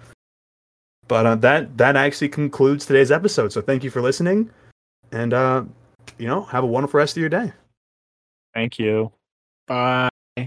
But 1.07 1.25
uh, 1.25 1.35
that 1.35 1.77
that 1.77 1.95
actually 1.95 2.29
concludes 2.29 2.85
today's 2.85 3.11
episode. 3.11 3.51
So 3.51 3.61
thank 3.61 3.83
you 3.83 3.89
for 3.89 4.01
listening 4.01 4.49
and 5.11 5.33
uh 5.33 5.63
you 6.19 6.27
know, 6.27 6.43
have 6.43 6.63
a 6.63 6.67
wonderful 6.67 6.99
rest 6.99 7.17
of 7.17 7.21
your 7.21 7.29
day. 7.29 7.51
Thank 8.55 8.79
you. 8.79 9.11
Bye. 9.67 10.09